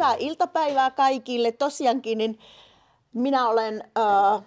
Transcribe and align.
hyvää 0.00 0.16
iltapäivää 0.18 0.90
kaikille. 0.90 1.52
Tosiaankin 1.52 2.18
niin 2.18 2.38
minä 3.12 3.48
olen 3.48 3.84
äh, 3.98 4.42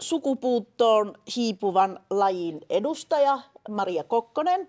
sukupuuttoon 0.00 1.14
hiipuvan 1.36 2.00
lajin 2.10 2.60
edustaja 2.70 3.38
Maria 3.68 4.04
Kokkonen. 4.04 4.68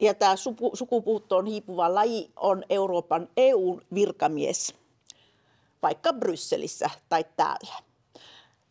Ja 0.00 0.14
tämä 0.14 0.36
suku, 0.36 0.70
sukupuuttoon 0.74 1.46
hiipuva 1.46 1.94
laji 1.94 2.30
on 2.36 2.64
Euroopan 2.70 3.28
EU-virkamies, 3.36 4.74
vaikka 5.82 6.12
Brysselissä 6.12 6.90
tai 7.08 7.24
täällä. 7.36 7.74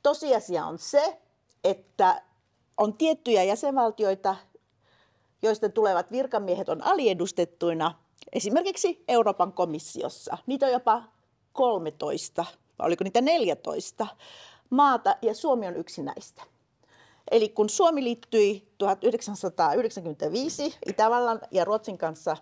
Tosiasia 0.03 0.65
on 0.65 0.79
se, 0.79 1.17
että 1.63 2.21
on 2.77 2.93
tiettyjä 2.93 3.43
jäsenvaltioita, 3.43 4.35
joista 5.41 5.69
tulevat 5.69 6.11
virkamiehet 6.11 6.69
on 6.69 6.83
aliedustettuina 6.83 7.93
esimerkiksi 8.33 9.03
Euroopan 9.07 9.53
komissiossa. 9.53 10.37
Niitä 10.45 10.65
on 10.65 10.71
jopa 10.71 11.03
13, 11.53 12.45
vai 12.79 12.87
oliko 12.87 13.03
niitä 13.03 13.21
14 13.21 14.07
maata, 14.69 15.15
ja 15.21 15.33
Suomi 15.33 15.67
on 15.67 15.75
yksi 15.75 16.03
näistä. 16.03 16.43
Eli 17.31 17.49
kun 17.49 17.69
Suomi 17.69 18.03
liittyi 18.03 18.67
1995 18.77 20.77
Itävallan 20.85 21.41
ja 21.51 21.65
Ruotsin 21.65 21.97
kanssa 21.97 22.37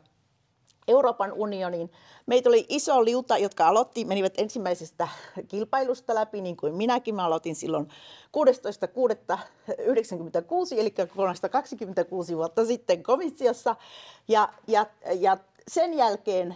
Euroopan 0.87 1.33
unioniin. 1.33 1.91
Meitä 2.25 2.49
oli 2.49 2.65
iso 2.69 3.05
liuta, 3.05 3.37
jotka 3.37 3.67
aloitti, 3.67 4.05
menivät 4.05 4.33
ensimmäisestä 4.37 5.07
kilpailusta 5.47 6.15
läpi, 6.15 6.41
niin 6.41 6.57
kuin 6.57 6.73
minäkin. 6.73 7.15
Mä 7.15 7.25
aloitin 7.25 7.55
silloin 7.55 7.87
16.6.1996, 8.37 9.37
eli 10.77 10.93
26 11.51 12.37
vuotta 12.37 12.65
sitten 12.65 13.03
komissiossa. 13.03 13.75
Ja, 14.27 14.49
ja, 14.67 14.85
ja 15.19 15.37
sen 15.67 15.93
jälkeen 15.93 16.55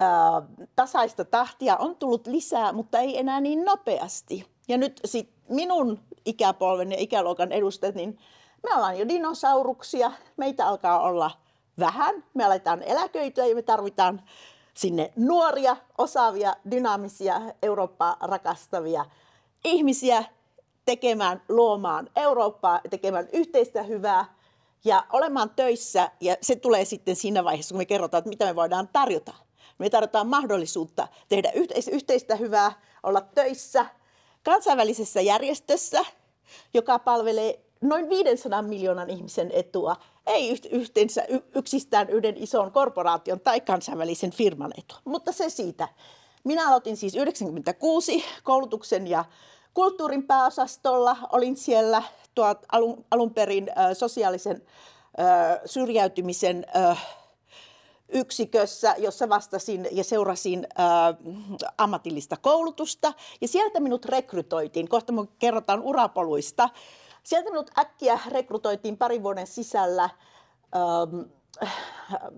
ää, 0.00 0.42
tasaista 0.76 1.24
tahtia 1.24 1.76
on 1.76 1.96
tullut 1.96 2.26
lisää, 2.26 2.72
mutta 2.72 2.98
ei 2.98 3.18
enää 3.18 3.40
niin 3.40 3.64
nopeasti. 3.64 4.46
Ja 4.68 4.78
nyt 4.78 5.00
sit 5.04 5.30
minun 5.48 6.00
ikäpolven 6.24 6.92
ja 6.92 6.98
ikäluokan 6.98 7.52
edustajat, 7.52 7.94
niin 7.94 8.18
me 8.62 8.76
ollaan 8.76 8.98
jo 8.98 9.08
dinosauruksia. 9.08 10.12
Meitä 10.36 10.66
alkaa 10.66 11.00
olla 11.00 11.30
vähän. 11.78 12.24
Me 12.34 12.44
aletaan 12.44 12.82
eläköityä 12.82 13.46
ja 13.46 13.54
me 13.54 13.62
tarvitaan 13.62 14.22
sinne 14.74 15.12
nuoria, 15.16 15.76
osaavia, 15.98 16.56
dynaamisia, 16.70 17.40
Eurooppaa 17.62 18.16
rakastavia 18.20 19.04
ihmisiä 19.64 20.24
tekemään, 20.84 21.42
luomaan 21.48 22.10
Eurooppaa, 22.16 22.80
tekemään 22.90 23.28
yhteistä 23.32 23.82
hyvää 23.82 24.34
ja 24.84 25.06
olemaan 25.12 25.50
töissä. 25.50 26.10
Ja 26.20 26.36
se 26.40 26.56
tulee 26.56 26.84
sitten 26.84 27.16
siinä 27.16 27.44
vaiheessa, 27.44 27.72
kun 27.72 27.80
me 27.80 27.84
kerrotaan, 27.84 28.18
että 28.18 28.28
mitä 28.28 28.44
me 28.44 28.56
voidaan 28.56 28.88
tarjota. 28.92 29.34
Me 29.78 29.90
tarjotaan 29.90 30.26
mahdollisuutta 30.26 31.08
tehdä 31.28 31.52
yhteistä 31.92 32.36
hyvää, 32.36 32.72
olla 33.02 33.20
töissä 33.20 33.86
kansainvälisessä 34.44 35.20
järjestössä, 35.20 36.04
joka 36.74 36.98
palvelee 36.98 37.60
noin 37.80 38.08
500 38.08 38.62
miljoonan 38.62 39.10
ihmisen 39.10 39.50
etua, 39.52 39.96
ei 40.26 40.60
yhteensä 40.70 41.26
yksistään 41.54 42.10
yhden 42.10 42.36
ison 42.36 42.72
korporaation 42.72 43.40
tai 43.40 43.60
kansainvälisen 43.60 44.30
firman 44.30 44.72
etu. 44.78 44.94
Mutta 45.04 45.32
se 45.32 45.50
siitä. 45.50 45.88
Minä 46.44 46.68
aloitin 46.68 46.96
siis 46.96 47.14
96 47.14 48.24
koulutuksen 48.42 49.06
ja 49.06 49.24
kulttuurin 49.74 50.26
pääosastolla. 50.26 51.16
Olin 51.32 51.56
siellä 51.56 52.02
tuot 52.34 52.58
alun, 52.72 53.04
alun 53.10 53.34
perin 53.34 53.70
äh, 53.78 53.90
sosiaalisen 53.92 54.62
äh, 55.20 55.60
syrjäytymisen 55.66 56.66
äh, 56.76 57.06
yksikössä, 58.08 58.94
jossa 58.98 59.28
vastasin 59.28 59.88
ja 59.92 60.04
seurasin 60.04 60.66
äh, 60.80 60.86
ammatillista 61.78 62.36
koulutusta. 62.36 63.12
Ja 63.40 63.48
sieltä 63.48 63.80
minut 63.80 64.04
rekrytoitiin. 64.04 64.88
Kohta 64.88 65.12
kerrotaan 65.38 65.82
urapoluista. 65.82 66.68
Sieltä 67.24 67.50
minut 67.50 67.70
äkkiä 67.78 68.18
rekrytoitiin 68.30 68.98
parin 68.98 69.22
vuoden 69.22 69.46
sisällä 69.46 70.04
ähm, 70.04 71.30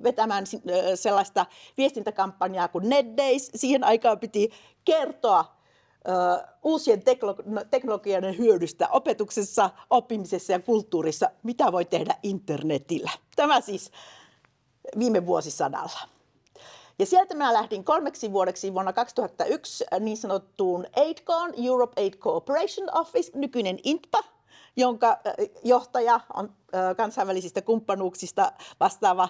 vetämään 0.02 0.44
äh, 0.54 0.74
sellaista 0.94 1.46
viestintäkampanjaa 1.76 2.68
kuin 2.68 2.88
NetDays. 2.88 3.50
Siihen 3.54 3.84
aikaan 3.84 4.18
piti 4.18 4.50
kertoa 4.84 5.38
äh, 5.40 6.54
uusien 6.62 7.02
teknologioiden 7.70 8.38
hyödystä 8.38 8.88
opetuksessa, 8.88 9.70
oppimisessa 9.90 10.52
ja 10.52 10.60
kulttuurissa, 10.60 11.30
mitä 11.42 11.72
voi 11.72 11.84
tehdä 11.84 12.14
internetillä. 12.22 13.10
Tämä 13.36 13.60
siis 13.60 13.90
viime 14.98 15.26
vuosisadalla. 15.26 15.98
Ja 16.98 17.06
sieltä 17.06 17.34
mä 17.34 17.52
lähdin 17.52 17.84
kolmeksi 17.84 18.32
vuodeksi 18.32 18.74
vuonna 18.74 18.92
2001 18.92 19.84
niin 20.00 20.16
sanottuun 20.16 20.86
AIDCOon, 20.96 21.54
Europe 21.64 22.02
Aid 22.02 22.14
Cooperation 22.14 22.98
Office, 22.98 23.32
nykyinen 23.34 23.78
INTPA, 23.84 24.35
jonka 24.76 25.18
johtaja 25.64 26.20
on 26.34 26.52
kansainvälisistä 26.96 27.62
kumppanuuksista 27.62 28.52
vastaava 28.80 29.28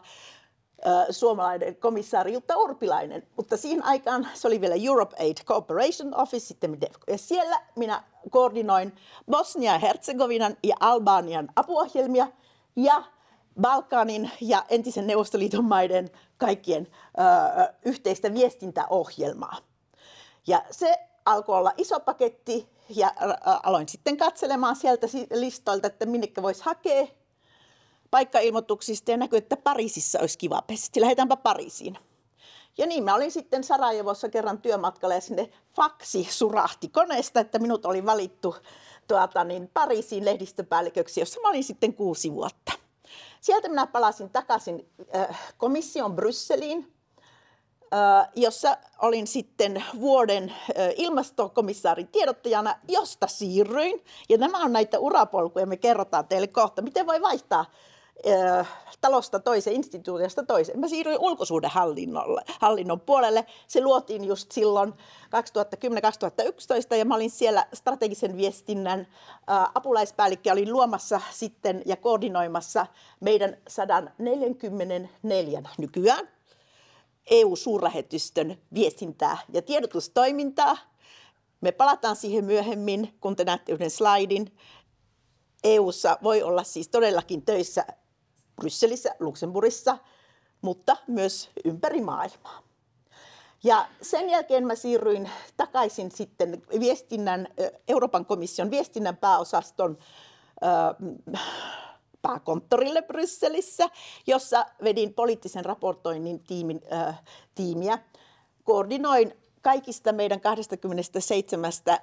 suomalainen 1.11 1.77
komissaari 1.77 2.33
Jutta 2.33 2.57
Urpilainen. 2.57 3.27
Mutta 3.37 3.57
siihen 3.57 3.85
aikaan 3.85 4.29
se 4.35 4.49
oli 4.49 4.61
vielä 4.61 4.75
Europe 4.87 5.17
Aid 5.19 5.37
Cooperation 5.45 6.17
Office, 6.17 6.47
sitten 6.47 6.79
Ja 7.07 7.19
siellä 7.19 7.61
minä 7.77 8.03
koordinoin 8.31 8.93
Bosnia 9.31 9.73
ja 9.73 9.79
Herzegovinan 9.79 10.57
ja 10.63 10.77
Albanian 10.81 11.49
apuohjelmia 11.57 12.29
ja 12.77 13.03
Balkanin 13.61 14.31
ja 14.41 14.65
entisen 14.69 15.07
Neuvostoliiton 15.07 15.65
maiden 15.65 16.11
kaikkien 16.39 16.87
ö, 16.87 17.73
yhteistä 17.85 18.35
viestintäohjelmaa. 18.35 19.57
Ja 20.47 20.63
se 20.71 20.99
alkoi 21.27 21.59
olla 21.59 21.73
iso 21.77 22.01
paketti 22.01 22.69
ja 22.89 23.13
aloin 23.63 23.89
sitten 23.89 24.17
katselemaan 24.17 24.77
sieltä 24.77 25.07
listoilta, 25.35 25.87
että 25.87 26.07
minnekä 26.07 26.43
voisi 26.43 26.63
hakea 26.65 27.07
paikkailmoituksista 28.11 29.11
ja 29.11 29.17
näkyi, 29.17 29.39
että 29.39 29.57
Pariisissa 29.57 30.19
olisi 30.21 30.39
kiva 30.39 30.63
pesti. 30.67 31.01
Lähdetäänpä 31.01 31.37
Pariisiin. 31.37 31.99
Ja 32.79 32.87
niin 32.87 33.05
mä 33.05 33.15
olin 33.15 33.33
sitten 33.33 33.65
Sarajevossa 33.65 34.29
kerran 34.29 34.63
työmatkalla 34.63 35.15
ja 35.15 35.21
sinne 35.21 35.51
faksi 35.77 36.29
surahti 36.31 36.89
koneesta, 36.89 37.41
että 37.41 37.59
minut 37.59 37.87
oli 37.87 38.07
valittu 38.07 38.57
tuota, 39.09 39.45
niin 39.45 39.71
Pariisiin 39.75 40.25
lehdistöpäälliköksi, 40.25 41.21
jossa 41.21 41.41
mä 41.41 41.49
olin 41.49 41.65
sitten 41.65 41.95
kuusi 41.95 42.33
vuotta. 42.33 42.73
Sieltä 43.41 43.69
minä 43.69 43.87
palasin 43.87 44.31
takaisin 44.31 44.89
äh, 45.17 45.55
komission 45.59 46.17
Brysseliin 46.17 46.96
jossa 48.37 48.77
olin 49.03 49.27
sitten 49.27 49.85
vuoden 50.01 50.53
ilmastokomissaarin 50.97 52.09
tiedottajana, 52.09 52.75
josta 52.89 53.27
siirryin. 53.27 54.05
Ja 54.29 54.39
nämä 54.39 54.59
on 54.59 54.73
näitä 54.73 54.99
urapolkuja, 54.99 55.67
me 55.67 55.77
kerrotaan 55.77 56.29
teille 56.29 56.47
kohta, 56.47 56.83
miten 56.83 57.07
voi 57.07 57.23
vaihtaa 57.23 57.65
talosta 59.01 59.41
toiseen, 59.41 59.77
instituutiosta 59.77 60.43
toiseen. 60.43 60.81
Mä 60.81 60.89
siirryin 60.89 61.21
ulkosuhdehallinnon 61.21 63.01
puolelle. 63.01 63.47
Se 63.69 63.81
luotiin 63.81 64.25
just 64.25 64.53
silloin 64.53 64.93
2010-2011 64.93 64.97
ja 66.97 67.05
mä 67.05 67.15
olin 67.15 67.31
siellä 67.31 67.67
strategisen 67.75 68.37
viestinnän 68.37 69.07
apulaispäällikkö. 69.75 70.53
Olin 70.53 70.73
luomassa 70.73 71.21
sitten 71.31 71.83
ja 71.87 71.97
koordinoimassa 71.97 72.87
meidän 73.21 73.57
144 73.69 75.63
nykyään 75.79 76.29
EU-suurlähetystön 77.31 78.59
viestintää 78.75 79.39
ja 79.53 79.63
tiedotustoimintaa. 79.63 80.77
Me 81.61 81.73
palataan 81.73 82.17
siihen 82.17 82.45
myöhemmin, 82.45 83.15
kun 83.21 83.37
te 83.37 83.45
näette 83.45 83.73
yhden 83.73 83.91
slaidin. 83.91 84.57
EUssa 85.65 86.19
voi 86.23 86.43
olla 86.43 86.63
siis 86.65 86.89
todellakin 86.89 87.43
töissä 87.43 87.87
Brysselissä, 88.57 89.15
Luxemburgissa, 89.21 89.99
mutta 90.63 90.97
myös 91.07 91.51
ympäri 91.65 92.01
maailmaa. 92.01 92.63
Ja 93.65 93.89
sen 94.03 94.31
jälkeen 94.31 94.67
mä 94.67 94.75
siirryin 94.75 95.31
takaisin 95.57 96.11
sitten 96.11 96.63
viestinnän, 96.81 97.49
Euroopan 97.89 98.27
komission 98.27 98.71
viestinnän 98.71 99.17
pääosaston 99.17 99.99
pääkonttorille 102.27 103.03
Brysselissä, 103.03 103.89
jossa 104.27 104.67
vedin 104.85 105.15
poliittisen 105.15 105.65
raportoinnin 105.65 106.41
tiimin, 106.41 106.81
äh, 106.93 107.23
tiimiä. 107.55 107.99
Koordinoin 108.65 109.33
kaikista 109.63 110.13
meidän 110.13 110.41
27 110.41 111.73
äh, 111.89 112.01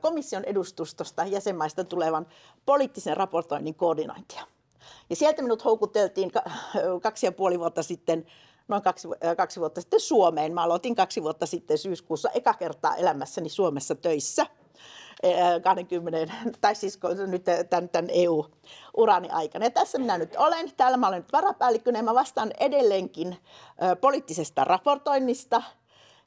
komission 0.00 0.44
edustustosta 0.44 1.24
jäsenmaista 1.24 1.84
tulevan 1.84 2.26
poliittisen 2.66 3.16
raportoinnin 3.16 3.74
koordinointia. 3.74 4.46
Ja 5.10 5.16
sieltä 5.16 5.42
minut 5.42 5.64
houkuteltiin 5.64 6.30
kaksi 7.02 7.26
ja 7.26 7.32
puoli 7.32 7.58
vuotta 7.58 7.82
sitten, 7.82 8.26
noin 8.68 8.82
kaksi, 8.82 9.08
äh, 9.24 9.36
kaksi 9.36 9.60
vuotta 9.60 9.80
sitten 9.80 10.00
Suomeen. 10.00 10.54
Mä 10.54 10.62
aloitin 10.62 10.94
kaksi 10.94 11.22
vuotta 11.22 11.46
sitten 11.46 11.78
syyskuussa 11.78 12.30
eka 12.30 12.54
kertaa 12.54 12.96
elämässäni 12.96 13.48
Suomessa 13.48 13.94
töissä. 13.94 14.46
20, 15.62 16.34
tai 16.60 16.74
siis 16.74 16.98
nyt 17.26 17.44
tämän, 17.70 17.88
tämän 17.88 18.10
EU-urani 18.12 19.28
aikana. 19.30 19.64
Ja 19.64 19.70
tässä 19.70 19.98
minä 19.98 20.18
nyt 20.18 20.36
olen. 20.36 20.72
Täällä 20.76 20.96
mä 20.96 21.08
olen 21.08 21.20
nyt 21.20 21.32
varapäällikkönä 21.32 21.98
ja 21.98 22.02
mä 22.02 22.14
vastaan 22.14 22.50
edelleenkin 22.60 23.36
poliittisesta 24.00 24.64
raportoinnista. 24.64 25.62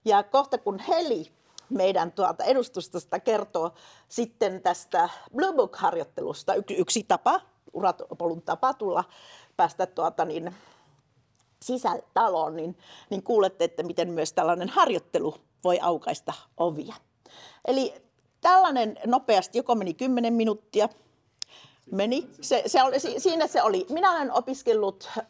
Ja 0.05 0.23
kohta 0.23 0.57
kun 0.57 0.79
Heli 0.79 1.31
meidän 1.69 2.11
tuolta 2.11 2.43
edustustosta 2.43 3.19
kertoo 3.19 3.71
sitten 4.07 4.61
tästä 4.61 5.09
Blue 5.35 5.53
Book-harjoittelusta, 5.53 6.55
yksi, 6.55 6.75
yksi 6.75 7.03
tapa, 7.03 7.41
urapolun 7.73 8.41
tapa 8.41 8.73
tulla 8.73 9.03
päästä 9.57 9.85
tuota 9.85 10.25
niin, 10.25 10.55
sisälle 11.61 12.03
taloon, 12.13 12.55
niin, 12.55 12.77
niin 13.09 13.23
kuulette, 13.23 13.63
että 13.63 13.83
miten 13.83 14.09
myös 14.09 14.33
tällainen 14.33 14.69
harjoittelu 14.69 15.35
voi 15.63 15.79
aukaista 15.81 16.33
ovia. 16.57 16.95
Eli 17.65 18.03
tällainen 18.43 18.99
nopeasti, 19.05 19.57
joko 19.57 19.75
meni 19.75 19.93
10 19.93 20.33
minuuttia, 20.33 20.89
meni. 21.91 22.29
Se, 22.41 22.63
se 22.65 22.83
oli, 22.83 22.99
siinä 22.99 23.47
se 23.47 23.63
oli. 23.63 23.85
Minä 23.89 24.11
olen 24.11 24.31
opiskellut 24.31 25.09
äh, 25.17 25.23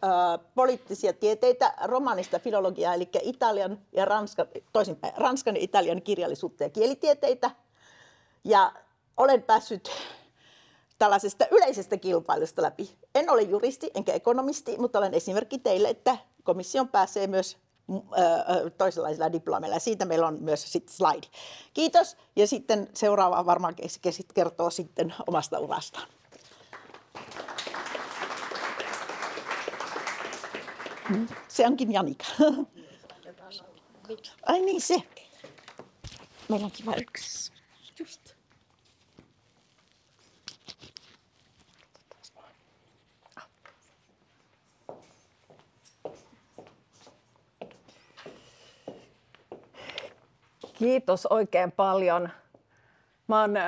poliittisia 0.56 1.14
tieteitä, 1.14 1.74
romanista 1.84 2.40
filologiaa, 2.40 2.94
eli 2.94 3.10
Italian 3.22 3.80
ja 3.92 4.06
Ranskan, 4.06 4.48
toisinpäin, 4.74 5.14
Ranskan 5.18 5.56
ja 5.56 5.62
Italian 5.64 6.02
kirjallisuutta 6.02 6.64
ja 6.64 6.70
kielitieteitä. 6.70 7.52
Ja 8.44 8.74
olen 9.18 9.44
päässyt 9.44 9.90
tällaisesta 11.00 11.46
yleisestä 11.52 11.98
kilpailusta 11.98 12.62
läpi. 12.62 12.90
En 13.16 13.30
ole 13.30 13.42
juristi 13.42 13.92
enkä 13.96 14.14
ekonomisti, 14.14 14.78
mutta 14.78 15.00
olen 15.00 15.14
esimerkki 15.14 15.60
teille, 15.60 15.90
että 15.90 16.18
komission 16.44 16.88
pääsee 16.88 17.28
myös 17.28 17.58
toisenlaisilla 18.78 19.32
diplomeilla. 19.32 19.80
Siitä 19.80 20.06
meillä 20.06 20.28
on 20.28 20.38
myös 20.42 20.72
sit 20.72 20.90
slide. 20.90 21.28
Kiitos. 21.74 22.18
Ja 22.36 22.48
sitten 22.48 22.90
seuraava 22.94 23.46
varmaan 23.46 23.76
kertoo 24.34 24.70
sitten 24.70 25.14
omasta 25.28 25.60
urastaan. 25.60 26.08
Se 31.48 31.66
onkin 31.66 31.92
Janika. 31.92 32.26
Ai 34.46 34.62
niin 34.62 34.82
se. 34.82 34.96
Meillä 36.50 36.66
on 36.66 36.72
kiva 36.72 36.96
yksi. 36.96 37.52
Just. 38.00 38.33
Kiitos 50.84 51.26
oikein 51.26 51.72
paljon. 51.72 52.30
Mä 53.28 53.42
oon 53.42 53.58
äh, 53.58 53.64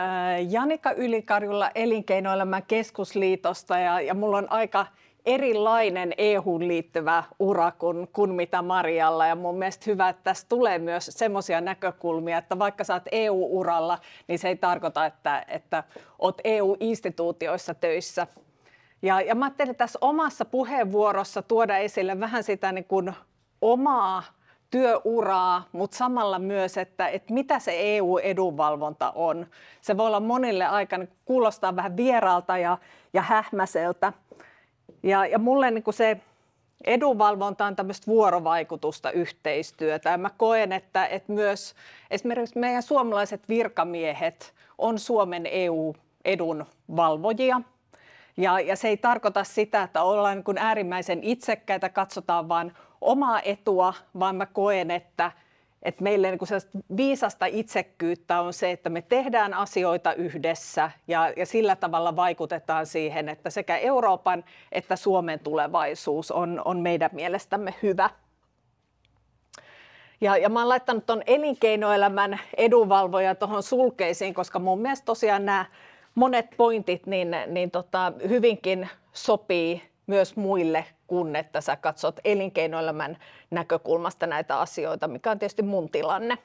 Janika 0.49 0.91
Ylikarjulla 0.91 1.71
Elinkeinoelämän 1.75 2.63
keskusliitosta 2.63 3.79
ja, 3.79 4.01
ja 4.01 4.13
mulla 4.13 4.37
on 4.37 4.51
aika 4.51 4.87
erilainen 5.25 6.13
EU 6.17 6.59
liittyvä 6.59 7.23
ura 7.39 7.71
kuin, 7.71 8.07
kuin 8.13 8.33
mitä 8.33 8.61
Marialla. 8.61 9.27
Ja 9.27 9.35
mun 9.35 9.57
mielestä 9.57 9.83
hyvä, 9.87 10.09
että 10.09 10.23
tässä 10.23 10.45
tulee 10.49 10.79
myös 10.79 11.05
semmoisia 11.13 11.61
näkökulmia, 11.61 12.37
että 12.37 12.59
vaikka 12.59 12.83
sä 12.83 12.93
oot 12.93 13.03
EU-uralla, 13.11 13.99
niin 14.27 14.39
se 14.39 14.47
ei 14.47 14.55
tarkoita, 14.55 15.05
että, 15.05 15.45
että 15.47 15.83
oot 16.19 16.41
EU-instituutioissa 16.43 17.73
töissä. 17.73 18.27
Ja, 19.01 19.21
ja 19.21 19.35
mä 19.35 19.45
ajattelin 19.45 19.75
tässä 19.75 19.99
omassa 20.01 20.45
puheenvuorossa 20.45 21.41
tuoda 21.41 21.77
esille 21.77 22.19
vähän 22.19 22.43
sitä 22.43 22.71
niin 22.71 22.85
kuin 22.85 23.13
omaa 23.61 24.23
työuraa, 24.71 25.67
mutta 25.71 25.97
samalla 25.97 26.39
myös, 26.39 26.77
että, 26.77 27.07
että 27.07 27.33
mitä 27.33 27.59
se 27.59 27.71
EU-edunvalvonta 27.77 29.11
on. 29.15 29.47
Se 29.81 29.97
voi 29.97 30.07
olla 30.07 30.19
monille 30.19 30.65
aika, 30.65 30.97
niin 30.97 31.09
kuulostaa 31.25 31.75
vähän 31.75 31.97
vieraalta 31.97 32.57
ja, 32.57 32.77
ja 33.13 33.21
hähmäseltä. 33.21 34.13
Ja, 35.03 35.25
ja 35.25 35.39
mulle 35.39 35.71
niin 35.71 35.83
se 35.89 36.21
edunvalvonta 36.83 37.65
on 37.65 37.75
tämmöistä 37.75 38.07
vuorovaikutusta, 38.07 39.11
yhteistyötä. 39.11 40.09
Ja 40.09 40.17
mä 40.17 40.29
koen, 40.37 40.71
että, 40.71 41.05
että 41.05 41.33
myös 41.33 41.75
esimerkiksi 42.11 42.59
meidän 42.59 42.83
suomalaiset 42.83 43.49
virkamiehet 43.49 44.53
on 44.77 44.99
Suomen 44.99 45.45
EU-edun 45.45 46.65
valvojia. 46.95 47.61
Ja, 48.37 48.59
ja 48.59 48.75
se 48.75 48.87
ei 48.87 48.97
tarkoita 48.97 49.43
sitä, 49.43 49.83
että 49.83 50.03
ollaan 50.03 50.37
niin 50.37 50.43
kuin 50.43 50.57
äärimmäisen 50.57 51.23
itsekkäitä, 51.23 51.89
katsotaan 51.89 52.49
vain 52.49 52.73
omaa 53.05 53.41
etua, 53.41 53.93
vaan 54.19 54.35
mä 54.35 54.45
koen, 54.45 54.91
että, 54.91 55.31
että 55.83 56.03
meille 56.03 56.31
niin 56.31 56.39
viisasta 56.97 57.45
itsekkyyttä 57.45 58.41
on 58.41 58.53
se, 58.53 58.71
että 58.71 58.89
me 58.89 59.01
tehdään 59.01 59.53
asioita 59.53 60.13
yhdessä 60.13 60.91
ja, 61.07 61.33
ja 61.37 61.45
sillä 61.45 61.75
tavalla 61.75 62.15
vaikutetaan 62.15 62.85
siihen, 62.85 63.29
että 63.29 63.49
sekä 63.49 63.77
Euroopan 63.77 64.43
että 64.71 64.95
Suomen 64.95 65.39
tulevaisuus 65.39 66.31
on, 66.31 66.61
on 66.65 66.79
meidän 66.79 67.09
mielestämme 67.13 67.75
hyvä. 67.83 68.09
Ja, 70.21 70.37
ja 70.37 70.49
mä 70.49 70.59
oon 70.59 70.69
laittanut 70.69 71.05
tuon 71.05 71.23
elinkeinoelämän 71.27 72.39
edunvalvoja 72.57 73.35
tuohon 73.35 73.63
sulkeisiin, 73.63 74.33
koska 74.33 74.59
mun 74.59 74.81
mielestä 74.81 75.05
tosiaan 75.05 75.45
nämä 75.45 75.65
monet 76.15 76.45
pointit 76.57 77.05
niin, 77.07 77.35
niin 77.47 77.71
tota, 77.71 78.13
hyvinkin 78.29 78.89
sopii 79.13 79.81
myös 80.07 80.35
muille 80.35 80.85
kuin 81.07 81.35
että 81.35 81.61
sä 81.61 81.75
katsot 81.75 82.19
elinkeinoelämän 82.23 83.17
näkökulmasta 83.51 84.27
näitä 84.27 84.59
asioita, 84.59 85.07
mikä 85.07 85.31
on 85.31 85.39
tietysti 85.39 85.63
mun 85.63 85.89
tilanne. 85.89 86.37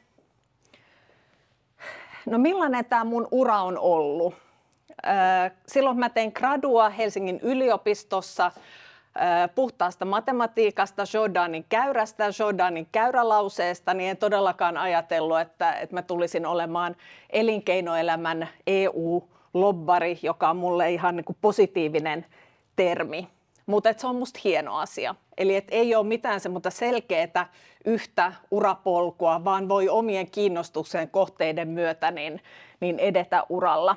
No 2.27 2.39
millainen 2.39 2.85
tämä 2.85 3.05
mun 3.05 3.29
ura 3.31 3.62
on 3.62 3.79
ollut? 3.79 4.35
Silloin 5.67 5.99
mä 5.99 6.09
tein 6.09 6.33
gradua 6.35 6.89
Helsingin 6.89 7.41
yliopistossa 7.43 8.53
puhtaasta 9.55 10.05
matematiikasta, 10.05 11.05
Jordanin 11.15 11.67
käyrästä, 11.69 12.25
Jordanin 12.39 12.89
käyrälauseesta, 12.93 13.95
niin 13.95 14.11
en 14.11 14.17
todellakaan 14.17 14.77
ajatellut, 14.77 15.41
että, 15.41 15.73
että 15.73 15.97
mä 15.97 16.03
tulisin 16.03 16.47
olemaan 16.47 16.97
elinkeinoelämän 17.31 18.49
EU-lobbari, 18.67 20.19
joka 20.23 20.51
on 20.51 20.57
mulle 20.57 20.91
ihan 20.91 21.17
niin 21.17 21.25
kuin 21.25 21.39
positiivinen 21.41 22.27
termi. 22.77 23.29
Mutta 23.70 23.94
se 23.96 24.06
on 24.06 24.17
musta 24.17 24.40
hieno 24.44 24.76
asia. 24.76 25.14
Eli 25.38 25.56
et 25.56 25.69
ei 25.70 25.94
ole 25.94 26.06
mitään 26.06 26.40
semmoista 26.40 26.71
selkeää 26.71 27.52
yhtä 27.85 28.33
urapolkua, 28.50 29.45
vaan 29.45 29.68
voi 29.68 29.88
omien 29.88 30.30
kiinnostuksen 30.30 31.11
kohteiden 31.11 31.68
myötä 31.68 32.11
niin, 32.11 32.42
niin 32.80 32.99
edetä 32.99 33.45
uralla. 33.49 33.97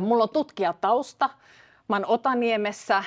Mulla 0.00 0.22
on 0.22 0.28
tutkijatausta. 0.30 1.30
Mä 1.88 1.96
oon 1.96 2.06
Otaniemessä 2.06 3.04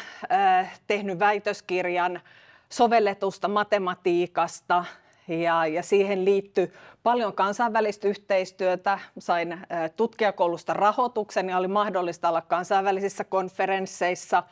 tehnyt 0.88 1.20
väitöskirjan 1.20 2.22
sovelletusta 2.70 3.48
matematiikasta 3.48 4.86
ja, 5.28 5.66
ja 5.66 5.84
siihen 5.84 6.26
liittyy 6.26 6.74
paljon 7.04 7.34
kansainvälistä 7.34 8.08
yhteistyötä. 8.08 9.00
Sain 9.20 9.60
tutkijakoulusta 9.96 10.74
rahoituksen 10.74 11.50
ja 11.50 11.58
oli 11.58 11.68
mahdollista 11.68 12.30
olla 12.30 12.42
kansainvälisissä 12.42 13.24
konferensseissa 13.24 14.44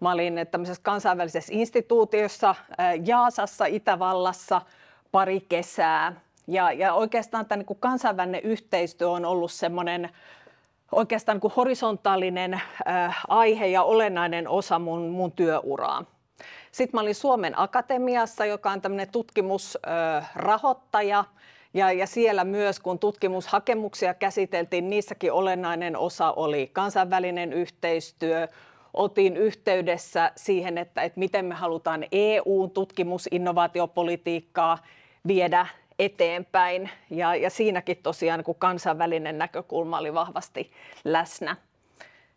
Mä 0.00 0.12
olin 0.12 0.46
tämmöisessä 0.50 0.82
kansainvälisessä 0.82 1.52
instituutiossa 1.56 2.54
Jaasassa, 3.04 3.66
Itävallassa 3.66 4.60
pari 5.12 5.40
kesää. 5.40 6.20
Ja, 6.46 6.72
ja 6.72 6.94
oikeastaan 6.94 7.46
tämä 7.46 7.62
niin 7.68 7.78
kansainvälinen 7.80 8.42
yhteistyö 8.42 9.10
on 9.10 9.24
ollut 9.24 9.52
semmoinen 9.52 10.10
oikeastaan 10.92 11.40
niin 11.42 11.52
horisontaalinen 11.56 12.54
äh, 12.54 12.62
aihe 13.28 13.66
ja 13.66 13.82
olennainen 13.82 14.48
osa 14.48 14.78
mun, 14.78 15.10
mun 15.10 15.32
työuraa. 15.32 16.04
Sitten 16.72 16.98
mä 16.98 17.00
olin 17.00 17.14
Suomen 17.14 17.58
Akatemiassa, 17.58 18.44
joka 18.44 18.70
on 18.70 18.80
tämmöinen 18.80 19.10
tutkimusrahoittaja. 19.10 21.18
Äh, 21.18 21.26
ja, 21.74 21.92
ja 21.92 22.06
siellä 22.06 22.44
myös, 22.44 22.80
kun 22.80 22.98
tutkimushakemuksia 22.98 24.14
käsiteltiin, 24.14 24.90
niissäkin 24.90 25.32
olennainen 25.32 25.96
osa 25.96 26.32
oli 26.32 26.70
kansainvälinen 26.72 27.52
yhteistyö, 27.52 28.48
oltiin 28.94 29.36
yhteydessä 29.36 30.32
siihen, 30.36 30.78
että, 30.78 31.02
että 31.02 31.18
miten 31.18 31.44
me 31.44 31.54
halutaan 31.54 32.04
EU-tutkimusinnovaatiopolitiikkaa 32.12 34.78
viedä 35.26 35.66
eteenpäin. 35.98 36.90
Ja, 37.10 37.34
ja 37.34 37.50
siinäkin 37.50 37.96
tosiaan 38.02 38.44
kun 38.44 38.54
kansainvälinen 38.54 39.38
näkökulma 39.38 39.98
oli 39.98 40.14
vahvasti 40.14 40.70
läsnä. 41.04 41.56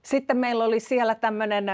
Sitten 0.01 0.37
meillä 0.37 0.65
oli 0.65 0.79
siellä 0.79 1.15
tämmöinen 1.15 1.65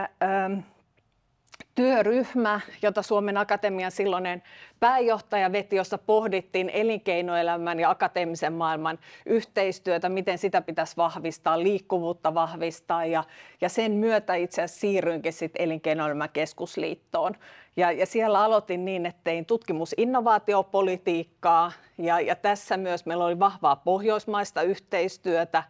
työryhmä, 1.75 2.59
jota 2.81 3.01
Suomen 3.01 3.37
Akatemian 3.37 3.91
silloinen 3.91 4.43
pääjohtaja 4.79 5.51
veti, 5.51 5.75
jossa 5.75 5.97
pohdittiin 5.97 6.69
elinkeinoelämän 6.69 7.79
ja 7.79 7.89
akateemisen 7.89 8.53
maailman 8.53 8.99
yhteistyötä, 9.25 10.09
miten 10.09 10.37
sitä 10.37 10.61
pitäisi 10.61 10.97
vahvistaa, 10.97 11.63
liikkuvuutta 11.63 12.33
vahvistaa. 12.33 13.05
Ja, 13.05 13.23
ja 13.61 13.69
sen 13.69 13.91
myötä 13.91 14.35
itse 14.35 14.61
asiassa 14.61 14.79
siirryinkin 14.79 15.33
sitten 15.33 15.61
elinkeinoelämän 15.61 16.29
keskusliittoon. 16.29 17.35
Ja, 17.75 17.91
ja 17.91 18.05
siellä 18.05 18.43
aloitin 18.43 18.85
niin, 18.85 19.05
että 19.05 19.21
tein 19.23 19.45
tutkimusinnovaatiopolitiikkaa. 19.45 21.71
Ja, 21.97 22.19
ja 22.19 22.35
tässä 22.35 22.77
myös 22.77 23.05
meillä 23.05 23.25
oli 23.25 23.39
vahvaa 23.39 23.75
pohjoismaista 23.75 24.61
yhteistyötä, 24.61 25.63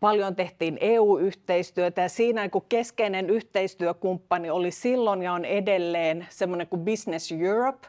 Paljon 0.00 0.36
tehtiin 0.36 0.78
EU-yhteistyötä 0.80 2.02
ja 2.02 2.08
siinä 2.08 2.42
niin 2.42 2.64
keskeinen 2.68 3.30
yhteistyökumppani 3.30 4.50
oli 4.50 4.70
silloin 4.70 5.22
ja 5.22 5.32
on 5.32 5.44
edelleen 5.44 6.26
semmoinen 6.30 6.66
kuin 6.66 6.84
Business 6.84 7.32
Europe, 7.32 7.88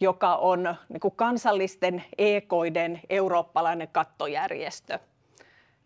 joka 0.00 0.36
on 0.36 0.74
niin 0.88 1.00
kuin 1.00 1.14
kansallisten 1.16 2.04
ekoiden 2.18 3.00
eurooppalainen 3.10 3.88
kattojärjestö. 3.92 4.98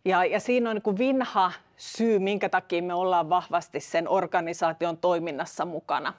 Ja, 0.05 0.25
ja 0.25 0.41
siinä 0.41 0.71
on 0.71 0.77
niin 0.77 0.83
kuin 0.83 0.99
vinha 0.99 1.53
syy, 1.77 2.19
minkä 2.19 2.49
takia 2.49 2.83
me 2.83 2.95
ollaan 2.95 3.29
vahvasti 3.29 3.81
sen 3.81 4.09
organisaation 4.09 4.99
toiminnassa 4.99 5.65
mukana 5.65 6.13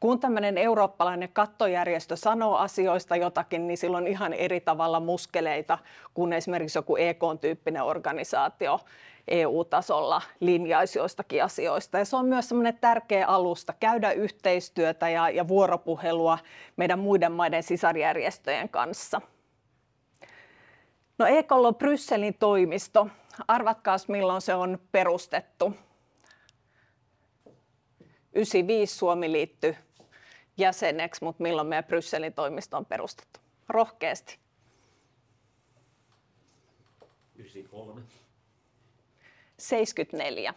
kun 0.00 0.20
tämmöinen 0.20 0.58
eurooppalainen 0.58 1.28
kattojärjestö 1.32 2.16
sanoo 2.16 2.56
asioista 2.56 3.16
jotakin, 3.16 3.66
niin 3.66 3.78
silloin 3.78 4.06
ihan 4.06 4.32
eri 4.32 4.60
tavalla 4.60 5.00
muskeleita 5.00 5.78
kuin 6.14 6.32
esimerkiksi 6.32 6.78
joku 6.78 6.96
EK-tyyppinen 6.96 7.82
organisaatio 7.82 8.80
EU-tasolla 9.28 10.22
linjaisi 10.40 10.98
joistakin 10.98 11.44
asioista. 11.44 11.98
Ja 11.98 12.04
se 12.04 12.16
on 12.16 12.26
myös 12.26 12.48
semmoinen 12.48 12.78
tärkeä 12.80 13.26
alusta 13.26 13.74
käydä 13.80 14.12
yhteistyötä 14.12 15.08
ja, 15.08 15.30
ja 15.30 15.48
vuoropuhelua 15.48 16.38
meidän 16.76 16.98
muiden 16.98 17.32
maiden 17.32 17.62
sisarjärjestöjen 17.62 18.68
kanssa. 18.68 19.20
No 21.18 21.26
EKlla 21.26 21.68
on 21.68 21.74
Brysselin 21.74 22.34
toimisto. 22.34 23.08
Arvatkaas 23.48 24.08
milloin 24.08 24.40
se 24.40 24.54
on 24.54 24.78
perustettu. 24.92 25.72
95 28.34 28.96
Suomi 28.96 29.32
liittyi 29.32 29.76
jäseneksi, 30.56 31.24
mutta 31.24 31.42
milloin 31.42 31.68
meidän 31.68 31.84
Brysselin 31.84 32.32
toimisto 32.32 32.76
on 32.76 32.86
perustettu? 32.86 33.40
Rohkeasti. 33.68 34.38
93. 37.34 38.02
74 39.58 40.54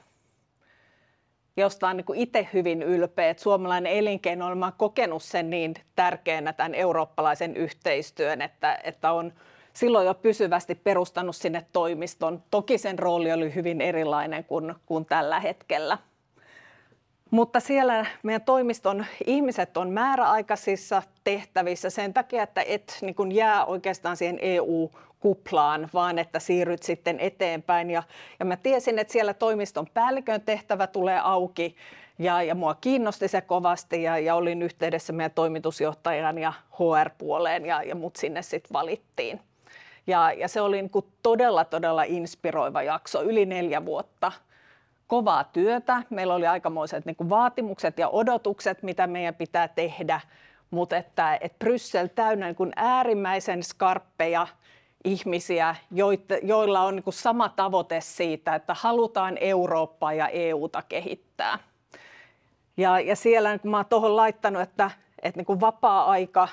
josta 1.59 1.87
on 1.87 1.97
niin 1.97 2.05
itse 2.15 2.47
hyvin 2.53 2.83
ylpeä, 2.83 3.29
että 3.29 3.43
suomalainen 3.43 3.93
elinkeinoelämä 3.93 4.65
on 4.65 4.73
kokenut 4.77 5.23
sen 5.23 5.49
niin 5.49 5.73
tärkeänä 5.95 6.53
tämän 6.53 6.75
eurooppalaisen 6.75 7.57
yhteistyön, 7.57 8.41
että, 8.41 8.79
että 8.83 9.11
on 9.11 9.33
silloin 9.73 10.07
jo 10.07 10.13
pysyvästi 10.13 10.75
perustanut 10.75 11.35
sinne 11.35 11.65
toimiston. 11.73 12.43
Toki 12.51 12.77
sen 12.77 12.99
rooli 12.99 13.31
oli 13.31 13.55
hyvin 13.55 13.81
erilainen 13.81 14.43
kuin, 14.43 14.75
kuin 14.85 15.05
tällä 15.05 15.39
hetkellä. 15.39 15.97
Mutta 17.31 17.59
siellä 17.59 18.05
meidän 18.23 18.41
toimiston 18.41 19.05
ihmiset 19.25 19.77
on 19.77 19.89
määräaikaisissa 19.89 21.03
tehtävissä 21.23 21.89
sen 21.89 22.13
takia, 22.13 22.43
että 22.43 22.61
et 22.67 22.97
niin 23.01 23.31
jää 23.31 23.65
oikeastaan 23.65 24.17
siihen 24.17 24.39
EU-kuplaan, 24.41 25.89
vaan 25.93 26.19
että 26.19 26.39
siirryt 26.39 26.83
sitten 26.83 27.19
eteenpäin. 27.19 27.89
Ja, 27.89 28.03
ja 28.39 28.45
mä 28.45 28.57
tiesin, 28.57 28.99
että 28.99 29.13
siellä 29.13 29.33
toimiston 29.33 29.87
päällikön 29.93 30.41
tehtävä 30.41 30.87
tulee 30.87 31.19
auki 31.23 31.75
ja, 32.19 32.43
ja 32.43 32.55
mua 32.55 32.75
kiinnosti 32.75 33.27
se 33.27 33.41
kovasti 33.41 34.03
ja, 34.03 34.19
ja 34.19 34.35
olin 34.35 34.61
yhteydessä 34.61 35.13
meidän 35.13 35.31
toimitusjohtajan 35.31 36.37
ja 36.37 36.53
HR-puoleen 36.71 37.65
ja, 37.65 37.83
ja 37.83 37.95
mut 37.95 38.15
sinne 38.15 38.41
sitten 38.41 38.73
valittiin. 38.73 39.39
Ja, 40.07 40.31
ja 40.31 40.47
se 40.47 40.61
oli 40.61 40.81
niin 40.81 41.05
todella, 41.23 41.65
todella 41.65 42.03
inspiroiva 42.03 42.83
jakso, 42.83 43.21
yli 43.21 43.45
neljä 43.45 43.85
vuotta– 43.85 44.31
kovaa 45.09 45.43
työtä. 45.43 46.03
Meillä 46.09 46.35
oli 46.35 46.47
aikamoiset 46.47 47.05
niin 47.05 47.15
kuin 47.15 47.29
vaatimukset 47.29 47.97
ja 47.99 48.09
odotukset, 48.09 48.83
mitä 48.83 49.07
meidän 49.07 49.35
pitää 49.35 49.67
tehdä, 49.67 50.21
mutta 50.71 50.97
että, 50.97 51.37
että 51.41 51.59
Bryssel 51.59 52.07
täynnä 52.07 52.45
niin 52.45 52.55
kuin 52.55 52.73
äärimmäisen 52.75 53.63
skarppeja 53.63 54.47
ihmisiä, 55.03 55.75
joilla 56.43 56.81
on 56.81 56.95
niin 56.95 57.03
kuin 57.03 57.13
sama 57.13 57.49
tavoite 57.49 58.01
siitä, 58.01 58.55
että 58.55 58.75
halutaan 58.79 59.37
Eurooppaa 59.41 60.13
ja 60.13 60.27
EUta 60.27 60.81
kehittää. 60.81 61.59
Ja, 62.77 62.99
ja 62.99 63.15
siellä 63.15 63.59
kun 63.59 63.71
mä 63.71 63.77
oon 63.77 63.85
tuohon 63.85 64.15
laittanut, 64.15 64.61
että, 64.61 64.91
että 65.21 65.37
niin 65.37 65.45
kuin 65.45 65.61
vapaa-aika 65.61 66.47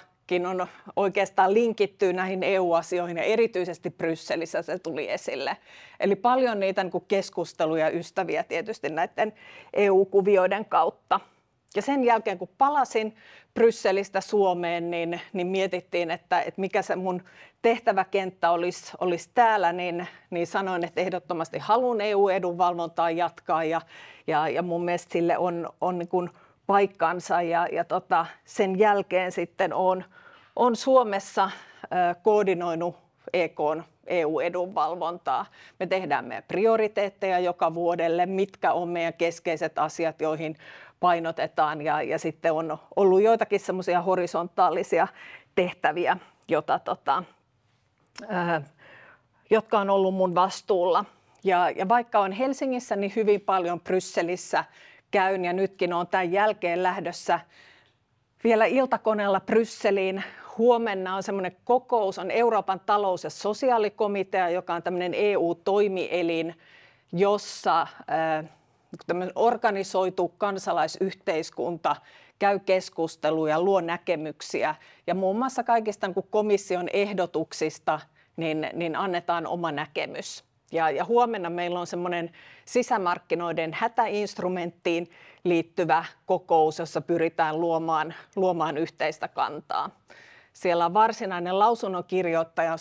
on 0.47 0.67
oikeastaan 0.97 1.55
linkittyy 1.55 2.13
näihin 2.13 2.43
EU-asioihin 2.43 3.17
ja 3.17 3.23
erityisesti 3.23 3.91
Brysselissä 3.91 4.63
se 4.63 4.79
tuli 4.79 5.11
esille. 5.11 5.57
Eli 6.01 6.17
paljon 6.17 6.61
niitä 6.61 6.85
niin 6.85 7.05
keskusteluja 7.09 7.85
ja 7.85 7.99
ystäviä 7.99 8.43
tietysti 8.45 8.89
näiden 8.89 9.33
EU-kuvioiden 9.73 10.65
kautta. 10.65 11.21
Ja 11.77 11.83
sen 11.83 12.05
jälkeen 12.05 12.39
kun 12.39 12.49
palasin 12.59 13.17
Brysselistä 13.55 14.21
Suomeen, 14.21 14.91
niin, 14.91 15.21
niin 15.33 15.47
mietittiin, 15.47 16.11
että, 16.11 16.41
että 16.41 16.61
mikä 16.61 16.83
se 16.83 16.97
mun 16.97 17.23
tehtäväkenttä 17.63 18.51
olisi, 18.51 18.93
olisi 19.01 19.31
täällä, 19.35 19.73
niin, 19.73 20.09
niin 20.31 20.47
sanoin, 20.47 20.85
että 20.85 21.01
ehdottomasti 21.01 21.59
haluan 21.59 22.01
EU-edunvalvontaa 22.01 23.11
jatkaa 23.11 23.65
ja, 23.65 23.81
ja, 24.27 24.49
ja 24.49 24.63
mun 24.63 24.85
mielestä 24.85 25.13
sille 25.13 25.39
on, 25.39 25.69
on 25.81 25.99
niin 25.99 26.09
kuin 26.09 26.31
paikkansa 26.67 27.43
ja, 27.43 27.67
ja 27.73 27.85
tota, 27.85 28.27
sen 28.45 28.79
jälkeen 28.79 29.33
sitten 29.33 29.75
on, 29.75 30.05
on 30.57 30.77
Suomessa 30.77 31.51
koordinoinut 32.23 32.97
EK 33.33 33.61
EU-edunvalvontaa. 34.07 35.47
Me 35.81 35.87
tehdään 35.87 36.25
meidän 36.25 36.45
prioriteetteja 36.49 37.39
joka 37.39 37.75
vuodelle, 37.75 38.27
mitkä 38.27 38.73
on 38.73 38.89
meidän 38.89 39.15
keskeiset 39.15 39.79
asiat, 39.79 40.21
joihin 40.21 40.57
painotetaan 41.01 41.83
ja, 41.83 42.03
ja 42.03 42.19
sitten 42.19 42.53
on 42.53 42.79
ollut 42.97 43.23
joitakin 43.23 43.61
semmoisia 43.61 44.03
horisontaalisia 44.03 45.09
tehtäviä, 45.55 46.17
jota, 46.49 46.79
tota, 46.79 47.25
äh, 48.33 48.63
jotka 49.51 49.79
on 49.79 49.91
ollut 49.91 50.15
mun 50.15 50.35
vastuulla. 50.35 51.05
Ja, 51.45 51.71
ja 51.71 51.89
vaikka 51.89 52.21
on 52.21 52.33
Helsingissä, 52.33 52.97
niin 52.97 53.13
hyvin 53.17 53.41
paljon 53.41 53.81
Brysselissä 53.81 54.65
käyn 55.11 55.45
ja 55.45 55.53
nytkin 55.53 55.93
on 55.93 56.07
tämän 56.07 56.33
jälkeen 56.33 56.83
lähdössä 56.83 57.41
vielä 58.45 58.65
iltakoneella 58.65 59.41
Brysseliin. 59.41 60.25
Huomenna 60.59 61.17
on 61.17 61.23
semmoinen 61.23 61.57
kokous, 61.65 62.19
on 62.19 62.31
Euroopan 62.31 62.81
talous- 62.87 63.25
ja 63.25 63.31
sosiaalikomitea, 63.31 64.51
joka 64.51 64.75
on 64.75 64.83
tämmöinen 64.83 65.15
EU-toimielin, 65.15 66.55
jossa 67.13 67.83
äh, 67.83 68.45
organisoitu 69.35 70.29
kansalaisyhteiskunta 70.29 71.97
käy 72.39 72.59
keskusteluja, 72.59 73.61
luo 73.61 73.81
näkemyksiä 73.81 74.75
ja 75.07 75.15
muun 75.15 75.39
muassa 75.39 75.65
kaikista 75.65 76.07
niin 76.07 76.27
komission 76.31 76.89
ehdotuksista 76.93 78.01
niin, 78.37 78.71
niin 78.73 78.97
annetaan 78.97 79.47
oma 79.47 79.73
näkemys. 79.73 80.46
Ja, 80.73 80.91
ja 80.91 81.05
huomenna 81.05 81.51
meillä 81.51 81.81
on 81.81 81.87
semmoinen 81.87 82.31
sisämarkkinoiden 82.65 83.71
hätäinstrumenttiin 83.75 85.11
liittyvä 85.45 86.05
kokous, 86.27 86.79
jossa 86.79 87.01
pyritään 87.01 87.61
luomaan, 87.61 88.15
luomaan 88.37 88.79
yhteistä 88.79 89.29
kantaa. 89.29 89.91
Siellä 90.53 90.87
on 90.87 90.95
varsinainen 90.95 91.59
lausunnokirjoittaja, 91.59 92.77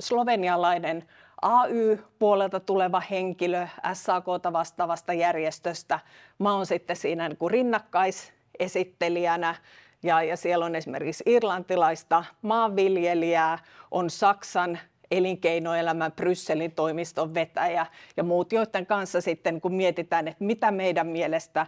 slovenialainen 0.00 1.08
AY-puolelta 1.42 2.60
tuleva 2.60 3.02
henkilö 3.10 3.68
SAKta 3.92 4.52
vastaavasta 4.52 5.12
järjestöstä. 5.12 6.00
Mä 6.38 6.54
oon 6.54 6.66
sitten 6.66 6.96
siinä 6.96 7.28
niin 7.28 7.36
kuin 7.36 7.50
rinnakkaisesittelijänä 7.50 9.54
ja, 10.02 10.22
ja 10.22 10.36
siellä 10.36 10.64
on 10.64 10.74
esimerkiksi 10.74 11.24
irlantilaista 11.26 12.24
maanviljelijää, 12.42 13.58
on 13.90 14.10
Saksan 14.10 14.78
elinkeinoelämän 15.10 16.12
Brysselin 16.12 16.72
toimiston 16.72 17.34
vetäjä 17.34 17.86
ja 18.16 18.22
muut, 18.22 18.52
joiden 18.52 18.86
kanssa 18.86 19.20
sitten 19.20 19.60
kun 19.60 19.74
mietitään, 19.74 20.28
että 20.28 20.44
mitä 20.44 20.70
meidän 20.70 21.06
mielestä, 21.06 21.66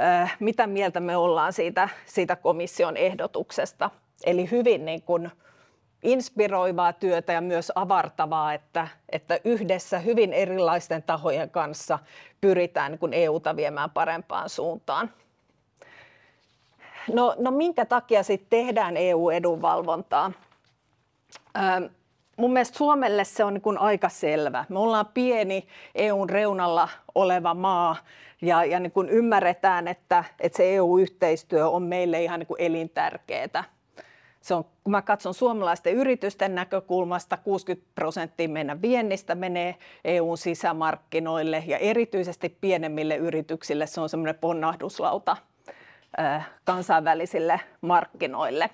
äh, 0.00 0.36
mitä 0.40 0.66
mieltä 0.66 1.00
me 1.00 1.16
ollaan 1.16 1.52
siitä, 1.52 1.88
siitä 2.06 2.36
komission 2.36 2.96
ehdotuksesta. 2.96 3.90
Eli 4.24 4.50
hyvin 4.50 4.84
niin 4.84 5.02
kuin 5.02 5.30
inspiroivaa 6.02 6.92
työtä 6.92 7.32
ja 7.32 7.40
myös 7.40 7.72
avartavaa, 7.74 8.54
että, 8.54 8.88
että 9.08 9.40
yhdessä 9.44 9.98
hyvin 9.98 10.32
erilaisten 10.32 11.02
tahojen 11.02 11.50
kanssa 11.50 11.98
pyritään 12.40 12.92
niin 12.92 12.98
kuin 12.98 13.14
EUta 13.14 13.56
viemään 13.56 13.90
parempaan 13.90 14.48
suuntaan. 14.48 15.10
No, 17.12 17.34
no 17.38 17.50
minkä 17.50 17.84
takia 17.84 18.22
sitten 18.22 18.48
tehdään 18.50 18.96
EU-edunvalvontaa? 18.96 20.32
Ähm, 21.56 21.84
mun 22.36 22.52
mielestä 22.52 22.78
Suomelle 22.78 23.24
se 23.24 23.44
on 23.44 23.54
niin 23.54 23.78
aika 23.78 24.08
selvä. 24.08 24.64
Me 24.68 24.78
ollaan 24.78 25.06
pieni 25.14 25.66
EUn 25.94 26.30
reunalla 26.30 26.88
oleva 27.14 27.54
maa 27.54 27.96
ja, 28.42 28.64
ja 28.64 28.80
niin 28.80 28.92
kuin 28.92 29.08
ymmärretään, 29.08 29.88
että, 29.88 30.24
että 30.40 30.56
se 30.56 30.74
EU-yhteistyö 30.74 31.68
on 31.68 31.82
meille 31.82 32.22
ihan 32.22 32.40
niin 32.40 32.46
kuin 32.46 32.62
elintärkeää. 32.62 33.64
Se 34.40 34.54
on, 34.54 34.64
kun 34.64 34.90
mä 34.90 35.02
katson 35.02 35.34
suomalaisten 35.34 35.94
yritysten 35.94 36.54
näkökulmasta, 36.54 37.36
60 37.36 37.88
prosenttia 37.94 38.48
meidän 38.48 38.82
viennistä 38.82 39.34
menee 39.34 39.76
EUn 40.04 40.38
sisämarkkinoille 40.38 41.64
ja 41.66 41.78
erityisesti 41.78 42.48
pienemmille 42.60 43.16
yrityksille 43.16 43.86
se 43.86 44.00
on 44.00 44.08
semmoinen 44.08 44.38
ponnahduslauta 44.40 45.36
kansainvälisille 46.64 47.60
markkinoille. 47.80 48.70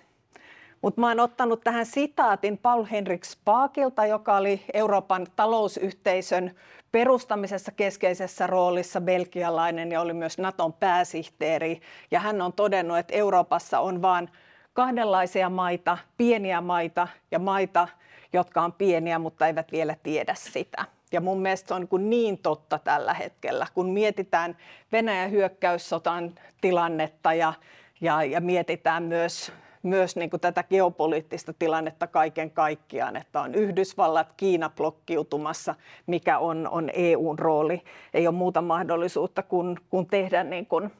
Mutta 0.82 1.00
mä 1.00 1.08
oon 1.08 1.20
ottanut 1.20 1.60
tähän 1.64 1.86
sitaatin 1.86 2.58
Paul 2.58 2.84
Henrik 2.90 3.24
Spaakilta, 3.24 4.06
joka 4.06 4.36
oli 4.36 4.64
Euroopan 4.74 5.26
talousyhteisön 5.36 6.50
perustamisessa 6.92 7.72
keskeisessä 7.72 8.46
roolissa 8.46 9.00
belgialainen 9.00 9.92
ja 9.92 10.00
oli 10.00 10.12
myös 10.12 10.38
Naton 10.38 10.72
pääsihteeri. 10.72 11.80
Ja 12.10 12.20
hän 12.20 12.42
on 12.42 12.52
todennut, 12.52 12.98
että 12.98 13.14
Euroopassa 13.14 13.80
on 13.80 14.02
vain 14.02 14.28
kahdenlaisia 14.72 15.50
maita, 15.50 15.98
pieniä 16.16 16.60
maita 16.60 17.08
ja 17.30 17.38
maita, 17.38 17.88
jotka 18.32 18.62
on 18.62 18.72
pieniä, 18.72 19.18
mutta 19.18 19.46
eivät 19.46 19.72
vielä 19.72 19.96
tiedä 20.02 20.34
sitä. 20.34 20.84
Ja 21.12 21.20
mun 21.20 21.40
mielestä 21.40 21.68
se 21.68 21.74
on 21.74 21.88
niin, 21.92 22.10
niin 22.10 22.38
totta 22.38 22.78
tällä 22.78 23.14
hetkellä, 23.14 23.66
kun 23.74 23.90
mietitään 23.90 24.56
Venäjän 24.92 25.30
hyökkäyssotan 25.30 26.34
tilannetta 26.60 27.34
ja, 27.34 27.52
ja, 28.00 28.22
ja 28.22 28.40
mietitään 28.40 29.02
myös, 29.02 29.52
myös 29.82 30.16
niin 30.16 30.30
kuin 30.30 30.40
tätä 30.40 30.62
geopoliittista 30.62 31.52
tilannetta 31.58 32.06
kaiken 32.06 32.50
kaikkiaan, 32.50 33.16
että 33.16 33.40
on 33.40 33.54
Yhdysvallat, 33.54 34.32
Kiina 34.36 34.70
blokkiutumassa, 34.70 35.74
mikä 36.06 36.38
on, 36.38 36.68
on 36.68 36.90
EUn 36.92 37.38
rooli. 37.38 37.82
Ei 38.14 38.26
ole 38.26 38.34
muuta 38.34 38.62
mahdollisuutta 38.62 39.42
kuin, 39.42 39.76
kuin 39.90 40.06
tehdä 40.06 40.44
niin 40.44 40.66
kuin 40.66 40.90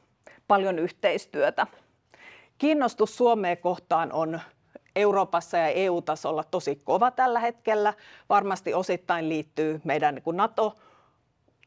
paljon 0.48 0.78
yhteistyötä. 0.78 1.66
Kiinnostus 2.58 3.16
Suomeen 3.16 3.58
kohtaan 3.58 4.12
on 4.12 4.40
Euroopassa 4.96 5.56
ja 5.56 5.68
EU-tasolla 5.68 6.44
tosi 6.44 6.80
kova 6.84 7.10
tällä 7.10 7.40
hetkellä. 7.40 7.94
Varmasti 8.28 8.74
osittain 8.74 9.28
liittyy 9.28 9.80
meidän 9.84 10.14
niin 10.14 10.36
NATO 10.36 10.76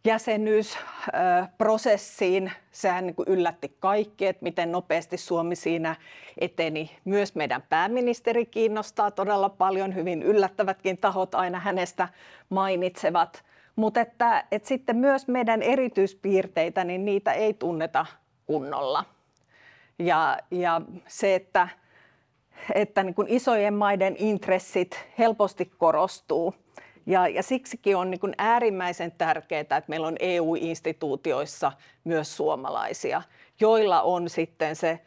jäsenyysprosessiin. 0.05 2.51
Sehän 2.71 3.05
niin 3.05 3.15
kuin 3.15 3.27
yllätti 3.27 3.77
kaikki, 3.79 4.27
että 4.27 4.43
miten 4.43 4.71
nopeasti 4.71 5.17
Suomi 5.17 5.55
siinä 5.55 5.95
eteni. 6.37 6.97
Myös 7.05 7.35
meidän 7.35 7.63
pääministeri 7.69 8.45
kiinnostaa 8.45 9.11
todella 9.11 9.49
paljon. 9.49 9.95
Hyvin 9.95 10.23
yllättävätkin 10.23 10.97
tahot 10.97 11.35
aina 11.35 11.59
hänestä 11.59 12.09
mainitsevat. 12.49 13.45
Mutta 13.75 14.01
että, 14.01 14.45
että 14.51 14.67
sitten 14.67 14.95
myös 14.95 15.27
meidän 15.27 15.61
erityispiirteitä, 15.61 16.83
niin 16.83 17.05
niitä 17.05 17.33
ei 17.33 17.53
tunneta 17.53 18.05
kunnolla. 18.45 19.05
Ja, 19.99 20.37
ja 20.51 20.81
se, 21.07 21.35
että 21.35 21.67
että 22.75 23.03
niin 23.03 23.15
kuin 23.15 23.27
isojen 23.27 23.73
maiden 23.73 24.15
intressit 24.17 25.05
helposti 25.17 25.65
korostuu. 25.65 26.55
Ja, 27.05 27.27
ja 27.27 27.43
siksikin 27.43 27.97
on 27.97 28.11
niin 28.11 28.19
kuin 28.19 28.33
äärimmäisen 28.37 29.11
tärkeää, 29.11 29.61
että 29.61 29.83
meillä 29.87 30.07
on 30.07 30.15
EU-instituutioissa 30.19 31.71
myös 32.03 32.37
suomalaisia, 32.37 33.21
joilla 33.59 34.01
on 34.01 34.29
sitten 34.29 34.75
se 34.75 34.99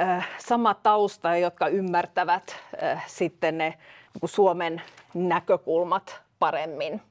äh, 0.00 0.28
sama 0.38 0.74
tausta, 0.74 1.36
jotka 1.36 1.68
ymmärtävät 1.68 2.56
äh, 2.82 3.04
sitten 3.06 3.58
ne 3.58 3.74
niin 4.20 4.30
Suomen 4.30 4.82
näkökulmat 5.14 6.20
paremmin. 6.38 7.02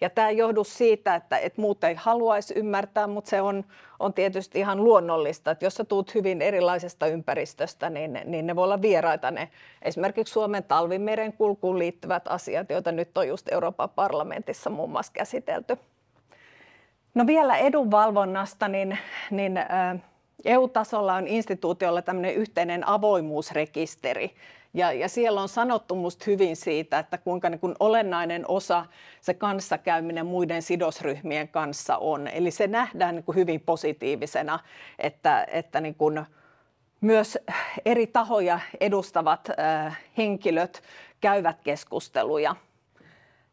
Ja 0.00 0.10
tämä 0.10 0.28
ei 0.28 0.36
johdu 0.36 0.64
siitä, 0.64 1.14
että, 1.14 1.38
että 1.38 1.60
muut 1.60 1.84
ei 1.84 1.94
haluaisi 1.94 2.54
ymmärtää, 2.56 3.06
mutta 3.06 3.30
se 3.30 3.40
on, 3.40 3.64
on 3.98 4.14
tietysti 4.14 4.58
ihan 4.58 4.84
luonnollista, 4.84 5.50
että 5.50 5.64
jos 5.64 5.74
sä 5.74 5.84
tuut 5.84 6.14
hyvin 6.14 6.42
erilaisesta 6.42 7.06
ympäristöstä, 7.06 7.90
niin, 7.90 8.20
niin 8.24 8.46
ne 8.46 8.56
voi 8.56 8.64
olla 8.64 8.82
vieraita 8.82 9.30
ne 9.30 9.48
esimerkiksi 9.82 10.32
Suomen 10.32 10.64
talvimeren 10.64 11.32
kulkuun 11.32 11.78
liittyvät 11.78 12.28
asiat, 12.28 12.70
joita 12.70 12.92
nyt 12.92 13.18
on 13.18 13.28
just 13.28 13.52
Euroopan 13.52 13.90
parlamentissa 13.90 14.70
muun 14.70 14.90
muassa 14.90 15.12
käsitelty. 15.12 15.76
No 17.14 17.26
vielä 17.26 17.56
edunvalvonnasta, 17.56 18.68
niin, 18.68 18.98
niin 19.30 19.60
EU-tasolla 20.44 21.14
on 21.14 21.26
instituutiolla 21.26 22.02
tämmöinen 22.02 22.34
yhteinen 22.34 22.88
avoimuusrekisteri, 22.88 24.34
ja, 24.76 24.92
ja 24.92 25.08
siellä 25.08 25.40
on 25.42 25.48
sanottu 25.48 25.94
musta 25.94 26.24
hyvin 26.26 26.56
siitä, 26.56 26.98
että 26.98 27.18
kuinka 27.18 27.50
niin 27.50 27.60
kuin 27.60 27.74
olennainen 27.80 28.44
osa 28.48 28.86
se 29.20 29.34
kanssakäyminen 29.34 30.26
muiden 30.26 30.62
sidosryhmien 30.62 31.48
kanssa 31.48 31.96
on. 31.96 32.28
Eli 32.28 32.50
se 32.50 32.66
nähdään 32.66 33.14
niin 33.14 33.24
kuin 33.24 33.36
hyvin 33.36 33.60
positiivisena, 33.60 34.58
että, 34.98 35.46
että 35.50 35.80
niin 35.80 35.94
kuin 35.94 36.24
myös 37.00 37.38
eri 37.84 38.06
tahoja 38.06 38.60
edustavat 38.80 39.48
äh, 39.58 39.98
henkilöt 40.18 40.82
käyvät 41.20 41.60
keskusteluja 41.64 42.56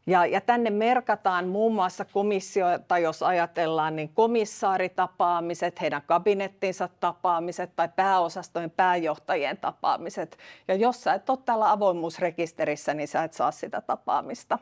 ja, 0.06 0.26
ja 0.26 0.40
tänne 0.40 0.70
merkataan 0.70 1.48
muun 1.48 1.74
muassa 1.74 2.04
komissiota, 2.04 2.98
jos 2.98 3.22
ajatellaan, 3.22 3.96
niin 3.96 4.08
komissaaritapaamiset, 4.14 5.80
heidän 5.80 6.02
kabinettinsa 6.06 6.88
tapaamiset 7.00 7.70
tai 7.76 7.88
pääosastojen 7.96 8.70
pääjohtajien 8.70 9.56
tapaamiset. 9.56 10.38
Ja 10.68 10.74
jos 10.74 11.02
sä 11.02 11.14
et 11.14 11.30
ole 11.30 11.38
täällä 11.44 11.70
avoimuusrekisterissä, 11.70 12.94
niin 12.94 13.08
sä 13.08 13.24
et 13.24 13.32
saa 13.32 13.50
sitä 13.50 13.80
tapaamista. 13.80 14.58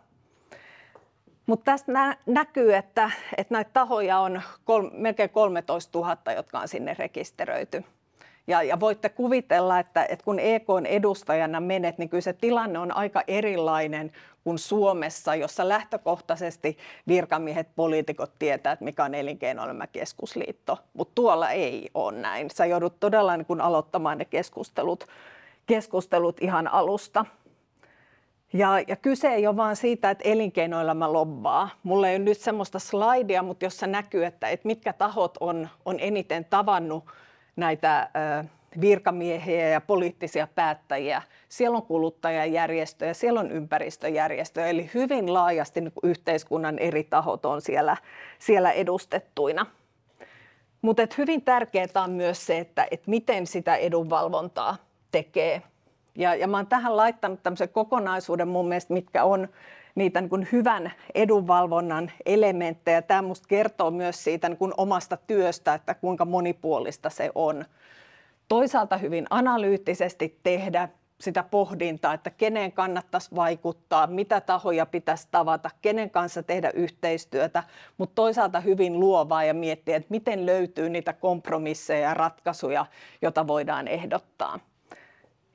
Mutta 1.46 1.64
tästä 1.64 1.92
nä- 1.92 2.16
näkyy, 2.26 2.74
että, 2.74 3.10
että 3.36 3.54
näitä 3.54 3.70
tahoja 3.72 4.18
on 4.18 4.42
kol- 4.64 4.90
melkein 4.92 5.30
13 5.30 5.98
000, 5.98 6.32
jotka 6.36 6.58
on 6.58 6.68
sinne 6.68 6.94
rekisteröity. 6.98 7.84
Ja, 8.46 8.62
ja 8.62 8.80
voitte 8.80 9.08
kuvitella, 9.08 9.78
että, 9.78 10.04
että 10.04 10.24
kun 10.24 10.38
EK 10.38 10.66
edustajana 10.88 11.60
menet, 11.60 11.98
niin 11.98 12.08
kyllä 12.08 12.20
se 12.20 12.32
tilanne 12.32 12.78
on 12.78 12.96
aika 12.96 13.22
erilainen 13.26 14.12
kuin 14.44 14.58
Suomessa, 14.58 15.34
jossa 15.34 15.68
lähtökohtaisesti 15.68 16.78
virkamiehet, 17.08 17.68
poliitikot 17.76 18.32
tietää, 18.38 18.72
että 18.72 18.84
mikä 18.84 19.04
on 19.04 19.14
elinkeinoelämän 19.14 19.88
keskusliitto. 19.92 20.78
Mutta 20.94 21.12
tuolla 21.14 21.50
ei 21.50 21.90
ole 21.94 22.18
näin. 22.18 22.50
Sä 22.50 22.66
joudut 22.66 23.00
todella 23.00 23.36
niin 23.36 23.46
kun 23.46 23.60
aloittamaan 23.60 24.18
ne 24.18 24.24
keskustelut, 24.24 25.06
keskustelut 25.66 26.42
ihan 26.42 26.68
alusta. 26.68 27.24
Ja, 28.52 28.80
ja 28.88 28.96
kyse 28.96 29.28
ei 29.28 29.46
ole 29.46 29.56
vain 29.56 29.76
siitä, 29.76 30.10
että 30.10 30.28
elinkeinoelämä 30.28 31.12
lobbaa. 31.12 31.70
Mulla 31.82 32.08
ei 32.08 32.16
ole 32.16 32.24
nyt 32.24 32.38
semmoista 32.38 32.78
slaidia, 32.78 33.42
mutta 33.42 33.64
jossa 33.64 33.86
näkyy, 33.86 34.24
että, 34.24 34.48
että 34.48 34.66
mitkä 34.66 34.92
tahot 34.92 35.38
on, 35.40 35.68
on 35.84 35.96
eniten 36.00 36.44
tavannut 36.44 37.04
näitä 37.56 38.10
virkamiehiä 38.80 39.68
ja 39.68 39.80
poliittisia 39.80 40.48
päättäjiä. 40.54 41.22
Siellä 41.48 41.76
on 41.76 41.82
kuluttajajärjestöjä, 41.82 43.14
siellä 43.14 43.40
on 43.40 43.50
ympäristöjärjestöjä, 43.50 44.66
eli 44.66 44.90
hyvin 44.94 45.34
laajasti 45.34 45.80
niin 45.80 45.92
yhteiskunnan 46.02 46.78
eri 46.78 47.04
tahot 47.04 47.46
on 47.46 47.60
siellä, 47.60 47.96
siellä 48.38 48.72
edustettuina. 48.72 49.66
Mutta 50.82 51.02
hyvin 51.18 51.42
tärkeää 51.42 52.04
on 52.04 52.10
myös 52.10 52.46
se, 52.46 52.58
että 52.58 52.86
et 52.90 53.06
miten 53.06 53.46
sitä 53.46 53.76
edunvalvontaa 53.76 54.76
tekee. 55.10 55.62
Ja, 56.14 56.34
ja 56.34 56.48
mä 56.48 56.56
oon 56.56 56.66
tähän 56.66 56.96
laittanut 56.96 57.42
tämmöisen 57.42 57.68
kokonaisuuden 57.68 58.48
mun 58.48 58.68
mielestä, 58.68 58.94
mitkä 58.94 59.24
on 59.24 59.48
niitä 59.94 60.20
niin 60.20 60.30
kuin 60.30 60.48
hyvän 60.52 60.92
edunvalvonnan 61.14 62.12
elementtejä. 62.26 63.02
Tämä 63.02 63.22
minusta 63.22 63.48
kertoo 63.48 63.90
myös 63.90 64.24
siitä 64.24 64.48
niin 64.48 64.58
kuin 64.58 64.72
omasta 64.76 65.16
työstä, 65.16 65.74
että 65.74 65.94
kuinka 65.94 66.24
monipuolista 66.24 67.10
se 67.10 67.30
on. 67.34 67.64
Toisaalta 68.48 68.96
hyvin 68.96 69.26
analyyttisesti 69.30 70.38
tehdä 70.42 70.88
sitä 71.20 71.42
pohdintaa, 71.42 72.14
että 72.14 72.30
kenen 72.30 72.72
kannattaisi 72.72 73.34
vaikuttaa, 73.34 74.06
mitä 74.06 74.40
tahoja 74.40 74.86
pitäisi 74.86 75.28
tavata, 75.30 75.70
kenen 75.82 76.10
kanssa 76.10 76.42
tehdä 76.42 76.70
yhteistyötä, 76.74 77.62
mutta 77.98 78.14
toisaalta 78.14 78.60
hyvin 78.60 79.00
luovaa 79.00 79.44
ja 79.44 79.54
miettiä, 79.54 79.96
että 79.96 80.10
miten 80.10 80.46
löytyy 80.46 80.88
niitä 80.88 81.12
kompromisseja 81.12 82.08
ja 82.08 82.14
ratkaisuja, 82.14 82.86
joita 83.22 83.46
voidaan 83.46 83.88
ehdottaa. 83.88 84.60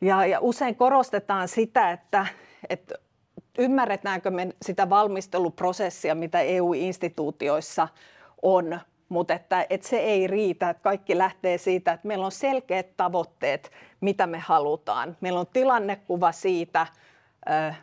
Ja, 0.01 0.25
ja 0.25 0.39
usein 0.41 0.75
korostetaan 0.75 1.47
sitä, 1.47 1.91
että, 1.91 2.27
että 2.69 2.95
ymmärretäänkö 3.57 4.31
me 4.31 4.47
sitä 4.61 4.89
valmisteluprosessia, 4.89 6.15
mitä 6.15 6.41
EU-instituutioissa 6.41 7.87
on, 8.41 8.79
mutta 9.09 9.33
että, 9.33 9.65
että 9.69 9.87
se 9.87 9.97
ei 9.97 10.27
riitä. 10.27 10.69
Että 10.69 10.83
kaikki 10.83 11.17
lähtee 11.17 11.57
siitä, 11.57 11.91
että 11.91 12.07
meillä 12.07 12.25
on 12.25 12.31
selkeät 12.31 12.97
tavoitteet, 12.97 13.71
mitä 14.01 14.27
me 14.27 14.39
halutaan. 14.39 15.17
Meillä 15.21 15.39
on 15.39 15.47
tilannekuva 15.53 16.31
siitä, 16.31 16.87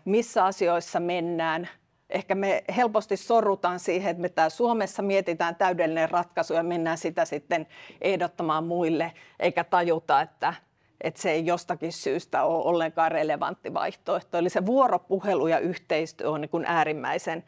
missä 0.04 0.44
asioissa 0.44 1.00
mennään. 1.00 1.68
Ehkä 2.10 2.34
me 2.34 2.64
helposti 2.76 3.16
sorrutaan 3.16 3.78
siihen, 3.78 4.10
että 4.10 4.20
me 4.20 4.28
täällä 4.28 4.50
Suomessa 4.50 5.02
mietitään 5.02 5.56
täydellinen 5.56 6.10
ratkaisu 6.10 6.54
ja 6.54 6.62
mennään 6.62 6.98
sitä 6.98 7.24
sitten 7.24 7.66
ehdottamaan 8.00 8.64
muille, 8.64 9.12
eikä 9.40 9.64
tajuta, 9.64 10.20
että 10.20 10.54
että 11.00 11.22
se 11.22 11.30
ei 11.30 11.46
jostakin 11.46 11.92
syystä 11.92 12.44
ole 12.44 12.64
ollenkaan 12.64 13.12
relevantti 13.12 13.74
vaihtoehto. 13.74 14.38
Eli 14.38 14.48
se 14.48 14.66
vuoropuhelu 14.66 15.46
ja 15.46 15.58
yhteistyö 15.58 16.30
on 16.30 16.40
niin 16.40 16.48
kuin 16.48 16.64
äärimmäisen, 16.66 17.44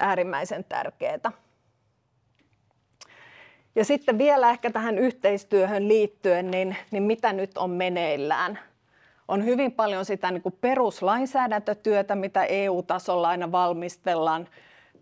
äärimmäisen 0.00 0.64
tärkeää. 0.64 1.32
Ja 3.74 3.84
sitten 3.84 4.18
vielä 4.18 4.50
ehkä 4.50 4.70
tähän 4.70 4.98
yhteistyöhön 4.98 5.88
liittyen, 5.88 6.50
niin, 6.50 6.76
niin 6.90 7.02
mitä 7.02 7.32
nyt 7.32 7.58
on 7.58 7.70
meneillään? 7.70 8.58
On 9.28 9.44
hyvin 9.44 9.72
paljon 9.72 10.04
sitä 10.04 10.30
niin 10.30 10.42
kuin 10.42 10.58
peruslainsäädäntötyötä, 10.60 12.14
mitä 12.14 12.44
EU-tasolla 12.44 13.28
aina 13.28 13.52
valmistellaan. 13.52 14.48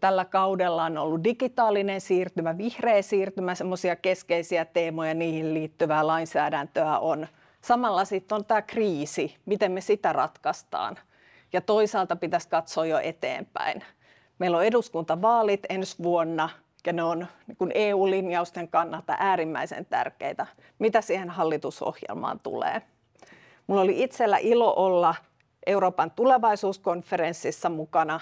Tällä 0.00 0.24
kaudella 0.24 0.85
on 0.85 0.98
ollut 0.98 1.24
digitaalinen 1.24 2.00
siirtymä, 2.00 2.59
vihreä 2.59 3.02
siirtymä, 3.02 3.54
semmoisia 3.54 3.96
keskeisiä 3.96 4.64
teemoja, 4.64 5.14
niihin 5.14 5.54
liittyvää 5.54 6.06
lainsäädäntöä 6.06 6.98
on. 6.98 7.26
Samalla 7.66 8.05
sitten 8.05 8.37
on 8.37 8.44
tämä 8.44 8.62
kriisi, 8.62 9.37
miten 9.46 9.72
me 9.72 9.81
sitä 9.81 10.12
ratkaistaan. 10.12 10.98
Ja 11.52 11.61
toisaalta 11.61 12.16
pitäisi 12.16 12.48
katsoa 12.48 12.87
jo 12.87 12.98
eteenpäin. 12.98 13.85
Meillä 14.38 14.57
on 14.57 14.64
eduskuntavaalit 14.64 15.61
ensi 15.68 15.96
vuonna– 16.02 16.48
ja 16.87 16.92
ne 16.92 17.02
on 17.02 17.26
niin 17.46 17.72
EU-linjausten 17.74 18.68
kannalta 18.68 19.16
äärimmäisen 19.18 19.87
tärkeitä. 19.87 20.46
Mitä 20.79 21.00
siihen 21.00 21.31
hallitusohjelmaan 21.31 22.40
tulee? 22.40 22.83
Mulla 23.66 23.81
oli 23.81 24.02
itsellä 24.02 24.38
ilo 24.38 24.74
olla 24.76 25.14
Euroopan 25.66 26.11
tulevaisuuskonferenssissa 26.11 27.68
mukana, 27.68 28.20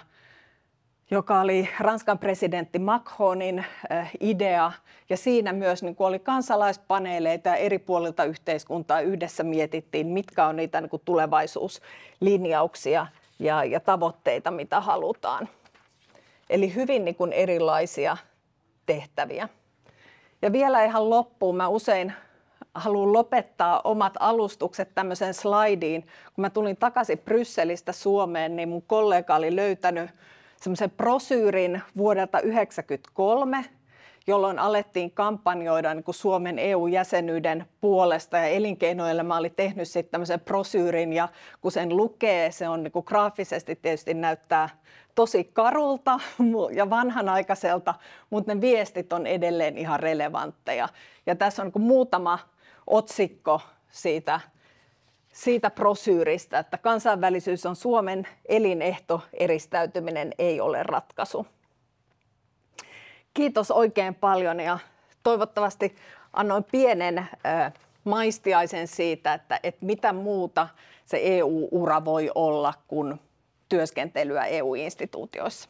joka 1.10 1.40
oli 1.40 1.68
Ranskan 1.80 2.18
presidentti 2.18 2.78
Macronin 2.78 3.64
äh, 3.92 4.10
idea. 4.20 4.72
Ja 5.08 5.16
siinä 5.16 5.52
myös 5.52 5.82
niin 5.82 5.96
oli 5.98 6.18
kansalaispaneeleita 6.18 7.48
ja 7.48 7.56
eri 7.56 7.78
puolilta 7.78 8.24
yhteiskuntaa 8.24 9.00
yhdessä 9.00 9.42
mietittiin, 9.42 10.06
mitkä 10.06 10.46
on 10.46 10.56
niitä 10.56 10.80
niin 10.80 10.90
tulevaisuuslinjauksia 11.04 13.06
ja, 13.38 13.64
ja 13.64 13.80
tavoitteita, 13.80 14.50
mitä 14.50 14.80
halutaan. 14.80 15.48
Eli 16.50 16.74
hyvin 16.74 17.04
niin 17.04 17.32
erilaisia 17.32 18.16
tehtäviä. 18.86 19.48
Ja 20.42 20.52
vielä 20.52 20.84
ihan 20.84 21.10
loppuun, 21.10 21.56
mä 21.56 21.68
usein 21.68 22.12
haluan 22.74 23.12
lopettaa 23.12 23.80
omat 23.84 24.12
alustukset 24.20 24.94
tämmöiseen 24.94 25.34
slaidiin. 25.34 26.02
Kun 26.02 26.42
mä 26.42 26.50
tulin 26.50 26.76
takaisin 26.76 27.18
Brysselistä 27.18 27.92
Suomeen, 27.92 28.56
niin 28.56 28.68
mun 28.68 28.82
kollega 28.82 29.34
oli 29.34 29.56
löytänyt 29.56 30.10
semmoisen 30.64 30.90
prosyyrin 30.90 31.82
vuodelta 31.96 32.38
1993, 32.38 33.64
jolloin 34.26 34.58
alettiin 34.58 35.10
kampanjoida 35.10 35.94
niin 35.94 36.04
kuin 36.04 36.14
Suomen 36.14 36.58
EU-jäsenyyden 36.58 37.66
puolesta 37.80 38.36
ja 38.36 38.46
elinkeinoelämä 38.46 39.36
oli 39.36 39.50
tehnyt 39.50 39.88
sitten 39.88 40.10
tämmöisen 40.10 40.40
prosyyrin 40.40 41.12
ja 41.12 41.28
kun 41.60 41.72
sen 41.72 41.96
lukee, 41.96 42.50
se 42.50 42.68
on 42.68 42.82
niin 42.82 42.92
kuin 42.92 43.04
graafisesti 43.08 43.76
tietysti 43.76 44.14
näyttää 44.14 44.68
tosi 45.14 45.44
karulta 45.44 46.20
ja 46.78 46.90
vanhanaikaiselta, 46.90 47.94
mutta 48.30 48.54
ne 48.54 48.60
viestit 48.60 49.12
on 49.12 49.26
edelleen 49.26 49.78
ihan 49.78 50.00
relevantteja. 50.00 50.88
Ja 51.26 51.34
tässä 51.34 51.62
on 51.62 51.70
niin 51.74 51.86
muutama 51.86 52.38
otsikko 52.86 53.60
siitä, 53.90 54.40
siitä 55.34 55.70
prosyyristä, 55.70 56.58
että 56.58 56.78
kansainvälisyys 56.78 57.66
on 57.66 57.76
Suomen 57.76 58.28
elinehto, 58.48 59.22
eristäytyminen 59.32 60.32
ei 60.38 60.60
ole 60.60 60.82
ratkaisu. 60.82 61.46
Kiitos 63.34 63.70
oikein 63.70 64.14
paljon 64.14 64.60
ja 64.60 64.78
toivottavasti 65.22 65.96
annoin 66.32 66.64
pienen 66.64 67.28
maistiaisen 68.04 68.88
siitä, 68.88 69.34
että, 69.34 69.60
että 69.62 69.86
mitä 69.86 70.12
muuta 70.12 70.68
se 71.04 71.20
EU-ura 71.22 72.04
voi 72.04 72.30
olla 72.34 72.74
kuin 72.88 73.20
työskentelyä 73.68 74.44
EU-instituutioissa. 74.44 75.68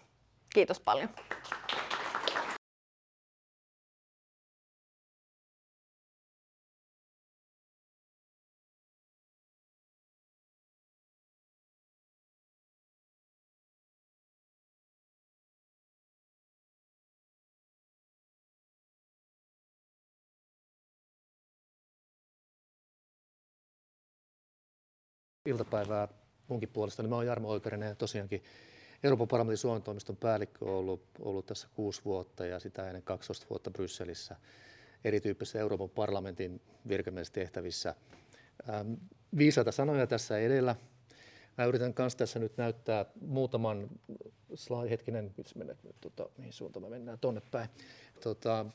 Kiitos 0.54 0.80
paljon. 0.80 1.08
Iltapäivää 25.46 26.08
munkin 26.48 26.68
puolesta. 26.68 27.02
Niin 27.02 27.10
mä 27.10 27.16
oon 27.16 27.26
Jarmo 27.26 27.48
Oikerinen 27.48 27.88
ja 27.88 27.94
tosiaankin 27.94 28.42
Euroopan 29.02 29.28
parlamentin 29.28 29.58
Suomen 29.58 29.82
toimiston 29.82 30.16
päällikkö 30.16 30.64
on 30.64 30.74
ollut, 30.74 31.04
ollut 31.20 31.46
tässä 31.46 31.68
kuusi 31.74 32.02
vuotta 32.04 32.46
ja 32.46 32.60
sitä 32.60 32.86
ennen 32.86 33.02
12 33.02 33.46
vuotta 33.50 33.70
Brysselissä 33.70 34.36
erityyppisissä 35.04 35.58
Euroopan 35.58 35.90
parlamentin 35.90 36.60
virkamiestehtävissä. 36.88 37.94
Ähm, 38.68 38.92
viisaita 39.38 39.72
sanoja 39.72 40.06
tässä 40.06 40.38
edellä. 40.38 40.76
Mä 41.58 41.64
yritän 41.64 41.94
myös 41.98 42.16
tässä 42.16 42.38
nyt 42.38 42.56
näyttää 42.56 43.06
muutaman 43.20 43.90
slide, 44.54 44.90
hetkinen, 44.90 45.34
mennä, 45.54 45.74
tota, 46.00 46.28
mihin 46.38 46.52
suuntaan 46.52 46.82
me 46.82 46.88
mennään, 46.88 47.18
tonne 47.18 47.42
päin. 47.50 47.68
Tota, 48.22 48.66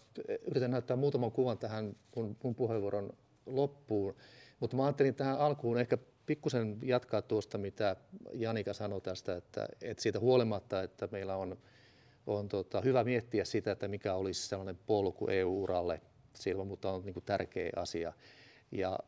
yritän 0.48 0.72
näyttää 0.72 0.98
muutaman 0.98 1.32
kuvan 1.32 1.58
tähän 1.58 1.96
mun, 2.16 2.38
mun 2.44 2.56
puheenvuoron 2.56 3.10
loppuun, 3.46 4.16
mutta 4.60 4.78
mä 4.78 4.86
ajattelin 4.86 5.16
tähän 5.16 5.40
alkuun 5.40 5.80
ehkä 5.80 5.98
pikkusen 6.30 6.78
jatkaa 6.84 7.22
tuosta, 7.22 7.58
mitä 7.58 7.96
Janika 8.34 8.74
sanoi 8.74 9.02
tästä, 9.02 9.36
että, 9.36 9.68
että 9.82 10.04
siitä 10.04 10.20
huolimatta, 10.20 10.84
että 10.84 11.08
meillä 11.12 11.36
on, 11.36 11.58
on 12.28 12.50
tota, 12.50 12.82
hyvä 12.82 13.04
miettiä 13.04 13.46
sitä, 13.46 13.72
että 13.72 13.88
mikä 13.88 14.14
olisi 14.14 14.48
sellainen 14.48 14.80
polku 14.88 15.28
EU-uralle, 15.28 16.02
silloin, 16.34 16.68
mutta 16.68 16.92
on 16.92 17.06
niin 17.06 17.14
kuin 17.14 17.26
tärkeä 17.26 17.70
asia. 17.76 18.14
Ja, 18.72 19.00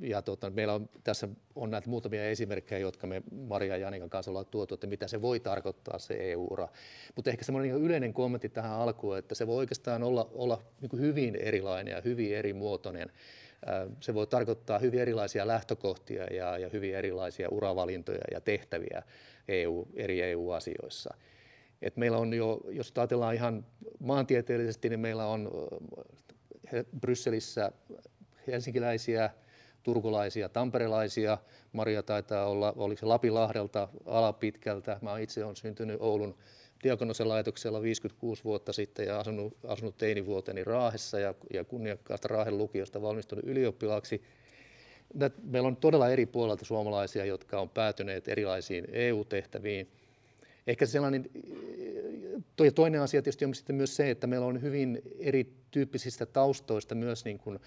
ja 0.00 0.22
tota, 0.22 0.50
meillä 0.50 0.74
on 0.74 0.88
tässä 1.04 1.28
on 1.54 1.70
näitä 1.70 1.90
muutamia 1.90 2.28
esimerkkejä, 2.28 2.78
jotka 2.78 3.06
me 3.06 3.22
Maria 3.48 3.76
ja 3.76 3.82
Janikan 3.82 4.10
kanssa 4.10 4.30
ollaan 4.30 4.46
tuotu, 4.46 4.74
että 4.74 4.86
mitä 4.86 5.08
se 5.08 5.22
voi 5.22 5.40
tarkoittaa 5.40 5.98
se 5.98 6.14
EU-ura. 6.32 6.68
Mutta 7.16 7.30
ehkä 7.30 7.44
semmoinen 7.44 7.72
niin 7.72 7.84
yleinen 7.84 8.14
kommentti 8.14 8.48
tähän 8.48 8.72
alkuun, 8.72 9.18
että 9.18 9.34
se 9.34 9.46
voi 9.46 9.56
oikeastaan 9.56 10.02
olla, 10.02 10.30
olla 10.32 10.62
niin 10.80 11.00
hyvin 11.00 11.36
erilainen 11.36 11.92
ja 11.92 12.00
hyvin 12.00 12.36
eri 12.36 12.52
muotoinen 12.52 13.12
se 14.00 14.14
voi 14.14 14.26
tarkoittaa 14.26 14.78
hyvin 14.78 15.00
erilaisia 15.00 15.46
lähtökohtia 15.46 16.24
ja, 16.24 16.58
ja 16.58 16.68
hyvin 16.72 16.94
erilaisia 16.94 17.48
uravalintoja 17.50 18.24
ja 18.32 18.40
tehtäviä 18.40 19.02
EU, 19.48 19.88
eri 19.94 20.22
EU-asioissa. 20.22 21.14
Et 21.82 21.96
meillä 21.96 22.18
on 22.18 22.34
jo, 22.34 22.60
jos 22.68 22.92
ajatellaan 22.96 23.34
ihan 23.34 23.66
maantieteellisesti, 23.98 24.88
niin 24.88 25.00
meillä 25.00 25.26
on 25.26 25.50
Brysselissä 27.00 27.72
helsinkiläisiä, 28.46 29.30
turkulaisia, 29.82 30.48
tamperelaisia. 30.48 31.38
Maria 31.72 32.02
taitaa 32.02 32.46
olla, 32.46 32.72
oliko 32.76 32.98
se 32.98 33.06
Lapinlahdelta, 33.06 33.88
Alapitkältä. 34.06 34.98
Mä 35.02 35.18
itse 35.18 35.44
olen 35.44 35.56
syntynyt 35.56 36.00
Oulun 36.00 36.38
Diakonosen 36.82 37.28
laitoksella 37.28 37.82
56 37.82 38.44
vuotta 38.44 38.72
sitten 38.72 39.06
ja 39.06 39.18
asunut, 39.18 39.56
asunut 39.64 39.96
teinivuoteni 39.96 40.64
Raahessa 40.64 41.18
ja, 41.18 41.34
ja 41.52 41.64
kunniakkaasta 41.64 42.28
Raahen 42.28 42.58
lukiosta 42.58 43.02
valmistunut 43.02 43.44
ylioppilaaksi. 43.44 44.22
Meillä 45.42 45.66
on 45.66 45.76
todella 45.76 46.08
eri 46.08 46.26
puolelta 46.26 46.64
suomalaisia, 46.64 47.24
jotka 47.24 47.60
on 47.60 47.68
päätyneet 47.68 48.28
erilaisiin 48.28 48.86
EU-tehtäviin. 48.92 49.88
Ehkä 50.66 50.86
sellainen, 50.86 51.30
toinen 52.74 53.00
asia 53.00 53.22
tietysti 53.22 53.44
on 53.44 53.54
sitten 53.54 53.76
myös 53.76 53.96
se, 53.96 54.10
että 54.10 54.26
meillä 54.26 54.46
on 54.46 54.62
hyvin 54.62 55.02
erityyppisistä 55.18 56.26
taustoista 56.26 56.94
myös 56.94 57.24
niin 57.24 57.38
kuin 57.38 57.58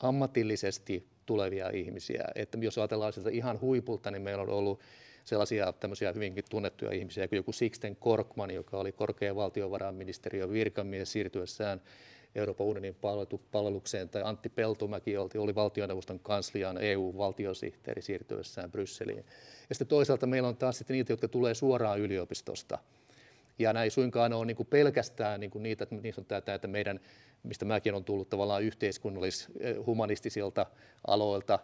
ammatillisesti 0.00 1.06
tulevia 1.26 1.70
ihmisiä. 1.70 2.24
Että 2.34 2.58
jos 2.60 2.78
ajatellaan 2.78 3.12
sitä 3.12 3.30
ihan 3.30 3.60
huipulta, 3.60 4.10
niin 4.10 4.22
meillä 4.22 4.42
on 4.42 4.48
ollut 4.48 4.80
sellaisia 5.28 5.72
tämmöisiä 5.72 6.12
hyvinkin 6.12 6.44
tunnettuja 6.50 6.92
ihmisiä 6.92 7.28
kuin 7.28 7.36
joku 7.36 7.52
Sixten 7.52 7.96
Korkman, 7.96 8.50
joka 8.50 8.76
oli 8.76 8.92
korkea 8.92 9.36
valtiovarainministeriön 9.36 10.52
virkamies 10.52 11.12
siirtyessään 11.12 11.80
Euroopan 12.34 12.66
unionin 12.66 12.96
palvelukseen, 13.52 14.08
tai 14.08 14.22
Antti 14.24 14.48
Peltomäki 14.48 15.16
oli 15.16 15.54
valtioneuvoston 15.54 16.20
kanslian 16.20 16.78
EU-valtiosihteeri 16.78 18.02
siirtyessään 18.02 18.70
Brysseliin. 18.70 19.24
Ja 19.68 19.74
sitten 19.74 19.88
toisaalta 19.88 20.26
meillä 20.26 20.48
on 20.48 20.56
taas 20.56 20.78
sitten 20.78 20.94
niitä, 20.94 21.12
jotka 21.12 21.28
tulee 21.28 21.54
suoraan 21.54 22.00
yliopistosta. 22.00 22.78
Ja 23.58 23.72
näin 23.72 23.90
suinkaan 23.90 24.32
ole 24.32 24.46
niin 24.46 24.66
pelkästään 24.70 25.40
niin 25.40 25.50
niitä, 25.54 25.86
niin 26.02 26.14
sanotaan, 26.14 26.42
että 26.54 26.68
meidän, 26.68 27.00
mistä 27.42 27.64
mäkin 27.64 27.94
on 27.94 28.04
tullut 28.04 28.30
tavallaan 28.30 28.62
yhteiskunnallis-humanistisilta 28.62 30.66
aloilta 31.06 31.58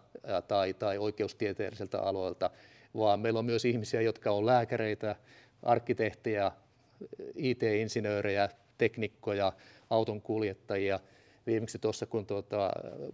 tai, 0.48 0.74
tai 0.74 0.98
oikeustieteellisiltä 0.98 2.00
aloilta, 2.00 2.50
vaan 2.96 3.20
meillä 3.20 3.38
on 3.38 3.44
myös 3.44 3.64
ihmisiä, 3.64 4.00
jotka 4.00 4.30
on 4.30 4.46
lääkäreitä, 4.46 5.16
arkkitehtejä, 5.62 6.52
IT-insinöörejä, 7.36 8.48
teknikkoja, 8.78 9.52
auton 9.90 10.22
kuljettajia. 10.22 11.00
viimeksi 11.46 11.78
tuossa, 11.78 12.06
kun 12.06 12.26
tuota, 12.26 12.70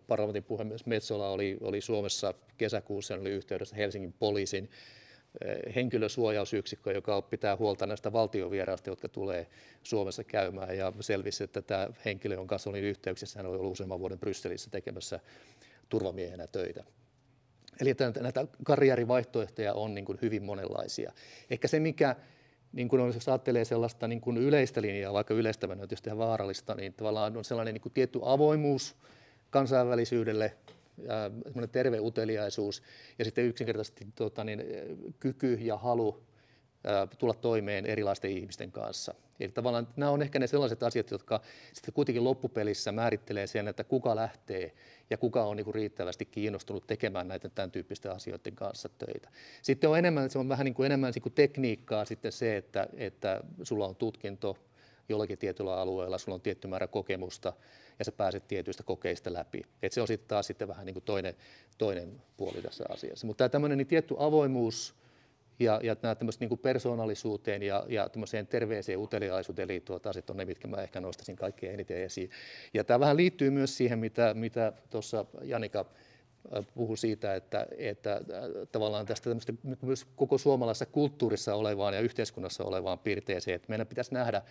parlamentin 0.06 0.44
puhemies 0.44 0.86
Metsola 0.86 1.30
oli, 1.30 1.58
oli 1.60 1.80
Suomessa 1.80 2.34
kesäkuussa, 2.58 3.14
oli 3.14 3.30
yhteydessä 3.30 3.76
Helsingin 3.76 4.14
poliisin 4.18 4.70
eh, 5.44 5.74
henkilösuojausyksikkö, 5.74 6.92
joka 6.92 7.22
pitää 7.22 7.56
huolta 7.56 7.86
näistä 7.86 8.12
valtiovieraista, 8.12 8.90
jotka 8.90 9.08
tulee 9.08 9.46
Suomessa 9.82 10.24
käymään. 10.24 10.76
Ja 10.76 10.92
selvisi, 11.00 11.44
että 11.44 11.62
tämä 11.62 11.88
henkilö, 12.04 12.34
jonka 12.34 12.52
kanssa 12.52 12.70
olin 12.70 12.84
yhteyksissä, 12.84 13.38
hän 13.38 13.46
oli 13.46 13.58
ollut 13.58 13.72
useamman 13.72 14.00
vuoden 14.00 14.18
Brysselissä 14.18 14.70
tekemässä 14.70 15.20
turvamiehenä 15.88 16.46
töitä. 16.46 16.84
Eli 17.80 17.94
näitä 18.20 18.46
karrierivaihtoehtoja 18.64 19.74
on 19.74 19.94
niin 19.94 20.04
kuin 20.04 20.18
hyvin 20.22 20.42
monenlaisia. 20.42 21.12
Ehkä 21.50 21.68
se, 21.68 21.80
mikä 21.80 22.16
niin 22.72 22.88
kuin 22.88 23.02
on, 23.02 23.14
jos 23.14 23.28
ajattelee 23.28 23.64
sellaista 23.64 24.08
niin 24.08 24.20
kuin 24.20 24.36
yleistä 24.36 24.82
linjaa, 24.82 25.12
vaikka 25.12 25.34
yleistävänä 25.34 25.82
on 25.82 25.88
tietysti 25.88 26.18
vaarallista, 26.18 26.74
niin 26.74 26.92
tavallaan 26.94 27.36
on 27.36 27.44
sellainen 27.44 27.74
niin 27.74 27.82
kuin 27.82 27.92
tietty 27.92 28.18
avoimuus 28.22 28.96
kansainvälisyydelle, 29.50 30.56
terve 31.72 32.00
uteliaisuus 32.00 32.82
ja 33.18 33.24
sitten 33.24 33.44
yksinkertaisesti 33.44 34.06
tota, 34.14 34.44
niin, 34.44 34.62
kyky 35.20 35.54
ja 35.54 35.76
halu 35.76 36.22
tulla 37.18 37.34
toimeen 37.34 37.86
erilaisten 37.86 38.30
ihmisten 38.30 38.72
kanssa. 38.72 39.14
Eli 39.40 39.52
tavallaan 39.52 39.88
nämä 39.96 40.10
on 40.10 40.22
ehkä 40.22 40.38
ne 40.38 40.46
sellaiset 40.46 40.82
asiat, 40.82 41.10
jotka 41.10 41.40
sitten 41.72 41.94
kuitenkin 41.94 42.24
loppupelissä 42.24 42.92
määrittelee 42.92 43.46
sen, 43.46 43.68
että 43.68 43.84
kuka 43.84 44.16
lähtee 44.16 44.74
ja 45.10 45.18
kuka 45.18 45.44
on 45.44 45.56
niin 45.56 45.74
riittävästi 45.74 46.24
kiinnostunut 46.24 46.86
tekemään 46.86 47.28
näitä 47.28 47.48
tämän 47.48 47.70
tyyppisten 47.70 48.12
asioiden 48.12 48.54
kanssa 48.54 48.88
töitä. 48.88 49.30
Sitten 49.62 49.90
on 49.90 49.98
enemmän, 49.98 50.30
se 50.30 50.38
on 50.38 50.48
vähän 50.48 50.64
niin 50.64 50.74
kuin 50.74 50.86
enemmän 50.86 51.12
niin 51.14 51.22
kuin 51.22 51.32
tekniikkaa 51.32 52.04
sitten 52.04 52.32
se, 52.32 52.56
että, 52.56 52.86
että 52.96 53.40
sulla 53.62 53.86
on 53.86 53.96
tutkinto 53.96 54.56
jollakin 55.08 55.38
tietyllä 55.38 55.80
alueella, 55.80 56.18
sulla 56.18 56.34
on 56.34 56.40
tietty 56.40 56.68
määrä 56.68 56.86
kokemusta 56.86 57.52
ja 57.98 58.04
sä 58.04 58.12
pääset 58.12 58.48
tietyistä 58.48 58.82
kokeista 58.82 59.32
läpi. 59.32 59.62
Et 59.82 59.92
se 59.92 60.00
on 60.00 60.06
sitten 60.06 60.28
taas 60.28 60.46
sitten 60.46 60.68
vähän 60.68 60.86
niin 60.86 60.94
kuin 60.94 61.04
toinen, 61.04 61.34
toinen 61.78 62.22
puoli 62.36 62.62
tässä 62.62 62.84
asiassa. 62.88 63.26
Mutta 63.26 63.38
tämä 63.38 63.48
tämmöinen 63.48 63.78
niin 63.78 63.86
tietty 63.86 64.14
avoimuus, 64.18 64.94
ja, 65.60 65.80
ja 65.82 65.96
nämä 66.02 66.16
niin 66.40 66.58
persoonallisuuteen 66.58 67.62
ja, 67.62 67.84
ja 67.88 68.08
terveeseen 68.48 68.98
uteliaisuuteen 68.98 69.68
liittyvät 69.68 70.06
asiat 70.06 70.30
on 70.30 70.36
ne, 70.36 70.44
mitkä 70.44 70.68
mä 70.68 70.76
ehkä 70.76 71.00
nostaisin 71.00 71.36
kaikkein 71.36 71.74
eniten 71.74 72.02
esiin. 72.02 72.30
Ja 72.74 72.84
tämä 72.84 73.00
vähän 73.00 73.16
liittyy 73.16 73.50
myös 73.50 73.76
siihen, 73.76 73.98
mitä, 73.98 74.34
mitä 74.34 74.72
tuossa 74.90 75.24
Janika 75.42 75.86
äh, 76.56 76.66
puhui 76.74 76.98
siitä, 76.98 77.34
että, 77.34 77.66
että 77.78 78.12
äh, 78.12 78.22
tavallaan 78.72 79.06
tästä 79.06 79.30
myös 79.82 80.06
koko 80.16 80.38
suomalaisessa 80.38 80.86
kulttuurissa 80.86 81.54
olevaan 81.54 81.94
ja 81.94 82.00
yhteiskunnassa 82.00 82.64
olevaan 82.64 82.98
piirteeseen, 82.98 83.54
että 83.54 83.68
meidän 83.68 83.86
pitäisi 83.86 84.14
nähdä 84.14 84.42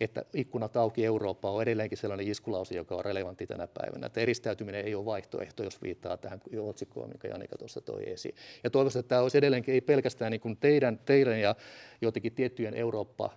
että 0.00 0.24
ikkunat 0.34 0.76
auki 0.76 1.04
Eurooppa 1.04 1.50
on 1.50 1.62
edelleenkin 1.62 1.98
sellainen 1.98 2.28
iskulause, 2.28 2.74
joka 2.74 2.94
on 2.94 3.04
relevantti 3.04 3.46
tänä 3.46 3.66
päivänä. 3.66 4.06
Että 4.06 4.20
eristäytyminen 4.20 4.84
ei 4.84 4.94
ole 4.94 5.04
vaihtoehto, 5.04 5.62
jos 5.62 5.82
viittaa 5.82 6.16
tähän 6.16 6.40
otsikkoon, 6.60 7.08
mikä 7.08 7.28
Janika 7.28 7.58
tuossa 7.58 7.80
toi 7.80 8.10
esiin. 8.10 8.34
Ja 8.64 8.70
toivoisin, 8.70 9.00
että 9.00 9.08
tämä 9.08 9.20
olisi 9.20 9.38
edelleenkin 9.38 9.74
ei 9.74 9.80
pelkästään 9.80 10.30
niin 10.30 10.40
kuin 10.40 10.56
teidän, 10.56 11.00
teidän 11.04 11.40
ja 11.40 11.54
jotenkin 12.00 12.32
tiettyjen 12.32 12.74
Eurooppa, 12.74 13.30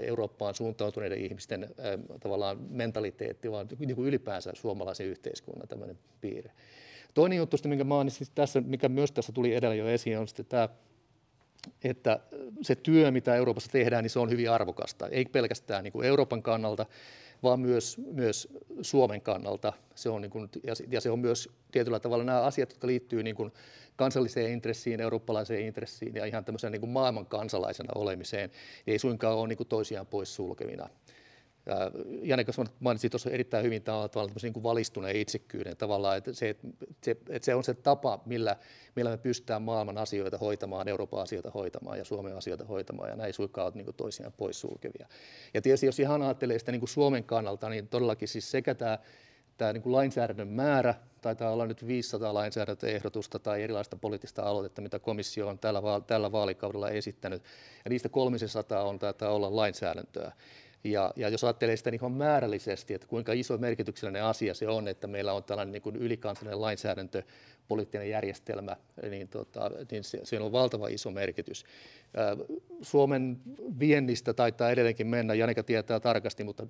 Eurooppaan 0.00 0.54
suuntautuneiden 0.54 1.18
ihmisten 1.18 1.68
tavallaan 2.20 2.58
mentaliteetti, 2.70 3.50
vaan 3.50 3.68
niin 3.78 3.96
kuin 3.96 4.08
ylipäänsä 4.08 4.50
suomalaisen 4.54 5.06
yhteiskunnan 5.06 5.68
tämmöinen 5.68 5.98
piirre. 6.20 6.50
Toinen 7.14 7.38
juttu, 7.38 7.56
minkä 7.64 7.84
mainitsin 7.84 8.26
tässä, 8.34 8.60
mikä 8.60 8.88
myös 8.88 9.12
tässä 9.12 9.32
tuli 9.32 9.54
edellä 9.54 9.74
jo 9.74 9.88
esiin, 9.88 10.18
on 10.18 10.28
sitten 10.28 10.46
tämä 10.46 10.68
että 11.84 12.20
se 12.62 12.74
työ, 12.74 13.10
mitä 13.10 13.34
Euroopassa 13.34 13.70
tehdään, 13.70 14.04
niin 14.04 14.10
se 14.10 14.18
on 14.18 14.30
hyvin 14.30 14.50
arvokasta. 14.50 15.08
Ei 15.08 15.24
pelkästään 15.24 15.84
niin 15.84 15.92
kuin 15.92 16.06
Euroopan 16.06 16.42
kannalta, 16.42 16.86
vaan 17.42 17.60
myös, 17.60 17.98
myös 18.12 18.48
Suomen 18.82 19.20
kannalta. 19.20 19.72
Se 19.94 20.08
on 20.08 20.22
niin 20.22 20.30
kuin, 20.30 20.48
ja, 20.90 21.00
se 21.00 21.10
on 21.10 21.18
myös 21.18 21.48
tietyllä 21.72 22.00
tavalla 22.00 22.24
nämä 22.24 22.40
asiat, 22.40 22.70
jotka 22.70 22.86
liittyy 22.86 23.22
niin 23.22 23.36
kuin 23.36 23.52
kansalliseen 23.96 24.52
intressiin, 24.52 25.00
eurooppalaiseen 25.00 25.66
intressiin 25.66 26.14
ja 26.14 26.24
ihan 26.24 26.44
tämmöisen 26.44 26.72
niin 26.72 26.80
kuin 26.80 26.90
maailman 26.90 27.26
kansalaisena 27.26 27.92
olemiseen, 27.94 28.50
ei 28.86 28.98
suinkaan 28.98 29.36
ole 29.36 29.48
niin 29.48 29.56
kuin 29.56 29.68
toisiaan 29.68 30.06
pois 30.06 30.34
sulkevina. 30.34 30.88
Janne 32.22 32.44
mainitsi 32.80 33.10
tuossa 33.10 33.30
erittäin 33.30 33.64
hyvin 33.64 33.82
tavallaan 33.82 34.30
niin 34.42 34.52
kuin 34.52 34.62
valistuneen 34.62 35.16
itsekkyyden 35.16 35.76
tavallaan, 35.76 36.16
että 36.16 36.32
se, 36.32 36.48
että 36.48 36.68
se, 37.04 37.10
että 37.10 37.44
se 37.44 37.54
on 37.54 37.64
se 37.64 37.74
tapa, 37.74 38.22
millä, 38.26 38.56
millä 38.96 39.10
me 39.10 39.16
pystytään 39.16 39.62
maailman 39.62 39.98
asioita 39.98 40.38
hoitamaan, 40.38 40.88
Euroopan 40.88 41.22
asioita 41.22 41.50
hoitamaan 41.50 41.98
ja 41.98 42.04
Suomen 42.04 42.36
asioita 42.36 42.64
hoitamaan, 42.64 43.10
ja 43.10 43.16
näin 43.16 43.34
suinkaan 43.34 43.72
niin 43.74 43.84
kuin 43.84 43.96
toisiaan 43.96 44.32
poissulkevia. 44.32 45.08
Ja 45.54 45.62
tietysti 45.62 45.86
jos 45.86 46.00
ihan 46.00 46.22
ajattelee 46.22 46.58
sitä 46.58 46.72
niin 46.72 46.80
kuin 46.80 46.88
Suomen 46.88 47.24
kannalta, 47.24 47.68
niin 47.68 47.88
todellakin 47.88 48.28
siis 48.28 48.50
sekä 48.50 48.74
tämä 48.74 48.98
tämä 49.56 49.72
niin 49.72 49.82
kuin 49.82 49.92
lainsäädännön 49.92 50.48
määrä, 50.48 50.94
taitaa 51.20 51.50
olla 51.50 51.66
nyt 51.66 51.86
500 51.86 52.34
lainsäädäntöehdotusta 52.34 53.38
tai 53.38 53.62
erilaista 53.62 53.96
poliittista 53.96 54.42
aloitetta, 54.42 54.82
mitä 54.82 54.98
komissio 54.98 55.48
on 55.48 55.58
tällä, 55.58 55.82
tällä 56.06 56.32
vaalikaudella 56.32 56.90
esittänyt, 56.90 57.42
ja 57.84 57.88
niistä 57.88 58.08
300 58.08 58.82
on 58.82 58.98
taitaa 58.98 59.30
olla 59.30 59.56
lainsäädäntöä. 59.56 60.32
Ja, 60.92 61.12
ja 61.16 61.28
jos 61.28 61.44
ajattelee 61.44 61.76
sitä 61.76 61.90
niin 61.90 62.12
määrällisesti, 62.12 62.94
että 62.94 63.06
kuinka 63.06 63.32
iso 63.32 63.58
merkityksellinen 63.58 64.24
asia 64.24 64.54
se 64.54 64.68
on, 64.68 64.88
että 64.88 65.06
meillä 65.06 65.32
on 65.32 65.44
tällainen 65.44 65.72
niin 65.72 65.82
kuin 65.82 65.96
ylikansallinen 65.96 66.60
lainsäädäntö, 66.60 67.22
poliittinen 67.68 68.10
järjestelmä, 68.10 68.76
niin, 69.10 69.28
tota, 69.28 69.70
niin 69.90 70.04
se 70.04 70.40
on 70.40 70.52
valtava 70.52 70.88
iso 70.88 71.10
merkitys. 71.10 71.64
Suomen 72.82 73.40
viennistä 73.78 74.34
taitaa 74.34 74.70
edelleenkin 74.70 75.06
mennä, 75.06 75.34
Janika 75.34 75.62
tietää 75.62 76.00
tarkasti, 76.00 76.44
mutta 76.44 76.66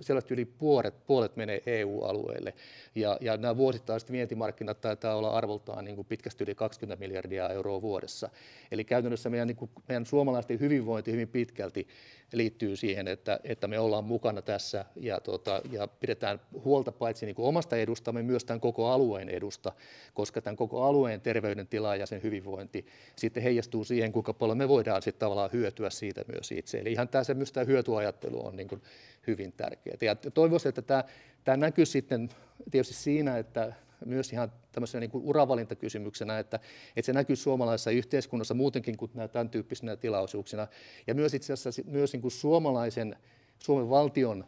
selvästi 0.00 0.34
yli 0.34 0.44
puolet, 0.44 1.06
puolet 1.06 1.36
menee 1.36 1.62
EU-alueelle. 1.66 2.54
Ja, 2.94 3.18
ja 3.20 3.36
nämä 3.36 3.56
vuosittaiset 3.56 4.12
vientimarkkinat 4.12 4.80
taitaa 4.80 5.14
olla 5.14 5.30
arvoltaan 5.30 5.84
niin 5.84 5.96
kuin 5.96 6.06
pitkästi 6.06 6.44
yli 6.44 6.54
20 6.54 7.00
miljardia 7.00 7.48
euroa 7.48 7.82
vuodessa. 7.82 8.30
Eli 8.70 8.84
käytännössä 8.84 9.30
meidän, 9.30 9.48
niin 9.48 9.56
kuin, 9.56 9.70
meidän 9.88 10.06
suomalaisten 10.06 10.60
hyvinvointi 10.60 11.12
hyvin 11.12 11.28
pitkälti 11.28 11.88
liittyy 12.32 12.76
siihen, 12.76 13.08
että, 13.08 13.40
että 13.44 13.68
me 13.68 13.78
ollaan 13.78 14.04
mukana 14.04 14.42
tässä 14.42 14.84
ja, 14.96 15.20
tota, 15.20 15.62
ja 15.70 15.86
pidetään 15.86 16.40
huolta 16.64 16.92
paitsi 16.92 17.26
niin 17.26 17.36
kuin 17.36 17.46
omasta 17.46 17.76
edustamme, 17.76 18.22
myös 18.22 18.44
tämän 18.44 18.60
koko 18.60 18.88
alueen 18.88 19.28
edusta, 19.28 19.72
koska 20.14 20.39
tämän 20.42 20.56
koko 20.56 20.82
alueen 20.84 21.20
terveydentila 21.20 21.96
ja 21.96 22.06
sen 22.06 22.22
hyvinvointi 22.22 22.86
sitten 23.16 23.42
heijastuu 23.42 23.84
siihen, 23.84 24.12
kuinka 24.12 24.34
paljon 24.34 24.58
me 24.58 24.68
voidaan 24.68 25.02
sitten 25.02 25.20
tavallaan 25.20 25.52
hyötyä 25.52 25.90
siitä 25.90 26.24
myös 26.32 26.52
itse. 26.52 26.78
Eli 26.78 26.92
ihan 26.92 27.08
tämä 27.08 27.24
semmoista 27.24 27.64
hyötyajattelu 27.64 28.46
on 28.46 28.56
niin 28.56 28.68
kuin 28.68 28.82
hyvin 29.26 29.52
tärkeää. 29.52 29.96
Ja 30.00 30.16
toivoisin, 30.16 30.68
että 30.68 30.82
tämä, 30.82 31.04
tämä 31.44 31.56
näkyy 31.56 31.86
sitten 31.86 32.28
tietysti 32.70 32.94
siinä, 32.94 33.38
että 33.38 33.72
myös 34.04 34.32
ihan 34.32 34.52
tämmöisenä 34.72 35.00
niin 35.00 35.10
kuin 35.10 35.24
uravalintakysymyksenä, 35.24 36.38
että, 36.38 36.60
että 36.96 37.06
se 37.06 37.12
näkyy 37.12 37.36
suomalaisessa 37.36 37.90
yhteiskunnassa 37.90 38.54
muutenkin 38.54 38.96
kuin 38.96 39.10
tämän 39.32 39.50
tyyppisinä 39.50 39.96
tilaisuuksina. 39.96 40.66
Ja 41.06 41.14
myös 41.14 41.34
itse 41.34 41.52
asiassa 41.52 41.82
myös 41.86 42.12
niin 42.12 42.20
kuin 42.20 42.32
suomalaisen, 42.32 43.16
Suomen 43.58 43.90
valtion 43.90 44.44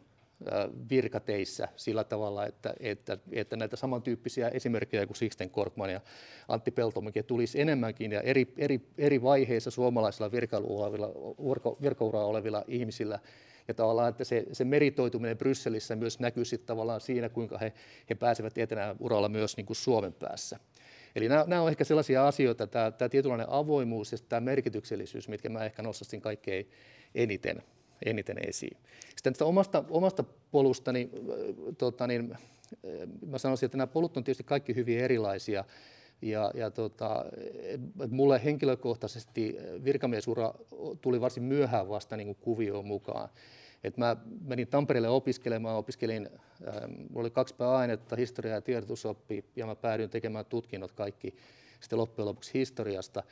virkateissä 0.90 1.68
sillä 1.76 2.04
tavalla, 2.04 2.46
että, 2.46 2.74
että, 2.80 3.18
että 3.32 3.56
näitä 3.56 3.76
samantyyppisiä 3.76 4.48
esimerkkejä 4.48 5.06
kuin 5.06 5.16
Sixten 5.16 5.50
Korkman 5.50 5.90
ja 5.90 6.00
Antti 6.48 6.70
Peltomäki 6.70 7.22
tulisi 7.22 7.60
enemmänkin 7.60 8.12
ja 8.12 8.20
eri, 8.20 8.52
eri, 8.58 8.80
eri 8.98 9.22
vaiheissa 9.22 9.70
suomalaisilla 9.70 10.30
virkauraa 11.82 12.24
olevilla 12.24 12.64
ihmisillä 12.66 13.18
ja 13.68 13.74
tavallaan, 13.74 14.08
että 14.08 14.24
se, 14.24 14.46
se 14.52 14.64
meritoituminen 14.64 15.38
Brysselissä 15.38 15.96
myös 15.96 16.20
näkyy 16.20 16.44
sitten 16.44 16.66
tavallaan 16.66 17.00
siinä, 17.00 17.28
kuinka 17.28 17.58
he, 17.58 17.72
he 18.10 18.14
pääsevät 18.14 18.58
etenään 18.58 18.96
uralla 19.00 19.28
myös 19.28 19.56
niin 19.56 19.66
kuin 19.66 19.76
Suomen 19.76 20.12
päässä. 20.12 20.58
Eli 21.16 21.28
nämä, 21.28 21.44
nämä 21.46 21.62
on 21.62 21.68
ehkä 21.68 21.84
sellaisia 21.84 22.26
asioita, 22.26 22.66
tämä, 22.66 22.90
tämä 22.90 23.08
tietynlainen 23.08 23.50
avoimuus 23.50 24.12
ja 24.12 24.18
tämä 24.28 24.40
merkityksellisyys, 24.40 25.28
mitkä 25.28 25.48
mä 25.48 25.64
ehkä 25.64 25.82
nostaisin 25.82 26.20
kaikkein 26.20 26.70
eniten, 27.14 27.62
eniten 28.06 28.48
esiin. 28.48 28.76
Sitten 29.08 29.32
tästä 29.32 29.44
omasta, 29.44 29.84
omasta 29.90 30.24
polustani, 30.50 31.10
tota 31.78 32.06
niin, 32.06 32.36
mä 33.26 33.38
sanoisin, 33.38 33.66
että 33.66 33.78
nämä 33.78 33.86
polut 33.86 34.16
on 34.16 34.24
tietysti 34.24 34.44
kaikki 34.44 34.74
hyvin 34.74 34.98
erilaisia, 34.98 35.64
ja, 36.22 36.50
ja 36.54 36.70
tota, 36.70 37.24
mulle 38.10 38.44
henkilökohtaisesti 38.44 39.56
virkamiesura 39.84 40.54
tuli 41.00 41.20
varsin 41.20 41.42
myöhään 41.42 41.88
vasta 41.88 42.16
niin 42.16 42.34
kuvioon 42.34 42.86
mukaan. 42.86 43.28
Et 43.84 43.96
mä 43.96 44.16
menin 44.44 44.68
Tampereelle 44.68 45.08
opiskelemaan, 45.08 45.76
opiskelin, 45.76 46.28
ähm, 46.68 46.92
oli 47.14 47.30
kaksi 47.30 47.54
pääainetta, 47.54 48.16
historia 48.16 48.54
ja 48.54 48.60
tiedotusoppi, 48.60 49.44
ja 49.56 49.66
mä 49.66 49.74
päädyin 49.74 50.10
tekemään 50.10 50.44
tutkinnot 50.44 50.92
kaikki 50.92 51.34
sitten 51.80 51.98
loppujen 51.98 52.28
lopuksi 52.28 52.54
historiasta. 52.54 53.22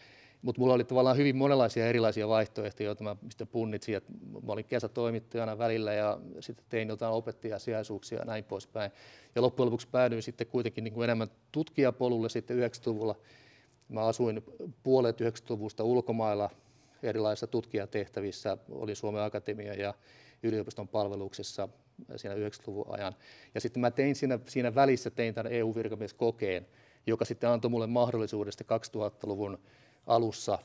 Mutta 0.42 0.60
mulla 0.60 0.74
oli 0.74 0.84
tavallaan 0.84 1.16
hyvin 1.16 1.36
monenlaisia 1.36 1.86
erilaisia 1.86 2.28
vaihtoehtoja, 2.28 2.86
joita 2.86 3.04
mä 3.04 3.16
mistä 3.22 3.46
punnitsin. 3.46 3.96
Et 3.96 4.04
mä 4.46 4.52
olin 4.52 4.64
kesätoimittajana 4.64 5.58
välillä 5.58 5.92
ja 5.92 6.18
sitten 6.40 6.66
tein 6.68 6.88
jotain 6.88 7.12
opettajasijaisuuksia 7.12 8.18
ja 8.18 8.24
näin 8.24 8.44
poispäin. 8.44 8.90
Ja 9.34 9.42
loppujen 9.42 9.66
lopuksi 9.66 9.88
päädyin 9.88 10.22
sitten 10.22 10.46
kuitenkin 10.46 10.84
niin 10.84 10.94
kuin 10.94 11.04
enemmän 11.04 11.28
tutkijapolulle 11.52 12.28
sitten 12.28 12.56
90-luvulla. 12.58 13.14
Mä 13.88 14.06
asuin 14.06 14.42
puolet 14.82 15.20
90-luvusta 15.20 15.84
ulkomailla 15.84 16.50
erilaisissa 17.02 17.46
tutkijatehtävissä. 17.46 18.58
Oli 18.70 18.94
Suomen 18.94 19.22
Akatemia 19.22 19.74
ja 19.74 19.94
yliopiston 20.42 20.88
palveluksessa 20.88 21.68
siinä 22.16 22.34
90-luvun 22.34 22.86
ajan. 22.88 23.14
Ja 23.54 23.60
sitten 23.60 23.80
mä 23.80 23.90
tein 23.90 24.16
siinä, 24.16 24.38
siinä 24.48 24.74
välissä 24.74 25.10
tein 25.10 25.34
tämän 25.34 25.52
EU-virkamieskokeen, 25.52 26.66
joka 27.06 27.24
sitten 27.24 27.50
antoi 27.50 27.70
mulle 27.70 27.86
mahdollisuudesta 27.86 28.64
2000-luvun 28.96 29.58
alussa 30.06 30.58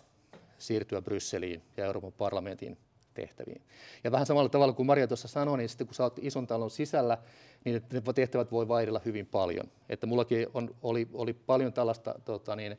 siirtyä 0.57 1.01
Brysseliin 1.01 1.61
ja 1.77 1.85
Euroopan 1.85 2.13
parlamentin 2.13 2.77
tehtäviin. 3.13 3.61
Ja 4.03 4.11
vähän 4.11 4.25
samalla 4.25 4.49
tavalla 4.49 4.73
kuin 4.73 4.85
Maria 4.85 5.07
tuossa 5.07 5.27
sanoi, 5.27 5.57
niin 5.57 5.69
sitten 5.69 5.87
kun 5.87 5.95
sä 5.95 6.03
oot 6.03 6.19
ison 6.21 6.47
talon 6.47 6.71
sisällä, 6.71 7.17
niin 7.65 7.81
ne 7.93 8.01
tehtävät 8.15 8.51
voi 8.51 8.67
vaihdella 8.67 9.01
hyvin 9.05 9.25
paljon. 9.25 9.71
Että 9.89 10.07
mullakin 10.07 10.47
on, 10.53 10.75
oli, 10.81 11.07
oli 11.13 11.33
paljon 11.33 11.73
tällaista 11.73 12.15
tota 12.25 12.55
niin, 12.55 12.77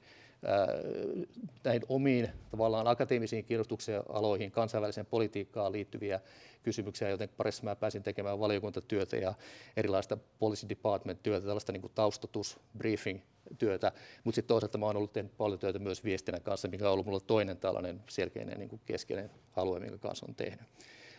näihin 1.64 1.82
omiin 1.88 2.28
tavallaan 2.50 2.86
akateemisiin 2.86 3.44
kiinnostuksen 3.44 4.02
aloihin, 4.08 4.50
kansainväliseen 4.50 5.06
politiikkaan 5.06 5.72
liittyviä 5.72 6.20
kysymyksiä, 6.62 7.08
joten 7.08 7.28
parissa 7.36 7.64
mä 7.64 7.76
pääsin 7.76 8.02
tekemään 8.02 8.40
valiokuntatyötä 8.40 9.16
ja 9.16 9.34
erilaista 9.76 10.18
policy 10.38 10.68
department 10.68 11.22
työtä, 11.22 11.46
tällaista 11.46 11.72
niin 11.72 11.80
kuin 11.80 11.92
taustatus, 11.94 12.60
briefing 12.78 13.20
työtä, 13.58 13.92
mutta 14.24 14.34
sitten 14.34 14.48
toisaalta 14.48 14.78
mä 14.78 14.86
oon 14.86 14.96
ollut 14.96 15.12
tehnyt 15.12 15.36
paljon 15.36 15.58
työtä 15.58 15.78
myös 15.78 16.04
viestinnän 16.04 16.42
kanssa, 16.42 16.68
mikä 16.68 16.86
on 16.86 16.92
ollut 16.92 17.06
mulla 17.06 17.20
toinen 17.20 17.56
tällainen 17.56 18.02
selkeinen 18.08 18.58
niin 18.58 18.68
kuin 18.68 18.80
keskeinen 18.86 19.30
alue, 19.56 19.80
minkä 19.80 19.98
kanssa 19.98 20.26
on 20.28 20.34
tehnyt. 20.34 20.66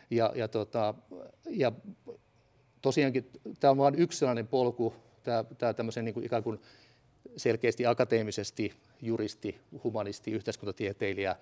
Ja, 0.09 0.31
ja, 0.35 0.47
tota, 0.47 0.93
ja 1.49 1.71
tosiaankin 2.81 3.29
tämä 3.59 3.71
on 3.71 3.77
vain 3.77 3.95
yksi 3.95 4.19
sellainen 4.19 4.47
polku, 4.47 4.93
tämä, 5.57 5.73
tämmöisen 5.73 6.05
niin 6.05 6.13
kuin 6.13 6.25
ikään 6.25 6.43
kuin 6.43 6.59
selkeästi 7.37 7.85
akateemisesti 7.85 8.73
juristi, 9.01 9.59
humanisti, 9.83 10.31
yhteiskuntatieteilijä, 10.31 11.35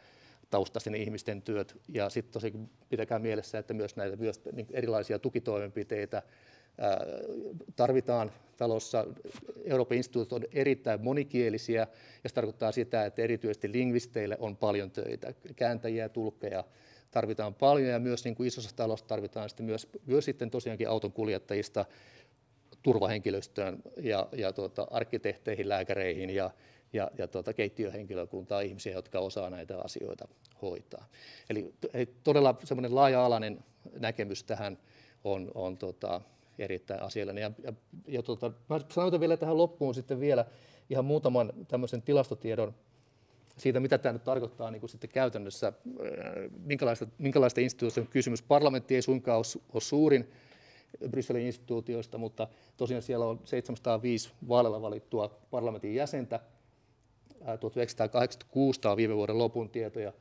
taustaisten 0.50 0.95
ihmisten 0.95 1.41
työt. 1.41 1.78
Ja 1.88 2.10
sitten 2.10 2.34
tosiaan 2.34 2.69
pitäkää 2.89 3.19
mielessä, 3.19 3.58
että 3.58 3.74
myös 3.74 3.95
näitä 3.95 4.15
myös 4.15 4.41
niin 4.52 4.67
erilaisia 4.71 5.19
tukitoimenpiteitä 5.19 6.24
tarvitaan 7.76 8.32
talossa. 8.58 9.06
Euroopan 9.64 9.98
instituutit 9.98 10.34
on 10.34 10.44
erittäin 10.54 11.04
monikielisiä 11.04 11.88
ja 12.24 12.30
se 12.30 12.36
tarkoittaa 12.36 12.72
sitä, 12.72 13.06
että 13.06 13.22
erityisesti 13.22 13.72
lingvisteille 13.72 14.38
on 14.40 14.58
paljon 14.58 14.92
töitä. 14.92 15.34
Kääntäjiä, 15.56 16.10
tulkkeja 16.10 16.64
tarvitaan 17.12 17.54
paljon 17.54 17.90
ja 17.90 18.00
myös 18.00 18.24
niin 18.24 18.36
kuin 18.36 18.48
isossa 18.48 18.76
talossa 18.76 19.08
tarvitaan 19.08 19.50
sitten 19.50 19.66
myös, 19.66 19.88
myös 20.06 20.26
sitten 20.26 20.52
tosiaankin 20.52 20.90
auton 20.90 21.12
kuljettajista 21.12 21.86
turvahenkilöstöön 22.84 23.82
ja, 24.02 24.28
ja 24.32 24.54
tuota, 24.54 24.88
arkkitehteihin, 24.92 25.70
lääkäreihin 25.70 26.30
ja, 26.30 26.52
ja, 26.94 27.12
ja 27.18 27.28
tuota, 27.28 27.54
keittiöhenkilökuntaa, 27.54 28.62
ihmisiä, 28.62 28.94
jotka 28.94 29.20
osaa 29.20 29.50
näitä 29.50 29.80
asioita 29.80 30.28
hoitaa. 30.62 31.08
Eli 31.50 31.74
todella 32.24 32.58
semmoinen 32.64 32.96
laaja-alainen 32.96 33.64
näkemys 34.00 34.44
tähän 34.44 34.78
on, 35.24 35.52
on 35.56 35.78
tota, 35.78 36.22
erittäin 36.60 37.02
asiallinen. 37.02 37.41
Ja, 37.41 37.52
ja, 37.63 37.74
ja 38.08 38.24
tota, 38.24 38.52
mä 38.70 38.80
sanotaan 38.89 39.20
vielä 39.20 39.38
tähän 39.38 39.58
loppuun 39.58 39.96
sitten 39.96 40.20
vielä 40.20 40.46
ihan 40.89 41.06
muutaman 41.06 41.54
tämmöisen 41.68 42.02
tilastotiedon 42.02 42.76
siitä, 43.58 43.80
mitä 43.80 43.98
tämä 43.98 44.13
nyt 44.13 44.24
tarkoittaa 44.24 44.72
niin 44.72 44.80
kuin 44.80 44.89
sitten 44.89 45.10
käytännössä, 45.10 45.74
minkälaista, 46.65 47.08
minkälaista 47.18 47.62
instituutioista 47.62 48.02
on 48.02 48.08
kysymys. 48.08 48.41
Parlamentti 48.41 48.96
ei 48.96 49.02
suinkaan 49.02 49.38
ole, 49.38 49.63
ole 49.74 49.82
suurin 49.82 50.32
Brysselin 51.10 51.46
instituutioista, 51.46 52.18
mutta 52.18 52.48
tosiaan 52.78 53.04
siellä 53.04 53.26
on 53.26 53.39
705 53.46 54.32
vaaleilla 54.48 54.82
valittua 54.82 55.39
parlamentin 55.52 55.96
jäsentä. 55.96 56.39
1986 57.60 58.82
tämä 58.82 58.91
on 58.91 58.98
viime 58.98 59.15
vuoden 59.15 59.38
lopun 59.38 59.70
tietoja 59.70 60.13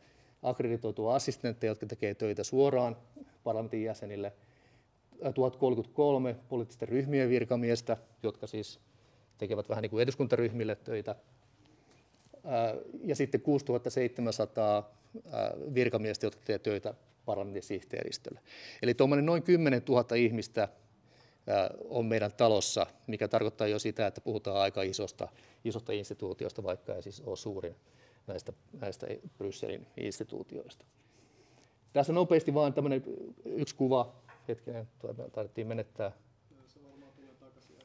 akkreditoitua 0.43 1.15
assistentteja, 1.15 1.71
jotka 1.71 1.87
tekevät 1.87 2.19
töitä 2.19 2.45
suoraan 2.45 2.97
parlamentin 3.45 3.85
jäsenille. 3.85 4.33
1033 5.35 6.37
poliittisten 6.49 6.89
ryhmien 6.89 7.29
virkamiestä, 7.29 7.97
jotka 8.23 8.47
siis 8.47 8.81
tekevät 9.39 9.69
vähän 9.69 9.83
niin 9.83 9.91
kuin 9.91 10.03
eduskuntaryhmille 10.03 10.75
töitä. 10.75 11.17
Ja 13.05 13.17
sitten 13.17 13.41
6700 13.41 14.95
virkamiestä, 15.75 16.27
jotka 16.27 16.41
tekevät 16.41 16.63
töitä 16.63 16.95
parlamentin 17.25 17.63
sihteeristölle. 17.63 18.41
Eli 18.83 18.95
tuommoinen 18.95 19.27
noin 19.27 19.43
10 19.43 19.83
000 19.89 20.17
ihmistä 20.17 20.69
on 21.89 22.07
meidän 22.07 22.33
talossa, 22.33 22.87
mikä 23.07 23.29
tarkoittaa 23.29 23.67
jo 23.67 23.79
sitä, 23.79 24.07
että 24.07 24.21
puhutaan 24.21 24.57
aika 24.57 24.83
isosta, 24.83 25.29
isosta 25.65 25.93
instituutiosta, 25.93 26.63
vaikka 26.63 26.95
ei 26.95 27.03
siis 27.03 27.21
ole 27.21 27.37
suurin 27.37 27.77
näistä, 28.27 28.53
näistä 28.81 29.07
Brysselin 29.39 29.87
instituutioista. 29.97 30.85
Tässä 31.93 32.13
nopeasti 32.13 32.55
vain 32.55 32.73
tämmöinen 32.73 33.05
yksi 33.45 33.75
kuva, 33.75 34.15
hetkinen, 34.49 34.89
taidettiin 35.33 35.67
menettää. 35.67 36.13
Se 36.67 36.83
varmaan 36.83 37.13
tulee 37.13 37.35
takaisin 37.41 37.77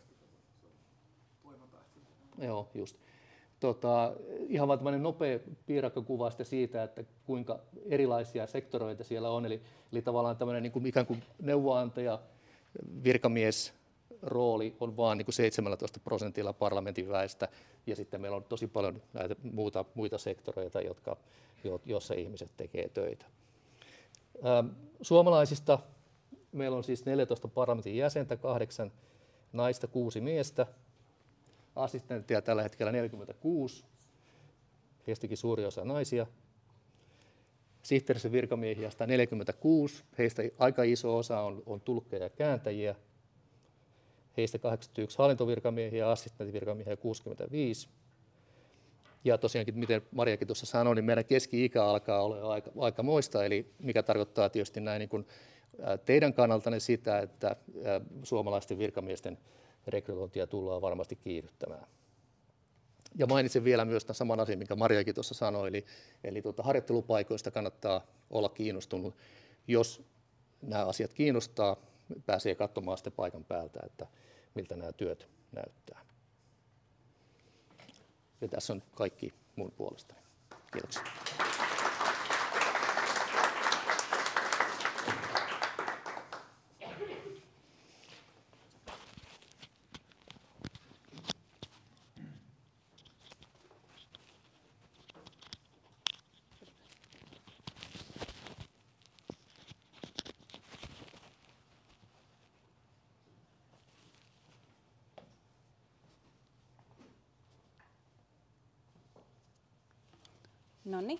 Joo, 2.38 2.69
just 2.74 2.98
tota, 3.60 4.13
ihan 4.48 4.67
vain 4.67 4.80
tämmöinen 4.80 5.04
nopea 5.04 5.39
piirakkokuva 5.65 6.32
siitä, 6.43 6.84
että 6.84 7.04
kuinka 7.26 7.60
erilaisia 7.86 8.48
sektoroita 8.48 9.04
siellä 9.04 9.30
on. 9.30 9.45
Eli, 9.45 9.62
eli 9.91 10.02
tavallaan 10.02 10.38
tämmöinen 10.38 10.63
niin 10.63 10.72
kuin 10.72 10.86
ikään 10.86 11.06
kuin 11.06 11.24
neuvoantaja, 11.41 12.19
virkamies, 13.04 13.74
rooli 14.22 14.76
on 14.80 14.98
vain 14.98 15.17
niin 15.17 15.26
kuin 15.26 15.34
17 15.34 16.00
prosentilla 16.00 16.54
parlamentin 16.54 17.10
väestä, 17.10 17.48
ja 17.88 17.95
sitten 17.95 18.22
meillä 18.22 18.38
on 18.38 18.43
tosi 18.43 18.67
paljon 18.67 19.02
näitä 19.13 19.36
muuta, 19.43 19.86
muita 19.95 20.17
sektoreita, 20.17 20.82
jotka, 20.82 21.17
joissa 21.86 22.13
ihmiset 22.13 22.52
tekee 22.58 22.89
töitä. 22.89 23.26
Suomalaisista 25.02 25.80
meillä 26.52 26.78
on 26.78 26.84
siis 26.84 27.06
14 27.06 27.48
parlamentin 27.48 27.98
jäsentä, 27.98 28.38
kahdeksan 28.38 28.92
naista, 29.54 29.88
kuusi 29.88 30.22
miestä, 30.22 30.68
assistenttia 31.76 32.42
tällä 32.42 32.64
hetkellä 32.64 32.92
46, 32.92 33.86
heistäkin 35.08 35.38
suuri 35.38 35.66
osa 35.66 35.86
naisia. 35.86 36.28
Sihteerisen 37.84 38.32
virkamiehiä 38.32 38.90
146, 38.90 40.04
heistä 40.18 40.44
aika 40.60 40.84
iso 40.84 41.18
osa 41.18 41.42
on, 41.42 41.64
on 41.66 41.82
tulkkeja 41.82 42.24
ja 42.24 42.30
kääntäjiä. 42.30 42.96
Heistä 44.38 44.60
81 44.60 45.18
hallintovirkamiehiä 45.18 46.10
assistenttivirkamiehiä 46.10 46.98
65. 46.98 47.90
Ja 49.24 49.38
tosiaankin, 49.38 49.80
miten 49.80 50.02
Mariakin 50.12 50.48
tuossa 50.48 50.66
sanoi, 50.66 50.96
niin 50.96 51.06
meidän 51.06 51.26
keski-ikä 51.26 51.86
alkaa 51.86 52.22
olla 52.22 52.54
aika, 52.54 52.72
aika 52.80 53.04
moista, 53.04 53.46
eli 53.46 53.74
mikä 53.80 54.04
tarkoittaa 54.04 54.50
tietysti 54.50 54.80
näin 54.80 55.00
niin 55.00 55.10
kuin 55.10 55.26
teidän 56.06 56.34
kannaltanne 56.34 56.80
sitä, 56.80 57.20
että 57.20 57.56
suomalaisten 58.24 58.78
virkamiesten 58.78 59.38
rekrytointia 59.88 60.48
tullaan 60.48 60.82
varmasti 60.82 61.15
kiihdyttämään. 61.15 61.88
Ja 63.15 63.28
mainitsen 63.28 63.63
vielä 63.63 63.86
myös 63.86 64.06
tämän 64.06 64.15
saman 64.15 64.39
asian, 64.39 64.60
minkä 64.60 64.76
Mariakin 64.76 65.15
tuossa 65.15 65.34
sanoi, 65.34 65.68
eli, 65.68 65.86
eli 66.24 66.42
tuota, 66.42 66.63
harjoittelupaikoista 66.63 67.52
kannattaa 67.52 68.02
olla 68.30 68.50
kiinnostunut. 68.50 69.15
Jos 69.68 70.04
nämä 70.62 70.86
asiat 70.86 71.13
kiinnostaa, 71.13 71.76
pääsee 72.26 72.56
katsomaan 72.56 72.98
sitten 72.98 73.13
paikan 73.13 73.44
päältä, 73.44 73.80
että 73.86 74.08
miltä 74.56 74.76
nämä 74.76 74.92
työt 74.92 75.28
näyttää. 75.52 76.06
Ja 78.42 78.48
tässä 78.48 78.74
on 78.74 78.84
kaikki 78.96 79.34
mun 79.56 79.72
puolestani. 79.72 80.20
Kiitoksia. 80.72 81.04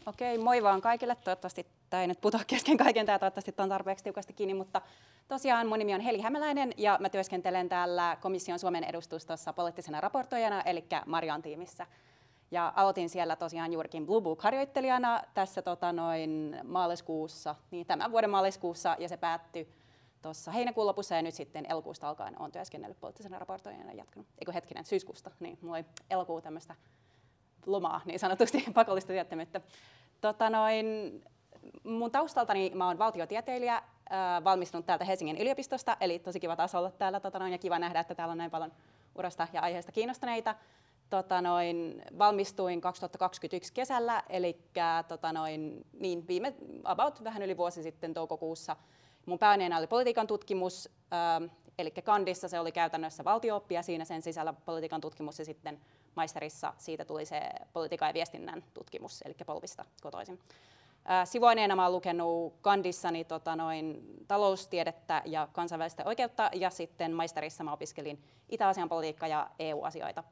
Okei, 0.06 0.38
moi 0.38 0.64
vaan 0.64 0.82
kaikille. 0.82 1.16
Toivottavasti 1.16 1.68
tämä 1.90 2.02
ei 2.02 2.08
nyt 2.08 2.22
putoa 2.22 2.42
kesken 2.48 2.78
kaiken, 2.78 3.06
tämä 3.06 3.20
toivottavasti 3.20 3.54
on 3.58 3.70
tarpeeksi 3.70 4.04
tiukasti 4.04 4.34
kiinni, 4.34 4.54
mutta 4.54 4.82
tosiaan 5.28 5.68
mun 5.68 5.80
nimi 5.80 5.94
on 5.94 6.02
Heli 6.02 6.22
Hämäläinen 6.22 6.74
ja 6.78 6.98
mä 7.02 7.10
työskentelen 7.10 7.70
täällä 7.70 8.18
komission 8.22 8.60
Suomen 8.60 8.84
edustustossa 8.84 9.54
poliittisena 9.54 10.02
raportoijana, 10.02 10.62
eli 10.62 10.86
Marian 11.06 11.42
tiimissä. 11.42 11.88
Ja 12.52 12.74
aloitin 12.76 13.10
siellä 13.10 13.36
tosiaan 13.36 13.74
juurikin 13.74 14.06
Blue 14.06 14.22
Book-harjoittelijana 14.22 15.22
tässä 15.34 15.62
tota 15.62 15.94
noin 15.94 16.58
maaliskuussa, 16.64 17.56
niin 17.72 17.86
tämän 17.86 18.12
vuoden 18.12 18.30
maaliskuussa, 18.30 18.96
ja 19.00 19.10
se 19.10 19.18
päättyi 19.18 19.68
tuossa 20.22 20.52
heinäkuun 20.52 20.88
lopussa 20.88 21.16
ja 21.16 21.22
nyt 21.22 21.34
sitten 21.34 21.66
elokuusta 21.70 22.10
alkaen 22.10 22.42
olen 22.42 22.52
työskennellyt 22.52 23.00
poliittisena 23.00 23.40
raportoijana 23.40 23.92
ja 23.92 23.98
jatkanut, 23.98 24.28
eikö 24.40 24.52
hetkinen, 24.52 24.86
syyskuusta, 24.86 25.32
niin 25.40 25.58
mulla 25.62 25.76
oli 25.78 25.86
elokuu 26.10 26.42
tämmöistä 26.42 26.76
lomaa 27.72 28.02
niin 28.06 28.20
sanotusti 28.20 28.66
pakollista 28.74 29.14
työttömyyttä. 29.14 29.62
Tota 30.22 30.50
noin, 30.50 30.86
mun 31.84 32.12
taustaltani 32.12 32.72
mä 32.76 32.88
oon 32.88 33.00
valtiotieteilijä 33.00 33.76
äh, 33.76 33.84
valmistunut 34.44 34.86
täältä 34.86 35.06
Helsingin 35.06 35.38
yliopistosta, 35.38 35.98
eli 36.00 36.20
tosi 36.20 36.40
kiva 36.40 36.56
taas 36.56 36.76
olla 36.76 36.92
täällä 36.92 37.20
tota 37.20 37.40
noin, 37.40 37.52
ja 37.52 37.58
kiva 37.58 37.80
nähdä, 37.80 38.00
että 38.00 38.16
täällä 38.16 38.32
on 38.32 38.38
näin 38.38 38.52
paljon 38.52 38.72
urasta 39.16 39.48
ja 39.54 39.62
aiheesta 39.62 39.92
kiinnostuneita. 39.92 40.56
Tota 41.10 41.42
noin, 41.42 42.04
valmistuin 42.18 42.82
2021 42.82 43.74
kesällä, 43.74 44.24
eli 44.30 44.62
tota 45.08 45.34
noin, 45.34 45.86
niin 46.00 46.28
viime, 46.28 46.54
about 46.84 47.24
vähän 47.24 47.42
yli 47.44 47.58
vuosi 47.58 47.84
sitten 47.84 48.14
toukokuussa. 48.14 48.76
Mun 49.26 49.40
pääaineena 49.40 49.78
oli 49.78 49.88
politiikan 49.88 50.28
tutkimus, 50.28 50.90
äh, 51.14 51.50
eli 51.80 51.92
kandissa 51.92 52.48
se 52.48 52.60
oli 52.60 52.72
käytännössä 52.72 53.24
valtiooppia 53.24 53.82
siinä 53.82 54.06
sen 54.06 54.22
sisällä 54.22 54.54
politiikan 54.54 55.02
tutkimus 55.02 55.40
ja 55.40 55.46
sitten 55.46 55.80
maisterissa 56.16 56.74
siitä 56.78 57.06
tuli 57.06 57.26
se 57.26 57.42
politiikan 57.74 58.10
ja 58.10 58.14
viestinnän 58.14 58.64
tutkimus, 58.74 59.22
eli 59.22 59.36
polvista 59.46 59.86
kotoisin. 60.02 60.40
Sivuaineena 61.26 61.74
olen 61.74 61.92
lukenut 61.92 62.54
kandissani 62.62 63.24
tota 63.24 63.56
noin, 63.56 64.04
taloustiedettä 64.28 65.22
ja 65.26 65.48
kansainvälistä 65.52 66.06
oikeutta 66.06 66.50
ja 66.54 66.70
sitten 66.70 67.14
maisterissa 67.14 67.64
mä 67.64 67.74
opiskelin 67.74 68.24
Itä-Asian 68.50 68.90
politiikkaa 68.90 69.30
ja 69.30 69.50
EU-asioita 69.60 70.24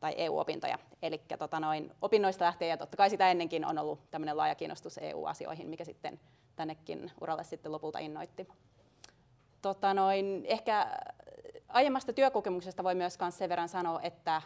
tai 0.00 0.14
EU-opintoja. 0.16 0.78
Eli 1.02 1.20
tota 1.38 1.60
noin, 1.60 1.92
opinnoista 2.02 2.44
lähtien 2.44 2.68
ja 2.68 2.76
totta 2.76 2.96
kai 2.96 3.10
sitä 3.10 3.30
ennenkin 3.30 3.64
on 3.64 3.78
ollut 3.78 4.10
tämmöinen 4.10 4.36
laaja 4.36 4.54
kiinnostus 4.54 4.98
EU-asioihin, 4.98 5.68
mikä 5.68 5.84
sitten 5.84 6.20
tännekin 6.56 7.12
uralle 7.20 7.44
sitten 7.44 7.72
lopulta 7.72 7.98
innoitti. 7.98 8.48
Tota 9.62 9.94
noin, 9.94 10.42
ehkä 10.44 10.86
aiemmasta 11.68 12.12
työkokemuksesta 12.12 12.84
voi 12.84 12.94
myös 12.94 13.18
sen 13.30 13.48
verran 13.48 13.68
sanoa, 13.68 14.00
että 14.02 14.42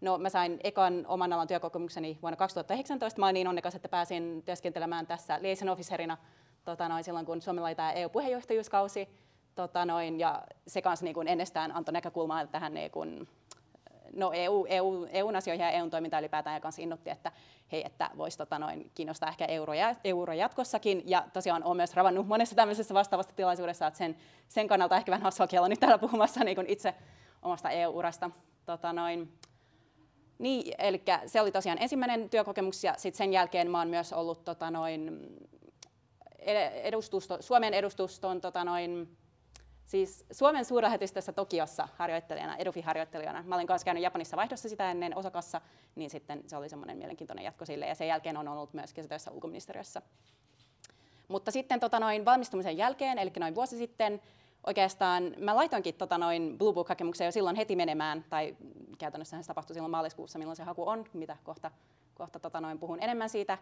No, 0.00 0.18
mä 0.18 0.28
sain 0.28 0.60
ekan 0.64 1.04
oman 1.08 1.32
alan 1.32 1.48
työkokemukseni 1.48 2.18
vuonna 2.22 2.36
2019. 2.36 3.20
Mä 3.20 3.26
olin 3.26 3.34
niin 3.34 3.48
onnekas, 3.48 3.74
että 3.74 3.88
pääsin 3.88 4.42
työskentelemään 4.44 5.06
tässä 5.06 5.38
liaison 5.42 5.68
officerina 5.68 6.16
tota 6.64 6.88
noin, 6.88 7.04
silloin, 7.04 7.26
kun 7.26 7.42
Suomella 7.42 7.68
oli 7.68 7.74
tämä 7.74 7.92
EU-puheenjohtajuuskausi. 7.92 9.08
Tota 9.54 9.84
noin, 9.84 10.20
ja 10.20 10.42
se 10.66 10.82
kanssa 10.82 11.04
niin 11.04 11.14
kuin 11.14 11.28
ennestään 11.28 11.76
antoi 11.76 11.92
näkökulmaa 11.92 12.46
tähän 12.46 12.74
niin 12.74 12.90
kuin, 12.90 13.28
no 14.12 14.32
EU, 14.34 14.66
EU, 14.68 15.06
EUn 15.10 15.36
asioihin 15.36 15.64
ja 15.64 15.70
EUn 15.70 15.90
toimintaan 15.90 16.22
ylipäätään 16.22 16.54
ja 16.54 16.60
kanssa 16.60 16.82
innotti, 16.82 17.10
että 17.10 17.32
hei, 17.72 17.86
että 17.86 18.10
voisi 18.16 18.38
tota 18.38 18.58
noin, 18.58 18.90
kiinnostaa 18.94 19.28
ehkä 19.28 19.44
euro, 19.44 19.72
euro 20.04 20.32
jatkossakin. 20.32 21.02
Ja 21.06 21.24
tosiaan 21.32 21.64
olen 21.64 21.76
myös 21.76 21.94
ravannut 21.94 22.26
monessa 22.26 22.56
tämmöisessä 22.56 22.94
vastaavassa 22.94 23.32
tilaisuudessa, 23.36 23.86
että 23.86 23.98
sen, 23.98 24.16
sen 24.48 24.68
kannalta 24.68 24.96
ehkä 24.96 25.10
vähän 25.10 25.22
hassua 25.22 25.46
olla 25.58 25.68
nyt 25.68 25.80
täällä 25.80 25.98
puhumassa 25.98 26.44
niin 26.44 26.54
kuin 26.54 26.66
itse 26.66 26.94
omasta 27.42 27.70
EU-urasta. 27.70 28.30
Tota 28.66 28.92
noin, 28.92 29.32
niin, 30.38 30.74
eli 30.78 31.02
se 31.26 31.40
oli 31.40 31.52
tosiaan 31.52 31.82
ensimmäinen 31.82 32.30
työkokemus 32.30 32.84
ja 32.84 32.94
sitten 32.96 33.18
sen 33.18 33.32
jälkeen 33.32 33.70
mä 33.70 33.78
oon 33.78 33.88
myös 33.88 34.12
ollut 34.12 34.44
tota 34.44 34.70
noin, 34.70 35.28
edustusto, 36.82 37.36
Suomen 37.40 37.74
edustuston 37.74 38.40
tota 38.40 38.64
noin, 38.64 39.16
siis 39.86 40.26
Suomen 40.30 40.64
suurlähetystössä 40.64 41.32
Tokiossa 41.32 41.88
harjoittelijana, 41.96 42.56
Edufi-harjoittelijana. 42.56 43.42
Mä 43.42 43.54
olin 43.54 43.66
kanssa 43.66 43.84
käynyt 43.84 44.02
Japanissa 44.02 44.36
vaihdossa 44.36 44.68
sitä 44.68 44.90
ennen 44.90 45.16
Osakassa, 45.16 45.60
niin 45.94 46.10
sitten 46.10 46.42
se 46.46 46.56
oli 46.56 46.68
semmoinen 46.68 46.98
mielenkiintoinen 46.98 47.44
jatko 47.44 47.64
sille 47.64 47.86
ja 47.86 47.94
sen 47.94 48.08
jälkeen 48.08 48.36
on 48.36 48.48
ollut 48.48 48.74
myös 48.74 48.92
kesätöissä 48.92 49.30
ulkoministeriössä. 49.30 50.02
Mutta 51.28 51.50
sitten 51.50 51.80
tota 51.80 52.00
noin, 52.00 52.24
valmistumisen 52.24 52.76
jälkeen, 52.76 53.18
eli 53.18 53.32
noin 53.40 53.54
vuosi 53.54 53.76
sitten, 53.76 54.22
oikeastaan 54.66 55.34
mä 55.38 55.56
laitoinkin 55.56 55.94
tota 55.94 56.18
noin 56.18 56.58
Blue 56.58 56.72
Book-hakemuksen 56.72 57.24
jo 57.24 57.32
silloin 57.32 57.56
heti 57.56 57.76
menemään, 57.76 58.24
tai 58.30 58.56
käytännössä 58.98 59.42
se 59.42 59.46
tapahtui 59.46 59.74
silloin 59.74 59.90
maaliskuussa, 59.90 60.38
milloin 60.38 60.56
se 60.56 60.62
haku 60.62 60.88
on, 60.88 61.04
mitä 61.12 61.36
kohta, 61.44 61.70
kohta 62.14 62.38
tota 62.38 62.60
noin 62.60 62.78
puhun 62.78 63.02
enemmän 63.02 63.28
siitä. 63.28 63.58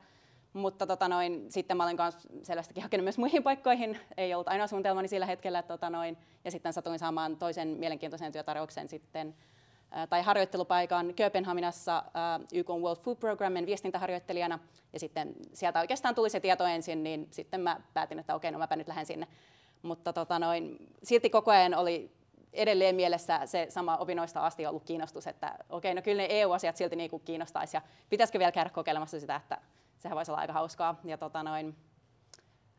Mutta 0.53 0.87
tota 0.87 1.09
noin, 1.09 1.47
sitten 1.49 1.77
mä 1.77 1.85
olin 1.85 1.97
myös 1.97 2.29
selvästikin 2.43 2.83
hakenut 2.83 3.05
myös 3.05 3.19
muihin 3.19 3.43
paikkoihin, 3.43 3.99
ei 4.17 4.35
ollut 4.35 4.49
ainoa 4.49 4.67
suunnitelmani 4.67 5.09
sillä 5.09 5.27
hetkellä. 5.27 5.63
Tota 5.63 5.91
noin, 5.91 6.19
ja 6.45 6.51
sitten 6.51 6.73
satuin 6.73 6.99
saamaan 6.99 7.37
toisen 7.37 7.69
mielenkiintoisen 7.69 8.33
työtarjouksen 8.33 8.89
sitten, 8.89 9.35
tai 10.11 10.23
harjoittelupaikan 10.23 11.15
Kööpenhaminassa 11.15 12.05
YK 12.53 12.69
World 12.69 13.01
Food 13.01 13.17
Programmen 13.17 13.67
viestintäharjoittelijana. 13.67 14.59
Ja 14.93 15.01
sitten 15.01 15.35
sieltä 15.53 15.81
oikeastaan 15.81 16.15
tuli 16.15 16.31
se 16.31 16.41
tieto 16.41 16.65
ensin, 16.65 17.05
niin 17.05 17.29
sitten 17.31 17.61
mä 17.61 17.81
päätin, 17.95 18.19
että 18.19 18.35
okei, 18.35 18.51
no 18.51 18.59
mäpä 18.59 18.77
nyt 18.77 18.89
lähden 18.89 19.07
sinne 19.07 19.27
mutta 19.85 20.13
tota 20.13 20.39
noin, 20.39 20.77
silti 21.03 21.31
koko 21.31 21.51
ajan 21.51 21.75
oli 21.75 22.11
edelleen 22.55 22.95
mielessä 22.95 23.47
se 23.47 23.67
sama 23.69 23.97
opinnoista 23.97 24.47
asti 24.47 24.67
ollut 24.67 24.85
kiinnostus, 24.85 25.27
että 25.27 25.59
okei, 25.69 25.93
okay, 25.93 25.95
no 25.95 26.03
kyllä 26.03 26.23
ne 26.23 26.27
EU-asiat 26.31 26.77
silti 26.77 26.97
niin 26.97 27.11
kiinnostaisi 27.25 27.77
ja 27.77 27.83
pitäisikö 28.11 28.39
vielä 28.39 28.53
käydä 28.53 28.71
kokeilemassa 28.71 29.21
sitä, 29.21 29.37
että 29.37 29.59
sehän 29.99 30.17
voisi 30.17 30.31
olla 30.31 30.41
aika 30.41 30.53
hauskaa. 30.53 31.01
Ja 31.05 31.19
tota 31.19 31.43
noin, 31.43 31.77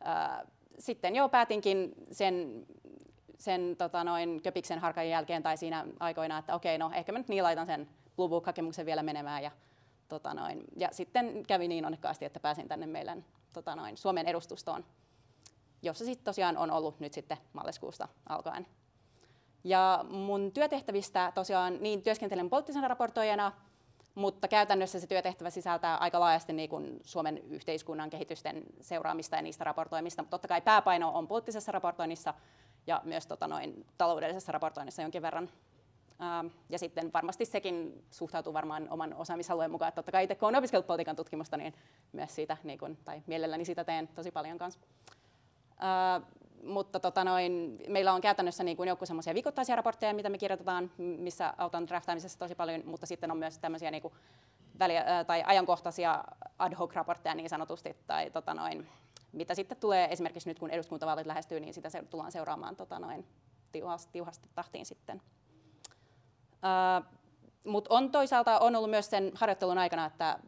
ää, 0.00 0.46
sitten 0.78 1.16
jo 1.16 1.28
päätinkin 1.28 1.94
sen, 2.12 2.66
sen 3.38 3.76
tota 3.78 4.04
noin, 4.04 4.42
köpiksen 4.42 4.78
harkan 4.78 5.08
jälkeen 5.08 5.42
tai 5.42 5.56
siinä 5.56 5.86
aikoina, 6.00 6.38
että 6.38 6.54
okei, 6.54 6.76
okay, 6.76 6.88
no 6.88 6.94
ehkä 6.94 7.12
mä 7.12 7.18
nyt 7.18 7.28
niin 7.28 7.42
laitan 7.42 7.66
sen 7.66 7.88
Blue 8.16 8.28
Book-hakemuksen 8.28 8.86
vielä 8.86 9.02
menemään 9.02 9.42
ja, 9.42 9.50
tota 10.08 10.34
noin, 10.34 10.64
ja 10.76 10.88
sitten 10.92 11.42
kävi 11.46 11.68
niin 11.68 11.84
onnekkaasti, 11.84 12.24
että 12.24 12.40
pääsin 12.40 12.68
tänne 12.68 12.86
meidän 12.86 13.24
tota 13.52 13.76
noin, 13.76 13.96
Suomen 13.96 14.26
edustustoon 14.26 14.84
jossa 15.82 16.04
sitten 16.04 16.24
tosiaan 16.24 16.56
on 16.56 16.70
ollut 16.70 17.00
nyt 17.00 17.12
sitten 17.12 17.38
maaliskuusta 17.52 18.08
alkaen. 18.28 18.66
Ja 19.66 20.04
mun 20.10 20.52
työtehtävistä 20.52 21.32
tosiaan 21.34 21.78
niin 21.80 22.02
työskentelen 22.02 22.50
poliittisena 22.50 22.88
raportoijana, 22.88 23.52
mutta 24.14 24.48
käytännössä 24.48 25.00
se 25.00 25.06
työtehtävä 25.06 25.50
sisältää 25.50 25.96
aika 25.96 26.20
laajasti 26.20 26.52
niin 26.52 26.68
kuin 26.68 27.00
Suomen 27.04 27.38
yhteiskunnan 27.38 28.10
kehitysten 28.10 28.62
seuraamista 28.80 29.36
ja 29.36 29.42
niistä 29.42 29.64
raportoimista. 29.64 30.22
Mutta 30.22 30.30
totta 30.30 30.48
kai 30.48 30.60
pääpaino 30.60 31.10
on 31.14 31.28
poliittisessa 31.28 31.72
raportoinnissa 31.72 32.34
ja 32.86 33.00
myös 33.04 33.26
tota 33.26 33.48
noin, 33.48 33.86
taloudellisessa 33.98 34.52
raportoinnissa 34.52 35.02
jonkin 35.02 35.22
verran. 35.22 35.50
Ähm, 36.22 36.46
ja 36.68 36.78
sitten 36.78 37.12
varmasti 37.12 37.44
sekin 37.44 38.04
suhtautuu 38.10 38.54
varmaan 38.54 38.86
oman 38.90 39.14
osaamisalueen 39.14 39.70
mukaan. 39.70 39.92
Totta 39.92 40.12
kai 40.12 40.24
itse 40.24 40.34
kun 40.34 40.48
olen 40.48 40.58
opiskellut 40.58 40.86
politiikan 40.86 41.16
tutkimusta, 41.16 41.56
niin 41.56 41.74
myös 42.12 42.34
siitä, 42.34 42.56
niin 42.64 42.78
kuin, 42.78 42.98
tai 43.04 43.22
mielelläni 43.26 43.64
sitä 43.64 43.84
teen 43.84 44.08
tosi 44.08 44.30
paljon 44.30 44.58
kanssa 44.58 44.80
mutta 46.62 47.00
tota 47.00 47.24
noin, 47.24 47.78
meillä 47.88 48.12
on 48.12 48.20
käytännössä 48.20 48.64
niin 48.64 48.76
kuin 48.76 48.88
joukko 48.88 49.06
semmoisia 49.06 49.34
viikoittaisia 49.34 49.76
raportteja, 49.76 50.14
mitä 50.14 50.28
me 50.28 50.38
kirjoitetaan, 50.38 50.90
missä 50.98 51.54
autan 51.58 51.88
draftaamisessa 51.88 52.38
tosi 52.38 52.54
paljon, 52.54 52.82
mutta 52.84 53.06
sitten 53.06 53.30
on 53.30 53.36
myös 53.36 53.58
tämmöisiä 53.58 53.90
niin 53.90 54.02
kuin 54.02 54.14
väliä, 54.78 55.24
tai 55.26 55.42
ajankohtaisia 55.46 56.24
ad 56.58 56.74
hoc 56.74 56.94
raportteja 56.94 57.34
niin 57.34 57.48
sanotusti, 57.48 57.96
tai 58.06 58.30
tota 58.30 58.54
noin, 58.54 58.88
mitä 59.32 59.54
sitten 59.54 59.78
tulee 59.78 60.08
esimerkiksi 60.12 60.48
nyt 60.48 60.58
kun 60.58 60.70
eduskuntavaalit 60.70 61.26
lähestyy, 61.26 61.60
niin 61.60 61.74
sitä 61.74 61.90
se, 61.90 62.02
tullaan 62.02 62.32
seuraamaan 62.32 62.76
tota 62.76 62.98
noin, 62.98 63.26
tiuhasti, 63.72 64.12
tiuhasti 64.12 64.48
tahtiin 64.54 64.86
sitten. 64.86 65.22
Uh, 66.52 67.04
Mutta 67.64 67.94
on 67.94 68.10
toisaalta 68.10 68.58
on 68.58 68.76
ollut 68.76 68.90
myös 68.90 69.10
sen 69.10 69.32
harjoittelun 69.34 69.78
aikana, 69.78 70.06
että 70.06 70.38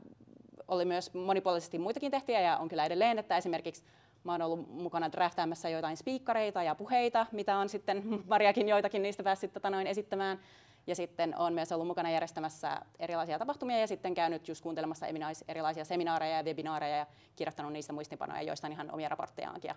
oli 0.69 0.85
myös 0.85 1.15
monipuolisesti 1.15 1.79
muitakin 1.79 2.11
tehtäviä 2.11 2.41
ja 2.41 2.57
on 2.57 2.69
kyllä 2.69 2.85
edelleen, 2.85 3.19
että 3.19 3.37
esimerkiksi 3.37 3.85
Mä 4.25 4.33
oon 4.33 4.43
ollut 4.43 4.69
mukana 4.69 5.13
draftaamassa 5.13 5.69
joitain 5.69 5.97
spiikkareita 5.97 6.63
ja 6.63 6.75
puheita, 6.75 7.27
mitä 7.33 7.59
on 7.59 7.69
sitten 7.69 8.03
Mariakin 8.29 8.69
joitakin 8.69 9.03
niistä 9.03 9.23
päässyt 9.23 9.53
tota 9.53 9.71
noin 9.71 9.87
esittämään. 9.87 10.39
Ja 10.87 10.95
sitten 10.95 11.39
olen 11.39 11.55
myös 11.55 11.73
ollut 11.73 11.87
mukana 11.87 12.11
järjestämässä 12.11 12.81
erilaisia 12.99 13.39
tapahtumia 13.39 13.79
ja 13.79 13.87
sitten 13.87 14.15
käynyt 14.15 14.49
just 14.49 14.63
kuuntelemassa 14.63 15.07
erilaisia 15.49 15.85
seminaareja 15.85 16.37
ja 16.37 16.43
webinaareja 16.43 16.97
ja 16.97 17.07
kirjoittanut 17.37 17.73
niistä 17.73 17.93
muistipanoja, 17.93 18.43
joista 18.43 18.69
ihan 18.69 18.91
omia 18.91 19.09
raporttejaankin. 19.09 19.69
Ja, 19.69 19.75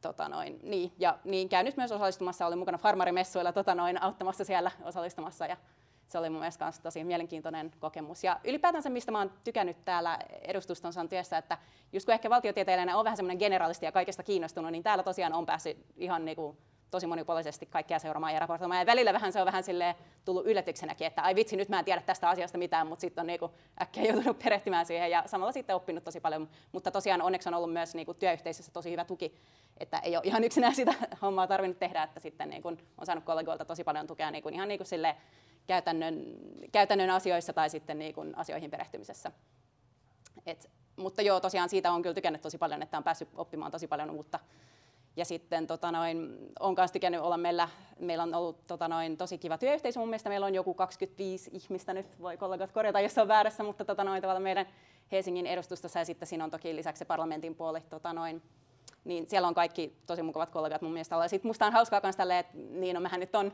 tota 0.00 0.28
noin, 0.28 0.60
niin, 0.62 0.92
ja 0.98 1.18
niin 1.24 1.48
käynyt 1.48 1.76
myös 1.76 1.92
osallistumassa, 1.92 2.46
olin 2.46 2.58
mukana 2.58 2.78
farmarimessuilla 2.78 3.52
tota 3.52 3.74
noin, 3.74 4.02
auttamassa 4.02 4.44
siellä 4.44 4.70
osallistumassa 4.82 5.46
ja 5.46 5.56
se 6.08 6.18
oli 6.18 6.30
mun 6.30 6.38
mielestä 6.38 6.64
myös 6.64 6.80
tosi 6.80 7.04
mielenkiintoinen 7.04 7.72
kokemus. 7.78 8.24
Ja 8.24 8.40
ylipäätänsä, 8.44 8.90
mistä 8.90 9.12
mä 9.12 9.18
oon 9.18 9.32
tykännyt 9.44 9.84
täällä 9.84 10.18
edustuston 10.42 11.08
työssä, 11.08 11.38
että 11.38 11.58
just 11.92 12.06
kun 12.06 12.14
ehkä 12.14 12.30
valtiotieteilijänä 12.30 12.96
on 12.96 13.04
vähän 13.04 13.16
semmoinen 13.16 13.38
generalisti 13.38 13.86
ja 13.86 13.92
kaikesta 13.92 14.22
kiinnostunut, 14.22 14.72
niin 14.72 14.82
täällä 14.82 15.04
tosiaan 15.04 15.32
on 15.32 15.46
päässyt 15.46 15.86
ihan 15.96 16.24
niin 16.24 16.36
kuin 16.36 16.56
tosi 16.90 17.06
monipuolisesti 17.06 17.66
kaikkia 17.66 17.98
seuraamaan 17.98 18.34
ja 18.34 18.40
raportoimaan. 18.40 18.80
Ja 18.80 18.86
välillä 18.86 19.12
vähän 19.12 19.32
se 19.32 19.40
on 19.40 19.46
vähän 19.46 19.64
tullut 20.24 20.46
yllätyksenäkin, 20.46 21.06
että 21.06 21.22
ai 21.22 21.34
vitsi, 21.34 21.56
nyt 21.56 21.68
mä 21.68 21.78
en 21.78 21.84
tiedä 21.84 22.02
tästä 22.02 22.28
asiasta 22.28 22.58
mitään, 22.58 22.86
mutta 22.86 23.00
sitten 23.00 23.22
on 23.22 23.26
niinku 23.26 23.50
äkkiä 23.82 24.02
joutunut 24.02 24.38
perehtymään 24.44 24.86
siihen 24.86 25.10
ja 25.10 25.22
samalla 25.26 25.52
sitten 25.52 25.76
oppinut 25.76 26.04
tosi 26.04 26.20
paljon. 26.20 26.48
Mutta 26.72 26.90
tosiaan 26.90 27.22
onneksi 27.22 27.48
on 27.48 27.54
ollut 27.54 27.72
myös 27.72 27.94
niinku 27.94 28.14
työyhteisössä 28.14 28.72
tosi 28.72 28.90
hyvä 28.90 29.04
tuki, 29.04 29.34
että 29.78 29.98
ei 29.98 30.16
ole 30.16 30.24
ihan 30.24 30.44
yksinään 30.44 30.74
sitä 30.80 30.94
hommaa 31.22 31.46
tarvinnut 31.46 31.78
tehdä, 31.78 32.02
että 32.02 32.20
sitten 32.20 32.50
niinku 32.50 32.68
on 32.68 33.06
saanut 33.06 33.24
kollegoilta 33.24 33.64
tosi 33.64 33.84
paljon 33.84 34.06
tukea 34.06 34.30
niinku 34.30 34.48
ihan 34.48 34.68
niinku 34.68 34.84
sille 34.84 35.16
käytännön, 35.66 36.24
käytännön 36.72 37.10
asioissa 37.10 37.52
tai 37.52 37.70
sitten 37.70 37.98
niin 37.98 38.14
kuin 38.14 38.38
asioihin 38.38 38.70
perehtymisessä. 38.70 39.32
Et, 40.46 40.70
mutta 40.96 41.22
joo, 41.22 41.40
tosiaan 41.40 41.68
siitä 41.68 41.92
on 41.92 42.02
kyllä 42.02 42.14
tykännyt 42.14 42.42
tosi 42.42 42.58
paljon, 42.58 42.82
että 42.82 42.96
on 42.96 43.04
päässyt 43.04 43.28
oppimaan 43.34 43.72
tosi 43.72 43.86
paljon 43.86 44.10
uutta. 44.10 44.38
Ja 45.16 45.24
sitten 45.24 45.66
tota 45.66 45.92
noin, 45.92 46.38
on 46.60 46.74
myös 46.78 46.92
tykännyt 46.92 47.20
olla 47.20 47.36
meillä, 47.36 47.68
meillä 47.98 48.22
on 48.22 48.34
ollut 48.34 48.66
tota 48.66 48.88
noin, 48.88 49.16
tosi 49.16 49.38
kiva 49.38 49.58
työyhteisö 49.58 50.00
mun 50.00 50.08
mielestä. 50.08 50.28
Meillä 50.28 50.46
on 50.46 50.54
joku 50.54 50.74
25 50.74 51.50
ihmistä 51.52 51.94
nyt, 51.94 52.20
voi 52.20 52.36
kollegat 52.36 52.72
korjata, 52.72 53.00
jos 53.00 53.18
on 53.18 53.28
väärässä, 53.28 53.62
mutta 53.62 53.84
tota 53.84 54.04
noin, 54.04 54.22
meidän 54.38 54.66
Helsingin 55.12 55.46
edustustossa 55.46 55.98
ja 55.98 56.04
sitten 56.04 56.28
siinä 56.28 56.44
on 56.44 56.50
toki 56.50 56.76
lisäksi 56.76 56.98
se 56.98 57.04
parlamentin 57.04 57.54
puoli. 57.54 57.80
Tota 57.80 58.12
noin, 58.12 58.42
niin 59.04 59.28
siellä 59.28 59.48
on 59.48 59.54
kaikki 59.54 59.96
tosi 60.06 60.22
mukavat 60.22 60.50
kollegat 60.50 60.82
mun 60.82 60.92
mielestä. 60.92 61.28
Sitten 61.28 61.48
musta 61.48 61.66
on 61.66 61.72
hauskaa 61.72 62.00
myös 62.02 62.16
tälleen, 62.16 62.40
että 62.40 62.52
niin 62.56 62.94
no 62.94 63.00
mehän 63.00 63.20
nyt 63.20 63.34
on 63.34 63.52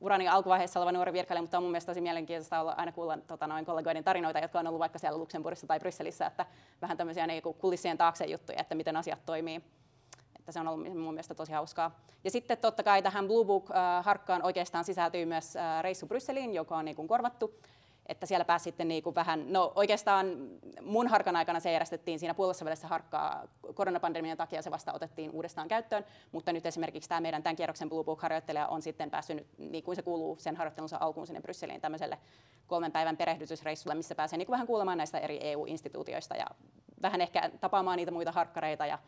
urani 0.00 0.28
alkuvaiheessa 0.28 0.80
oleva 0.80 0.92
nuori 0.92 1.12
virkailija, 1.12 1.42
mutta 1.42 1.56
on 1.56 1.62
mun 1.62 1.70
mielestä 1.72 1.90
tosi 1.90 2.00
mielenkiintoista 2.00 2.60
olla 2.60 2.74
aina 2.76 2.92
kuulla 2.92 3.18
tota, 3.26 3.46
noin 3.46 3.64
kollegoiden 3.64 4.04
tarinoita, 4.04 4.38
jotka 4.38 4.58
on 4.58 4.66
ollut 4.66 4.78
vaikka 4.78 4.98
siellä 4.98 5.18
Luxemburgissa 5.18 5.66
tai 5.66 5.80
Brysselissä, 5.80 6.26
että 6.26 6.46
vähän 6.82 6.96
tämmöisiä 6.96 7.26
niin 7.26 7.42
kulissien 7.42 7.98
taakse 7.98 8.24
juttuja, 8.24 8.60
että 8.60 8.74
miten 8.74 8.96
asiat 8.96 9.26
toimii. 9.26 9.60
Että 10.38 10.52
se 10.52 10.60
on 10.60 10.68
ollut 10.68 10.86
mun 10.86 11.14
mielestä 11.14 11.34
tosi 11.34 11.52
hauskaa. 11.52 12.00
Ja 12.24 12.30
sitten 12.30 12.58
totta 12.58 12.82
kai 12.82 13.02
tähän 13.02 13.26
Blue 13.26 13.44
Book-harkkaan 13.44 14.42
oikeastaan 14.42 14.84
sisältyy 14.84 15.24
myös 15.24 15.54
reissu 15.80 16.06
Brysseliin, 16.06 16.54
joka 16.54 16.76
on 16.76 16.84
niin 16.84 16.96
kuin 16.96 17.08
korvattu 17.08 17.54
että 18.06 18.26
siellä 18.26 18.44
pääsi 18.44 18.62
sitten 18.62 18.88
niin 18.88 19.02
kuin 19.02 19.14
vähän, 19.14 19.52
no 19.52 19.72
oikeastaan 19.74 20.26
mun 20.82 21.08
harkan 21.08 21.36
aikana 21.36 21.60
se 21.60 21.72
järjestettiin 21.72 22.18
siinä 22.18 22.34
puolessa 22.34 22.64
välissä 22.64 22.88
harkkaa 22.88 23.48
koronapandemian 23.74 24.36
takia 24.36 24.62
se 24.62 24.70
vasta 24.70 24.92
otettiin 24.92 25.30
uudestaan 25.30 25.68
käyttöön, 25.68 26.04
mutta 26.32 26.52
nyt 26.52 26.66
esimerkiksi 26.66 27.08
tämä 27.08 27.20
meidän 27.20 27.42
tämän 27.42 27.56
kierroksen 27.56 27.88
Blue 27.88 28.04
Book-harjoittelija 28.04 28.66
on 28.66 28.82
sitten 28.82 29.10
päässyt, 29.10 29.46
niin 29.58 29.84
kuin 29.84 29.96
se 29.96 30.02
kuuluu 30.02 30.36
sen 30.38 30.56
harjoittelunsa 30.56 30.96
alkuun 31.00 31.26
sinne 31.26 31.40
Brysseliin 31.40 31.80
tämmöiselle 31.80 32.18
kolmen 32.66 32.92
päivän 32.92 33.16
perehdytysreissulle, 33.16 33.94
missä 33.94 34.14
pääsee 34.14 34.36
niin 34.36 34.46
kuin 34.46 34.54
vähän 34.54 34.66
kuulemaan 34.66 34.98
näistä 34.98 35.18
eri 35.18 35.38
EU-instituutioista 35.42 36.36
ja 36.36 36.46
vähän 37.02 37.20
ehkä 37.20 37.50
tapaamaan 37.60 37.96
niitä 37.96 38.10
muita 38.10 38.32
harkkareita 38.32 38.86
ja 38.86 38.98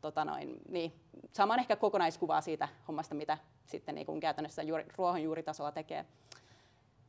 tota 0.00 0.24
noin, 0.24 0.56
niin, 0.68 0.92
saamaan 1.32 1.60
ehkä 1.60 1.76
kokonaiskuvaa 1.76 2.40
siitä 2.40 2.68
hommasta, 2.88 3.14
mitä 3.14 3.38
sitten 3.66 3.94
niin 3.94 4.06
kuin 4.06 4.20
käytännössä 4.20 4.62
juuri, 4.62 4.86
ruohonjuuritasolla 4.96 5.72
tekee. 5.72 6.04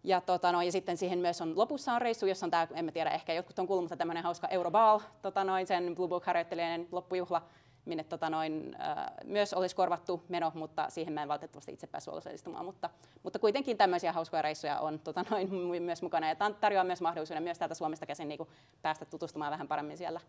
Ja, 0.05 0.21
tota, 0.21 0.51
no, 0.51 0.61
ja 0.61 0.71
sitten 0.71 0.97
siihen 0.97 1.19
myös 1.19 1.41
on 1.41 1.57
lopussa 1.57 1.93
on 1.93 2.01
reissu, 2.01 2.25
jossa 2.25 2.45
on 2.45 2.51
tämä, 2.51 2.67
en 2.73 2.85
mä 2.85 2.91
tiedä, 2.91 3.09
ehkä 3.09 3.33
jotkut 3.33 3.59
on 3.59 3.67
kuullut, 3.67 3.83
mutta 3.83 3.97
tämmöinen 3.97 4.23
hauska 4.23 4.47
Euroball, 4.47 4.99
tota, 5.21 5.43
noin, 5.43 5.67
sen 5.67 5.95
Blue 5.95 6.07
Book-harjoittelijan 6.07 6.87
loppujuhla, 6.91 7.41
minne 7.85 8.03
tota, 8.03 8.29
noin, 8.29 8.75
äh, 8.81 9.05
myös 9.23 9.53
olisi 9.53 9.75
korvattu 9.75 10.23
meno, 10.29 10.51
mutta 10.55 10.89
siihen 10.89 11.13
mä 11.13 11.21
en 11.21 11.27
valitettavasti 11.27 11.73
itse 11.73 11.87
päässyt 11.87 12.13
osallistumaan. 12.13 12.65
Mutta, 12.65 12.89
mutta 13.23 13.39
kuitenkin 13.39 13.77
tämmöisiä 13.77 14.13
hauskoja 14.13 14.41
reissuja 14.41 14.79
on 14.79 14.99
tota, 14.99 15.25
noin, 15.31 15.83
myös 15.83 16.01
mukana 16.01 16.29
ja 16.29 16.35
tarjoaa 16.35 16.83
myös 16.83 17.01
mahdollisuuden 17.01 17.43
myös 17.43 17.57
täältä 17.57 17.75
Suomesta 17.75 18.05
käsin 18.05 18.27
niin 18.27 18.37
kuin, 18.37 18.49
päästä 18.81 19.05
tutustumaan 19.05 19.51
vähän 19.51 19.67
paremmin 19.67 19.97
siellä 19.97 20.19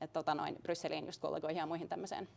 et, 0.00 0.12
tota, 0.12 0.34
noin, 0.34 0.56
Brysseliin 0.62 1.06
just 1.06 1.20
kollegoihin 1.20 1.58
ja 1.58 1.66
muihin 1.66 1.88
tämmöiseen 1.88 2.28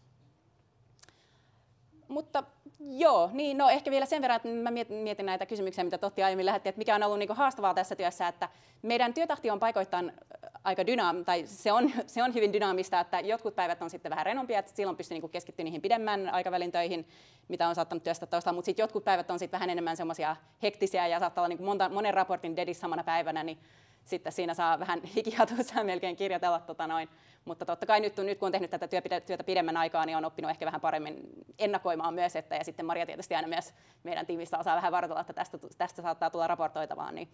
mutta 2.08 2.44
joo, 2.80 3.30
niin 3.34 3.58
no 3.58 3.70
ehkä 3.70 3.92
vielä 3.92 4.06
sen 4.06 4.22
verran, 4.22 4.36
että 4.36 4.50
mä 4.50 4.72
mietin 4.90 5.26
näitä 5.26 5.46
kysymyksiä, 5.46 5.84
mitä 5.84 5.98
Totti 5.98 6.24
aiemmin 6.24 6.46
lähetti, 6.46 6.70
että 6.70 6.80
mikä 6.80 6.96
on 6.96 7.04
ollut 7.04 7.20
niin 7.20 7.30
haastavaa 7.32 7.74
tässä 7.74 7.96
työssä, 7.96 8.28
että 8.28 8.50
meidän 8.82 9.14
työtahti 9.14 9.50
on 9.50 9.60
paikoittain 9.60 10.10
äh, 10.10 10.52
aika 10.64 10.88
dynaamista, 10.88 11.26
tai 11.26 11.44
se 11.46 11.72
on, 11.72 11.92
se 12.08 12.24
on 12.24 12.34
hyvin 12.34 12.54
dynaamista, 12.54 13.00
että 13.00 13.20
jotkut 13.20 13.56
päivät 13.56 13.82
on 13.82 13.90
sitten 13.90 14.10
vähän 14.10 14.26
renompia, 14.26 14.60
että 14.60 14.72
silloin 14.76 14.98
pystyy 14.98 15.20
niin 15.20 15.30
keskittymään 15.30 15.66
niihin 15.66 15.82
pidemmän 15.82 16.30
aikavälin 16.30 16.72
töihin, 16.72 17.08
mitä 17.48 17.68
on 17.68 17.76
saattanut 17.76 18.04
työstä 18.04 18.26
taustalla, 18.26 18.56
mutta 18.56 18.66
sitten 18.66 18.84
jotkut 18.84 19.04
päivät 19.04 19.32
on 19.32 19.40
sitten 19.40 19.60
vähän 19.60 19.70
enemmän 19.70 19.98
semmoisia 19.98 20.36
hektisiä 20.64 21.08
ja 21.08 21.20
saattaa 21.20 21.42
olla 21.42 21.56
niin 21.56 21.66
monta, 21.66 21.90
monen 21.90 22.14
raportin 22.14 22.56
dedissä 22.56 22.82
samana 22.82 23.04
päivänä, 23.04 23.44
niin 23.44 23.58
sitten 24.06 24.34
siinä 24.34 24.54
saa 24.54 24.80
vähän 24.80 25.04
hikihatussa 25.16 25.84
melkein 25.84 26.16
kirjoitella 26.16 26.60
tota 26.60 26.88
noin. 26.88 27.10
Mutta 27.46 27.66
totta 27.66 27.86
kai 27.86 28.00
nyt, 28.00 28.18
nyt 28.18 28.40
kun 28.40 28.46
on 28.46 28.52
tehnyt 28.52 28.72
tätä 28.72 28.88
työtä 29.26 29.44
pidemmän 29.44 29.78
aikaa, 29.78 30.06
niin 30.06 30.18
on 30.18 30.26
oppinut 30.26 30.52
ehkä 30.52 30.66
vähän 30.66 30.82
paremmin 30.82 31.30
ennakoimaan 31.60 32.14
myös, 32.14 32.36
että 32.36 32.56
ja 32.56 32.64
sitten 32.64 32.86
Maria 32.86 33.06
tietysti 33.06 33.36
aina 33.36 33.48
myös 33.48 33.74
meidän 34.04 34.26
tiimistä 34.26 34.60
osaa 34.60 34.76
vähän 34.76 34.92
varoitella, 34.92 35.22
että 35.22 35.34
tästä, 35.34 35.58
tästä 35.78 36.02
saattaa 36.02 36.30
tulla 36.30 36.48
raportoitavaa, 36.48 37.12
niin, 37.12 37.30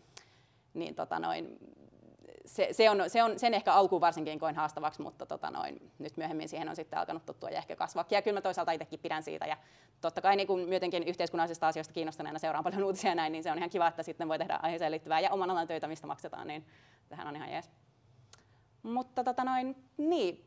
niin 0.73 0.95
tota 0.95 1.19
noin, 1.19 1.57
se, 2.45 2.67
se, 2.71 2.89
on, 2.89 3.03
se 3.07 3.23
on 3.23 3.39
sen 3.39 3.53
ehkä 3.53 3.73
alkuun 3.73 4.01
varsinkin 4.01 4.39
koin 4.39 4.55
haastavaksi, 4.55 5.01
mutta 5.01 5.25
tota 5.25 5.51
noin, 5.51 5.91
nyt 5.99 6.17
myöhemmin 6.17 6.49
siihen 6.49 6.69
on 6.69 6.75
sitten 6.75 6.99
alkanut 6.99 7.25
tottua 7.25 7.49
ja 7.49 7.57
ehkä 7.57 7.75
kasvaa. 7.75 8.05
Ja 8.09 8.21
kyllä 8.21 8.37
mä 8.37 8.41
toisaalta 8.41 8.71
itsekin 8.71 8.99
pidän 8.99 9.23
siitä. 9.23 9.45
Ja 9.45 9.57
totta 10.01 10.21
kai 10.21 10.35
niin 10.35 10.47
kun 10.47 10.59
myötenkin 10.59 11.03
yhteiskunnallisista 11.03 11.67
asioista 11.67 11.93
kiinnostuneena 11.93 12.39
seuraan 12.39 12.63
paljon 12.63 12.83
uutisia 12.83 13.15
näin, 13.15 13.31
niin 13.31 13.43
se 13.43 13.51
on 13.51 13.57
ihan 13.57 13.69
kiva, 13.69 13.87
että 13.87 14.03
sitten 14.03 14.27
voi 14.27 14.37
tehdä 14.37 14.59
aiheeseen 14.61 14.91
liittyvää 14.91 15.19
ja 15.19 15.31
oman 15.31 15.51
alan 15.51 15.67
töitä, 15.67 15.87
mistä 15.87 16.07
maksetaan, 16.07 16.47
niin 16.47 16.65
tähän 17.09 17.27
on 17.27 17.35
ihan 17.35 17.51
jees. 17.51 17.69
Mutta 18.83 19.23
tota 19.23 19.43
noin, 19.43 19.75
niin, 19.97 20.45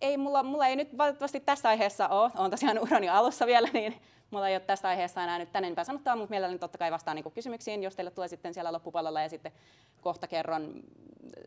ei 0.00 0.16
mulla, 0.16 0.42
mulla 0.42 0.66
ei 0.66 0.76
nyt 0.76 0.98
valitettavasti 0.98 1.40
tässä 1.40 1.68
aiheessa 1.68 2.08
ole, 2.08 2.30
on 2.36 2.50
tosiaan 2.50 2.78
urani 2.78 3.08
alussa 3.08 3.46
vielä, 3.46 3.68
niin 3.72 4.02
mulla 4.34 4.48
ei 4.48 4.54
ole 4.54 4.60
tästä 4.60 4.88
aiheesta 4.88 5.24
enää 5.24 5.38
nyt 5.38 5.52
tänne 5.52 5.66
enempää 5.66 5.84
sanottaa, 5.84 6.16
mutta 6.16 6.30
mielelläni 6.30 6.58
totta 6.58 6.78
kai 6.78 6.90
vastaan 6.90 7.14
niin 7.14 7.32
kysymyksiin, 7.32 7.82
jos 7.82 7.96
teille 7.96 8.10
tulee 8.10 8.28
sitten 8.28 8.54
siellä 8.54 8.72
loppupallolla 8.72 9.22
ja 9.22 9.28
sitten 9.28 9.52
kohta 10.00 10.26
kerron 10.26 10.82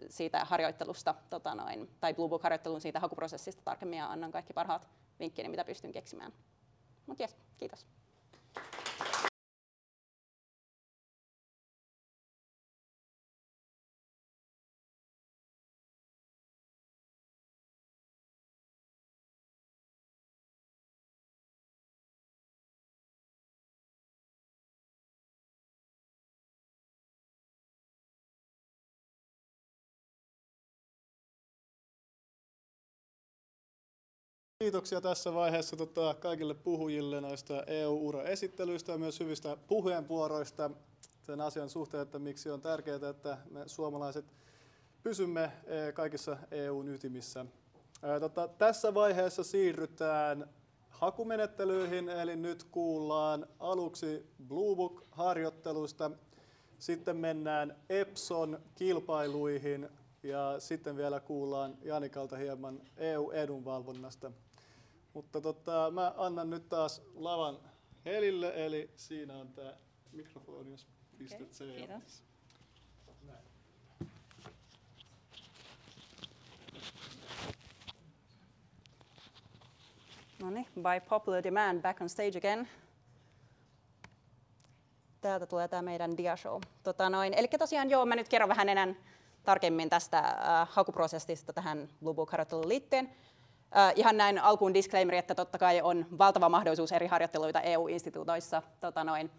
siitä 0.10 0.46
harjoittelusta 0.46 1.16
tota 1.30 1.56
noin, 1.56 1.90
tai 2.00 2.14
Blue 2.14 2.30
Book-harjoittelun 2.30 2.82
siitä 2.82 3.00
hakuprosessista 3.00 3.62
tarkemmin 3.66 4.00
ja 4.00 4.08
annan 4.08 4.32
kaikki 4.32 4.54
parhaat 4.54 4.88
vinkkini, 5.20 5.50
mitä 5.50 5.66
pystyn 5.66 5.92
keksimään. 5.92 6.34
Mutta 7.06 7.24
jes, 7.24 7.38
kiitos. 7.58 7.86
Kiitoksia 34.68 35.02
tässä 35.02 35.34
vaiheessa 35.34 35.76
tota, 35.76 36.16
kaikille 36.20 36.54
puhujille 36.54 37.22
noista 37.22 37.64
EU-ura-esittelyistä 37.68 38.92
ja 38.92 38.98
myös 38.98 39.20
hyvistä 39.20 39.58
puheenvuoroista 39.68 40.72
sen 41.22 41.42
asian 41.42 41.70
suhteen, 41.70 42.04
että 42.04 42.20
miksi 42.20 42.50
on 42.50 42.62
tärkeää, 42.62 43.10
että 43.10 43.38
me 43.52 43.64
suomalaiset 43.66 44.26
pysymme 45.04 45.52
e, 45.66 45.92
kaikissa 45.92 46.38
EUn 46.52 46.88
ytimissä. 46.88 47.46
Tota, 48.20 48.48
tässä 48.48 48.94
vaiheessa 48.94 49.44
siirrytään 49.44 50.50
hakumenettelyihin, 50.90 52.10
eli 52.10 52.36
nyt 52.36 52.64
kuullaan 52.64 53.48
aluksi 53.60 54.26
Bluebook-harjoittelusta, 54.48 56.12
sitten 56.80 57.18
mennään 57.18 57.76
Epson 57.90 58.60
kilpailuihin 58.76 59.90
ja 60.24 60.60
sitten 60.60 60.98
vielä 60.98 61.20
kuullaan 61.20 61.78
Janikalta 61.82 62.38
hieman 62.38 62.82
EU-edunvalvonnasta. 62.98 64.32
Mutta 65.14 65.42
tota, 65.42 65.92
mä 65.92 66.14
annan 66.18 66.50
nyt 66.50 66.70
taas 66.70 67.02
lavan 67.16 67.58
Helille, 68.06 68.66
eli 68.66 68.92
siinä 68.96 69.34
on 69.34 69.48
tämä 69.48 69.74
mikrofoni, 70.12 70.72
jos 70.72 70.88
pistät 71.18 71.42
okay, 71.42 71.54
sen. 71.54 71.76
Kiitos. 71.76 72.24
No 80.40 80.50
niin, 80.50 80.68
by 80.76 81.10
popular 81.10 81.44
demand, 81.44 81.82
back 81.82 82.02
on 82.02 82.10
stage 82.10 82.38
again. 82.38 82.68
Täältä 85.22 85.46
tulee 85.46 85.68
tämä 85.68 85.82
meidän 85.82 86.18
diashow. 86.18 86.62
Tota 86.84 87.10
noin. 87.10 87.34
Eli 87.34 87.48
tosiaan 87.48 87.90
joo, 87.90 88.06
mä 88.06 88.16
nyt 88.16 88.30
kerron 88.30 88.50
vähän 88.50 88.70
enää 88.70 88.88
tarkemmin 89.48 89.90
tästä 89.90 90.20
äh, 90.20 90.68
hakuprosessista 90.72 91.54
tähän 91.54 91.90
Blue 92.04 92.14
Book-harjoitteluun 92.14 92.68
liittyen. 92.70 93.10
Äh, 93.78 93.94
ihan 93.96 94.18
näin 94.18 94.40
alkuun 94.40 94.74
disclaimeri, 94.74 95.18
että 95.18 95.36
totta 95.36 95.58
kai 95.58 95.82
on 95.82 96.06
valtava 96.18 96.50
mahdollisuus 96.50 96.92
eri 96.92 97.08
harjoitteluita 97.08 97.62
EU-instituutioissa, 97.62 98.62
tota 98.80 99.04
noin, 99.04 99.32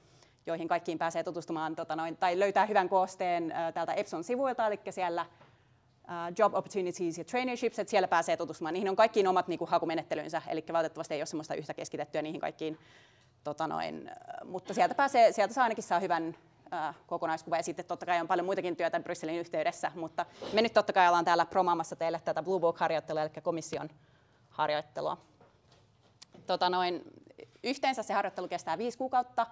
joihin 0.46 0.68
kaikkiin 0.68 0.98
pääsee 0.98 1.24
tutustumaan 1.24 1.76
tota 1.76 1.96
noin, 1.96 2.16
tai 2.16 2.38
löytää 2.38 2.66
hyvän 2.66 2.88
koosteen 2.88 3.52
äh, 3.52 3.72
täältä 3.72 3.92
Epson 3.92 4.24
sivuilta, 4.24 4.66
eli 4.66 4.80
siellä 4.90 5.22
uh, 5.22 6.34
job 6.38 6.54
opportunities 6.54 7.18
ja 7.18 7.24
traineeships, 7.24 7.78
että 7.78 7.90
siellä 7.90 8.08
pääsee 8.08 8.36
tutustumaan. 8.36 8.74
Niihin 8.74 8.88
on 8.88 8.96
kaikkiin 8.96 9.28
omat 9.28 9.48
niin 9.48 9.58
kuin, 9.58 9.70
hakumenettelynsä, 9.70 10.42
eli 10.48 10.64
valitettavasti 10.72 11.14
ei 11.14 11.20
ole 11.20 11.26
sellaista 11.26 11.54
yhtä 11.54 11.74
keskitettyä 11.74 12.22
niihin 12.22 12.40
kaikkiin. 12.40 12.78
Tota 13.44 13.66
noin, 13.66 14.10
mutta 14.44 14.74
sieltä, 14.74 14.94
pääsee, 14.94 15.32
sieltä 15.32 15.54
saa 15.54 15.64
ainakin 15.64 15.84
saa 15.84 16.00
hyvän 16.00 16.36
kokonaiskuva, 17.06 17.56
ja 17.56 17.62
sitten 17.62 17.84
totta 17.84 18.06
kai 18.06 18.20
on 18.20 18.28
paljon 18.28 18.46
muitakin 18.46 18.76
työtä 18.76 19.00
Brysselin 19.00 19.38
yhteydessä, 19.38 19.92
mutta 19.94 20.26
me 20.52 20.62
nyt 20.62 20.74
totta 20.74 20.92
kai 20.92 21.08
ollaan 21.08 21.24
täällä 21.24 21.46
promaamassa 21.46 21.96
teille 21.96 22.20
tätä 22.24 22.42
Blue 22.42 22.60
Book-harjoittelua, 22.60 23.22
eli 23.22 23.30
komission 23.42 23.88
harjoittelua. 24.50 25.18
Tota 26.46 26.70
noin, 26.70 27.02
yhteensä 27.64 28.02
se 28.02 28.14
harjoittelu 28.14 28.48
kestää 28.48 28.78
viisi 28.78 28.98
kuukautta. 28.98 29.46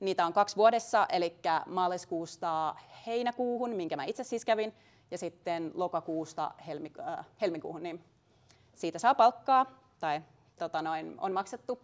Niitä 0.00 0.26
on 0.26 0.32
kaksi 0.32 0.56
vuodessa, 0.56 1.06
eli 1.08 1.36
maaliskuusta 1.66 2.74
heinäkuuhun, 3.06 3.70
minkä 3.70 3.96
mä 3.96 4.04
itse 4.04 4.24
siis 4.24 4.44
kävin, 4.44 4.74
ja 5.10 5.18
sitten 5.18 5.70
lokakuusta 5.74 6.50
helmi, 6.66 6.92
äh, 7.00 7.26
helmikuuhun, 7.40 7.82
niin 7.82 8.04
siitä 8.74 8.98
saa 8.98 9.14
palkkaa, 9.14 9.66
tai 10.00 10.20
tota 10.58 10.82
noin, 10.82 11.14
on 11.18 11.32
maksettu. 11.32 11.80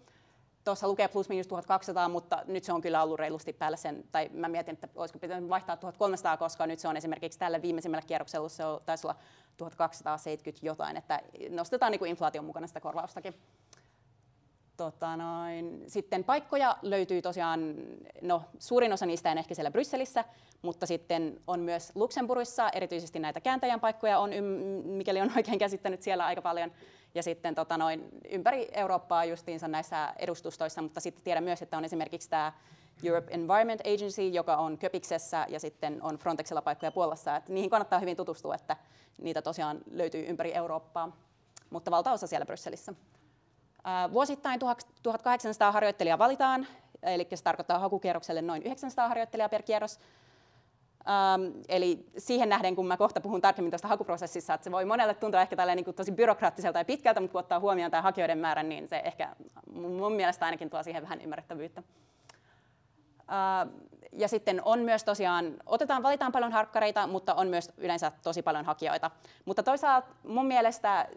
Tuossa 0.69 0.89
lukee 0.89 1.09
plus 1.09 1.29
minus 1.29 1.47
1200, 1.47 2.09
mutta 2.09 2.43
nyt 2.47 2.65
se 2.65 2.73
on 2.73 2.81
kyllä 2.81 3.03
ollut 3.03 3.19
reilusti 3.19 3.53
päällä 3.53 3.77
sen, 3.77 4.05
tai 4.13 4.31
mä 4.33 4.49
mietin, 4.49 4.73
että 4.73 4.89
olisiko 4.95 5.19
pitänyt 5.19 5.49
vaihtaa 5.49 5.77
1300, 5.77 6.37
koska 6.37 6.67
nyt 6.67 6.79
se 6.79 6.89
on 6.89 6.97
esimerkiksi 6.97 7.39
tällä 7.39 7.63
viimeisimmällä 7.63 8.07
kierroksella, 8.07 8.49
se 8.49 8.65
on, 8.65 8.81
taisi 8.87 9.07
olla 9.07 9.17
1270 9.57 10.67
jotain, 10.67 10.97
että 10.97 11.21
nostetaan 11.51 11.93
niin 11.93 11.99
kuin 11.99 12.11
inflaation 12.11 12.45
mukana 12.45 12.67
sitä 12.67 12.81
korvaustakin. 12.81 13.35
Tota 14.77 15.17
noin. 15.17 15.85
Sitten 15.87 16.25
paikkoja 16.25 16.77
löytyy 16.83 17.23
tosiaan, 17.23 17.75
no 18.23 18.43
suurin 18.59 18.93
osa 18.93 19.07
niistä 19.07 19.31
on 19.31 19.39
ehkä 19.39 19.55
siellä 19.55 19.71
Brysselissä, 19.71 20.25
mutta 20.63 20.87
sitten 20.87 21.41
on 21.47 21.61
myös 21.61 21.93
Luxemburgissa, 21.95 22.71
erityisesti 22.71 23.19
näitä 23.19 23.41
kääntäjän 23.41 23.81
paikkoja 23.81 24.19
on, 24.19 24.31
mikäli 24.85 25.21
on 25.21 25.33
oikein 25.37 25.59
käsittänyt 25.59 26.03
siellä 26.03 26.27
aika 26.27 26.43
paljon. 26.43 26.73
Ja 27.15 27.23
sitten 27.23 27.55
tota 27.55 27.77
noin, 27.77 28.09
ympäri 28.31 28.69
Eurooppaa 28.73 29.25
justiinsa 29.25 29.69
näissä 29.69 30.15
edustustoissa, 30.19 30.83
mutta 30.83 31.01
sitten 31.01 31.25
tiedän 31.25 31.45
myös, 31.45 31.63
että 31.63 31.77
on 31.77 31.85
esimerkiksi 31.85 32.31
tämä 32.31 32.53
Europe 33.05 33.35
Environment 33.35 33.81
Agency, 33.81 34.29
joka 34.29 34.57
on 34.57 34.79
Köpiksessä 34.79 35.47
ja 35.49 35.61
sitten 35.61 36.03
on 36.03 36.19
Frontexilla 36.19 36.63
paikkoja 36.63 36.93
Puolassa. 36.93 37.37
Että 37.37 37.53
niihin 37.53 37.71
kannattaa 37.71 37.99
hyvin 37.99 38.17
tutustua, 38.17 38.55
että 38.55 38.77
niitä 39.21 39.43
tosiaan 39.43 39.79
löytyy 39.91 40.27
ympäri 40.27 40.55
Eurooppaa, 40.55 41.17
mutta 41.71 41.91
valtaosa 41.91 42.27
siellä 42.27 42.47
Brysselissä. 42.47 42.93
Vuosittain 44.13 44.61
1800 45.03 45.73
harjoittelijaa 45.73 46.19
valitaan, 46.19 46.67
eli 47.03 47.27
se 47.35 47.45
tarkoittaa 47.45 47.79
hakukierrokselle 47.79 48.43
noin 48.43 48.63
900 48.63 49.09
harjoittelijaa 49.09 49.49
per 49.49 49.63
kierros. 49.63 50.01
Um, 50.99 51.53
eli 51.69 52.07
siihen 52.19 52.49
nähden, 52.49 52.77
kun 52.77 52.87
mä 52.87 52.97
kohta 52.97 53.21
puhun 53.21 53.41
tarkemmin 53.41 53.71
tästä 53.71 53.89
hakuprosessissa, 53.89 54.55
että 54.55 54.65
se 54.65 54.71
voi 54.71 54.85
monelle 54.85 55.15
tuntua 55.15 55.41
ehkä 55.41 55.75
niin 55.75 55.85
kuin 55.85 55.95
tosi 55.95 56.13
byrokraattiselta 56.13 56.79
ja 56.79 56.85
pitkältä, 56.85 57.21
mutta 57.21 57.33
kun 57.33 57.39
ottaa 57.39 57.61
huomioon 57.61 57.91
tämä 57.91 58.03
hakijoiden 58.03 58.39
määrä, 58.39 58.63
niin 58.63 58.89
se 58.89 59.03
ehkä 59.05 59.37
mun 59.73 60.13
mielestä 60.13 60.47
ainakin 60.47 60.71
tuo 60.71 60.83
siihen 60.83 61.03
vähän 61.03 61.21
ymmärrettävyyttä. 61.21 61.83
Uh, 63.21 63.89
ja 64.13 64.29
sitten 64.29 64.63
on 64.65 64.79
myös 64.79 65.05
tosiaan, 65.05 65.57
otetaan, 65.67 66.03
valitaan 66.03 66.33
paljon 66.33 66.53
harkkareita, 66.53 67.07
mutta 67.07 67.35
on 67.35 67.49
myös 67.49 67.73
yleensä 67.77 68.13
tosi 68.23 68.43
paljon 68.43 68.65
hakijoita. 68.65 69.11
Mutta 69.45 69.63
toisaalta 69.63 70.09
mun 70.23 70.47
mielestä 70.47 71.09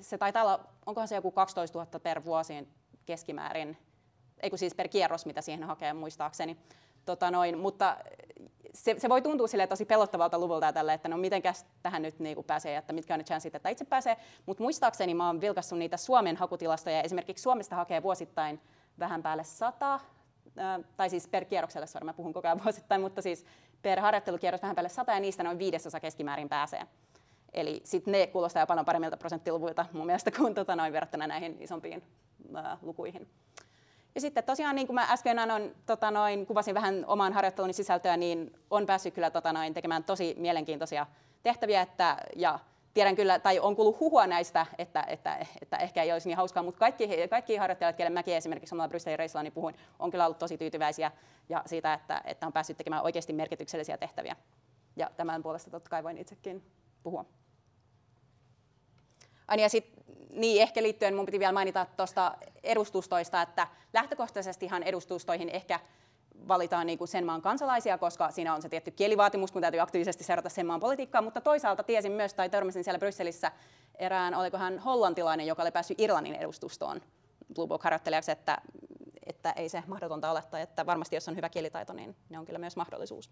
se 0.00 0.18
taitaa 0.18 0.42
olla, 0.42 0.60
onkohan 0.86 1.08
se 1.08 1.14
joku 1.14 1.30
12 1.30 1.78
000 1.78 2.00
per 2.00 2.24
vuosi 2.24 2.68
keskimäärin, 3.06 3.76
ei 4.40 4.50
kun 4.50 4.58
siis 4.58 4.74
per 4.74 4.88
kierros, 4.88 5.26
mitä 5.26 5.40
siihen 5.40 5.64
hakee 5.64 5.92
muistaakseni. 5.92 6.56
Tota 7.06 7.30
noin, 7.30 7.58
mutta 7.58 7.96
se, 8.74 8.94
se 8.98 9.08
voi 9.08 9.22
tuntua 9.22 9.48
sille 9.48 9.66
tosi 9.66 9.84
pelottavalta 9.84 10.38
luvulta 10.38 10.72
tälle, 10.72 10.94
että 10.94 11.08
no 11.08 11.16
mitenkäs 11.16 11.66
tähän 11.82 12.02
nyt 12.02 12.18
niin 12.18 12.44
pääsee, 12.46 12.76
että 12.76 12.92
mitkä 12.92 13.14
on 13.14 13.18
ne 13.18 13.24
chanssit, 13.24 13.54
että 13.54 13.68
itse 13.68 13.84
pääsee. 13.84 14.16
Mutta 14.46 14.62
muistaakseni 14.62 15.14
mä 15.14 15.26
oon 15.26 15.40
vilkassut 15.40 15.78
niitä 15.78 15.96
Suomen 15.96 16.36
hakutilastoja. 16.36 17.02
Esimerkiksi 17.02 17.42
Suomesta 17.42 17.76
hakee 17.76 18.02
vuosittain 18.02 18.60
vähän 18.98 19.22
päälle 19.22 19.44
sata, 19.44 20.00
tai 20.96 21.10
siis 21.10 21.28
per 21.28 21.44
kierrokselle, 21.44 21.86
sorry, 21.86 22.04
mä 22.04 22.12
puhun 22.12 22.32
koko 22.32 22.48
ajan 22.48 22.64
vuosittain, 22.64 23.00
mutta 23.00 23.22
siis 23.22 23.46
per 23.82 24.00
harjoittelukierros 24.00 24.62
vähän 24.62 24.76
päälle 24.76 24.88
sata 24.88 25.12
ja 25.12 25.20
niistä 25.20 25.42
noin 25.42 25.58
viidesosa 25.58 26.00
keskimäärin 26.00 26.48
pääsee. 26.48 26.86
Eli 27.52 27.80
sitten 27.84 28.12
ne 28.12 28.26
kuulostaa 28.26 28.62
jo 28.62 28.66
paljon 28.66 28.84
paremmilta 28.86 29.16
prosenttiluvuilta 29.16 29.86
mun 29.92 30.06
mielestä 30.06 30.30
kuin 30.30 30.54
tota 30.54 30.76
noin 30.76 30.92
verrattuna 30.92 31.26
näihin 31.26 31.56
isompiin 31.60 32.02
ää, 32.54 32.78
lukuihin. 32.82 33.28
Ja 34.16 34.20
sitten 34.20 34.44
tosiaan, 34.44 34.76
niin 34.76 34.86
kuin 34.86 34.94
mä 34.94 35.06
äsken 35.10 35.38
annoin, 35.38 35.74
tota 35.86 36.10
noin, 36.10 36.46
kuvasin 36.46 36.74
vähän 36.74 37.04
oman 37.06 37.32
harjoitteluni 37.32 37.72
sisältöä, 37.72 38.16
niin 38.16 38.58
on 38.70 38.86
päässyt 38.86 39.14
kyllä 39.14 39.30
tota 39.30 39.52
noin, 39.52 39.74
tekemään 39.74 40.04
tosi 40.04 40.34
mielenkiintoisia 40.38 41.06
tehtäviä. 41.42 41.82
Että, 41.82 42.16
ja 42.36 42.58
tiedän 42.94 43.16
kyllä, 43.16 43.38
tai 43.38 43.58
on 43.60 43.76
kuullut 43.76 44.00
huhua 44.00 44.26
näistä, 44.26 44.66
että, 44.78 45.04
että, 45.08 45.46
että 45.62 45.76
ehkä 45.76 46.02
ei 46.02 46.12
olisi 46.12 46.28
niin 46.28 46.36
hauskaa, 46.36 46.62
mutta 46.62 46.78
kaikki, 46.78 47.08
kaikki 47.30 47.56
harjoittelijat, 47.56 47.96
kelle 47.96 48.10
mäkin 48.10 48.36
esimerkiksi 48.36 48.74
omalla 48.74 48.88
Brysselin 48.88 49.18
reissulla 49.18 49.42
niin 49.42 49.52
puhuin, 49.52 49.74
on 49.98 50.10
kyllä 50.10 50.24
ollut 50.24 50.38
tosi 50.38 50.58
tyytyväisiä 50.58 51.12
ja 51.48 51.62
siitä, 51.66 51.94
että, 51.94 52.20
että 52.24 52.46
on 52.46 52.52
päässyt 52.52 52.76
tekemään 52.76 53.02
oikeasti 53.02 53.32
merkityksellisiä 53.32 53.98
tehtäviä. 53.98 54.36
Ja 54.96 55.10
tämän 55.16 55.42
puolesta 55.42 55.70
totta 55.70 55.90
kai 55.90 56.04
voin 56.04 56.18
itsekin 56.18 56.62
puhua. 57.02 57.24
Aini, 59.48 59.62
ja 59.62 59.68
sit, 59.68 59.95
niin 60.30 60.62
ehkä 60.62 60.82
liittyen 60.82 61.14
mun 61.14 61.26
piti 61.26 61.38
vielä 61.38 61.52
mainita 61.52 61.86
tuosta 61.96 62.34
edustustoista, 62.62 63.42
että 63.42 63.66
lähtökohtaisestihan 63.92 64.82
edustustoihin 64.82 65.48
ehkä 65.48 65.80
valitaan 66.48 66.86
niin 66.86 66.98
kuin 66.98 67.08
sen 67.08 67.26
maan 67.26 67.42
kansalaisia, 67.42 67.98
koska 67.98 68.30
siinä 68.30 68.54
on 68.54 68.62
se 68.62 68.68
tietty 68.68 68.90
kielivaatimus, 68.90 69.52
kun 69.52 69.62
täytyy 69.62 69.80
aktiivisesti 69.80 70.24
seurata 70.24 70.48
sen 70.48 70.66
maan 70.66 70.80
politiikkaa, 70.80 71.22
mutta 71.22 71.40
toisaalta 71.40 71.82
tiesin 71.82 72.12
myös, 72.12 72.34
tai 72.34 72.50
törmäsin 72.50 72.84
siellä 72.84 72.98
Brysselissä 72.98 73.52
erään, 73.94 74.34
oliko 74.34 74.58
hän 74.58 74.78
hollantilainen, 74.78 75.46
joka 75.46 75.62
oli 75.62 75.70
päässyt 75.70 76.00
Irlannin 76.00 76.34
edustustoon 76.34 77.00
Blue 77.54 77.66
Book-harjoittelijaksi, 77.68 78.30
että, 78.30 78.58
että 79.26 79.52
ei 79.52 79.68
se 79.68 79.82
mahdotonta 79.86 80.30
ole, 80.30 80.42
tai 80.50 80.62
että 80.62 80.86
varmasti 80.86 81.16
jos 81.16 81.28
on 81.28 81.36
hyvä 81.36 81.48
kielitaito, 81.48 81.92
niin 81.92 82.16
ne 82.28 82.38
on 82.38 82.44
kyllä 82.44 82.58
myös 82.58 82.76
mahdollisuus. 82.76 83.30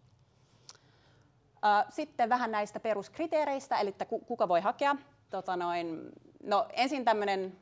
Sitten 1.91 2.29
vähän 2.29 2.51
näistä 2.51 2.81
peruskriteereistä, 2.81 3.79
eli 3.79 3.95
kuka 4.27 4.49
voi 4.49 4.61
hakea. 4.61 4.97
Tota 5.31 5.57
noin, 5.57 6.13
no 6.45 6.67
ensin 6.73 7.05
tämmöinen 7.05 7.57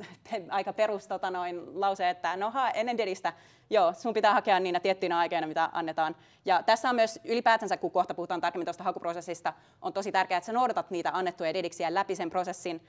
aika 0.50 0.72
perus 0.72 1.06
tota 1.06 1.30
noin, 1.30 1.80
lause, 1.80 2.10
että 2.10 2.36
no 2.36 2.52
ennen 2.74 2.98
dedistä, 2.98 3.32
joo, 3.70 3.92
sun 3.92 4.14
pitää 4.14 4.32
hakea 4.32 4.60
niinä 4.60 4.80
tiettyinä 4.80 5.18
aikoina, 5.18 5.46
mitä 5.46 5.70
annetaan. 5.72 6.16
Ja 6.44 6.62
tässä 6.62 6.88
on 6.88 6.94
myös 6.94 7.20
ylipäätänsä, 7.24 7.76
kun 7.76 7.90
kohta 7.90 8.14
puhutaan 8.14 8.40
tarkemmin 8.40 8.66
tuosta 8.66 8.84
hakuprosessista, 8.84 9.52
on 9.82 9.92
tosi 9.92 10.12
tärkeää, 10.12 10.38
että 10.38 10.46
sä 10.46 10.52
noudatat 10.52 10.90
niitä 10.90 11.10
annettuja 11.12 11.54
dediksiä 11.54 11.94
läpi 11.94 12.16
sen 12.16 12.30
prosessin, 12.30 12.86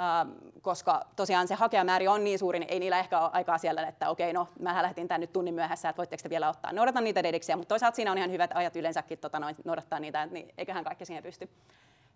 ähm, 0.00 0.30
koska 0.60 1.06
tosiaan 1.16 1.48
se 1.48 1.54
hakijamääri 1.54 2.08
on 2.08 2.24
niin 2.24 2.38
suuri, 2.38 2.58
niin 2.58 2.72
ei 2.72 2.80
niillä 2.80 2.98
ehkä 2.98 3.20
ole 3.20 3.30
aikaa 3.32 3.58
siellä, 3.58 3.86
että 3.86 4.10
okei, 4.10 4.32
no 4.32 4.48
mä 4.60 4.82
lähdin 4.82 5.08
tänne 5.08 5.24
nyt 5.24 5.32
tunnin 5.32 5.54
myöhässä, 5.54 5.88
että 5.88 5.98
voitteko 5.98 6.22
te 6.22 6.30
vielä 6.30 6.48
ottaa. 6.48 6.72
Noudatan 6.72 7.04
niitä 7.04 7.22
dediksiä, 7.22 7.56
mutta 7.56 7.68
toisaalta 7.68 7.96
siinä 7.96 8.12
on 8.12 8.18
ihan 8.18 8.30
hyvät 8.30 8.50
ajat 8.54 8.76
yleensäkin 8.76 9.18
tota, 9.18 9.40
noin, 9.40 9.56
noudattaa 9.64 10.00
niitä, 10.00 10.26
niin 10.26 10.52
eiköhän 10.58 10.84
kaikki 10.84 11.04
siihen 11.04 11.22
pysty. 11.22 11.48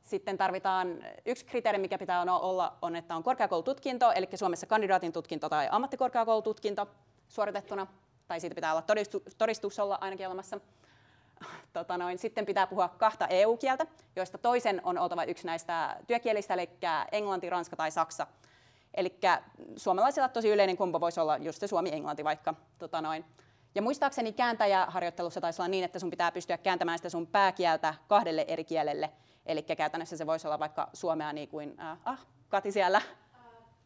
Sitten 0.07 0.39
tarvitaan 0.39 1.05
yksi 1.25 1.45
kriteeri, 1.45 1.79
mikä 1.79 1.99
pitää 1.99 2.23
olla, 2.23 2.77
on, 2.83 2.97
että 2.97 3.17
on 3.17 3.23
korkeakoulututkinto, 3.23 4.13
eli 4.13 4.29
Suomessa 4.35 4.67
kandidaatin 4.67 5.13
tutkinto 5.13 5.49
tai 5.49 5.69
ammattikorkeakoulututkinto 5.71 6.89
suoritettuna, 7.29 7.87
tai 8.29 8.41
siitä 8.41 8.55
pitää 8.55 8.73
olla 8.73 8.83
todistus, 8.83 9.23
todistus 9.39 9.79
olla 9.79 9.99
ainakin 10.01 10.27
olemassa. 10.27 10.61
Tota 11.73 11.99
noin. 11.99 12.19
Sitten 12.19 12.47
pitää 12.47 12.67
puhua 12.67 12.89
kahta 12.89 13.27
EU-kieltä, 13.27 13.87
joista 14.17 14.39
toisen 14.39 14.81
on 14.85 14.99
oltava 14.99 15.25
yksi 15.25 15.47
näistä 15.47 15.97
työkielistä, 16.07 16.55
eli 16.55 16.71
englanti, 17.13 17.51
ranska 17.51 17.77
tai 17.77 17.91
saksa. 17.91 18.27
Eli 18.95 19.19
suomalaisilla 19.77 20.29
tosi 20.29 20.49
yleinen 20.49 20.77
kombo 20.77 21.01
voisi 21.01 21.21
olla 21.21 21.37
just 21.37 21.61
se 21.61 21.67
suomi-englanti 21.67 22.25
vaikka. 22.25 22.55
Tota 22.79 23.01
noin. 23.01 23.25
Ja 23.75 23.83
muistaakseni 23.83 24.33
kääntäjäharjoittelussa 24.33 25.41
taisi 25.41 25.63
olla 25.63 25.69
niin, 25.69 25.85
että 25.85 25.99
sun 25.99 26.11
pitää 26.11 26.33
pystyä 26.33 26.59
kääntämään 26.59 26.99
sitä 26.99 27.09
sun 27.09 27.27
pääkieltä 27.27 27.95
kahdelle 28.09 28.45
eri 28.49 28.65
kielelle. 28.65 29.13
Eli 29.47 29.63
käytännössä 29.63 30.17
se 30.17 30.27
voisi 30.27 30.47
olla 30.47 30.59
vaikka 30.59 30.91
suomea 30.93 31.33
niin 31.33 31.49
kuin, 31.49 31.81
äh, 31.81 31.99
ah, 32.05 32.27
Kati 32.49 32.73
siellä. 32.73 32.99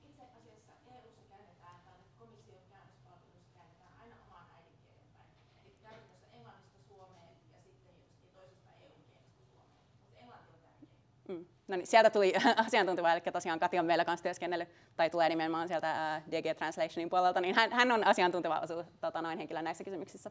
Itse 0.08 0.22
asiassa 0.22 0.50
EU-ssa 0.90 1.22
käännetään, 1.30 1.80
komission 2.18 2.60
käännöspalvelussa 2.70 3.50
käännetään 3.54 3.92
aina 4.02 4.16
oman 4.26 4.46
äidinkielen 4.56 5.06
päin. 5.12 5.28
Eli 5.64 5.74
käytännössä 5.82 6.26
englannista 6.36 6.78
suomeen 6.88 7.34
ja 7.52 7.58
sitten 7.66 7.94
toisesta 8.34 8.70
EU-kielestä 8.86 9.42
suomeen. 9.52 9.80
Mutta 10.02 10.18
englanti 10.20 10.50
on 10.54 10.60
tärkeä. 10.66 10.88
Mm. 11.28 11.59
No 11.70 11.76
niin, 11.76 11.86
sieltä 11.86 12.10
tuli 12.10 12.32
asiantunteva, 12.66 13.12
eli 13.12 13.20
tosiaan 13.20 13.60
Kati 13.60 13.78
on 13.78 13.86
meillä 13.86 14.04
kanssa 14.04 14.22
työskennellyt, 14.22 14.68
tai 14.96 15.10
tulee 15.10 15.28
nimenomaan 15.28 15.68
sieltä 15.68 16.14
äh, 16.14 16.22
DG 16.30 16.56
Translationin 16.56 17.10
puolelta, 17.10 17.40
niin 17.40 17.54
hän, 17.54 17.72
hän 17.72 17.92
on 17.92 18.06
asiantunteva 18.06 18.60
osu, 18.60 18.84
tota, 19.00 19.22
noin 19.22 19.38
henkilö 19.38 19.62
näissä 19.62 19.84
kysymyksissä. 19.84 20.30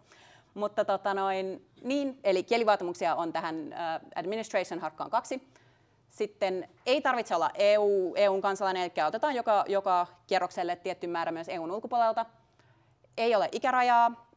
Mutta 0.54 0.86
tota 0.86 1.14
noin, 1.14 1.66
niin, 1.84 2.20
eli 2.24 2.44
kielivaatimuksia 2.44 3.16
on 3.16 3.34
tähän 3.34 3.56
uh, 3.56 4.10
administration 4.16 4.82
harkkaan 4.82 5.10
kaksi. 5.10 5.48
Sitten 6.10 6.70
ei 6.86 7.02
tarvitse 7.02 7.36
olla 7.36 7.52
EU, 7.54 8.14
EUn 8.16 8.42
kansalainen, 8.42 8.84
eli 8.84 9.08
otetaan 9.08 9.36
joka, 9.36 9.66
joka 9.68 10.08
kierrokselle 10.28 10.76
tietty 10.76 11.08
määrä 11.08 11.32
myös 11.32 11.50
EUn 11.50 11.72
ulkopuolelta. 11.72 12.26
Ei 13.18 13.36
ole 13.36 13.50
ikärajaa. 13.52 14.29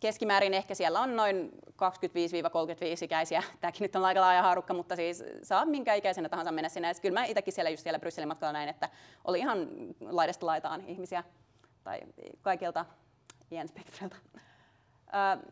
Keskimäärin 0.00 0.54
ehkä 0.54 0.74
siellä 0.74 1.00
on 1.00 1.16
noin 1.16 1.50
25-35-ikäisiä. 1.70 3.42
Tämäkin 3.60 3.82
nyt 3.84 3.96
on 3.96 4.04
aika 4.04 4.20
laaja 4.20 4.42
haarukka, 4.42 4.74
mutta 4.74 4.96
siis 4.96 5.24
saa 5.42 5.64
minkä 5.64 5.94
ikäisenä 5.94 6.28
tahansa 6.28 6.52
mennä 6.52 6.68
sinne. 6.68 6.92
Kyllä 7.02 7.20
mä 7.20 7.24
itsekin 7.24 7.52
siellä 7.52 7.70
just 7.70 7.82
siellä 7.82 7.98
Brysselin 7.98 8.28
matkalla 8.28 8.52
näin, 8.52 8.68
että 8.68 8.88
oli 9.24 9.38
ihan 9.38 9.68
laidasta 10.00 10.46
laitaan 10.46 10.84
ihmisiä 10.86 11.24
tai 11.84 12.00
kaikilta 12.42 12.84
iän 13.50 13.68
spektriltä 13.68 14.16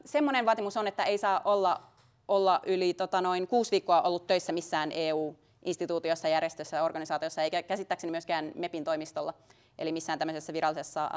semmoinen 0.05 0.47
vaatimus 0.47 0.77
on, 0.77 0.87
että 0.87 1.05
ei 1.05 1.19
saa 1.19 1.41
olla, 1.45 1.83
olla 2.29 2.61
yli 2.67 2.95
tota, 2.95 3.21
noin 3.21 3.47
kuusi 3.47 3.71
viikkoa 3.71 4.03
ollut 4.03 4.27
töissä 4.27 4.53
missään 4.53 4.93
EU-instituutiossa, 4.93 6.29
järjestössä, 6.29 6.83
organisaatiossa, 6.83 7.43
eikä 7.43 7.63
käsittääkseni 7.63 8.11
myöskään 8.11 8.53
MEPin 8.55 8.85
toimistolla, 8.85 9.35
eli 9.79 9.93
missään 9.93 10.19
tämmöisessä 10.19 10.53
virallisessa 10.53 11.11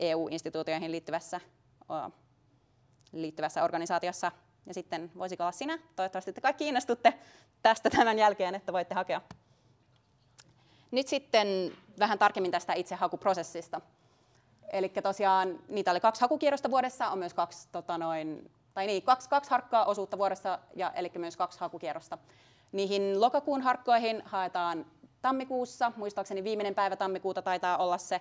EU-instituutioihin 0.00 0.92
liittyvässä, 0.92 1.40
liittyvässä 3.12 3.64
organisaatiossa. 3.64 4.32
Ja 4.66 4.74
sitten 4.74 5.10
voisiko 5.18 5.42
olla 5.42 5.52
sinä? 5.52 5.78
Toivottavasti 5.96 6.32
te 6.32 6.40
kaikki 6.40 6.68
innostutte 6.68 7.14
tästä 7.62 7.90
tämän 7.90 8.18
jälkeen, 8.18 8.54
että 8.54 8.72
voitte 8.72 8.94
hakea. 8.94 9.20
Nyt 10.90 11.08
sitten 11.08 11.48
vähän 11.98 12.18
tarkemmin 12.18 12.50
tästä 12.50 12.72
itse 12.72 12.94
hakuprosessista. 12.94 13.80
Eli 14.72 14.88
tosiaan 14.88 15.58
niitä 15.68 15.90
oli 15.90 16.00
kaksi 16.00 16.20
hakukierrosta 16.20 16.70
vuodessa, 16.70 17.08
on 17.08 17.18
myös 17.18 17.34
kaksi, 17.34 17.68
tota 17.72 17.98
noin, 17.98 18.50
tai 18.74 18.86
niin, 18.86 19.02
kaksi, 19.02 19.28
kaksi 19.28 19.50
harkkaa 19.50 19.84
osuutta 19.84 20.18
vuodessa, 20.18 20.58
ja, 20.74 20.90
eli 20.90 21.12
myös 21.18 21.36
kaksi 21.36 21.60
hakukierrosta. 21.60 22.18
Niihin 22.72 23.20
lokakuun 23.20 23.62
harkkoihin 23.62 24.22
haetaan 24.24 24.86
tammikuussa, 25.22 25.92
muistaakseni 25.96 26.44
viimeinen 26.44 26.74
päivä 26.74 26.96
tammikuuta 26.96 27.42
taitaa 27.42 27.76
olla 27.76 27.98
se 27.98 28.20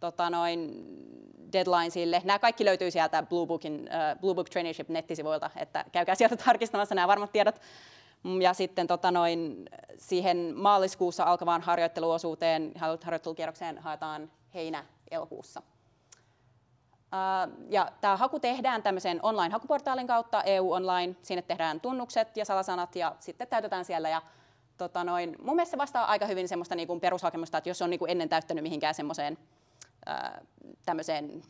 tota 0.00 0.30
noin, 0.30 0.86
deadline 1.54 1.90
sille. 1.90 2.22
Nämä 2.24 2.38
kaikki 2.38 2.64
löytyy 2.64 2.90
sieltä 2.90 3.22
Blue, 3.22 3.46
Bookin, 3.46 3.74
uh, 3.74 4.20
Blue 4.20 4.34
Book 4.34 4.48
Traineeship 4.48 4.88
nettisivuilta, 4.88 5.50
että 5.56 5.84
käykää 5.92 6.14
sieltä 6.14 6.36
tarkistamassa 6.36 6.94
nämä 6.94 7.08
varmat 7.08 7.32
tiedot. 7.32 7.60
Mm, 8.22 8.40
ja 8.40 8.54
sitten 8.54 8.86
tota 8.86 9.10
noin, 9.10 9.68
siihen 9.98 10.52
maaliskuussa 10.56 11.24
alkavaan 11.24 11.62
harjoitteluosuuteen, 11.62 12.72
harjoittelukierrokseen 12.76 13.78
haetaan 13.78 14.30
heinä-elokuussa. 14.54 15.62
Ja 17.68 17.92
tämä 18.00 18.16
haku 18.16 18.40
tehdään 18.40 18.82
tämmöisen 18.82 19.20
online-hakuportaalin 19.22 20.06
kautta, 20.06 20.42
EU 20.42 20.72
Online. 20.72 21.16
Sinne 21.22 21.42
tehdään 21.42 21.80
tunnukset 21.80 22.36
ja 22.36 22.44
salasanat 22.44 22.96
ja 22.96 23.16
sitten 23.20 23.48
täytetään 23.48 23.84
siellä. 23.84 24.08
Ja, 24.08 24.22
tota 24.78 25.04
noin, 25.04 25.36
mun 25.42 25.56
mielestä 25.56 25.70
se 25.70 25.78
vastaa 25.78 26.04
aika 26.04 26.26
hyvin 26.26 26.48
semmoista 26.48 26.74
niin 26.74 26.88
kuin 26.88 27.00
perushakemusta, 27.00 27.58
että 27.58 27.70
jos 27.70 27.82
on 27.82 27.90
niin 27.90 27.98
kuin 27.98 28.10
ennen 28.10 28.28
täyttänyt 28.28 28.62
mihinkään 28.62 28.94
semmoiseen 28.94 29.38
tämmöiseen 30.84 31.42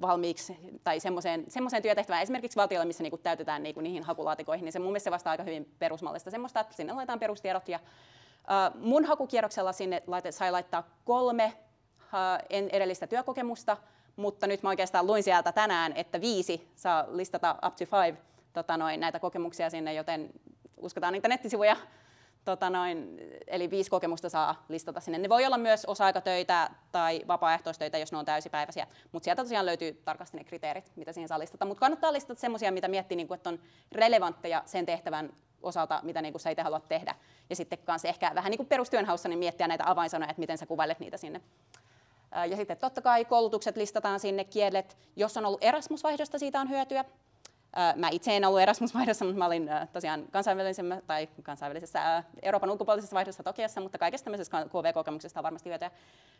valmiiksi 0.00 0.56
tai 0.84 1.00
semmoiseen, 1.00 1.44
semmoiseen 1.48 1.82
työtehtävään, 1.82 2.22
esimerkiksi 2.22 2.56
valtiolle, 2.56 2.86
missä 2.86 3.02
niinku 3.02 3.18
täytetään 3.18 3.62
niinku 3.62 3.80
niihin 3.80 4.02
hakulaatikoihin, 4.02 4.64
niin 4.64 4.72
se 4.72 4.78
mun 4.78 4.88
mielestä 4.88 5.04
se 5.04 5.10
vastaa 5.10 5.30
aika 5.30 5.42
hyvin 5.42 5.74
perusmallista 5.78 6.30
semmoista, 6.30 6.60
että 6.60 6.76
sinne 6.76 6.92
laitetaan 6.92 7.18
perustiedot. 7.18 7.68
Ja, 7.68 7.78
uh, 7.78 8.80
mun 8.80 9.04
hakukierroksella 9.04 9.72
sinne 9.72 10.02
laite, 10.06 10.32
sai 10.32 10.52
laittaa 10.52 10.82
kolme 11.04 11.52
uh, 11.96 12.68
edellistä 12.72 13.06
työkokemusta, 13.06 13.76
mutta 14.16 14.46
nyt 14.46 14.62
mä 14.62 14.68
oikeastaan 14.68 15.06
luin 15.06 15.22
sieltä 15.22 15.52
tänään, 15.52 15.92
että 15.96 16.20
viisi 16.20 16.68
saa 16.74 17.04
listata 17.08 17.56
up 17.66 17.76
to 17.76 17.84
five 17.84 18.16
tota 18.52 18.76
noin, 18.76 19.00
näitä 19.00 19.20
kokemuksia 19.20 19.70
sinne, 19.70 19.94
joten 19.94 20.30
uskotaan 20.76 21.12
niitä 21.12 21.28
nettisivuja 21.28 21.76
tota 22.44 22.70
noin, 22.70 23.20
eli 23.46 23.70
viisi 23.70 23.90
kokemusta 23.90 24.28
saa 24.28 24.64
listata 24.68 25.00
sinne. 25.00 25.18
Ne 25.18 25.28
voi 25.28 25.46
olla 25.46 25.58
myös 25.58 25.84
osa-aikatöitä 25.84 26.70
tai 26.92 27.22
vapaaehtoistöitä, 27.28 27.98
jos 27.98 28.12
ne 28.12 28.18
on 28.18 28.24
täysipäiväisiä, 28.24 28.86
mutta 29.12 29.24
sieltä 29.24 29.42
tosiaan 29.42 29.66
löytyy 29.66 30.02
tarkasti 30.04 30.36
ne 30.36 30.44
kriteerit, 30.44 30.92
mitä 30.96 31.12
siihen 31.12 31.28
saa 31.28 31.38
listata. 31.38 31.64
Mutta 31.64 31.80
kannattaa 31.80 32.12
listata 32.12 32.40
semmoisia, 32.40 32.72
mitä 32.72 32.88
miettii, 32.88 33.16
niin 33.16 33.28
kuin, 33.28 33.36
että 33.36 33.50
on 33.50 33.58
relevantteja 33.92 34.62
sen 34.66 34.86
tehtävän 34.86 35.32
osalta, 35.62 36.00
mitä 36.02 36.22
niin 36.22 36.40
sä 36.40 36.50
itse 36.50 36.62
haluat 36.62 36.88
tehdä. 36.88 37.14
Ja 37.50 37.56
sitten 37.56 37.78
kanssa 37.78 38.08
ehkä 38.08 38.32
vähän 38.34 38.50
niin 38.50 38.58
kuin 38.58 38.66
perustyönhaussa, 38.66 39.28
niin 39.28 39.38
miettiä 39.38 39.68
näitä 39.68 39.84
avainsanoja, 39.86 40.30
että 40.30 40.40
miten 40.40 40.58
sä 40.58 40.66
kuvailet 40.66 41.00
niitä 41.00 41.16
sinne. 41.16 41.40
Ja 42.50 42.56
sitten 42.56 42.76
totta 42.76 43.02
kai 43.02 43.24
koulutukset 43.24 43.76
listataan 43.76 44.20
sinne, 44.20 44.44
kielet. 44.44 44.96
Jos 45.16 45.36
on 45.36 45.46
ollut 45.46 45.64
Erasmus-vaihdosta, 45.64 46.38
siitä 46.38 46.60
on 46.60 46.70
hyötyä. 46.70 47.04
Mä 47.96 48.08
itse 48.08 48.36
en 48.36 48.44
ollut 48.44 48.60
Erasmus-vaihdossa, 48.60 49.24
mutta 49.24 49.38
mä 49.38 49.46
olin 49.46 49.70
tosiaan 49.92 50.24
kansainvälisessä, 50.30 50.82
tai 51.06 51.28
kansainvälisessä 51.42 52.22
Euroopan 52.42 52.70
ulkopuolisessa 52.70 53.14
vaihdossa 53.14 53.42
Tokiassa, 53.42 53.80
mutta 53.80 53.98
kaikesta 53.98 54.24
tämmöisestä 54.24 54.64
KV-kokemuksesta 54.64 55.40
on 55.40 55.44
varmasti 55.44 55.68
hyötyä. 55.68 55.90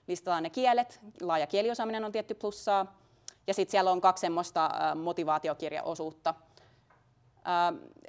Listataan 0.06 0.42
ne 0.42 0.50
kielet, 0.50 1.00
laaja 1.20 1.46
kieliosaaminen 1.46 2.04
on 2.04 2.12
tietty 2.12 2.34
plussaa, 2.34 2.96
ja 3.46 3.54
sitten 3.54 3.70
siellä 3.70 3.90
on 3.90 4.00
kaksi 4.00 4.20
semmoista 4.20 4.70
motivaatiokirjaosuutta. 5.02 6.34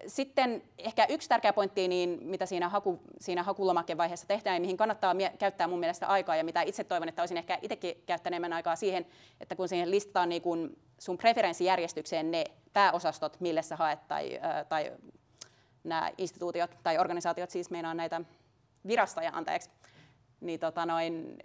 Sitten 0.07 0.63
ehkä 0.77 1.05
yksi 1.09 1.29
tärkeä 1.29 1.53
pointti, 1.53 1.87
niin 1.87 2.19
mitä 2.21 2.45
siinä, 2.45 2.69
haku, 2.69 2.99
siinä 3.19 3.43
hakulomakkeen 3.43 3.97
vaiheessa 3.97 4.27
tehdään 4.27 4.55
ja 4.55 4.61
mihin 4.61 4.77
kannattaa 4.77 5.15
käyttää 5.39 5.67
mun 5.67 5.79
mielestä 5.79 6.07
aikaa 6.07 6.35
ja 6.35 6.43
mitä 6.43 6.61
itse 6.61 6.83
toivon, 6.83 7.09
että 7.09 7.21
olisin 7.21 7.37
ehkä 7.37 7.59
itsekin 7.61 8.03
käyttänyt 8.05 8.53
aikaa 8.53 8.75
siihen, 8.75 9.05
että 9.41 9.55
kun 9.55 9.69
siihen 9.69 9.91
listataan 9.91 10.29
niin 10.29 10.41
kun 10.41 10.77
sun 10.99 11.17
preferenssijärjestykseen 11.17 12.31
ne 12.31 12.43
pääosastot, 12.73 13.39
mille 13.39 13.61
sä 13.61 13.75
haet, 13.75 14.07
tai, 14.07 14.39
tai 14.69 14.91
nämä 15.83 16.11
instituutiot 16.17 16.77
tai 16.83 16.97
organisaatiot, 16.97 17.49
siis 17.49 17.69
meinaan 17.69 17.97
näitä 17.97 18.21
virastoja, 18.87 19.31
anteeksi, 19.33 19.69
niin, 20.41 20.59
tota 20.59 20.85
noin, 20.85 21.37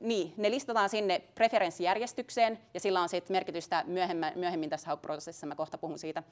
niin, 0.00 0.34
ne 0.36 0.50
listataan 0.50 0.88
sinne 0.88 1.22
preferenssijärjestykseen, 1.34 2.58
ja 2.74 2.80
sillä 2.80 3.00
on 3.00 3.08
sitten 3.08 3.34
merkitystä 3.34 3.84
myöhemmin, 3.86 4.32
myöhemmin 4.34 4.70
tässä 4.70 4.86
hakuprosessissa, 4.86 5.46
mä 5.46 5.54
kohta 5.54 5.78
puhun 5.78 5.98
siitä. 5.98 6.22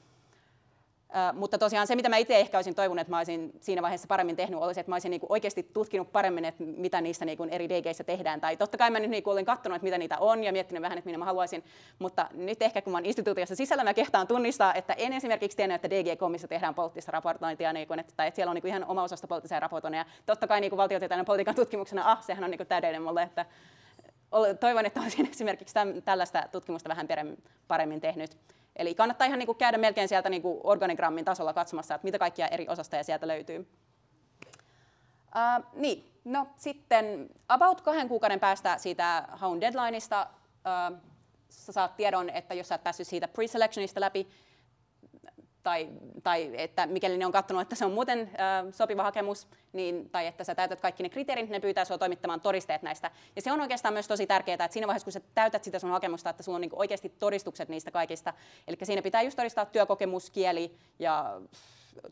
Mutta 1.33 1.57
tosiaan 1.57 1.87
se, 1.87 1.95
mitä 1.95 2.09
mä 2.09 2.17
itse 2.17 2.39
ehkä 2.39 2.57
olisin 2.57 2.75
toivonut, 2.75 3.01
että 3.01 3.11
mä 3.11 3.17
olisin 3.17 3.53
siinä 3.61 3.81
vaiheessa 3.81 4.07
paremmin 4.07 4.35
tehnyt, 4.35 4.59
olisi, 4.59 4.79
että 4.79 4.91
mä 4.91 4.95
olisin 4.95 5.09
niinku 5.09 5.25
oikeasti 5.29 5.63
tutkinut 5.63 6.11
paremmin, 6.11 6.45
että 6.45 6.63
mitä 6.63 7.01
niissä 7.01 7.25
niinku 7.25 7.47
eri 7.51 7.69
DGissä 7.69 8.03
tehdään. 8.03 8.41
Tai 8.41 8.57
totta 8.57 8.77
kai 8.77 8.91
mä 8.91 8.99
nyt 8.99 9.09
niinku 9.09 9.29
olin 9.29 9.45
katsonut, 9.45 9.75
että 9.75 9.83
mitä 9.83 9.97
niitä 9.97 10.17
on 10.17 10.43
ja 10.43 10.51
miettinyt 10.51 10.81
vähän, 10.81 10.97
että 10.97 11.07
minä 11.07 11.17
mä 11.17 11.25
haluaisin. 11.25 11.63
Mutta 11.99 12.27
nyt 12.33 12.61
ehkä 12.61 12.81
kun 12.81 12.91
mä 12.93 12.97
olen 12.97 13.05
instituutiossa 13.05 13.55
sisällä, 13.55 13.83
mä 13.83 13.93
kehtaan 13.93 14.27
tunnistaa, 14.27 14.73
että 14.73 14.93
en 14.93 15.13
esimerkiksi 15.13 15.57
tiennyt, 15.57 15.75
että 15.75 15.89
DG-komissa 15.89 16.47
tehdään 16.47 16.75
poliittista 16.75 17.11
raportointia, 17.11 17.73
niinku, 17.73 17.93
että, 17.93 18.13
tai 18.17 18.27
että 18.27 18.35
siellä 18.35 18.49
on 18.49 18.55
niinku 18.55 18.67
ihan 18.67 18.85
oma 18.85 19.03
osasta 19.03 19.27
poliittisia 19.27 19.59
raportointia. 19.59 20.05
Totta 20.25 20.47
kai 20.47 20.61
niinku 20.61 20.77
valtiotieteellinen 20.77 21.25
politiikan 21.25 21.55
tutkimuksena, 21.55 22.11
ah, 22.11 22.23
sehän 22.23 22.43
on 22.43 22.51
niinku 22.51 22.65
täydellinen 22.65 23.01
mulle, 23.01 23.23
että 23.23 23.45
toivon, 24.59 24.85
että 24.85 25.01
olisin 25.01 25.29
esimerkiksi 25.31 25.73
tällaista 26.05 26.43
tutkimusta 26.51 26.89
vähän 26.89 27.07
paremmin 27.67 28.01
tehnyt. 28.01 28.37
Eli 28.79 28.95
kannattaa 28.95 29.27
ihan 29.27 29.39
niin 29.39 29.47
kuin 29.47 29.57
käydä 29.57 29.77
melkein 29.77 30.07
sieltä 30.07 30.29
niin 30.29 30.41
kuin 30.41 30.59
organigrammin 30.63 31.25
tasolla 31.25 31.53
katsomassa, 31.53 31.95
että 31.95 32.05
mitä 32.05 32.19
kaikkia 32.19 32.47
eri 32.47 32.67
osastoja 32.69 33.03
sieltä 33.03 33.27
löytyy. 33.27 33.67
Uh, 35.35 35.65
niin, 35.73 36.11
no 36.25 36.47
sitten 36.57 37.29
about 37.47 37.81
kahden 37.81 38.07
kuukauden 38.07 38.39
päästä 38.39 38.77
siitä 38.77 39.27
haun 39.31 39.61
deadlineista 39.61 40.27
uh, 40.91 40.97
sä 41.49 41.71
saat 41.71 41.95
tiedon, 41.95 42.29
että 42.29 42.53
jos 42.53 42.67
sä 42.67 42.75
et 42.75 42.83
päässyt 42.83 43.07
siitä 43.07 43.27
pre-selectionista 43.27 43.99
läpi, 43.99 44.27
tai, 45.69 45.89
tai 46.23 46.51
että 46.53 46.87
mikäli 46.87 47.17
ne 47.17 47.25
on 47.25 47.31
katsonut, 47.31 47.61
että 47.61 47.75
se 47.75 47.85
on 47.85 47.91
muuten 47.91 48.19
äh, 48.19 48.65
sopiva 48.71 49.03
hakemus, 49.03 49.47
niin, 49.73 50.09
tai 50.09 50.27
että 50.27 50.43
sä 50.43 50.55
täytät 50.55 50.79
kaikki 50.79 51.03
ne 51.03 51.09
kriteerit, 51.09 51.49
ne 51.49 51.59
pyytää 51.59 51.85
sinua 51.85 51.97
toimittamaan 51.97 52.41
todisteet 52.41 52.81
näistä. 52.81 53.11
Ja 53.35 53.41
se 53.41 53.51
on 53.51 53.61
oikeastaan 53.61 53.93
myös 53.93 54.07
tosi 54.07 54.27
tärkeää, 54.27 54.53
että 54.53 54.73
siinä 54.73 54.87
vaiheessa, 54.87 55.05
kun 55.05 55.13
sä 55.13 55.21
täytät 55.35 55.63
sitä 55.63 55.79
sun 55.79 55.89
hakemusta, 55.89 56.29
että 56.29 56.43
sulla 56.43 56.55
on 56.55 56.61
niin 56.61 56.71
oikeasti 56.73 57.09
todistukset 57.09 57.69
niistä 57.69 57.91
kaikista. 57.91 58.33
Eli 58.67 58.77
siinä 58.83 59.01
pitää 59.01 59.21
just 59.21 59.37
todistaa 59.37 59.65
työkokemus, 59.65 60.29
kieli 60.29 60.75
ja 60.99 61.41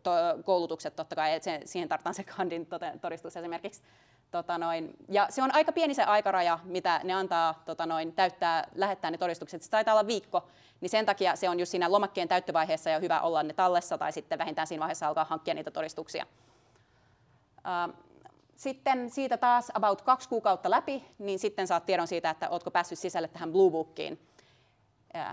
to, 0.03 0.11
koulutukset 0.43 0.95
totta 0.95 1.15
kai, 1.15 1.33
että 1.33 1.43
se, 1.43 1.61
siihen 1.65 1.89
tarvitaan 1.89 2.13
se 2.13 2.23
kandin 2.23 2.67
todistus 3.01 3.37
esimerkiksi. 3.37 3.81
Tota 4.31 4.57
noin, 4.57 4.95
ja 5.09 5.27
se 5.29 5.43
on 5.43 5.53
aika 5.53 5.71
pieni 5.71 5.93
se 5.93 6.03
aikaraja, 6.03 6.59
mitä 6.63 7.01
ne 7.03 7.13
antaa 7.13 7.61
tota 7.65 7.85
noin, 7.85 8.13
täyttää, 8.13 8.67
lähettää 8.75 9.11
ne 9.11 9.17
todistukset. 9.17 9.61
Se 9.61 9.69
taitaa 9.69 9.93
olla 9.93 10.07
viikko, 10.07 10.47
niin 10.81 10.89
sen 10.89 11.05
takia 11.05 11.35
se 11.35 11.49
on 11.49 11.59
just 11.59 11.69
siinä 11.69 11.91
lomakkeen 11.91 12.27
täyttövaiheessa 12.27 12.89
ja 12.89 12.99
hyvä 12.99 13.21
olla 13.21 13.43
ne 13.43 13.53
tallessa 13.53 13.97
tai 13.97 14.11
sitten 14.11 14.39
vähintään 14.39 14.67
siinä 14.67 14.79
vaiheessa 14.79 15.07
alkaa 15.07 15.25
hankkia 15.25 15.53
niitä 15.53 15.71
todistuksia. 15.71 16.25
Sitten 18.55 19.09
siitä 19.09 19.37
taas 19.37 19.71
about 19.73 20.01
kaksi 20.01 20.29
kuukautta 20.29 20.69
läpi, 20.69 21.05
niin 21.19 21.39
sitten 21.39 21.67
saat 21.67 21.85
tiedon 21.85 22.07
siitä, 22.07 22.29
että 22.29 22.49
oletko 22.49 22.71
päässyt 22.71 22.99
sisälle 22.99 23.27
tähän 23.27 23.51
Blue 23.51 23.71
Bookiin. 23.71 24.19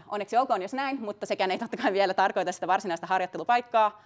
Onneksi 0.09 0.37
olkoon, 0.37 0.63
jos 0.63 0.75
näin, 0.75 1.01
mutta 1.01 1.27
sekään 1.27 1.51
ei 1.51 1.59
totta 1.59 1.77
kai 1.77 1.93
vielä 1.93 2.15
tarkoita 2.15 2.53
sitä 2.53 2.67
varsinaista 2.67 3.07
harjoittelupaikkaa, 3.07 4.03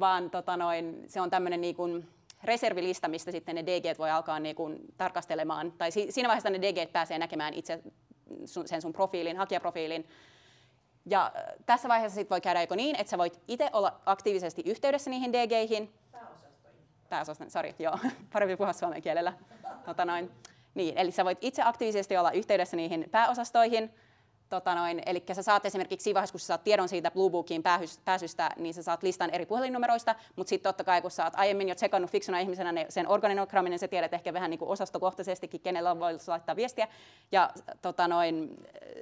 vaan 0.00 0.30
tota 0.30 0.56
noin, 0.56 1.04
se 1.06 1.20
on 1.20 1.30
tämmöinen 1.30 1.60
niin 1.60 1.76
kuin 1.76 2.08
reservilista, 2.44 3.08
mistä 3.08 3.30
sitten 3.30 3.54
ne 3.54 3.66
DG 3.66 3.98
voi 3.98 4.10
alkaa 4.10 4.40
niin 4.40 4.56
kuin 4.56 4.78
tarkastelemaan, 4.96 5.72
tai 5.72 5.90
siinä 5.90 6.28
vaiheessa 6.28 6.50
ne 6.50 6.62
DG 6.62 6.92
pääsee 6.92 7.18
näkemään 7.18 7.54
itse 7.54 7.82
sen 8.66 8.82
sun 8.82 8.92
profiilin, 8.92 9.36
hakijaprofiilin. 9.36 10.08
Ja 11.06 11.32
tässä 11.66 11.88
vaiheessa 11.88 12.14
sit 12.14 12.30
voi 12.30 12.40
käydä 12.40 12.60
joko 12.60 12.74
niin, 12.74 12.96
että 12.96 13.10
sä 13.10 13.18
voit 13.18 13.40
itse 13.48 13.70
olla 13.72 14.00
aktiivisesti 14.06 14.62
yhteydessä 14.66 15.10
niihin 15.10 15.32
DGihin. 15.32 15.92
Pääosastoihin. 16.12 16.80
Pääosastoihin, 17.08 17.50
sorry, 17.50 17.74
joo, 17.78 17.98
parempi 18.32 18.56
puhua 18.56 18.72
suomen 18.72 19.02
kielellä. 19.02 19.32
Tota 19.84 20.04
noin. 20.04 20.30
Niin, 20.74 20.98
eli 20.98 21.10
sä 21.10 21.24
voit 21.24 21.38
itse 21.40 21.62
aktiivisesti 21.62 22.16
olla 22.16 22.32
yhteydessä 22.32 22.76
niihin 22.76 23.08
pääosastoihin, 23.10 23.94
Tota 24.52 24.74
noin, 24.74 25.02
eli 25.06 25.22
sä 25.32 25.42
saat 25.42 25.66
esimerkiksi 25.66 26.04
siinä 26.04 26.14
vaiheessa, 26.14 26.32
kun 26.32 26.40
sä 26.40 26.46
saat 26.46 26.64
tiedon 26.64 26.88
siitä 26.88 27.10
Blue 27.10 27.30
Bookiin 27.30 27.62
pääsystä, 28.04 28.50
niin 28.56 28.74
sä 28.74 28.82
saat 28.82 29.02
listan 29.02 29.30
eri 29.30 29.46
puhelinnumeroista, 29.46 30.14
mutta 30.36 30.48
sitten 30.48 30.68
totta 30.68 30.84
kai, 30.84 31.02
kun 31.02 31.10
sä 31.10 31.24
oot 31.24 31.32
aiemmin 31.36 31.68
jo 31.68 31.74
tsekannut 31.74 32.10
fiksuna 32.10 32.38
ihmisenä 32.38 32.72
ne, 32.72 32.86
sen 32.88 33.08
organigrammin, 33.08 33.70
niin 33.70 33.78
sä 33.78 33.88
tiedät 33.88 34.14
ehkä 34.14 34.32
vähän 34.32 34.50
niin 34.50 34.60
osastokohtaisestikin, 34.62 35.60
kenellä 35.60 35.98
voi 35.98 36.12
laittaa 36.26 36.56
viestiä. 36.56 36.88
Ja 37.32 37.50
tota 37.82 38.08
noin, 38.08 38.56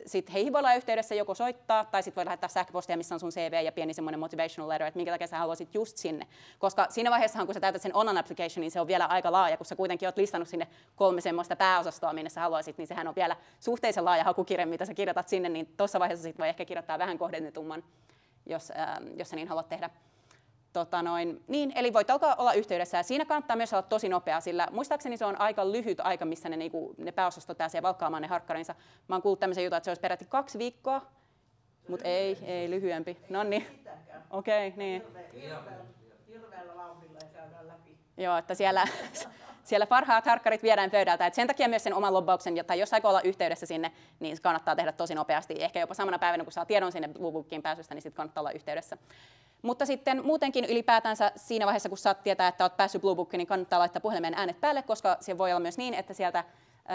sit 0.06 0.32
heihin 0.32 0.52
voi 0.52 0.58
olla 0.58 0.74
yhteydessä 0.74 1.14
joko 1.14 1.34
soittaa, 1.34 1.84
tai 1.84 2.02
sitten 2.02 2.16
voi 2.16 2.24
lähettää 2.24 2.48
sähköpostia, 2.48 2.96
missä 2.96 3.14
on 3.14 3.20
sun 3.20 3.30
CV 3.30 3.64
ja 3.64 3.72
pieni 3.72 3.94
semmoinen 3.94 4.20
motivational 4.20 4.68
letter, 4.68 4.86
että 4.86 4.98
minkä 4.98 5.12
takia 5.12 5.26
sä 5.26 5.38
haluaisit 5.38 5.74
just 5.74 5.96
sinne. 5.96 6.26
Koska 6.58 6.86
siinä 6.90 7.10
vaiheessa, 7.10 7.44
kun 7.44 7.54
sä 7.54 7.60
täytät 7.60 7.82
sen 7.82 7.94
online 7.94 8.20
application, 8.20 8.60
niin 8.60 8.70
se 8.70 8.80
on 8.80 8.86
vielä 8.86 9.06
aika 9.06 9.32
laaja, 9.32 9.56
kun 9.56 9.66
sä 9.66 9.76
kuitenkin 9.76 10.08
oot 10.08 10.16
listannut 10.16 10.48
sinne 10.48 10.66
kolme 10.96 11.20
semmoista 11.20 11.56
pääosastoa, 11.56 12.12
minne 12.12 12.30
sä 12.30 12.40
haluaisit, 12.40 12.78
niin 12.78 12.86
sehän 12.86 13.08
on 13.08 13.14
vielä 13.14 13.36
suhteellisen 13.60 14.04
laaja 14.04 14.24
hakukirja, 14.24 14.66
mitä 14.66 14.84
sä 14.84 14.94
kirjoitat 14.94 15.28
sinne, 15.28 15.39
niin 15.48 15.74
tuossa 15.76 16.00
vaiheessa 16.00 16.22
sit 16.22 16.38
voi 16.38 16.48
ehkä 16.48 16.64
kirjoittaa 16.64 16.98
vähän 16.98 17.18
kohdennetumman, 17.18 17.84
jos, 18.46 18.70
äh, 18.70 18.98
jos 19.16 19.30
sä 19.30 19.36
niin 19.36 19.48
haluat 19.48 19.68
tehdä. 19.68 19.90
Tota 20.72 21.02
noin, 21.02 21.44
niin, 21.48 21.72
eli 21.74 21.92
voit 21.92 22.10
alkaa 22.10 22.34
olla 22.34 22.52
yhteydessä 22.52 22.96
ja 22.96 23.02
siinä 23.02 23.24
kannattaa 23.24 23.56
myös 23.56 23.72
olla 23.72 23.82
tosi 23.82 24.08
nopea, 24.08 24.40
sillä 24.40 24.68
muistaakseni 24.70 25.16
se 25.16 25.24
on 25.24 25.40
aika 25.40 25.72
lyhyt 25.72 26.00
aika, 26.00 26.24
missä 26.24 26.48
ne, 26.48 26.56
niinku, 26.56 26.94
ne 26.98 27.12
pääosastot 27.12 27.58
pääsee 27.58 27.82
valkkaamaan 27.82 28.22
ne 28.22 28.28
harkkarinsa. 28.28 28.74
Mä 29.08 29.14
oon 29.14 29.22
kuullut 29.22 29.40
tämmöisen 29.40 29.64
jutun, 29.64 29.76
että 29.76 29.84
se 29.84 29.90
olisi 29.90 30.00
peräti 30.00 30.24
kaksi 30.24 30.58
viikkoa, 30.58 31.02
mutta 31.88 32.08
ei, 32.08 32.38
ei 32.42 32.70
lyhyempi. 32.70 33.16
No 33.28 33.42
niin, 33.42 33.66
okei, 34.30 34.68
okay, 34.68 34.78
niin. 34.78 35.02
Hirveällä 36.28 36.76
vauhdilla 36.76 37.18
ja 37.22 37.28
käydään 37.28 37.68
läpi. 37.68 37.98
Joo, 38.16 38.36
että 38.36 38.54
siellä 38.54 38.84
siellä 39.64 39.86
parhaat 39.86 40.26
harkkarit 40.26 40.62
viedään 40.62 40.90
pöydältä. 40.90 41.26
Et 41.26 41.34
sen 41.34 41.46
takia 41.46 41.68
myös 41.68 41.82
sen 41.82 41.94
oman 41.94 42.14
lobbauksen, 42.14 42.54
tai 42.66 42.80
jos 42.80 42.92
aikoo 42.92 43.08
olla 43.08 43.20
yhteydessä 43.20 43.66
sinne, 43.66 43.92
niin 44.20 44.36
kannattaa 44.42 44.76
tehdä 44.76 44.92
tosi 44.92 45.14
nopeasti. 45.14 45.54
Ehkä 45.58 45.80
jopa 45.80 45.94
samana 45.94 46.18
päivänä, 46.18 46.44
kun 46.44 46.52
saa 46.52 46.64
tiedon 46.64 46.92
sinne 46.92 47.08
Bluebookiin 47.08 47.62
pääsystä, 47.62 47.94
niin 47.94 48.02
sitten 48.02 48.16
kannattaa 48.16 48.40
olla 48.40 48.50
yhteydessä. 48.50 48.96
Mutta 49.62 49.86
sitten 49.86 50.24
muutenkin 50.24 50.64
ylipäätänsä 50.64 51.32
siinä 51.36 51.66
vaiheessa, 51.66 51.88
kun 51.88 51.98
saat 51.98 52.22
tietää, 52.22 52.48
että 52.48 52.64
olet 52.64 52.76
päässyt 52.76 53.02
Bluebookiin, 53.02 53.38
niin 53.38 53.48
kannattaa 53.48 53.78
laittaa 53.78 54.00
puhelimen 54.00 54.34
äänet 54.34 54.60
päälle, 54.60 54.82
koska 54.82 55.16
se 55.20 55.38
voi 55.38 55.52
olla 55.52 55.60
myös 55.60 55.78
niin, 55.78 55.94
että 55.94 56.14
sieltä 56.14 56.44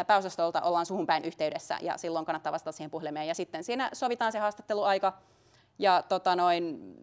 pääosastolta 0.07 0.61
ollaan 0.61 0.85
suhun 0.85 1.05
päin 1.05 1.25
yhteydessä 1.25 1.77
ja 1.81 1.97
silloin 1.97 2.25
kannattaa 2.25 2.51
vastata 2.53 2.71
siihen 2.71 2.91
puhelimeen. 2.91 3.27
Ja 3.27 3.35
sitten 3.35 3.63
siinä 3.63 3.89
sovitaan 3.93 4.31
se 4.31 4.39
haastatteluaika 4.39 5.13
ja 5.79 6.03
tota 6.09 6.35
noin, 6.35 6.95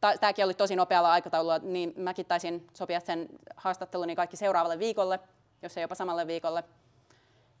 tämäkin 0.00 0.44
oli 0.44 0.54
tosi 0.54 0.76
nopealla 0.76 1.12
aikataululla, 1.12 1.58
niin 1.58 1.94
mäkin 1.96 2.26
taisin 2.26 2.66
sopia 2.74 3.00
sen 3.00 3.28
haastatteluni 3.56 4.16
kaikki 4.16 4.36
seuraavalle 4.36 4.78
viikolle, 4.78 5.20
jos 5.62 5.76
ei 5.76 5.82
jopa 5.82 5.94
samalle 5.94 6.26
viikolle. 6.26 6.64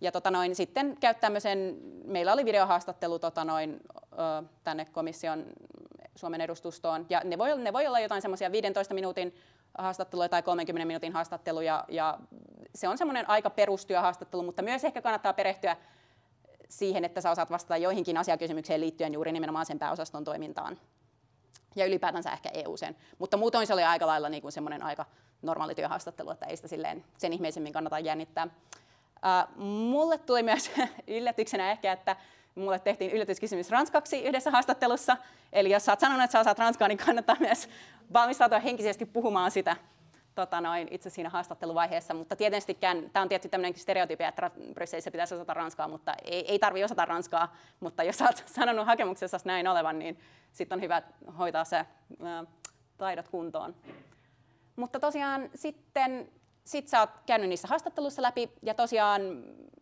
Ja 0.00 0.12
tota 0.12 0.30
noin, 0.30 0.54
sitten 0.54 0.96
käyttää 1.00 1.20
tämmöisen, 1.20 1.76
meillä 2.04 2.32
oli 2.32 2.44
videohaastattelu 2.44 3.18
tota 3.18 3.44
noin, 3.44 3.80
tänne 4.64 4.84
komission 4.84 5.44
Suomen 6.14 6.40
edustustoon, 6.40 7.06
ja 7.10 7.20
ne 7.24 7.38
voi, 7.38 7.58
ne 7.58 7.72
voi 7.72 7.86
olla 7.86 8.00
jotain 8.00 8.22
semmoisia 8.22 8.52
15 8.52 8.94
minuutin 8.94 9.34
haastatteluja 9.78 10.28
tai 10.28 10.42
30 10.42 10.86
minuutin 10.86 11.12
haastatteluja, 11.12 11.84
ja 11.88 12.18
se 12.74 12.88
on 12.88 12.98
semmoinen 12.98 13.28
aika 13.28 13.50
perustyöhaastattelu, 13.50 14.42
mutta 14.42 14.62
myös 14.62 14.84
ehkä 14.84 15.02
kannattaa 15.02 15.32
perehtyä 15.32 15.76
siihen, 16.70 17.04
että 17.04 17.20
sä 17.20 17.30
osaat 17.30 17.50
vastata 17.50 17.76
joihinkin 17.76 18.16
asiakysymykseen 18.16 18.80
liittyen 18.80 19.14
juuri 19.14 19.32
nimenomaan 19.32 19.66
sen 19.66 19.78
pääosaston 19.78 20.24
toimintaan. 20.24 20.78
Ja 21.76 21.86
ylipäätänsä 21.86 22.32
ehkä 22.32 22.50
EU-sen. 22.54 22.96
Mutta 23.18 23.36
muutoin 23.36 23.66
se 23.66 23.72
oli 23.72 23.84
aika 23.84 24.06
lailla 24.06 24.28
niin 24.28 24.42
kuin 24.42 24.52
semmoinen 24.52 24.82
aika 24.82 25.06
normaali 25.42 25.74
työhaastattelu, 25.74 26.30
että 26.30 26.46
ei 26.46 26.56
sitä 26.56 26.68
silleen 26.68 27.04
sen 27.18 27.32
ihmeisemmin 27.32 27.72
kannata 27.72 27.98
jännittää. 27.98 28.46
Uh, 28.46 29.64
mulle 29.64 30.18
tuli 30.18 30.42
myös 30.42 30.70
yllätyksenä 31.06 31.70
ehkä, 31.70 31.92
että 31.92 32.16
mulle 32.54 32.78
tehtiin 32.78 33.10
yllätyskysymys 33.10 33.70
ranskaksi 33.70 34.24
yhdessä 34.24 34.50
haastattelussa. 34.50 35.16
Eli 35.52 35.70
jos 35.70 35.84
sä 35.84 35.92
oot 35.92 36.00
sanonut, 36.00 36.24
että 36.24 36.32
sä 36.32 36.40
osaat 36.40 36.58
ranskaa, 36.58 36.88
niin 36.88 36.98
kannattaa 36.98 37.36
myös 37.40 37.68
valmistautua 38.12 38.58
henkisesti 38.58 39.06
puhumaan 39.06 39.50
sitä 39.50 39.76
tota 40.34 40.60
noin, 40.60 40.88
itse 40.90 41.10
siinä 41.10 41.28
haastatteluvaiheessa, 41.28 42.14
mutta 42.14 42.36
tietystikään 42.36 43.10
tämä 43.12 43.22
on 43.22 43.28
tietty 43.28 43.48
tämmöinen 43.48 43.78
stereotypia, 43.78 44.28
että 44.28 44.50
Brysselissä 44.74 45.10
pitäisi 45.10 45.34
osata 45.34 45.54
ranskaa, 45.54 45.88
mutta 45.88 46.14
ei, 46.24 46.50
ei 46.50 46.58
tarvitse 46.58 46.84
osata 46.84 47.04
ranskaa, 47.04 47.56
mutta 47.80 48.02
jos 48.02 48.22
olet 48.22 48.44
sanonut 48.56 48.86
hakemuksessa 48.86 49.38
näin 49.44 49.68
olevan, 49.68 49.98
niin 49.98 50.18
sitten 50.52 50.76
on 50.76 50.82
hyvä 50.82 51.02
hoitaa 51.38 51.64
se 51.64 51.76
ää, 52.22 52.44
taidot 52.98 53.28
kuntoon. 53.28 53.74
Mutta 54.76 55.00
tosiaan 55.00 55.50
sitten 55.54 56.30
sit 56.64 56.88
sä 56.88 57.00
oot 57.00 57.10
käynyt 57.26 57.48
niissä 57.48 57.68
haastatteluissa 57.68 58.22
läpi 58.22 58.50
ja 58.62 58.74
tosiaan 58.74 59.22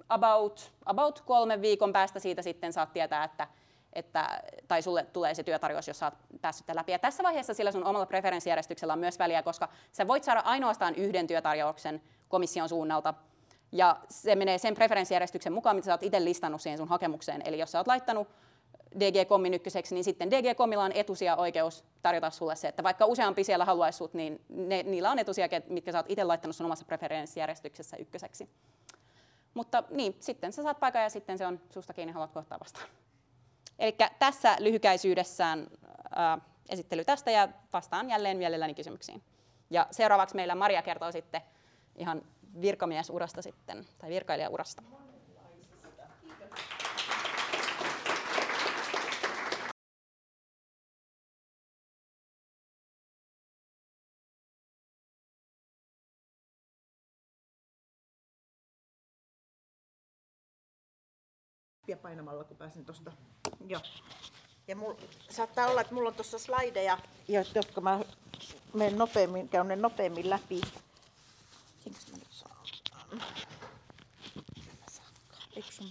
about, 0.09 0.73
about 0.87 1.21
kolmen 1.21 1.63
viikon 1.63 1.93
päästä 1.93 2.19
siitä 2.19 2.43
sitten 2.43 2.73
saat 2.73 2.93
tietää, 2.93 3.25
että 3.25 3.47
että, 3.99 4.43
tai 4.69 4.83
sulle 4.83 5.07
tulee 5.13 5.35
se 5.35 5.43
työtarjous, 5.43 5.89
jos 5.89 6.03
oot 6.03 6.15
päässyt 6.41 6.67
läpi. 6.75 6.93
Ja 6.93 6.99
tässä 6.99 7.23
vaiheessa 7.23 7.55
sillä 7.55 7.73
sun 7.73 7.85
omalla 7.85 8.07
preferenssijärjestyksellä 8.07 8.93
on 8.93 8.99
myös 8.99 9.19
väliä, 9.19 9.43
koska 9.43 9.69
sä 9.93 10.09
voit 10.09 10.25
saada 10.25 10.41
ainoastaan 10.41 10.95
yhden 10.95 11.27
työtarjouksen 11.27 12.03
komission 12.29 12.69
suunnalta, 12.69 13.15
ja 13.73 13.97
se 14.09 14.35
menee 14.35 14.59
sen 14.59 14.75
preferenssijärjestyksen 14.75 15.53
mukaan, 15.53 15.77
mitä 15.77 15.87
sä 15.87 15.93
oot 15.93 16.03
itse 16.03 16.25
listannut 16.25 16.61
siihen 16.61 16.79
sun 16.79 16.89
hakemukseen. 16.89 17.43
Eli 17.45 17.59
jos 17.59 17.73
sä 17.73 17.79
oot 17.79 17.87
laittanut 17.87 18.29
DG 19.01 19.29
Commin 19.29 19.55
ykköseksi, 19.55 19.95
niin 19.95 20.05
sitten 20.05 20.31
DG 20.31 20.57
Commilla 20.57 20.85
on 20.85 20.93
etusia 20.93 21.37
oikeus 21.37 21.85
tarjota 22.03 22.31
sulle 22.31 22.57
se, 22.57 22.69
että 22.69 22.83
vaikka 22.83 23.07
useampi 23.07 23.45
siellä 23.45 23.65
haluaisi 23.65 23.97
sut, 23.97 24.15
niin 24.15 24.41
ne, 24.49 24.83
niillä 24.83 25.11
on 25.11 25.19
etusia, 25.19 25.49
mitkä 25.69 25.93
sä 25.93 25.99
oot 25.99 26.11
itse 26.11 26.25
laittanut 26.25 26.57
sun 26.57 26.67
omassa 26.67 26.85
preferenssijärjestyksessä 26.85 27.97
ykköseksi. 27.97 28.49
Mutta 29.55 29.85
niin, 29.91 30.17
sitten 30.21 30.53
sä 30.53 30.63
saat 30.63 30.81
paikan 30.81 31.03
ja 31.03 31.11
sitten 31.11 31.39
se 31.39 31.47
on 31.47 31.61
susta 31.71 31.95
kiinni, 31.95 32.13
haluat 32.13 32.33
kohtaa 32.33 32.61
vastaan. 32.61 32.87
Eli 33.79 33.97
tässä 34.19 34.57
lyhykäisyydessään 34.59 35.67
ää, 36.15 36.39
esittely 36.69 37.05
tästä 37.05 37.31
ja 37.31 37.49
vastaan 37.73 38.11
jälleen 38.11 38.37
mielelläni 38.37 38.75
kysymyksiin. 38.75 39.23
Ja 39.71 39.87
seuraavaksi 39.91 40.37
meillä 40.37 40.55
Maria 40.55 40.83
kertoo 40.83 41.13
sitten 41.13 41.41
ihan 41.97 42.23
virkamiesurasta 42.61 43.43
sitten, 43.43 43.87
tai 43.99 44.11
virkailijaurasta. 44.11 44.83
Painamalla, 61.97 62.45
kun 62.45 62.57
pääsen 62.57 62.85
tuosta. 62.85 63.13
Joo. 63.67 63.81
Ja 64.69 64.77
mul, 64.77 64.95
saattaa 65.31 65.67
olla, 65.67 65.81
että 65.81 65.95
mulla 65.95 66.09
on 66.09 66.15
tuossa 66.15 66.39
slideja, 66.39 66.99
jotka 67.55 67.81
mä 67.81 68.01
menen 68.75 68.99
nopeammin, 68.99 69.49
käyn 69.49 69.69
ne 69.69 69.77
nopeammin 69.77 70.31
läpi. 70.31 70.61
Eikö 71.87 72.01
mä 72.11 72.17
nyt? 72.17 72.29
Eikö 75.57 75.73
sun 75.73 75.87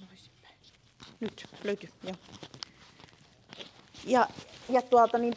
Nyt, 1.20 1.46
löytyy, 1.64 1.90
joo. 2.04 2.16
Ja, 4.06 4.28
ja 4.70 4.82
tuolta 4.82 5.18
niin 5.18 5.34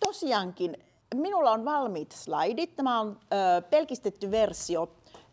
tosiaankin, 0.00 0.76
minulla 1.14 1.50
on 1.50 1.64
valmiit 1.64 2.12
slaidit. 2.12 2.76
Tämä 2.76 3.00
on 3.00 3.20
ö, 3.32 3.62
pelkistetty 3.62 4.30
versio 4.30 4.88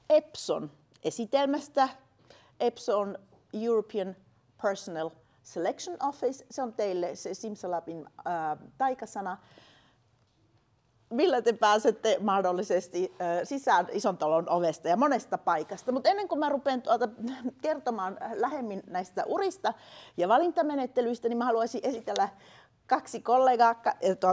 Epson 0.09 0.71
esitelmästä. 1.03 1.89
Epson 2.59 3.17
European 3.53 4.15
Personnel 4.61 5.09
Selection 5.43 5.97
Office, 6.03 6.45
se 6.51 6.61
on 6.61 6.73
teille 6.73 7.15
se 7.15 7.33
Simsalabin 7.33 8.05
ää, 8.25 8.57
taikasana. 8.77 9.37
Millä 11.09 11.41
te 11.41 11.53
pääsette 11.53 12.17
mahdollisesti 12.19 13.15
ää, 13.19 13.45
sisään 13.45 13.87
ison 13.91 14.17
talon 14.17 14.49
ovesta 14.49 14.89
ja 14.89 14.97
monesta 14.97 15.37
paikasta. 15.37 15.91
Mutta 15.91 16.09
ennen 16.09 16.27
kuin 16.27 16.39
mä 16.39 16.49
rupean 16.49 16.81
tuota 16.81 17.09
kertomaan 17.61 18.17
lähemmin 18.33 18.83
näistä 18.87 19.23
urista 19.27 19.73
ja 20.17 20.27
valintamenettelyistä, 20.27 21.29
niin 21.29 21.37
mä 21.37 21.45
haluaisin 21.45 21.81
esitellä 21.83 22.29
kaksi 22.91 23.21
kollegaa, 23.21 23.75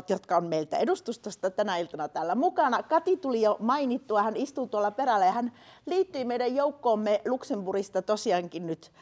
jotka 0.08 0.36
on 0.36 0.46
meiltä 0.46 0.76
edustustosta 0.76 1.50
tänä 1.50 1.76
iltana 1.76 2.08
täällä 2.08 2.34
mukana. 2.34 2.82
Kati 2.82 3.16
tuli 3.16 3.42
jo 3.42 3.56
mainittua, 3.60 4.22
hän 4.22 4.36
istuu 4.36 4.66
tuolla 4.66 4.90
perällä 4.90 5.26
ja 5.26 5.32
hän 5.32 5.52
liittyi 5.86 6.24
meidän 6.24 6.54
joukkoomme 6.54 7.20
Luxemburgista 7.26 8.02
tosiaankin 8.02 8.66
nyt 8.66 8.92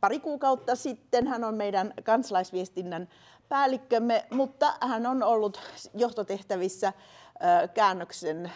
pari 0.00 0.20
kuukautta 0.20 0.76
sitten. 0.76 1.26
Hän 1.26 1.44
on 1.44 1.54
meidän 1.54 1.94
kansalaisviestinnän 2.04 3.08
päällikkömme, 3.48 4.26
mutta 4.30 4.74
hän 4.80 5.06
on 5.06 5.22
ollut 5.22 5.60
johtotehtävissä 5.94 6.92
käännöksen 7.74 8.52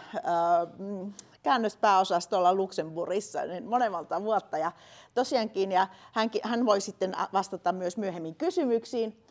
käännöspääosastolla 1.42 2.54
Luxemburgissa 2.54 3.44
niin 3.44 3.66
monemalta 3.66 4.22
vuotta. 4.22 4.58
Ja 4.58 4.72
tosiaankin, 5.14 5.72
ja 5.72 5.88
hän, 6.12 6.30
hän 6.42 6.66
voi 6.66 6.80
sitten 6.80 7.12
vastata 7.32 7.72
myös 7.72 7.96
myöhemmin 7.96 8.34
kysymyksiin. 8.34 9.25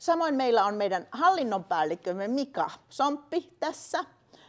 Samoin 0.00 0.34
meillä 0.34 0.64
on 0.64 0.74
meidän 0.74 1.06
hallinnon 1.10 1.64
päällikkömme 1.64 2.28
Mika 2.28 2.70
Somppi 2.88 3.56
tässä 3.60 4.04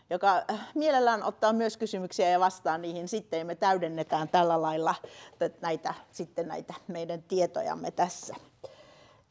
joka 0.09 0.43
äh, 0.51 0.67
mielellään 0.75 1.23
ottaa 1.23 1.53
myös 1.53 1.77
kysymyksiä 1.77 2.29
ja 2.29 2.39
vastaa 2.39 2.77
niihin 2.77 3.07
sitten. 3.07 3.39
Ja 3.39 3.45
me 3.45 3.55
täydennetään 3.55 4.29
tällä 4.29 4.61
lailla 4.61 4.95
näitä, 5.61 5.93
sitten 6.11 6.47
näitä 6.47 6.73
meidän 6.87 7.23
tietojamme 7.23 7.91
tässä. 7.91 8.35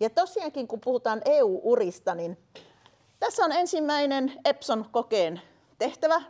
Ja 0.01 0.11
tosiaankin, 0.11 0.69
kun 0.69 0.81
puhutaan 0.81 1.23
EU-urista, 1.25 2.15
niin 2.15 2.39
tässä 3.19 3.45
on 3.45 3.53
ensimmäinen 3.53 4.33
Epson-kokeen 4.45 5.41
tehtävä. 5.79 6.23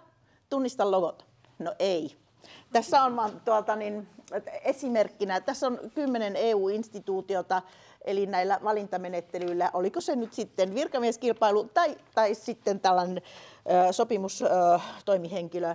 Tunnista 0.48 0.90
logot. 0.90 1.26
No 1.58 1.74
ei. 1.78 2.16
Tässä 2.72 3.04
on 3.04 3.40
tuolta 3.44 3.76
niin, 3.76 4.08
esimerkkinä, 4.64 5.40
tässä 5.40 5.66
on 5.66 5.78
kymmenen 5.94 6.36
EU-instituutiota, 6.36 7.62
eli 8.04 8.26
näillä 8.26 8.60
valintamenettelyillä, 8.64 9.70
oliko 9.72 10.00
se 10.00 10.16
nyt 10.16 10.32
sitten 10.32 10.74
virkamieskilpailu 10.74 11.64
tai, 11.64 11.96
tai 12.14 12.34
sitten 12.34 12.80
tällainen 12.80 13.22
sopimustoimihenkilö 13.90 15.74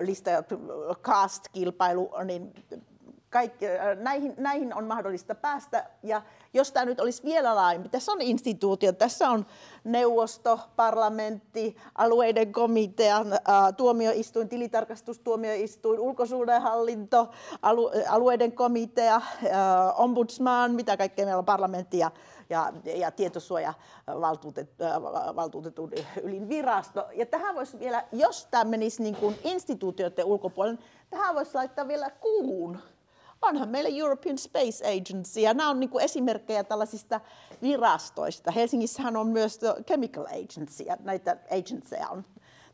lista 0.00 0.30
cast-kilpailu, 1.02 2.10
niin 2.24 2.54
kaikki, 3.32 3.66
äh, 3.66 3.96
näihin, 3.96 4.34
näihin 4.36 4.74
on 4.74 4.84
mahdollista 4.84 5.34
päästä. 5.34 5.90
Ja 6.02 6.22
jos 6.54 6.72
tämä 6.72 6.86
nyt 6.86 7.00
olisi 7.00 7.24
vielä 7.24 7.54
laajempi, 7.54 7.88
tässä 7.88 8.12
on 8.12 8.20
instituutio, 8.20 8.92
tässä 8.92 9.30
on 9.30 9.46
neuvosto, 9.84 10.60
parlamentti, 10.76 11.76
alueiden 11.94 12.52
komitea, 12.52 13.16
äh, 13.16 13.26
tuomioistuin, 13.76 14.48
tilitarkastustuomioistuin, 14.48 16.00
ulkosuhdehallinto, 16.00 17.30
alu, 17.62 17.90
alueiden 18.08 18.52
komitea, 18.52 19.14
äh, 19.14 19.22
ombudsman, 19.96 20.74
mitä 20.74 20.96
kaikkea 20.96 21.24
meillä 21.24 21.38
on 21.38 21.44
parlamentti 21.44 21.98
ja, 21.98 22.10
ja, 22.50 22.72
ja 22.84 23.10
tietosuojavaltuutetun 23.10 25.90
ylin 26.22 26.48
virasto. 26.48 27.06
Ja 27.12 27.26
tähän 27.26 27.54
voisi 27.54 27.78
vielä, 27.78 28.04
jos 28.12 28.48
tämä 28.50 28.64
menisi 28.64 29.02
niin 29.02 29.16
kuin 29.16 29.38
instituutioiden 29.44 30.24
ulkopuolelle, 30.24 30.78
tähän 31.10 31.34
voisi 31.34 31.54
laittaa 31.54 31.88
vielä 31.88 32.10
kuun 32.10 32.78
onhan 33.42 33.68
meillä 33.68 33.90
European 33.92 34.38
Space 34.38 34.84
Agency, 34.88 35.40
ja 35.40 35.54
nämä 35.54 35.70
on 35.70 35.80
niin 35.80 35.90
kuin 35.90 36.04
esimerkkejä 36.04 36.64
tällaisista 36.64 37.20
virastoista. 37.62 38.50
Helsingissähän 38.50 39.16
on 39.16 39.28
myös 39.28 39.60
Chemical 39.86 40.26
Agency, 40.26 40.82
ja 40.82 40.96
näitä 41.00 41.36
agencyja 41.50 42.08
on 42.08 42.24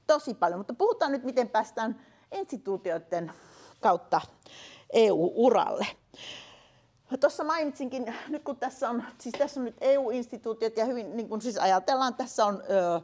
tosi 0.06 0.34
paljon. 0.34 0.60
Mutta 0.60 0.74
puhutaan 0.74 1.12
nyt, 1.12 1.24
miten 1.24 1.48
päästään 1.48 2.00
instituutioiden 2.32 3.32
kautta 3.80 4.20
EU-uralle. 4.92 5.86
Tuossa 7.20 7.44
mainitsinkin, 7.44 8.14
nyt 8.28 8.44
kun 8.44 8.56
tässä 8.56 8.90
on, 8.90 9.04
siis 9.18 9.34
tässä 9.38 9.60
on 9.60 9.64
nyt 9.64 9.76
EU-instituutiot 9.80 10.76
ja 10.76 10.84
hyvin, 10.84 11.16
niin 11.16 11.28
kuin 11.28 11.40
siis 11.40 11.58
ajatellaan, 11.58 12.14
tässä 12.14 12.46
on 12.46 12.62
ö, 12.70 13.00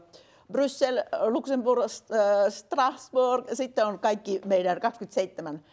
Bryssel, 0.53 1.03
Luxemburg, 1.27 1.83
Strasbourg, 2.49 3.47
sitten 3.53 3.87
on 3.87 3.99
kaikki 3.99 4.41
meidän 4.45 4.81
27 4.81 5.65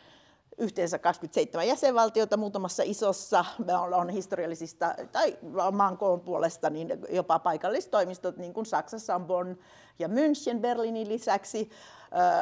yhteensä 0.58 0.99
27 0.99 1.68
jäsenvaltiota 1.68 2.38
muutamassa 2.38 2.84
isossa, 2.86 3.45
me 3.66 3.76
on 3.76 4.10
historiallisista 4.10 4.95
tai 5.12 5.38
maan 5.72 5.97
koon 5.97 6.22
puolesta 6.22 6.70
niin 6.70 6.89
jopa 7.10 7.39
paikallistoimistot, 7.39 8.38
niin 8.38 8.54
kuin 8.54 8.66
Saksassa 8.66 9.16
on 9.16 9.26
Bonn 9.26 9.58
ja 9.99 10.08
München 10.08 10.60
Berliinin 10.60 11.10
lisäksi, 11.10 11.70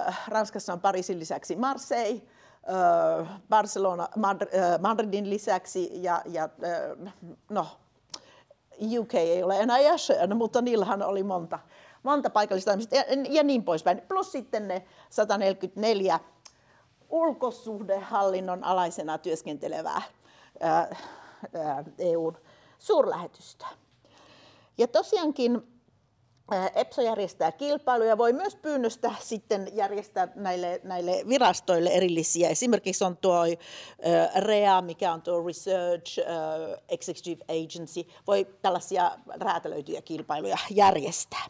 äh, 0.08 0.20
Ranskassa 0.28 0.74
on 0.74 0.82
Pariisin 0.82 1.20
lisäksi 1.20 1.56
Marseille, 1.56 2.22
äh, 3.22 3.42
Barcelona 3.50 4.04
äh, 4.04 4.80
Madridin 4.80 5.30
lisäksi 5.30 5.90
ja, 5.94 6.22
ja 6.26 6.50
no, 7.50 7.68
UK 9.00 9.16
ei 9.16 9.44
ole 9.44 9.60
enää 9.60 9.80
jäsen, 9.80 10.38
mutta 10.38 10.62
niillähän 10.62 11.04
oli 11.04 11.24
monta, 11.24 11.60
monta 12.04 12.30
paikallista 12.30 12.72
ja, 12.72 13.04
ja 13.30 13.44
niin 13.44 13.64
poispäin. 13.64 14.02
Plus 14.08 14.32
sitten 14.32 14.68
ne 14.68 14.86
144 15.10 16.20
ulkosuhdehallinnon 17.10 18.64
alaisena 18.64 19.18
työskentelevää 19.18 20.02
EUn 21.98 22.38
suurlähetystä. 22.80 23.66
Ja 24.78 24.88
tosiaankin 24.88 25.62
EPSO 26.76 27.02
järjestää 27.02 27.52
kilpailuja, 27.52 28.18
voi 28.18 28.34
myös 28.34 28.56
pyynnöstä 28.56 29.12
sitten 29.20 29.70
järjestää 29.74 30.28
näille, 30.36 30.82
näille 30.84 31.24
virastoille 31.28 31.90
erillisiä. 31.90 32.50
Esimerkiksi 32.50 33.04
on 33.04 33.18
tuo 33.18 33.42
REA, 34.36 34.82
mikä 34.82 35.14
on 35.14 35.22
tuo 35.22 35.44
Research 35.48 36.20
Executive 36.90 37.44
Agency, 37.44 38.06
voi 38.28 38.48
tällaisia 38.62 39.12
räätälöityjä 39.28 40.02
kilpailuja 40.02 40.58
järjestää. 40.72 41.46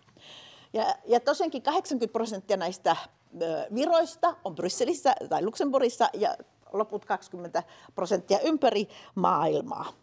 Ja, 0.73 0.95
ja 1.05 1.19
tosiaankin 1.19 1.61
80 1.61 2.13
prosenttia 2.13 2.57
näistä 2.57 2.95
viroista 3.75 4.35
on 4.43 4.55
Brysselissä 4.55 5.15
tai 5.29 5.45
Luxemburgissa 5.45 6.09
ja 6.13 6.35
loput 6.73 7.05
20 7.05 7.63
prosenttia 7.95 8.39
ympäri 8.39 8.89
maailmaa. 9.15 9.93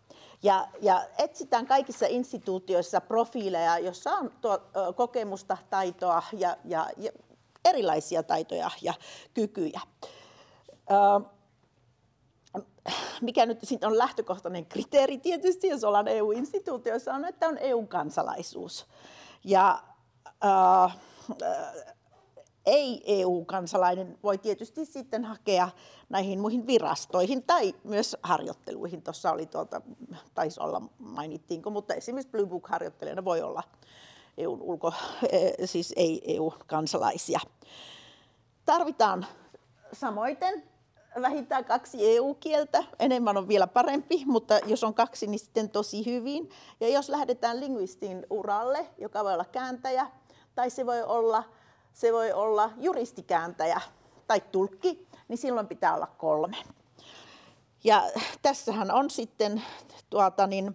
Ja, 0.43 0.69
ja 0.83 1.05
etsitään 1.19 1.67
kaikissa 1.67 2.07
instituutioissa 2.09 3.01
profiileja, 3.01 3.79
joissa 3.79 4.11
on 4.11 4.31
tuo, 4.41 4.55
ö, 4.55 4.93
kokemusta, 4.93 5.57
taitoa 5.71 6.23
ja, 6.33 6.57
ja, 6.65 6.87
ja 6.97 7.11
erilaisia 7.65 8.23
taitoja 8.23 8.71
ja 8.83 8.95
kykyjä. 9.35 9.81
Ö, 10.91 11.37
mikä 13.21 13.47
nyt 13.47 13.59
on 13.87 13.99
lähtökohtainen 13.99 14.67
kriteeri 14.67 15.19
tietysti, 15.19 15.69
jos 15.69 15.85
ollaan 15.85 16.09
EU-instituutioissa, 16.09 17.15
on, 17.15 17.25
että 17.25 17.49
on 17.49 17.59
EU-kansalaisuus. 17.59 18.87
Ja 19.45 19.83
äh, 20.45 20.97
ei-EU-kansalainen 22.67 24.19
voi 24.23 24.39
tietysti 24.39 24.85
sitten 24.85 25.25
hakea 25.25 25.69
näihin 26.09 26.41
muihin 26.41 26.67
virastoihin 26.67 27.43
tai 27.43 27.75
myös 27.85 28.17
harjoitteluihin. 28.23 29.03
Tuossa 29.03 29.33
oli 29.33 29.47
tuota, 29.47 29.81
taisi 30.35 30.61
olla, 30.61 30.83
mainittiinko, 30.99 31.71
mutta 31.71 31.95
esimerkiksi 31.95 32.31
Blue 32.31 32.47
Book-harjoittelijana 32.47 33.25
voi 33.25 33.43
olla 33.43 33.63
EUn 34.39 34.63
ulko, 34.63 34.93
eh, 35.33 35.53
siis 35.65 35.93
ei-EU-kansalaisia. 35.97 37.41
Tarvitaan 38.65 39.27
samoiten 39.93 40.63
vähintään 41.23 41.65
kaksi 41.65 42.17
EU-kieltä, 42.17 42.85
enemmän 42.99 43.37
on 43.37 43.49
vielä 43.49 43.67
parempi, 43.67 44.23
mutta 44.27 44.59
jos 44.67 44.85
on 44.85 44.95
kaksi, 44.95 45.27
niin 45.27 45.39
sitten 45.39 45.71
tosi 45.71 46.07
hyvin. 46.07 46.51
Ja 46.81 46.89
jos 46.89 47.09
lähdetään 47.09 47.61
lingvistin 47.61 48.27
uralle, 48.31 48.87
joka 48.99 49.25
voi 49.25 49.35
olla 49.35 49.45
kääntäjä, 49.45 50.11
tai 50.55 50.71
se 50.71 50.87
voi 50.87 51.03
olla 51.03 51.45
se 51.97 52.13
voi 52.13 52.33
olla 52.33 52.71
juristikääntäjä 52.77 53.81
tai 54.27 54.41
tulkki, 54.41 55.07
niin 55.29 55.39
silloin 55.39 55.67
pitää 55.67 55.95
olla 55.95 56.07
kolme. 56.07 56.57
Ja 57.85 58.03
tässähän 58.43 58.91
on 58.91 59.11
sitten, 59.11 59.63
tuota 60.11 60.47
niin, 60.47 60.75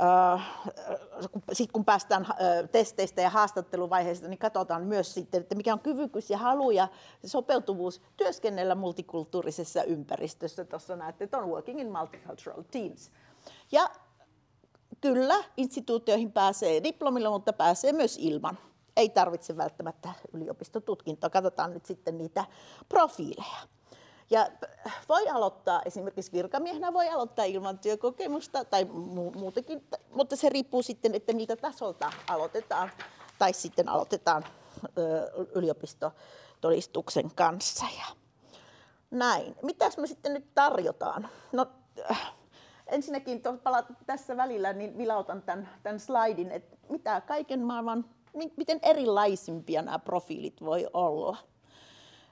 äh, 0.00 0.48
sit 1.52 1.72
kun 1.72 1.84
päästään 1.84 2.26
äh, 2.30 2.36
testeistä 2.72 3.22
ja 3.22 3.30
haastatteluvaiheista, 3.30 4.28
niin 4.28 4.38
katsotaan 4.38 4.82
myös 4.82 5.14
sitten, 5.14 5.40
että 5.40 5.54
mikä 5.54 5.72
on 5.72 5.80
kyvykkyys 5.80 6.30
ja 6.30 6.38
halu 6.38 6.70
ja 6.70 6.88
sopeutuvuus 7.24 8.02
työskennellä 8.16 8.74
multikulttuurisessa 8.74 9.82
ympäristössä. 9.82 10.64
Tuossa 10.64 10.96
näette, 10.96 11.24
että 11.24 11.38
on 11.38 11.48
working 11.48 11.80
in 11.80 11.92
multicultural 11.92 12.62
teams. 12.70 13.10
Ja 13.72 13.90
kyllä, 15.00 15.44
instituutioihin 15.56 16.32
pääsee 16.32 16.82
diplomilla, 16.82 17.30
mutta 17.30 17.52
pääsee 17.52 17.92
myös 17.92 18.18
ilman 18.20 18.58
ei 18.96 19.08
tarvitse 19.08 19.56
välttämättä 19.56 20.12
yliopistotutkintoa. 20.32 21.30
Katsotaan 21.30 21.74
nyt 21.74 21.86
sitten 21.86 22.18
niitä 22.18 22.44
profiileja. 22.88 23.68
Ja 24.30 24.48
voi 25.08 25.28
aloittaa 25.28 25.82
esimerkiksi 25.84 26.32
virkamiehenä, 26.32 26.92
voi 26.92 27.08
aloittaa 27.08 27.44
ilman 27.44 27.78
työkokemusta 27.78 28.64
tai 28.64 28.84
mu- 28.84 29.38
muutenkin, 29.38 29.88
mutta 30.10 30.36
se 30.36 30.48
riippuu 30.48 30.82
sitten, 30.82 31.14
että 31.14 31.32
miltä 31.32 31.56
tasolta 31.56 32.12
aloitetaan 32.28 32.90
tai 33.38 33.52
sitten 33.52 33.88
aloitetaan 33.88 34.44
ö, 34.98 35.30
yliopistotodistuksen 35.54 37.30
kanssa. 37.34 37.84
Ja 37.98 38.16
näin. 39.10 39.56
Mitäs 39.62 39.98
me 39.98 40.06
sitten 40.06 40.34
nyt 40.34 40.54
tarjotaan? 40.54 41.28
No, 41.52 41.66
äh, 42.10 42.32
ensinnäkin 42.86 43.42
tässä 44.06 44.36
välillä 44.36 44.72
niin 44.72 44.98
vilautan 44.98 45.42
tämän, 45.42 45.68
tämän 45.82 46.00
slaidin, 46.00 46.50
että 46.52 46.76
mitä 46.88 47.20
kaiken 47.20 47.60
maailman 47.60 48.04
miten 48.56 48.78
erilaisimpia 48.82 49.82
nämä 49.82 49.98
profiilit 49.98 50.60
voi 50.60 50.86
olla. 50.92 51.36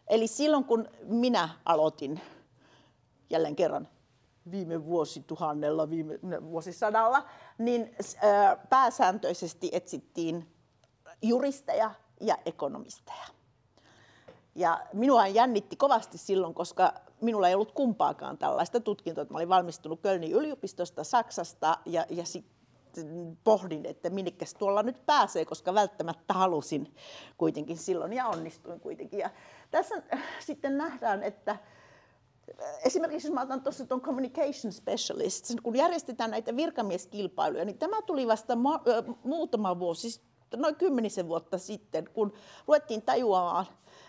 Eli 0.07 0.27
silloin 0.27 0.65
kun 0.65 0.89
minä 1.03 1.49
aloitin 1.65 2.21
jälleen 3.31 3.57
kerran 3.57 3.89
viime 4.51 4.85
vuosituhannella, 4.85 5.91
viime 5.91 6.19
vuosisadalla, 6.43 7.29
niin 7.59 7.97
pääsääntöisesti 8.69 9.69
etsittiin 9.73 10.55
juristeja 11.23 11.91
ja 12.21 12.39
ekonomisteja. 12.47 13.25
Ja 14.55 14.87
minua 14.93 15.27
jännitti 15.27 15.77
kovasti 15.77 16.19
silloin, 16.19 16.55
koska 16.55 16.95
minulla 17.21 17.49
ei 17.49 17.55
ollut 17.55 17.73
kumpaakaan 17.73 18.39
tällaista 18.39 18.81
tutkintoa. 18.81 19.27
Mä 19.31 19.39
olin 19.39 19.49
valmistunut 19.49 20.01
Kölnin 20.01 20.33
yliopistosta 20.33 21.05
Saksasta 21.05 21.79
ja, 21.87 22.07
ja 22.11 22.25
sit 22.25 22.47
pohdin, 23.45 23.87
että 23.87 24.11
minnekäs 24.11 24.55
tuolla 24.55 24.83
nyt 24.83 25.07
pääsee, 25.07 25.45
koska 25.45 25.75
välttämättä 25.75 26.35
halusin 26.35 26.95
kuitenkin 27.39 27.77
silloin 27.77 28.13
ja 28.13 28.27
onnistuin 28.27 28.81
kuitenkin. 28.81 29.19
Ja 29.19 29.31
tässä 29.71 30.03
äh, 30.15 30.23
sitten 30.41 30.79
nähdään, 30.79 31.23
että 31.23 31.51
äh, 31.51 31.61
Esimerkiksi 32.85 33.29
jos 33.29 33.35
mä 33.35 33.41
otan 33.41 33.63
tuossa 33.63 33.87
tuon 33.87 34.01
communication 34.01 34.73
specialist, 34.73 35.45
kun 35.63 35.77
järjestetään 35.77 36.31
näitä 36.31 36.57
virkamieskilpailuja, 36.57 37.65
niin 37.65 37.79
tämä 37.79 38.03
tuli 38.03 38.27
vasta 38.27 38.59
muutama 39.25 39.79
vuosi, 39.79 40.21
noin 40.57 40.77
kymmenisen 40.77 41.29
vuotta 41.29 41.59
sitten, 41.59 42.09
kun 42.15 42.33
ruvettiin 42.67 43.03
tajuamaan, 43.03 43.67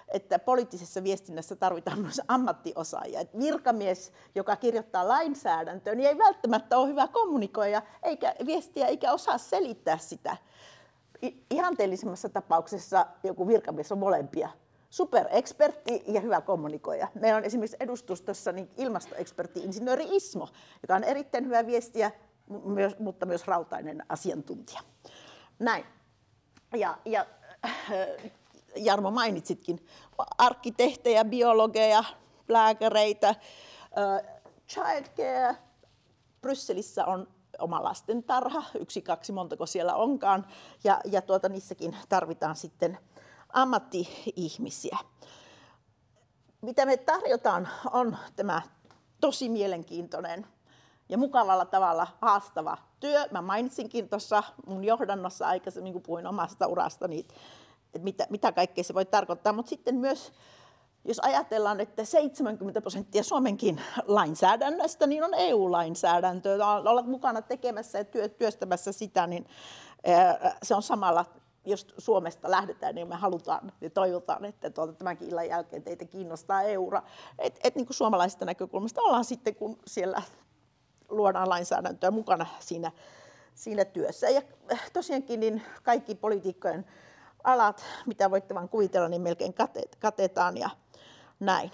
että 0.07 0.39
poliittisessa 0.39 1.03
viestinnässä 1.03 1.55
tarvitaan 1.55 1.99
myös 1.99 2.21
ammattiosaajia. 2.27 3.19
Että 3.19 3.39
virkamies, 3.39 4.13
joka 4.35 4.55
kirjoittaa 4.55 5.07
lainsäädäntöä, 5.07 5.95
niin 5.95 6.09
ei 6.09 6.17
välttämättä 6.17 6.77
ole 6.77 6.87
hyvä 6.87 7.07
kommunikoija 7.07 7.81
eikä 8.03 8.35
viestiä 8.45 8.87
eikä 8.87 9.11
osaa 9.11 9.37
selittää 9.37 9.97
sitä. 9.97 10.37
Ihanteellisemmassa 11.49 12.29
tapauksessa 12.29 13.05
joku 13.23 13.47
virkamies 13.47 13.91
on 13.91 13.97
molempia. 13.97 14.49
superekspertti 14.95 16.03
ja 16.07 16.21
hyvä 16.21 16.41
kommunikoija. 16.41 17.07
Meillä 17.13 17.37
on 17.37 17.43
esimerkiksi 17.43 17.77
edustustossa 17.79 18.51
niin 18.51 18.69
ilmastoekspertti 18.77 19.59
insinööri 19.59 20.05
Ismo, 20.09 20.47
joka 20.83 20.95
on 20.95 21.03
erittäin 21.03 21.45
hyvä 21.45 21.65
viestiä, 21.65 22.11
mutta 22.99 23.25
myös 23.25 23.47
rautainen 23.47 24.03
asiantuntija. 24.09 24.81
Näin. 25.59 25.85
Ja, 26.73 26.97
ja 27.05 27.25
Jarmo 28.76 29.11
mainitsitkin, 29.11 29.88
arkkitehtejä, 30.38 31.26
biologeja, 31.26 32.03
lääkäreitä, 32.47 33.36
childcare, 34.67 35.55
Brysselissä 36.41 37.05
on 37.05 37.28
oma 37.59 37.84
lastentarha, 37.84 38.63
yksi, 38.80 39.01
kaksi, 39.01 39.32
montako 39.32 39.65
siellä 39.65 39.95
onkaan, 39.95 40.47
ja, 40.84 41.01
ja 41.05 41.21
tuota, 41.21 41.49
niissäkin 41.49 41.95
tarvitaan 42.09 42.55
sitten 42.55 42.97
ammatti-ihmisiä. 43.53 44.97
Mitä 46.61 46.86
me 46.86 46.97
tarjotaan 46.97 47.69
on 47.91 48.17
tämä 48.36 48.61
tosi 49.21 49.49
mielenkiintoinen 49.49 50.47
ja 51.09 51.17
mukavalla 51.17 51.65
tavalla 51.65 52.07
haastava 52.21 52.78
työ. 52.99 53.26
Mä 53.32 53.41
mainitsinkin 53.41 54.09
tuossa 54.09 54.43
mun 54.65 54.84
johdannossa 54.84 55.47
aikaisemmin, 55.47 55.93
kun 55.93 56.01
puhuin 56.01 56.28
omasta 56.28 56.67
urastani, 56.67 57.28
että 57.95 58.03
mitä, 58.03 58.27
mitä 58.29 58.51
kaikkea 58.51 58.83
se 58.83 58.93
voi 58.93 59.05
tarkoittaa, 59.05 59.53
mutta 59.53 59.69
sitten 59.69 59.95
myös 59.95 60.31
jos 61.07 61.19
ajatellaan, 61.19 61.81
että 61.81 62.05
70 62.05 62.81
prosenttia 62.81 63.23
Suomenkin 63.23 63.81
lainsäädännöstä 64.07 65.07
niin 65.07 65.23
on 65.23 65.33
EU-lainsäädäntöä, 65.33 66.67
olet 66.67 67.05
mukana 67.05 67.41
tekemässä 67.41 67.97
ja 67.97 68.29
työstämässä 68.29 68.91
sitä, 68.91 69.27
niin 69.27 69.47
se 70.63 70.75
on 70.75 70.83
samalla 70.83 71.25
jos 71.65 71.87
Suomesta 71.97 72.51
lähdetään, 72.51 72.95
niin 72.95 73.07
me 73.07 73.15
halutaan 73.15 73.71
ja 73.81 73.89
toivotaan, 73.89 74.45
että 74.45 74.69
tuolta 74.69 74.93
tämänkin 74.93 75.29
illan 75.29 75.47
jälkeen 75.47 75.83
teitä 75.83 76.05
kiinnostaa 76.05 76.61
eura. 76.61 77.01
Et, 77.39 77.59
et 77.63 77.75
niin 77.75 77.85
kuin 77.85 77.95
suomalaisesta 77.95 78.45
näkökulmasta 78.45 79.01
ollaan 79.01 79.25
sitten, 79.25 79.55
kun 79.55 79.77
siellä 79.87 80.21
luodaan 81.09 81.49
lainsäädäntöä 81.49 82.11
mukana 82.11 82.45
siinä, 82.59 82.91
siinä 83.55 83.85
työssä. 83.85 84.29
Ja 84.29 84.41
tosiaankin 84.93 85.39
niin 85.39 85.61
kaikki 85.83 86.15
politiikkojen 86.15 86.85
alat, 87.45 87.83
mitä 88.05 88.31
voitte 88.31 88.55
vain 88.55 88.69
kuvitella, 88.69 89.09
niin 89.09 89.21
melkein 89.21 89.55
katetaan 89.99 90.57
ja 90.57 90.69
näin. 91.39 91.71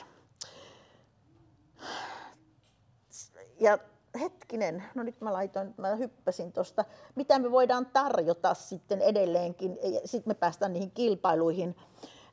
Ja 3.59 3.77
hetkinen, 4.19 4.83
no 4.95 5.03
nyt 5.03 5.21
mä 5.21 5.33
laitoin, 5.33 5.73
mä 5.77 5.95
hyppäsin 5.95 6.53
tuosta, 6.53 6.85
mitä 7.15 7.39
me 7.39 7.51
voidaan 7.51 7.85
tarjota 7.85 8.53
sitten 8.53 9.01
edelleenkin, 9.01 9.79
sitten 10.05 10.29
me 10.29 10.33
päästään 10.33 10.73
niihin 10.73 10.91
kilpailuihin. 10.91 11.75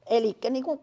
Eli 0.06 0.38
niin 0.50 0.64
kuin, 0.64 0.80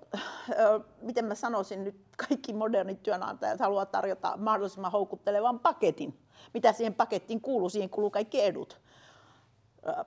miten 1.02 1.26
mä 1.26 1.36
sanoisin 1.36 1.84
nyt, 1.84 1.96
kaikki 2.30 2.54
modernit 2.54 3.04
työnantajat 3.04 3.60
haluaa 3.60 3.86
tarjota 3.86 4.38
mahdollisimman 4.38 4.92
houkuttelevan 4.92 5.60
paketin. 5.60 6.20
Mitä 6.54 6.74
siihen 6.74 6.94
pakettiin 6.94 7.42
kuuluu? 7.42 7.70
Siihen 7.70 7.90
kuuluu 7.90 8.12
kaikki 8.12 8.42
edut. 8.42 8.82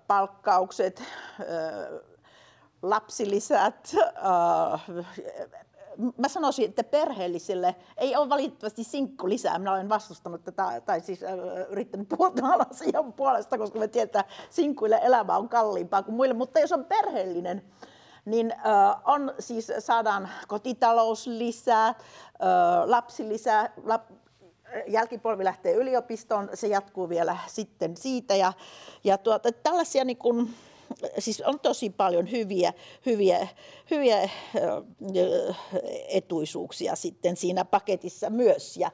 Palkkaukset, 0.06 1.02
lapsilisät, 2.82 3.94
mä 6.16 6.28
sanoisin, 6.28 6.64
että 6.64 6.84
perheellisille 6.84 7.76
ei 7.96 8.16
ole 8.16 8.28
valitettavasti 8.28 8.84
sinkku 8.84 9.28
lisää. 9.28 9.58
Minä 9.58 9.72
olen 9.72 9.88
vastustanut 9.88 10.44
tätä, 10.44 10.80
tai 10.86 11.00
siis 11.00 11.22
äh, 11.22 11.30
yrittänyt 11.70 12.08
puhua 12.08 12.32
asian 12.70 13.12
puolesta, 13.12 13.58
koska 13.58 13.78
me 13.78 13.88
tiedetään, 13.88 14.24
että 14.24 14.34
sinkkuille 14.50 15.00
elämä 15.02 15.36
on 15.36 15.48
kalliimpaa 15.48 16.02
kuin 16.02 16.14
muille. 16.14 16.34
Mutta 16.34 16.60
jos 16.60 16.72
on 16.72 16.84
perheellinen, 16.84 17.62
niin 18.24 18.52
äh, 18.52 18.96
on 19.04 19.34
siis 19.38 19.72
saadaan 19.78 20.28
kotitalous 20.48 21.26
lisää, 21.26 21.88
äh, 21.88 21.94
lapsi 22.84 23.28
lisää, 23.28 23.72
lap, 23.84 24.02
jälkipolvi 24.86 25.44
lähtee 25.44 25.74
yliopistoon, 25.74 26.50
se 26.54 26.66
jatkuu 26.66 27.08
vielä 27.08 27.36
sitten 27.46 27.96
siitä. 27.96 28.34
Ja, 28.34 28.52
ja 29.04 29.18
tuota, 29.18 29.52
tällaisia 29.52 30.04
niin 30.04 30.16
kuin, 30.16 30.54
siis 31.18 31.40
on 31.40 31.60
tosi 31.60 31.90
paljon 31.90 32.30
hyviä, 32.30 32.72
hyviä, 33.06 33.48
hyviä 33.90 34.30
etuisuuksia 36.08 36.96
sitten 36.96 37.36
siinä 37.36 37.64
paketissa 37.64 38.30
myös. 38.30 38.76
Ja 38.76 38.90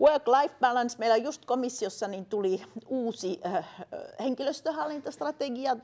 Work-life 0.00 0.54
balance, 0.60 0.98
meillä 0.98 1.16
just 1.16 1.44
komissiossa 1.44 2.08
niin 2.08 2.26
tuli 2.26 2.62
uusi 2.88 3.40
henkilöstöhallintastrategia 4.20 5.76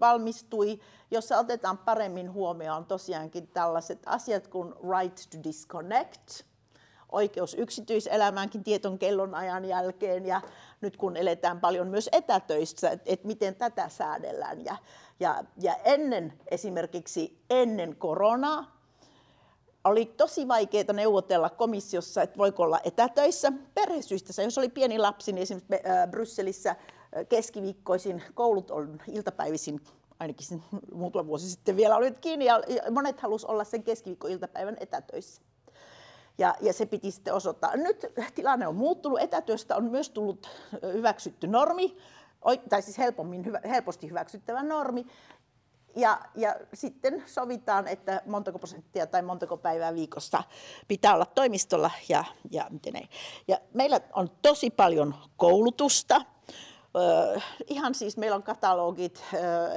valmistui, 0.00 0.80
jossa 1.10 1.38
otetaan 1.38 1.78
paremmin 1.78 2.32
huomioon 2.32 2.84
tosiaankin 2.84 3.48
tällaiset 3.48 3.98
asiat 4.06 4.48
kuin 4.48 4.74
right 4.74 5.16
to 5.30 5.38
disconnect– 5.44 6.22
oikeus 7.12 7.54
yksityiselämäänkin 7.54 8.64
tieton 8.64 8.98
kellonajan 8.98 9.64
jälkeen 9.64 10.26
ja 10.26 10.40
nyt 10.80 10.96
kun 10.96 11.16
eletään 11.16 11.60
paljon 11.60 11.88
myös 11.88 12.08
etätöissä, 12.12 12.90
että 12.90 13.12
et 13.12 13.24
miten 13.24 13.54
tätä 13.54 13.88
säädellään. 13.88 14.64
Ja, 14.64 14.76
ja, 15.20 15.44
ja 15.60 15.74
ennen 15.84 16.32
esimerkiksi 16.50 17.38
ennen 17.50 17.96
koronaa 17.96 18.80
oli 19.84 20.06
tosi 20.06 20.48
vaikeaa 20.48 20.92
neuvotella 20.92 21.50
komissiossa, 21.50 22.22
että 22.22 22.38
voiko 22.38 22.62
olla 22.62 22.80
etätöissä 22.84 23.52
perhesyistä. 23.74 24.42
Jos 24.42 24.58
oli 24.58 24.68
pieni 24.68 24.98
lapsi, 24.98 25.32
niin 25.32 25.42
esimerkiksi 25.42 25.76
Brysselissä 26.10 26.76
keskiviikkoisin 27.28 28.22
koulut 28.34 28.70
on 28.70 29.02
iltapäivisin 29.08 29.80
ainakin 30.20 30.62
muutama 30.94 31.26
vuosi 31.26 31.50
sitten 31.50 31.76
vielä 31.76 31.96
olivat 31.96 32.18
kiinni 32.18 32.44
ja 32.44 32.62
monet 32.90 33.20
halusivat 33.20 33.52
olla 33.52 33.64
sen 33.64 33.82
keskiviikkoiltapäivän 33.82 34.76
etätöissä. 34.80 35.42
Ja, 36.40 36.54
ja 36.60 36.72
se 36.72 36.86
piti 36.86 37.10
sitten 37.10 37.34
osoittaa. 37.34 37.76
Nyt 37.76 38.06
tilanne 38.34 38.66
on 38.66 38.76
muuttunut, 38.76 39.20
etätyöstä 39.20 39.76
on 39.76 39.84
myös 39.84 40.10
tullut 40.10 40.50
hyväksytty 40.82 41.46
normi, 41.46 41.96
tai 42.68 42.82
siis 42.82 42.98
helpommin, 42.98 43.44
helposti 43.68 44.08
hyväksyttävä 44.08 44.62
normi. 44.62 45.06
Ja, 45.96 46.20
ja 46.34 46.56
sitten 46.74 47.22
sovitaan, 47.26 47.88
että 47.88 48.22
montako 48.26 48.58
prosenttia 48.58 49.06
tai 49.06 49.22
montako 49.22 49.56
päivää 49.56 49.94
viikossa 49.94 50.42
pitää 50.88 51.14
olla 51.14 51.26
toimistolla 51.26 51.90
ja, 52.08 52.24
ja 52.50 52.66
miten 52.70 52.96
ei. 52.96 53.08
Ja 53.48 53.58
meillä 53.74 54.00
on 54.12 54.30
tosi 54.42 54.70
paljon 54.70 55.14
koulutusta. 55.36 56.20
Ihan 57.66 57.94
siis 57.94 58.16
meillä 58.16 58.36
on 58.36 58.42
katalogit, 58.42 59.24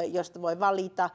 joista 0.07 0.41
voi 0.41 0.59
valita 0.59 1.09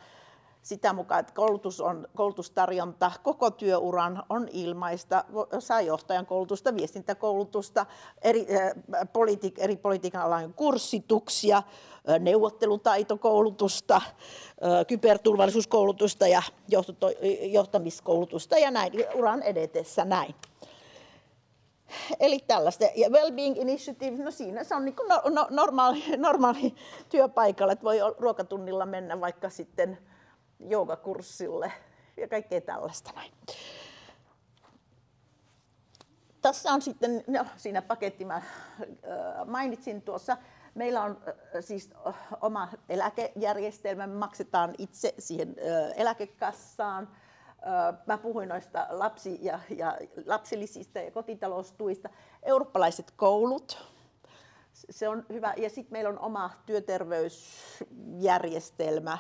sitä 0.68 0.92
mukaan, 0.92 1.20
että 1.20 1.32
koulutus 1.32 1.80
on, 1.80 2.08
koulutustarjonta 2.16 3.12
koko 3.22 3.50
työuran 3.50 4.22
on 4.28 4.48
ilmaista, 4.52 5.24
saa 5.58 5.80
johtajan 5.80 6.26
koulutusta, 6.26 6.74
viestintäkoulutusta, 6.74 7.86
eri, 8.22 8.46
äh, 8.54 8.72
politi- 9.12 9.54
eri 9.58 9.76
politiikan 9.76 10.22
alan 10.22 10.54
kurssituksia, 10.54 11.56
äh, 11.56 12.20
neuvottelutaitokoulutusta, 12.20 13.96
äh, 13.96 14.86
kyberturvallisuuskoulutusta 14.86 16.28
ja 16.28 16.42
johto- 16.68 17.26
johtamiskoulutusta 17.42 18.58
ja 18.58 18.70
näin 18.70 18.92
uran 19.14 19.42
edetessä 19.42 20.06
Eli 22.20 22.38
tällaista. 22.46 22.84
Ja 22.94 23.10
Wellbeing 23.10 23.58
Initiative, 23.58 24.24
no 24.24 24.30
siinä 24.30 24.64
se 24.64 24.74
on 24.74 24.84
niin 24.84 24.94
no, 25.08 25.22
no, 25.30 25.46
normaali, 25.50 26.04
normaali 26.16 26.74
työpaikalla, 27.08 27.72
että 27.72 27.84
voi 27.84 27.98
ruokatunnilla 28.18 28.86
mennä 28.86 29.20
vaikka 29.20 29.50
sitten 29.50 29.98
joogakurssille 30.60 31.72
ja 32.16 32.28
kaikkea 32.28 32.60
tällaista 32.60 33.10
näin. 33.14 33.32
Tässä 36.42 36.72
on 36.72 36.82
sitten, 36.82 37.24
no, 37.26 37.46
siinä 37.56 37.82
paketti 37.82 38.24
mä 38.24 38.42
mainitsin 39.46 40.02
tuossa, 40.02 40.36
meillä 40.74 41.02
on 41.02 41.20
siis 41.60 41.90
oma 42.40 42.68
eläkejärjestelmä, 42.88 44.06
me 44.06 44.14
maksetaan 44.14 44.74
itse 44.78 45.14
siihen 45.18 45.56
eläkekassaan. 45.96 47.08
Mä 48.06 48.18
puhuin 48.18 48.48
noista 48.48 48.86
lapsi- 48.90 49.38
ja, 49.42 49.60
ja 49.76 49.98
lapsilisistä 50.26 51.00
ja 51.00 51.10
kotitaloustuista. 51.10 52.08
Eurooppalaiset 52.42 53.10
koulut, 53.10 53.86
se 54.72 55.08
on 55.08 55.26
hyvä. 55.28 55.54
Ja 55.56 55.70
sitten 55.70 55.92
meillä 55.92 56.10
on 56.10 56.18
oma 56.18 56.50
työterveysjärjestelmä, 56.66 59.18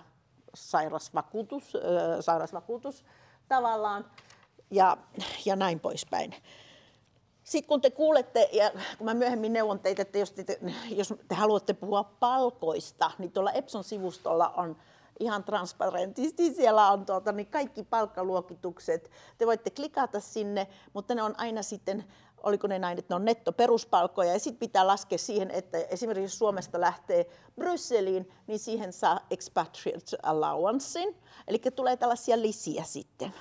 sairasvakuutus, 0.58 1.72
sairasvakuutus 2.20 3.04
tavallaan 3.48 4.10
ja, 4.70 4.96
ja 5.44 5.56
näin 5.56 5.80
poispäin. 5.80 6.34
Sitten 7.44 7.68
kun 7.68 7.80
te 7.80 7.90
kuulette, 7.90 8.48
ja 8.52 8.70
kun 8.98 9.04
mä 9.04 9.14
myöhemmin 9.14 9.52
neuvon 9.52 9.80
teitä, 9.80 10.02
että 10.02 10.18
jos 10.18 10.32
te, 10.32 10.58
jos 10.90 11.14
te 11.28 11.34
haluatte 11.34 11.74
puhua 11.74 12.04
palkoista, 12.04 13.10
niin 13.18 13.32
tuolla 13.32 13.52
Epson-sivustolla 13.52 14.48
on 14.48 14.76
ihan 15.20 15.44
transparentisti. 15.44 16.54
Siellä 16.54 16.90
on 16.90 17.06
tuota, 17.06 17.32
niin 17.32 17.46
kaikki 17.46 17.82
palkkaluokitukset. 17.82 19.10
Te 19.38 19.46
voitte 19.46 19.70
klikata 19.70 20.20
sinne, 20.20 20.66
mutta 20.92 21.14
ne 21.14 21.22
on 21.22 21.34
aina 21.38 21.62
sitten 21.62 22.04
oliko 22.42 22.66
ne 22.66 22.78
näin, 22.78 22.98
että 22.98 23.14
ne 23.14 23.16
on 23.16 23.24
nettoperuspalkkoja 23.24 24.32
ja 24.32 24.38
sitten 24.38 24.68
pitää 24.68 24.86
laskea 24.86 25.18
siihen, 25.18 25.50
että 25.50 25.78
esimerkiksi 25.78 26.36
Suomesta 26.36 26.80
lähtee 26.80 27.26
Brysseliin, 27.58 28.32
niin 28.46 28.58
siihen 28.58 28.92
saa 28.92 29.20
expatriate 29.30 30.16
allowancein, 30.22 31.16
eli 31.48 31.58
tulee 31.58 31.96
tällaisia 31.96 32.42
lisiä 32.42 32.84
sitten. 32.84 33.34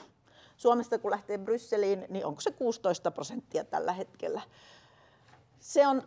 Suomesta 0.57 0.99
kun 0.99 1.11
lähtee 1.11 1.37
Brysseliin, 1.37 2.05
niin 2.09 2.25
onko 2.25 2.41
se 2.41 2.51
16 2.51 3.11
prosenttia 3.11 3.63
tällä 3.63 3.93
hetkellä. 3.93 4.41
Se 5.59 5.87
on 5.87 6.03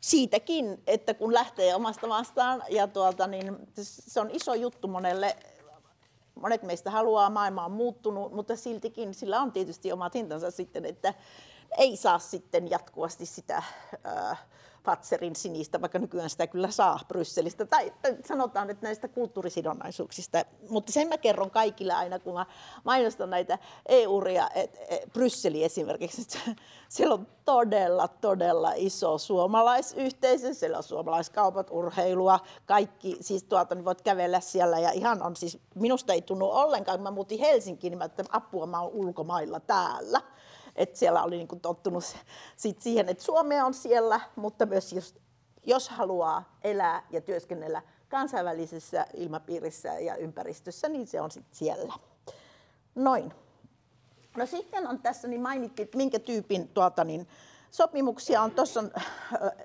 siitäkin, 0.00 0.82
että 0.86 1.14
kun 1.14 1.34
lähtee 1.34 1.74
omasta 1.74 2.08
vastaan, 2.08 2.62
ja 2.68 2.88
tuota, 2.88 3.26
niin 3.26 3.56
se 3.82 4.20
on 4.20 4.30
iso 4.30 4.54
juttu 4.54 4.88
monelle. 4.88 5.36
Monet 6.34 6.62
meistä 6.62 6.90
haluaa, 6.90 7.30
maailma 7.30 7.64
on 7.64 7.72
muuttunut, 7.72 8.32
mutta 8.32 8.56
siltikin 8.56 9.14
sillä 9.14 9.40
on 9.40 9.52
tietysti 9.52 9.92
omat 9.92 10.14
hintansa 10.14 10.50
sitten, 10.50 10.84
että 10.84 11.14
ei 11.78 11.96
saa 11.96 12.18
sitten 12.18 12.70
jatkuvasti 12.70 13.26
sitä 13.26 13.62
Fatserin 14.84 15.36
sinistä, 15.36 15.80
vaikka 15.80 15.98
nykyään 15.98 16.30
sitä 16.30 16.46
kyllä 16.46 16.70
saa 16.70 17.00
Brysselistä, 17.08 17.66
tai, 17.66 17.92
sanotaan 18.24 18.70
että 18.70 18.86
näistä 18.86 19.08
kulttuurisidonnaisuuksista. 19.08 20.44
Mutta 20.68 20.92
sen 20.92 21.08
mä 21.08 21.18
kerron 21.18 21.50
kaikille 21.50 21.92
aina, 21.92 22.18
kun 22.18 22.34
mä 22.34 22.46
mainostan 22.84 23.30
näitä 23.30 23.58
EU-ria, 23.88 24.50
että 24.54 24.78
et, 24.88 25.12
Brysseli 25.12 25.64
esimerkiksi, 25.64 26.22
että 26.22 26.62
siellä 26.88 27.14
on 27.14 27.26
todella, 27.44 28.08
todella 28.08 28.72
iso 28.76 29.18
suomalaisyhteisö, 29.18 30.54
siellä 30.54 30.76
on 30.76 30.82
suomalaiskaupat, 30.82 31.66
urheilua, 31.70 32.40
kaikki, 32.66 33.16
siis 33.20 33.44
tuolta 33.44 33.74
niin 33.74 33.84
voit 33.84 34.02
kävellä 34.02 34.40
siellä 34.40 34.78
ja 34.78 34.90
ihan 34.90 35.22
on 35.22 35.36
siis, 35.36 35.58
minusta 35.74 36.12
ei 36.12 36.22
tunnu 36.22 36.50
ollenkaan, 36.50 36.98
kun 36.98 37.02
mä 37.02 37.10
muutin 37.10 37.38
Helsinkiin, 37.38 37.90
niin 37.90 37.98
mä 37.98 38.04
että 38.04 38.24
apua 38.30 38.66
mä 38.66 38.80
oon 38.80 38.92
ulkomailla 38.92 39.60
täällä 39.60 40.20
että 40.76 40.98
siellä 40.98 41.22
oli 41.22 41.36
niin 41.36 41.60
tottunut 41.62 42.04
sit 42.56 42.82
siihen, 42.82 43.08
että 43.08 43.24
Suomea 43.24 43.66
on 43.66 43.74
siellä, 43.74 44.20
mutta 44.36 44.66
myös 44.66 44.92
jos, 44.92 45.14
jos 45.64 45.88
haluaa 45.88 46.58
elää 46.64 47.06
ja 47.10 47.20
työskennellä 47.20 47.82
kansainvälisessä 48.08 49.06
ilmapiirissä 49.14 49.88
ja 49.88 50.16
ympäristössä, 50.16 50.88
niin 50.88 51.06
se 51.06 51.20
on 51.20 51.30
sitten 51.30 51.54
siellä. 51.54 51.94
Noin. 52.94 53.34
No 54.36 54.46
sitten 54.46 54.86
on 54.86 55.02
tässä, 55.02 55.28
niin 55.28 55.42
mainittiin, 55.42 55.84
että 55.84 55.96
minkä 55.96 56.18
tyypin 56.18 56.68
tuota, 56.68 57.04
niin, 57.04 57.28
sopimuksia 57.70 58.42
on. 58.42 58.50
Tuossa 58.50 58.80
on, 58.80 58.92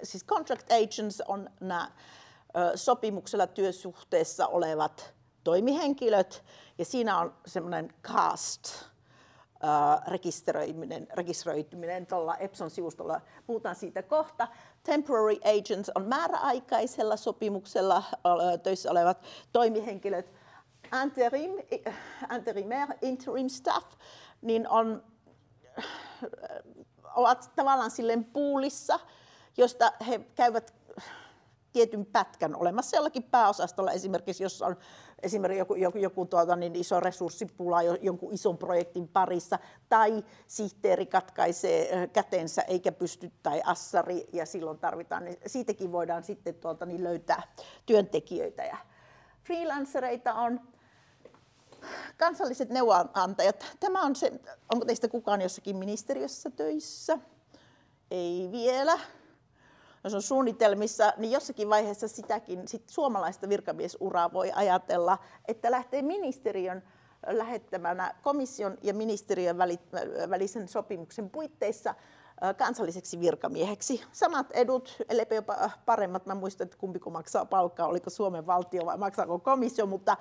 siis 0.03 0.25
contract 0.25 0.71
agents 0.71 1.21
on 1.27 1.49
nämä 1.59 1.91
sopimuksella 2.75 3.47
työsuhteessa 3.47 4.47
olevat 4.47 5.13
toimihenkilöt, 5.43 6.43
ja 6.77 6.85
siinä 6.85 7.19
on 7.19 7.35
semmoinen 7.45 7.93
cast, 8.03 8.86
rekisteröiminen, 10.07 11.07
rekisteröityminen 11.13 12.05
tuolla 12.05 12.37
Epson 12.37 12.69
sivustolla. 12.69 13.21
Puhutaan 13.45 13.75
siitä 13.75 14.03
kohta. 14.03 14.47
Temporary 14.83 15.37
agents 15.59 15.91
on 15.95 16.07
määräaikaisella 16.07 17.17
sopimuksella 17.17 18.03
töissä 18.63 18.91
olevat 18.91 19.23
toimihenkilöt. 19.51 20.33
Interim, 21.03 21.51
interimaire, 22.35 22.97
interim 23.01 23.49
staff, 23.49 23.85
niin 24.41 24.67
on, 24.67 25.03
ovat 27.15 27.51
tavallaan 27.55 27.91
silleen 27.91 28.25
puulissa, 28.25 28.99
josta 29.57 29.91
he 30.07 30.19
käyvät 30.35 30.73
tietyn 31.73 32.05
pätkän 32.05 32.55
olemassa 32.55 32.97
jollakin 32.97 33.23
pääosastolla 33.23 33.91
esimerkiksi, 33.91 34.43
jos 34.43 34.61
on 34.61 34.77
esimerkiksi 35.23 35.59
joku, 35.59 35.75
joku, 35.75 35.97
joku 35.97 36.25
tuota, 36.25 36.55
niin 36.55 36.75
iso 36.75 36.99
resurssipula 36.99 37.81
jonkun 37.81 38.33
ison 38.33 38.57
projektin 38.57 39.07
parissa, 39.07 39.59
tai 39.89 40.23
sihteeri 40.47 41.05
katkaisee 41.05 42.07
kätensä 42.07 42.61
eikä 42.61 42.91
pysty, 42.91 43.31
tai 43.43 43.61
assari, 43.65 44.27
ja 44.33 44.45
silloin 44.45 44.79
tarvitaan, 44.79 45.25
niin 45.25 45.37
siitäkin 45.45 45.91
voidaan 45.91 46.23
sitten 46.23 46.55
tuota, 46.55 46.85
niin 46.85 47.03
löytää 47.03 47.43
työntekijöitä. 47.85 48.63
Ja 48.63 48.77
freelancereita 49.43 50.33
on 50.33 50.59
kansalliset 52.17 52.69
neuvonantajat. 52.69 53.65
Tämä 53.79 54.01
on 54.01 54.15
se, 54.15 54.31
onko 54.73 54.85
teistä 54.85 55.07
kukaan 55.07 55.41
jossakin 55.41 55.77
ministeriössä 55.77 56.49
töissä? 56.49 57.19
Ei 58.11 58.49
vielä 58.51 58.99
jos 60.07 60.13
on 60.13 60.21
suunnitelmissa, 60.21 61.13
niin 61.17 61.31
jossakin 61.31 61.69
vaiheessa 61.69 62.07
sitäkin 62.07 62.67
sit 62.67 62.89
suomalaista 62.89 63.49
virkamiesuraa 63.49 64.33
voi 64.33 64.51
ajatella, 64.55 65.17
että 65.47 65.71
lähtee 65.71 66.01
ministeriön 66.01 66.83
lähettämänä 67.27 68.15
komission 68.21 68.77
ja 68.81 68.93
ministeriön 68.93 69.57
välisen 70.29 70.67
sopimuksen 70.67 71.29
puitteissa 71.29 71.95
kansalliseksi 72.57 73.19
virkamieheksi. 73.19 74.03
Samat 74.11 74.51
edut, 74.51 74.97
ellei 75.09 75.25
jopa 75.31 75.69
paremmat. 75.85 76.25
Mä 76.25 76.35
muistan, 76.35 76.65
että 76.65 76.77
kumpi 76.77 76.99
kun 76.99 77.13
maksaa 77.13 77.45
palkkaa, 77.45 77.87
oliko 77.87 78.09
Suomen 78.09 78.47
valtio 78.47 78.85
vai 78.85 78.97
maksaako 78.97 79.39
komissio, 79.39 79.85
mutta 79.85 80.17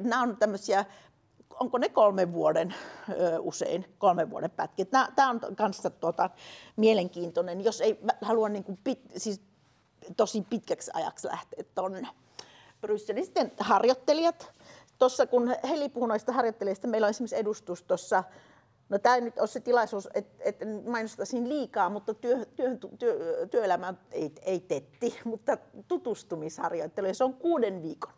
nämä 0.00 0.22
on 0.22 0.36
tämmöisiä 0.36 0.84
onko 1.60 1.78
ne 1.78 1.88
kolmen 1.88 2.32
vuoden 2.32 2.74
usein, 3.40 3.94
kolmen 3.98 4.30
vuoden 4.30 4.50
pätkät. 4.50 4.90
Tämä 4.90 5.30
on 5.30 5.56
kanssa 5.56 5.90
tuota, 5.90 6.30
mielenkiintoinen, 6.76 7.64
jos 7.64 7.80
ei 7.80 7.98
halua 8.20 8.48
niin 8.48 8.64
kuin 8.64 8.78
pit, 8.84 9.00
siis 9.16 9.40
tosi 10.16 10.46
pitkäksi 10.50 10.90
ajaksi 10.94 11.28
lähteä 11.28 11.64
tuonne 11.74 12.08
Brysseliin. 12.80 13.24
Sitten 13.24 13.52
harjoittelijat. 13.58 14.52
Tuossa 14.98 15.26
kun 15.26 15.54
Heli 15.68 15.88
puhui 15.88 16.08
noista 16.08 16.32
harjoittelijista, 16.32 16.88
meillä 16.88 17.04
on 17.04 17.10
esimerkiksi 17.10 17.36
edustus 17.36 17.82
tuossa 17.82 18.24
No 18.88 18.98
tämä 18.98 19.14
ei 19.14 19.20
nyt 19.20 19.38
ole 19.38 19.46
se 19.46 19.60
tilaisuus, 19.60 20.08
että 20.14 20.44
et 20.44 20.56
mainostaisin 20.86 21.48
liikaa, 21.48 21.90
mutta 21.90 22.14
työ, 22.14 22.44
työ, 22.56 22.76
työ, 22.98 23.46
työelämä 23.50 23.94
ei, 24.10 24.32
ei 24.42 24.60
tetti, 24.60 25.18
mutta 25.24 25.56
tutustumisharjoittelu, 25.88 27.14
se 27.14 27.24
on 27.24 27.34
kuuden 27.34 27.82
viikon. 27.82 28.12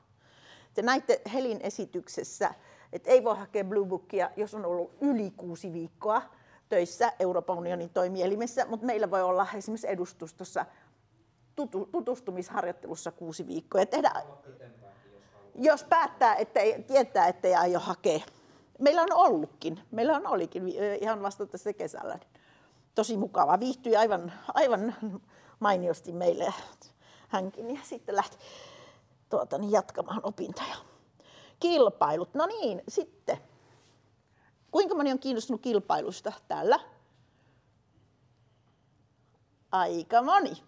Te 0.74 0.82
näitte 0.82 1.20
Helin 1.32 1.60
esityksessä, 1.62 2.54
et 2.92 3.06
ei 3.06 3.24
voi 3.24 3.36
hakea 3.36 3.64
Blue 3.64 3.86
Bookia, 3.86 4.30
jos 4.36 4.54
on 4.54 4.64
ollut 4.64 4.90
yli 5.00 5.30
kuusi 5.30 5.72
viikkoa 5.72 6.22
töissä 6.68 7.12
Euroopan 7.18 7.58
unionin 7.58 7.90
toimielimessä, 7.90 8.66
mutta 8.66 8.86
meillä 8.86 9.10
voi 9.10 9.22
olla 9.22 9.46
esimerkiksi 9.54 9.88
edustustossa 9.88 10.66
tutu, 11.56 11.88
tutustumisharjoittelussa 11.92 13.12
kuusi 13.12 13.46
viikkoa. 13.46 13.80
Ja 13.80 13.86
tehdä, 13.86 14.22
jos 15.54 15.84
päättää, 15.84 16.34
että 16.34 16.60
ei, 16.60 16.82
tietää, 16.82 17.28
että 17.28 17.48
ei 17.48 17.54
aio 17.54 17.80
hakea. 17.80 18.20
Meillä 18.78 19.02
on 19.02 19.12
ollutkin. 19.12 19.80
Meillä 19.90 20.16
on 20.16 20.26
olikin 20.26 20.68
ihan 21.00 21.22
vasta 21.22 21.46
tässä 21.46 21.72
kesällä. 21.72 22.18
Tosi 22.94 23.16
mukava. 23.16 23.60
Viihtyi 23.60 23.96
aivan, 23.96 24.32
aivan 24.54 24.94
mainiosti 25.60 26.12
meille 26.12 26.54
hänkin 27.28 27.74
ja 27.74 27.80
sitten 27.82 28.16
lähti 28.16 28.36
tuota, 29.28 29.58
niin 29.58 29.72
jatkamaan 29.72 30.20
opintoja. 30.22 30.76
Kilpailut. 31.60 32.34
No 32.34 32.46
niin, 32.46 32.82
sitten. 32.88 33.38
Kuinka 34.70 34.94
moni 34.94 35.12
on 35.12 35.18
kiinnostunut 35.18 35.62
kilpailusta 35.62 36.32
täällä? 36.48 36.80
Aika 39.72 40.22
moni. 40.22 40.62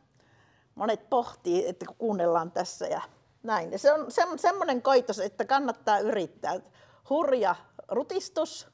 Monet 0.74 1.10
pohtii, 1.10 1.68
että 1.68 1.86
kun 1.86 1.96
kuunnellaan 1.96 2.52
tässä 2.52 2.86
ja 2.86 3.00
näin. 3.42 3.72
Ja 3.72 3.78
se 3.78 3.92
on 3.92 4.10
se, 4.10 4.22
semmoinen 4.36 4.82
koitos, 4.82 5.18
että 5.18 5.44
kannattaa 5.44 5.98
yrittää. 5.98 6.60
Hurja 7.10 7.56
rutistus. 7.88 8.68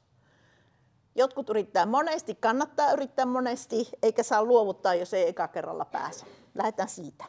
Jotkut 1.15 1.49
yrittää 1.49 1.85
monesti, 1.85 2.35
kannattaa 2.35 2.91
yrittää 2.91 3.25
monesti, 3.25 3.89
eikä 4.01 4.23
saa 4.23 4.43
luovuttaa, 4.43 4.95
jos 4.95 5.13
ei 5.13 5.29
eka 5.29 5.47
kerralla 5.47 5.85
pääse. 5.85 6.25
Lähdetään 6.55 6.89
siitä. 6.89 7.25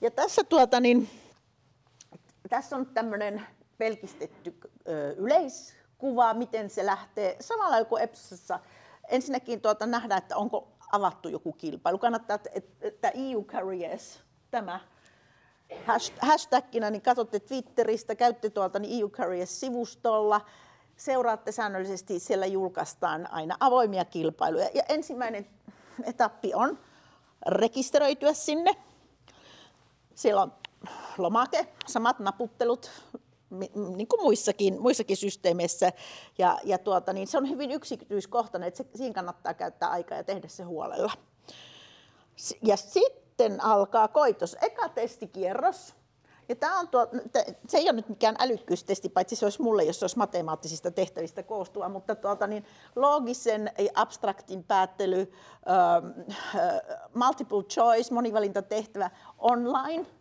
Ja 0.00 0.10
tässä 0.10 0.44
tuota 0.44 0.80
niin, 0.80 1.10
tässä 2.48 2.76
on 2.76 2.86
tämmöinen 2.86 3.46
pelkistetty 3.78 4.58
yleiskuva, 5.16 6.34
miten 6.34 6.70
se 6.70 6.86
lähtee. 6.86 7.36
Samalla 7.40 7.84
kuin 7.84 8.02
EPSassa 8.02 8.60
ensinnäkin 9.08 9.60
tuota 9.60 9.86
nähdään, 9.86 10.18
että 10.18 10.36
onko 10.36 10.68
avattu 10.92 11.28
joku 11.28 11.52
kilpailu. 11.52 11.98
Kannattaa, 11.98 12.38
että 12.80 13.10
EU 13.14 13.44
Careers, 13.44 14.20
tämä 14.50 14.80
hashtagina, 16.20 16.90
niin 16.90 17.02
katsotte 17.02 17.40
Twitteristä, 17.40 18.14
käytte 18.14 18.50
tuolta 18.50 18.78
niin 18.78 19.00
EU 19.00 19.08
Careers-sivustolla, 19.08 20.40
seuraatte 20.96 21.52
säännöllisesti, 21.52 22.18
siellä 22.18 22.46
julkaistaan 22.46 23.32
aina 23.32 23.56
avoimia 23.60 24.04
kilpailuja. 24.04 24.68
Ja 24.74 24.82
ensimmäinen 24.88 25.46
etappi 26.04 26.54
on 26.54 26.78
rekisteröityä 27.46 28.32
sinne. 28.32 28.70
Siellä 30.14 30.42
on 30.42 30.52
lomake, 31.18 31.66
samat 31.86 32.18
naputtelut, 32.18 32.90
niin 33.96 34.08
kuin 34.08 34.22
muissakin, 34.22 34.82
muissakin 34.82 35.16
systeemeissä. 35.16 35.92
Ja, 36.38 36.58
ja 36.64 36.78
tuota, 36.78 37.12
niin 37.12 37.26
se 37.26 37.38
on 37.38 37.48
hyvin 37.48 37.70
yksityiskohtainen, 37.70 38.68
että 38.68 38.82
se, 38.82 38.88
siinä 38.94 39.14
kannattaa 39.14 39.54
käyttää 39.54 39.90
aikaa 39.90 40.18
ja 40.18 40.24
tehdä 40.24 40.48
se 40.48 40.62
huolella. 40.62 41.12
Ja 42.62 42.76
sitten 42.76 43.64
alkaa 43.64 44.08
koitos. 44.08 44.56
Eka 44.62 44.88
testikierros. 44.88 45.94
Ja 46.48 46.56
tämä 46.56 46.78
on 46.78 46.88
tuo, 46.88 47.06
se 47.68 47.78
ei 47.78 47.84
ole 47.84 47.92
nyt 47.92 48.08
mikään 48.08 48.36
älykkyystesti, 48.38 49.08
paitsi 49.08 49.36
se 49.36 49.46
olisi 49.46 49.62
mulle, 49.62 49.84
jos 49.84 49.98
se 49.98 50.04
olisi 50.04 50.18
matemaattisista 50.18 50.90
tehtävistä 50.90 51.42
koostuva, 51.42 51.88
mutta 51.88 52.14
tuota, 52.14 52.46
niin 52.46 52.64
loogisen 52.96 53.72
ja 53.78 53.90
abstraktin 53.94 54.64
päättely, 54.64 55.32
multiple 57.14 57.62
choice, 57.62 58.14
monivalintatehtävä 58.14 59.10
online– 59.38 60.06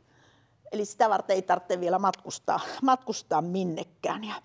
Eli 0.71 0.85
sitä 0.85 1.09
varten 1.09 1.35
ei 1.35 1.41
tarvitse 1.41 1.79
vielä 1.79 1.99
matkustaa, 1.99 2.59
matkustaa 2.81 3.41
minnekään. 3.41 4.23
Ja, 4.23 4.35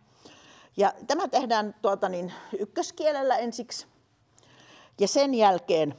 Ja 0.76 0.92
tämä 1.06 1.28
tehdään 1.28 1.74
tuota 1.82 2.08
niin, 2.08 2.32
ykköskielellä 2.58 3.36
ensiksi. 3.36 3.86
Ja 5.00 5.08
sen 5.08 5.34
jälkeen, 5.34 5.94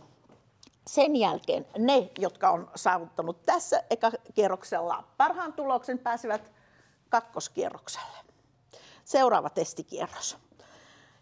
sen 0.87 1.15
jälkeen 1.15 1.65
ne, 1.77 2.11
jotka 2.19 2.49
on 2.49 2.71
saavuttanut 2.75 3.45
tässä 3.45 3.83
ekakierroksella 3.89 5.03
parhaan 5.17 5.53
tuloksen, 5.53 5.99
pääsevät 5.99 6.51
kakkoskierrokselle. 7.09 8.17
Seuraava 9.05 9.49
testikierros. 9.49 10.37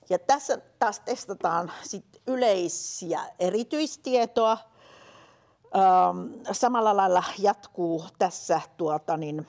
Ja 0.09 0.19
tässä 0.19 0.57
taas 0.79 0.99
testataan 0.99 1.71
sit 1.83 2.21
yleisiä 2.27 3.21
erityistietoa. 3.39 4.57
Samalla 6.51 6.97
lailla 6.97 7.23
jatkuu 7.39 8.05
tässä 8.19 8.61
tuota 8.77 9.17
niin, 9.17 9.47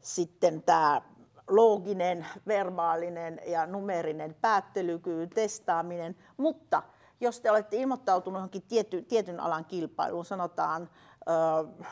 sitten 0.00 0.62
tämä 0.62 1.02
looginen, 1.48 2.26
verbaalinen 2.46 3.40
ja 3.46 3.66
numerinen 3.66 4.36
päättelykyvyn 4.40 5.30
testaaminen, 5.30 6.16
mutta 6.36 6.82
jos 7.20 7.40
te 7.40 7.50
olette 7.50 7.76
ilmoittautunut 7.76 8.38
johonkin 8.38 8.62
tietyn, 8.62 9.04
tietyn 9.04 9.40
alan 9.40 9.64
kilpailuun, 9.64 10.24
sanotaan 10.24 10.90
ö, 11.28 11.86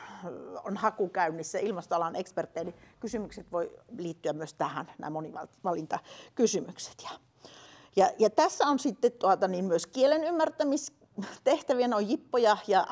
on 0.63 0.77
haku 0.77 1.09
käynnissä 1.09 1.59
ilmastoalan 1.59 2.15
eksperttejä, 2.15 2.63
niin 2.63 2.75
kysymykset 2.99 3.51
voi 3.51 3.79
liittyä 3.97 4.33
myös 4.33 4.53
tähän, 4.53 4.91
nämä 4.97 5.09
monivalintakysymykset. 5.09 6.95
Ja, 7.03 7.09
ja, 7.95 8.09
ja 8.19 8.29
tässä 8.29 8.67
on 8.67 8.79
sitten 8.79 9.11
tuota, 9.11 9.47
niin 9.47 9.65
myös 9.65 9.87
kielen 9.87 10.23
ymmärtämistehtäviä, 10.23 11.00
ne 11.87 11.95
on 11.95 12.09
jippoja 12.09 12.57
ja, 12.67 12.87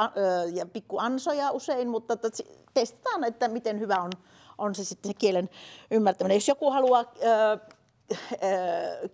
ja 0.53 0.65
pikkuansoja 0.65 1.51
usein, 1.51 1.89
mutta 1.89 2.17
testataan, 2.73 3.23
että 3.23 3.47
miten 3.47 3.79
hyvä 3.79 3.95
on 3.95 4.11
on 4.59 4.75
se 4.75 4.83
sitten 4.83 5.09
se 5.09 5.13
kielen 5.13 5.49
ymmärtäminen. 5.91 6.35
Jos 6.35 6.47
joku 6.47 6.71
haluaa 6.71 7.05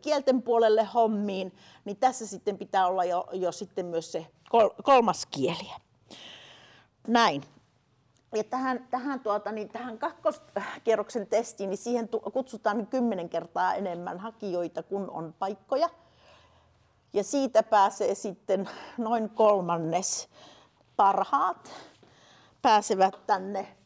kielten 0.02 0.42
puolelle 0.42 0.84
hommiin, 0.84 1.54
niin 1.86 1.98
tässä 1.98 2.28
sitten 2.28 2.58
pitää 2.58 2.88
olla 2.88 3.04
jo, 3.04 3.28
jo 3.34 3.52
sitten 3.52 3.86
myös 3.86 4.12
se 4.12 4.28
kolmas 4.84 5.26
kieli. 5.26 5.72
Näin. 7.08 7.44
Ja 8.36 8.44
tähän, 8.44 8.88
tähän, 8.90 9.20
tuota, 9.20 9.52
niin 9.52 9.70
tähän 9.70 9.98
kakkoskierroksen 9.98 11.28
testiin, 11.28 11.70
niin 11.70 11.78
siihen 11.78 12.10
kutsutaan 12.34 12.88
kymmenen 12.88 13.30
kertaa 13.30 13.76
enemmän 13.76 14.20
hakijoita 14.20 14.84
kuin 14.84 15.10
on 15.10 15.36
paikkoja. 15.40 15.90
Ja 17.16 17.24
siitä 17.24 17.64
pääsee 17.64 18.16
sitten 18.16 18.70
noin 18.98 19.30
kolmannes 19.30 20.30
parhaat 20.96 21.72
pääsevät 22.62 23.16
tänne 23.28 23.78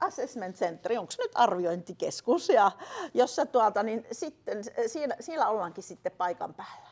assessment 0.00 0.56
center, 0.56 0.92
onko 0.92 1.12
nyt 1.18 1.30
arviointikeskus, 1.34 2.48
ja 2.48 2.72
jossa 3.14 3.46
tuota, 3.46 3.82
niin 3.82 4.06
sitten, 4.12 4.64
siinä, 4.86 5.16
siellä 5.20 5.48
ollaankin 5.48 5.84
sitten 5.84 6.12
paikan 6.12 6.54
päällä. 6.54 6.88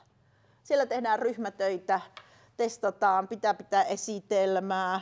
Siellä 0.63 0.87
tehdään 0.87 1.19
ryhmätöitä, 1.19 2.01
testataan, 2.57 3.29
pitää 3.29 3.55
pitää 3.55 3.83
esitelmää, 3.83 5.01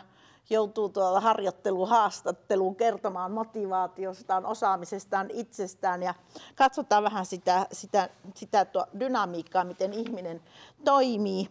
joutuu 0.51 0.89
tuolla 0.89 1.21
harjoitteluun, 1.21 1.89
haastatteluun 1.89 2.77
kertomaan 2.77 3.33
motivaatiostaan, 3.33 4.47
osaamisestaan, 4.47 5.31
itsestään 5.33 6.03
ja 6.03 6.15
katsotaan 6.55 7.03
vähän 7.03 7.27
sitä, 7.27 7.67
sitä, 7.73 8.09
sitä 8.35 8.65
tuo 8.65 8.87
dynamiikkaa, 9.01 9.65
miten 9.65 9.93
ihminen 9.93 10.43
toimii. 10.85 11.49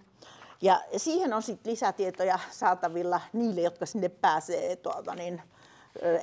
Ja 0.61 0.81
siihen 0.97 1.33
on 1.33 1.41
sitten 1.43 1.71
lisätietoja 1.71 2.39
saatavilla 2.51 3.21
niille, 3.33 3.61
jotka 3.61 3.85
sinne 3.85 4.09
pääsee 4.09 4.75
tuolta, 4.75 5.15
niin 5.15 5.41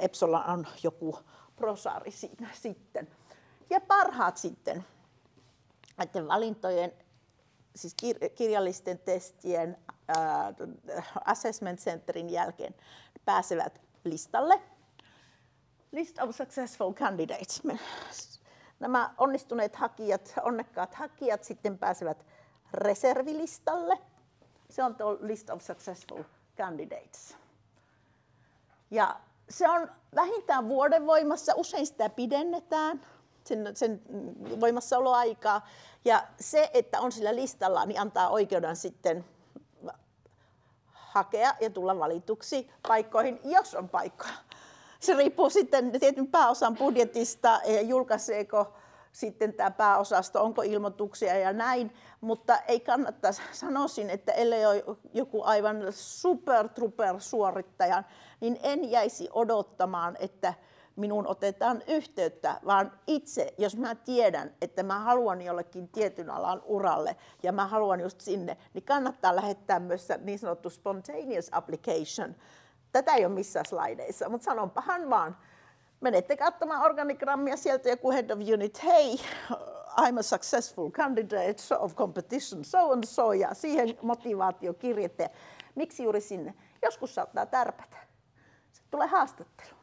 Epsolla 0.00 0.44
on 0.44 0.66
joku 0.82 1.18
prosari 1.56 2.10
siinä 2.10 2.48
sitten. 2.52 3.08
Ja 3.70 3.80
parhaat 3.80 4.36
sitten 4.36 4.84
näiden 5.96 6.28
valintojen, 6.28 6.92
siis 7.76 7.96
kirjallisten 8.34 8.98
testien, 8.98 9.78
äh, 10.10 11.12
assessment 11.24 11.80
centerin 11.80 12.30
jälkeen 12.30 12.74
pääsevät 13.24 13.80
listalle. 14.04 14.62
List 15.92 16.18
of 16.18 16.36
successful 16.36 16.92
candidates. 16.92 17.62
Nämä 18.80 19.14
onnistuneet 19.18 19.76
hakijat, 19.76 20.34
onnekkaat 20.42 20.94
hakijat 20.94 21.44
sitten 21.44 21.78
pääsevät 21.78 22.26
reservilistalle. 22.72 23.98
Se 24.70 24.84
on 24.84 24.94
tuo 24.94 25.18
list 25.20 25.50
of 25.50 25.62
successful 25.62 26.22
candidates. 26.56 27.36
Ja 28.90 29.20
se 29.48 29.68
on 29.68 29.90
vähintään 30.14 30.68
vuoden 30.68 31.06
voimassa, 31.06 31.52
usein 31.56 31.86
sitä 31.86 32.08
pidennetään, 32.08 33.00
sen, 33.44 33.76
sen 33.76 34.02
voimassaoloaikaa. 34.60 35.68
Ja 36.04 36.26
se, 36.40 36.70
että 36.74 37.00
on 37.00 37.12
sillä 37.12 37.34
listalla, 37.34 37.86
niin 37.86 38.00
antaa 38.00 38.28
oikeuden 38.28 38.76
sitten 38.76 39.24
hakea 41.12 41.54
ja 41.60 41.70
tulla 41.70 41.98
valituksi 41.98 42.70
paikkoihin, 42.88 43.40
jos 43.44 43.74
on 43.74 43.88
paikkoja. 43.88 44.32
Se 45.00 45.14
riippuu 45.14 45.50
sitten 45.50 46.00
tietyn 46.00 46.26
pääosan 46.26 46.76
budjetista 46.76 47.60
ja 47.64 47.80
julkaiseeko 47.80 48.72
sitten 49.12 49.54
tämä 49.54 49.70
pääosasto, 49.70 50.42
onko 50.42 50.62
ilmoituksia 50.62 51.38
ja 51.38 51.52
näin, 51.52 51.94
mutta 52.20 52.56
ei 52.56 52.80
kannata 52.80 53.28
sanoisin, 53.52 54.10
että 54.10 54.32
ellei 54.32 54.66
ole 54.66 54.84
joku 55.14 55.42
aivan 55.42 55.76
super 55.90 56.68
truper 56.68 57.14
suorittaja, 57.18 58.02
niin 58.40 58.58
en 58.62 58.90
jäisi 58.90 59.28
odottamaan, 59.32 60.16
että 60.20 60.54
minun 60.96 61.26
otetaan 61.26 61.82
yhteyttä, 61.88 62.60
vaan 62.66 62.92
itse, 63.06 63.54
jos 63.58 63.76
mä 63.76 63.94
tiedän, 63.94 64.54
että 64.60 64.82
mä 64.82 64.98
haluan 64.98 65.42
jollekin 65.42 65.88
tietyn 65.88 66.30
alan 66.30 66.62
uralle 66.64 67.16
ja 67.42 67.52
mä 67.52 67.66
haluan 67.66 68.00
just 68.00 68.20
sinne, 68.20 68.56
niin 68.74 68.84
kannattaa 68.84 69.36
lähettää 69.36 69.80
myös 69.80 70.08
niin 70.20 70.38
sanottu 70.38 70.70
spontaneous 70.70 71.48
application. 71.52 72.36
Tätä 72.92 73.14
ei 73.14 73.24
ole 73.24 73.34
missään 73.34 73.66
slideissa, 73.66 74.28
mutta 74.28 74.44
sanonpahan 74.44 75.10
vaan, 75.10 75.36
menette 76.00 76.36
katsomaan 76.36 76.82
organigrammia 76.82 77.56
sieltä 77.56 77.88
joku 77.88 78.10
head 78.10 78.30
of 78.30 78.38
unit, 78.52 78.84
hei, 78.84 79.20
I'm 80.00 80.18
a 80.18 80.22
successful 80.22 80.90
candidate 80.90 81.62
of 81.78 81.94
competition, 81.94 82.64
so 82.64 82.92
and 82.92 83.04
so, 83.06 83.32
ja 83.32 83.54
siihen 83.54 83.98
motivaatiokirjettä. 84.02 85.30
Miksi 85.74 86.02
juuri 86.02 86.20
sinne? 86.20 86.54
Joskus 86.82 87.14
saattaa 87.14 87.46
tärpätä. 87.46 87.96
Se 88.72 88.82
tulee 88.90 89.06
haastatteluun. 89.06 89.81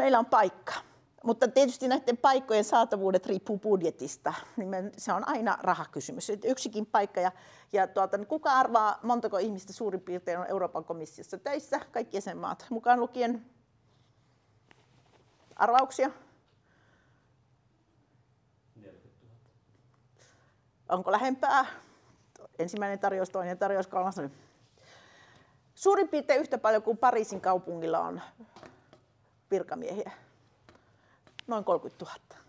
Meillä 0.00 0.18
on 0.18 0.26
paikka. 0.26 0.72
Mutta 1.24 1.48
tietysti 1.48 1.88
näiden 1.88 2.16
paikkojen 2.16 2.64
saatavuudet 2.64 3.26
riippuu 3.26 3.58
budjetista. 3.58 4.34
Niin 4.56 4.92
se 4.96 5.12
on 5.12 5.28
aina 5.28 5.58
rahakysymys. 5.62 6.32
Yksikin 6.44 6.86
paikka. 6.86 7.20
Ja, 7.20 7.32
ja 7.72 7.86
tuota, 7.86 8.16
niin 8.16 8.26
kuka 8.26 8.50
arvaa, 8.50 8.98
montako 9.02 9.38
ihmistä 9.38 9.72
suurin 9.72 10.00
piirtein 10.00 10.38
on 10.38 10.46
Euroopan 10.46 10.84
komissiossa 10.84 11.38
töissä? 11.38 11.80
Kaikki 11.92 12.16
jäsenmaat 12.16 12.66
mukaan 12.70 13.00
lukien 13.00 13.46
Arvauksia? 15.56 16.10
40 18.76 19.08
000. 19.22 19.36
Onko 20.88 21.12
lähempää? 21.12 21.66
Ensimmäinen 22.58 22.98
tarjous, 22.98 23.30
toinen 23.30 23.58
tarjous, 23.58 23.86
kolmas. 23.86 24.16
Suurin 25.74 26.08
piirtein 26.08 26.40
yhtä 26.40 26.58
paljon 26.58 26.82
kuin 26.82 26.98
Pariisin 26.98 27.40
kaupungilla 27.40 27.98
on 27.98 28.20
virkamiehiä. 29.50 30.10
Noin 31.46 31.64
30 31.64 32.04
000 32.04 32.40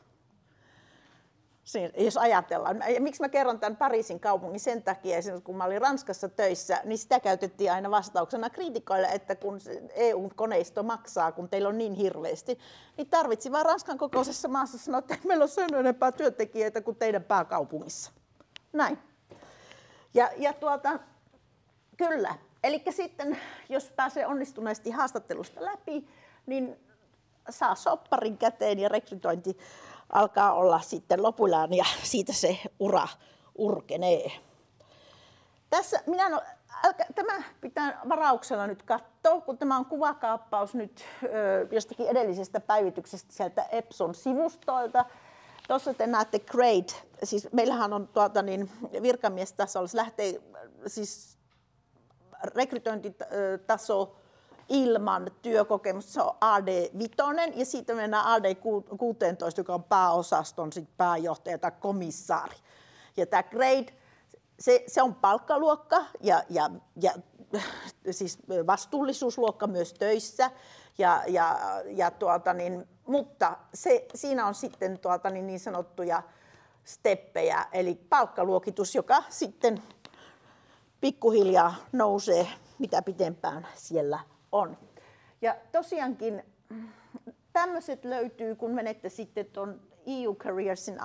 jos 1.98 2.18
ajatellaan. 2.18 2.84
Miksi 3.00 3.22
mä 3.22 3.30
kerron 3.30 3.60
tämän 3.60 3.78
Pariisin 3.78 4.20
kaupungin 4.20 4.60
sen 4.60 4.84
takia, 4.84 5.18
kun 5.44 5.58
mä 5.58 5.64
olin 5.64 5.82
Ranskassa 5.82 6.30
töissä, 6.30 6.82
niin 6.84 6.98
sitä 6.98 7.20
käytettiin 7.20 7.72
aina 7.72 7.92
vastauksena 7.92 8.50
kriitikoille, 8.50 9.08
että 9.08 9.36
kun 9.36 9.60
EU-koneisto 9.94 10.84
maksaa, 10.84 11.32
kun 11.32 11.50
teillä 11.50 11.70
on 11.70 11.78
niin 11.78 11.94
hirveästi, 11.94 12.60
niin 12.98 13.08
tarvitsi 13.10 13.52
vaan 13.52 13.66
Ranskan 13.66 13.98
kokoisessa 13.98 14.48
maassa 14.48 14.78
sanoa, 14.78 15.00
että 15.00 15.18
meillä 15.28 15.44
on 15.44 15.50
sen 15.50 15.74
enempää 15.74 16.12
työntekijöitä 16.12 16.82
kuin 16.82 16.98
teidän 16.98 17.24
pääkaupungissa. 17.24 18.12
Näin. 18.74 18.98
Ja, 20.14 20.30
ja 20.38 20.54
tuota, 20.54 21.00
kyllä. 21.98 22.36
Eli 22.64 22.84
sitten, 22.90 23.38
jos 23.70 23.92
pääsee 23.96 24.28
onnistuneesti 24.28 24.92
haastattelusta 24.92 25.66
läpi, 25.66 26.08
niin 26.46 26.91
saa 27.50 27.76
sopparin 27.76 28.38
käteen 28.38 28.80
ja 28.80 28.90
rekrytointi 28.90 29.58
alkaa 30.10 30.54
olla 30.54 30.82
sitten 30.82 31.24
lopullaan 31.24 31.74
ja 31.74 31.86
siitä 32.04 32.34
se 32.34 32.60
ura 32.80 33.08
urkenee. 33.56 34.32
Tässä 35.70 36.00
minä 36.06 36.30
no, 36.30 36.42
tämä 37.16 37.44
pitää 37.62 38.02
varauksella 38.10 38.68
nyt 38.68 38.84
katsoa, 38.84 39.42
kun 39.42 39.58
tämä 39.58 39.78
on 39.78 39.86
kuvakaappaus 39.86 40.76
nyt 40.76 41.06
jostakin 41.72 42.08
edellisestä 42.08 42.60
päivityksestä 42.60 43.34
sieltä 43.34 43.64
Epson 43.64 44.16
sivustoilta. 44.16 45.06
Tuossa 45.68 45.94
te 45.94 46.08
näette 46.08 46.40
grade, 46.40 46.94
siis 47.24 47.48
meillähän 47.52 47.94
on 47.94 48.08
tuota 48.08 48.42
niin, 48.42 48.72
virkamiestasolla, 49.02 49.88
se 49.88 49.98
lähtee 49.98 50.42
siis 50.88 51.38
rekrytointitaso 52.44 54.16
ilman 54.72 55.32
työkokemusta. 55.42 56.12
Se 56.12 56.22
on 56.22 56.36
AD5 56.46 57.54
ja 57.56 57.66
siitä 57.66 57.96
mennään 57.96 58.42
AD16, 58.42 59.54
joka 59.58 59.74
on 59.74 59.84
pääosaston 59.84 60.74
sit 60.74 60.90
pääjohtaja 60.98 61.58
tai 61.58 61.72
komissaari. 61.80 62.56
Ja 63.18 63.26
tämä 63.26 63.44
grade, 63.44 63.94
se, 64.60 64.84
se 64.88 65.02
on 65.02 65.16
palkkaluokka 65.16 66.06
ja, 66.22 66.44
ja, 66.50 66.70
ja 67.02 67.12
siis 68.12 68.40
vastuullisuusluokka 68.68 69.68
myös 69.68 69.94
töissä. 69.94 70.52
Ja, 70.98 71.24
ja, 71.28 71.60
ja 71.86 72.12
tuota 72.12 72.54
niin, 72.54 72.88
mutta 73.06 73.58
se, 73.74 74.06
siinä 74.16 74.46
on 74.46 74.56
sitten 74.56 75.00
tuota 75.00 75.30
niin, 75.30 75.48
niin 75.48 75.60
sanottuja 75.60 76.24
steppejä, 76.84 77.66
eli 77.72 77.96
palkkaluokitus, 77.96 78.96
joka 78.96 79.24
sitten 79.30 79.84
pikkuhiljaa 81.02 81.76
nousee, 81.92 82.48
mitä 82.80 83.02
pitempään 83.02 83.68
siellä 83.76 84.20
on. 84.52 84.78
Ja 85.42 85.56
tosiaankin 85.72 86.44
tämmöiset 87.54 88.06
löytyy, 88.06 88.56
kun 88.56 88.72
menette 88.72 89.10
sitten 89.10 89.46
tuon 89.46 89.82
EU 90.06 90.36
Careersin 90.36 90.98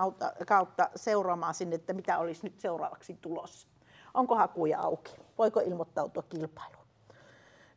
kautta 0.47 0.91
seuraamaan 0.97 1.55
sinne, 1.55 1.77
että 1.77 1.93
mitä 1.93 2.19
olisi 2.19 2.41
nyt 2.43 2.61
seuraavaksi 2.61 3.19
tulossa. 3.21 3.69
Onko 4.15 4.37
hakuja 4.37 4.81
auki? 4.81 5.17
Voiko 5.39 5.61
ilmoittautua 5.61 6.23
kilpailuun? 6.23 6.87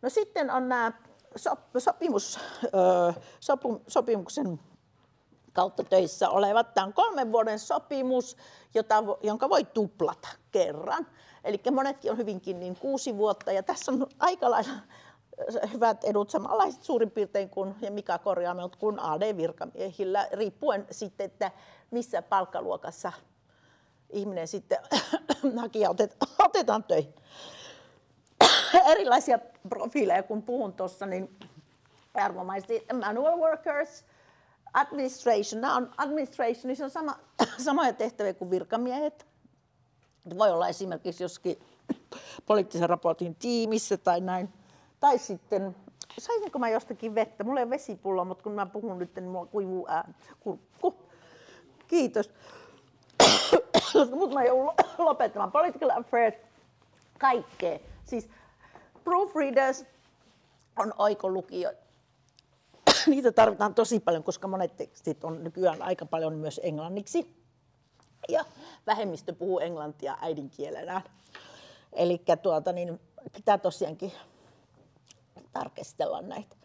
No 0.02 0.10
sitten 0.10 0.52
on 0.52 0.70
nämä 0.70 0.92
sopimus, 1.78 2.40
sopimuksen 3.88 4.60
kautta 5.54 5.84
töissä 5.84 6.30
olevat. 6.30 6.74
Tämä 6.74 6.88
on 6.88 6.94
kolmen 6.94 7.32
vuoden 7.32 7.60
sopimus, 7.60 8.38
jota, 8.74 9.04
jonka 9.24 9.50
voi 9.50 9.64
tuplata 9.64 10.28
kerran. 10.52 11.08
Eli 11.44 11.62
monetkin 11.72 12.12
on 12.12 12.18
hyvinkin 12.18 12.60
niin 12.60 12.76
kuusi 12.76 13.18
vuotta 13.18 13.52
ja 13.52 13.64
tässä 13.64 13.92
on 13.92 14.08
aika 14.20 14.52
lailla 14.52 14.72
hyvät 15.74 16.04
edut 16.04 16.30
samanlaiset 16.30 16.84
suurin 16.84 17.12
piirtein 17.12 17.50
kuin, 17.50 17.76
ja 17.82 17.92
mikä 17.92 18.18
korjaa 18.18 18.54
minut, 18.54 18.76
kuin 18.76 19.00
AD-virkamiehillä, 19.00 20.28
riippuen 20.32 20.88
sitten, 20.92 21.26
että 21.26 21.52
missä 21.92 22.22
palkkaluokassa 22.22 23.12
ihminen 24.10 24.48
sitten 24.48 24.78
hakija 25.62 25.90
otetaan 26.40 26.84
töihin. 26.84 27.14
Erilaisia 28.92 29.40
profiileja, 29.70 30.24
kun 30.24 30.44
puhun 30.44 30.74
tuossa, 30.74 31.06
niin 31.06 31.38
arvomaisesti 32.14 32.86
manual 32.94 33.40
workers, 33.40 34.06
administration, 34.74 35.62
nämä 35.62 35.76
on 35.76 35.92
administrationissa 35.98 36.84
on 36.84 36.92
sama, 36.92 37.20
samoja 37.66 37.94
tehtäviä 37.94 38.34
kuin 38.34 38.52
virkamiehet. 38.52 39.28
Voi 40.38 40.52
olla 40.52 40.68
esimerkiksi 40.68 41.24
joskin 41.24 41.60
poliittisen 42.46 42.90
raportin 42.90 43.36
tiimissä 43.36 43.98
tai 43.98 44.22
näin. 44.22 44.59
Tai 45.00 45.18
sitten, 45.18 45.76
saisinko 46.20 46.60
mä 46.60 46.70
jostakin 46.70 47.16
vettä? 47.16 47.44
Mulla 47.44 47.60
ei 47.60 47.64
ole 47.64 47.70
vesipullo, 47.70 48.26
mutta 48.26 48.44
kun 48.44 48.52
mä 48.54 48.66
puhun 48.66 49.00
nyt, 49.00 49.16
niin 49.16 49.30
mulla 49.30 49.46
kuivuu 49.46 49.88
ään, 49.90 50.16
kurkku. 50.40 50.96
Kiitos. 51.88 52.32
mutta 54.20 54.34
mä 54.34 54.44
joudun 54.44 54.74
lopettamaan. 54.98 55.52
Political 55.52 55.90
affairs, 55.90 56.36
kaikkea. 57.20 57.80
Siis 58.06 58.30
proofreaders 59.04 59.86
on 60.80 60.94
oikolukijoita. 60.98 61.82
Niitä 63.08 63.32
tarvitaan 63.32 63.76
tosi 63.76 64.00
paljon, 64.00 64.24
koska 64.24 64.48
monet 64.48 64.78
tekstit 64.78 65.24
on 65.24 65.44
nykyään 65.44 65.82
aika 65.82 66.06
paljon 66.06 66.34
myös 66.34 66.62
englanniksi. 66.64 67.36
Ja 68.30 68.46
vähemmistö 68.88 69.34
puhuu 69.34 69.60
englantia 69.60 70.18
äidinkielenään. 70.22 71.02
Eli 71.94 72.22
tuota, 72.42 72.72
niin 72.72 73.00
pitää 73.34 73.58
tosiaankin 73.58 74.12
tarkastella 75.54 76.22
näitä. 76.22 76.56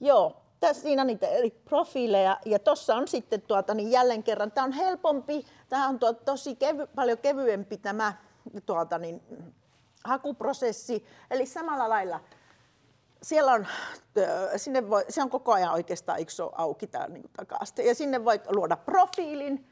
Joo, 0.00 0.36
tässä 0.60 0.82
siinä 0.82 1.04
niitä 1.04 1.26
eri 1.28 1.50
profiileja 1.50 2.38
ja 2.44 2.58
tuossa 2.58 2.94
on 2.94 3.08
sitten 3.08 3.42
tuota, 3.42 3.74
niin 3.74 3.90
jälleen 3.90 4.22
kerran, 4.22 4.52
tämä 4.52 4.64
on 4.64 4.72
helpompi, 4.72 5.46
tämä 5.68 5.88
on 5.88 5.98
tuota, 5.98 6.24
tosi 6.24 6.56
kevy, 6.56 6.86
paljon 6.86 7.18
kevyempi 7.18 7.76
tämä 7.76 8.12
tuota, 8.66 8.98
niin, 8.98 9.22
hakuprosessi, 10.04 11.06
eli 11.30 11.46
samalla 11.46 11.88
lailla 11.88 12.20
siellä 13.22 13.52
on, 13.52 13.66
sinne 14.56 14.90
voi, 14.90 15.04
se 15.08 15.22
on 15.22 15.30
koko 15.30 15.52
ajan 15.52 15.72
oikeastaan 15.72 16.18
iso 16.20 16.52
auki 16.54 16.86
tämä 16.86 17.08
niin 17.08 17.30
takaisin. 17.36 17.86
Ja 17.86 17.94
sinne 17.94 18.24
voi 18.24 18.40
luoda 18.48 18.76
profiilin 18.76 19.68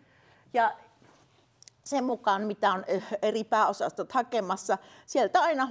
ja 0.55 0.77
sen 1.91 2.05
mukaan, 2.05 2.43
mitä 2.43 2.73
on 2.73 2.85
eri 3.23 3.45
pääosastot 3.45 4.13
hakemassa. 4.13 4.79
Sieltä 5.07 5.41
aina 5.41 5.69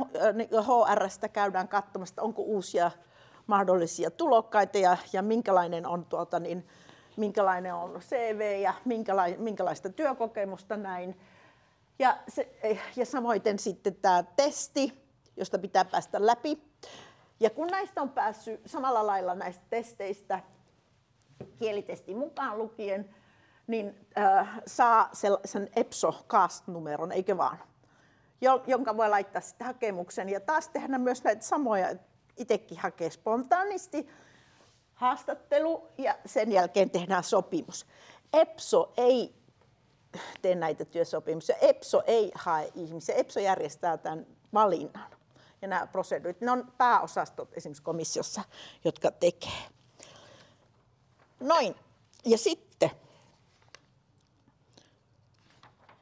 HRstä 0.65 1.29
käydään 1.29 1.67
katsomassa, 1.67 2.21
onko 2.21 2.41
uusia 2.41 2.91
mahdollisia 3.47 4.11
tulokkaita 4.11 4.77
ja, 4.77 4.97
ja 5.13 5.21
minkälainen 5.21 5.85
on 5.85 6.05
tuota, 6.05 6.39
niin, 6.39 6.67
minkälainen 7.17 7.73
on 7.73 7.99
CV 7.99 8.59
ja 8.61 8.73
minkälaista, 8.85 9.41
minkälaista 9.41 9.89
työkokemusta 9.89 10.77
näin. 10.77 11.19
Ja, 11.99 12.17
se, 12.27 12.55
ja 12.95 13.05
samoin 13.05 13.41
sitten 13.59 13.95
tämä 13.95 14.23
testi, 14.23 15.03
josta 15.37 15.59
pitää 15.59 15.85
päästä 15.85 16.25
läpi. 16.25 16.63
Ja 17.39 17.49
kun 17.49 17.67
näistä 17.67 18.01
on 18.01 18.09
päässyt 18.09 18.61
samalla 18.65 19.07
lailla 19.07 19.35
näistä 19.35 19.63
testeistä, 19.69 20.39
kielitesti 21.59 22.15
mukaan 22.15 22.57
lukien, 22.57 23.15
niin 23.69 24.07
äh, 24.17 24.59
saa 24.67 25.09
sen 25.45 25.69
EPSO-cast-numeron, 25.75 27.11
eikö 27.11 27.37
vaan? 27.37 27.57
jonka 28.67 28.97
voi 28.97 29.09
laittaa 29.09 29.41
sitten 29.41 29.67
hakemuksen. 29.67 30.29
Ja 30.29 30.39
taas 30.39 30.69
tehdä 30.69 30.97
myös 30.97 31.23
näitä 31.23 31.41
samoja, 31.41 31.95
itsekin 32.37 32.77
hakee 32.77 33.09
spontaanisti 33.09 34.09
haastattelu 34.93 35.87
ja 35.97 36.17
sen 36.25 36.51
jälkeen 36.51 36.89
tehdään 36.89 37.23
sopimus. 37.23 37.85
EPSO 38.33 38.93
ei 38.97 39.35
tee 40.41 40.55
näitä 40.55 40.85
työsopimuksia. 40.85 41.55
EPSO 41.61 42.03
ei 42.07 42.31
hae 42.35 42.71
ihmisiä. 42.75 43.15
EPSO 43.15 43.39
järjestää 43.39 43.97
tämän 43.97 44.27
valinnan. 44.53 45.11
Ja 45.61 45.67
nämä 45.67 45.87
proseduurit, 45.87 46.41
ne 46.41 46.51
on 46.51 46.73
pääosastot 46.77 47.49
esimerkiksi 47.53 47.83
komissiossa, 47.83 48.41
jotka 48.85 49.11
tekee. 49.11 49.61
Noin. 51.39 51.75
Ja 52.25 52.37
sitten 52.37 52.68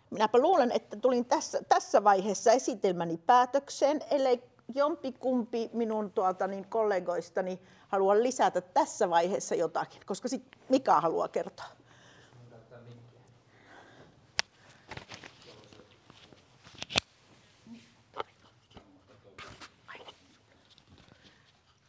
Minäpä 0.10 0.38
luulen, 0.38 0.72
että 0.72 0.96
tulin 0.96 1.26
tässä, 1.26 1.64
tässä 1.70 2.04
vaiheessa 2.04 2.52
esitelmäni 2.52 3.18
päätökseen, 3.18 4.02
ellei 4.12 4.44
jompikumpi 4.76 5.70
minun 5.74 6.12
tuolta 6.12 6.48
niin 6.48 6.66
kollegoistani 6.70 7.60
halua 7.88 8.24
lisätä 8.24 8.62
tässä 8.62 9.10
vaiheessa 9.10 9.56
jotakin, 9.56 10.02
koska 10.06 10.28
sit 10.28 10.44
Mika 10.70 11.02
haluaa 11.02 11.28
kertoa. 11.28 11.66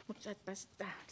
Mutta 0.06 0.22
sä 0.22 0.30
et 0.30 0.44
pääse 0.44 0.68
tähän 0.78 1.06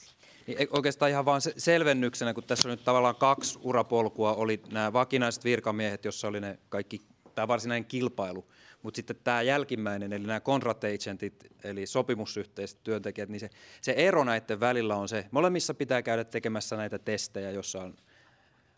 niin 0.47 0.69
oikeastaan 0.71 1.11
ihan 1.11 1.25
vain 1.25 1.41
selvennyksenä, 1.57 2.35
kun 2.35 2.45
tässä 2.45 2.69
on 2.69 2.71
nyt 2.71 2.85
tavallaan 2.85 3.17
kaksi 3.17 3.59
urapolkua, 3.63 4.35
oli 4.35 4.63
nämä 4.73 4.93
vakinaiset 4.93 5.45
virkamiehet, 5.45 6.05
jossa 6.05 6.29
oli 6.29 6.41
ne 6.41 6.59
kaikki, 6.69 7.01
tämä 7.35 7.49
varsinainen 7.49 7.85
kilpailu, 7.85 8.47
mutta 8.83 8.97
sitten 8.97 9.17
tämä 9.25 9.43
jälkimmäinen, 9.43 10.13
eli 10.13 10.27
nämä 10.27 10.41
contract 10.41 10.85
agentit, 10.85 11.47
eli 11.65 11.87
sopimusyhteiset 11.87 12.83
työntekijät, 12.85 13.29
niin 13.29 13.41
se, 13.41 13.51
se 13.81 13.93
ero 13.93 14.25
näiden 14.25 14.61
välillä 14.61 14.97
on 14.97 15.09
se, 15.09 15.27
molemmissa 15.31 15.75
pitää 15.75 16.03
käydä 16.03 16.25
tekemässä 16.25 16.77
näitä 16.77 16.99
testejä, 16.99 17.51
jossa 17.51 17.83
on, 17.83 17.97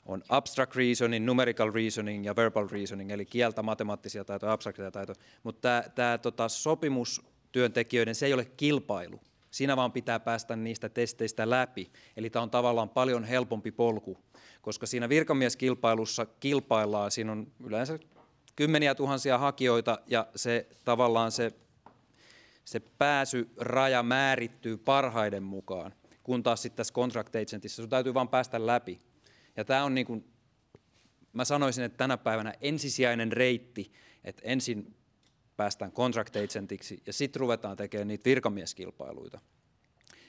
on 0.06 0.22
abstract 0.28 0.76
reasoning, 0.76 1.26
numerical 1.26 1.72
reasoning 1.72 2.26
ja 2.26 2.36
verbal 2.36 2.68
reasoning, 2.70 3.10
eli 3.10 3.26
kieltä, 3.26 3.62
matemaattisia 3.62 4.24
taitoja, 4.24 4.52
abstraktia 4.52 4.90
taitoja, 4.90 5.16
mutta 5.42 5.82
tämä 5.94 6.18
tota, 6.18 6.48
sopimustyöntekijöiden, 6.48 8.14
se 8.14 8.26
ei 8.26 8.34
ole 8.34 8.44
kilpailu, 8.44 9.20
Siinä 9.50 9.76
vaan 9.76 9.92
pitää 9.92 10.20
päästä 10.20 10.56
niistä 10.56 10.88
testeistä 10.88 11.50
läpi. 11.50 11.90
Eli 12.16 12.30
tämä 12.30 12.42
on 12.42 12.50
tavallaan 12.50 12.88
paljon 12.88 13.24
helpompi 13.24 13.72
polku, 13.72 14.18
koska 14.62 14.86
siinä 14.86 15.08
virkamieskilpailussa 15.08 16.26
kilpaillaan, 16.26 17.10
siinä 17.10 17.32
on 17.32 17.52
yleensä 17.64 17.98
kymmeniä 18.56 18.94
tuhansia 18.94 19.38
hakijoita 19.38 19.98
ja 20.06 20.26
se 20.36 20.66
tavallaan 20.84 21.32
se, 21.32 21.52
se 22.64 22.80
pääsyraja 22.80 24.02
määrittyy 24.02 24.76
parhaiden 24.76 25.42
mukaan, 25.42 25.94
kun 26.22 26.42
taas 26.42 26.62
sitten 26.62 26.76
tässä 26.76 26.94
contract 26.94 27.36
agentissa 27.36 27.82
sun 27.82 27.90
täytyy 27.90 28.14
vaan 28.14 28.28
päästä 28.28 28.66
läpi. 28.66 28.98
Ja 29.56 29.64
tämä 29.64 29.84
on 29.84 29.94
niin 29.94 30.06
kuin, 30.06 30.24
mä 31.32 31.44
sanoisin, 31.44 31.84
että 31.84 31.96
tänä 31.96 32.16
päivänä 32.16 32.54
ensisijainen 32.60 33.32
reitti, 33.32 33.92
että 34.24 34.42
ensin 34.44 34.97
päästään 35.58 35.92
contract 35.92 36.36
agentiksi 36.36 37.02
ja 37.06 37.12
sitten 37.12 37.40
ruvetaan 37.40 37.76
tekemään 37.76 38.08
niitä 38.08 38.24
virkamieskilpailuita. 38.24 39.40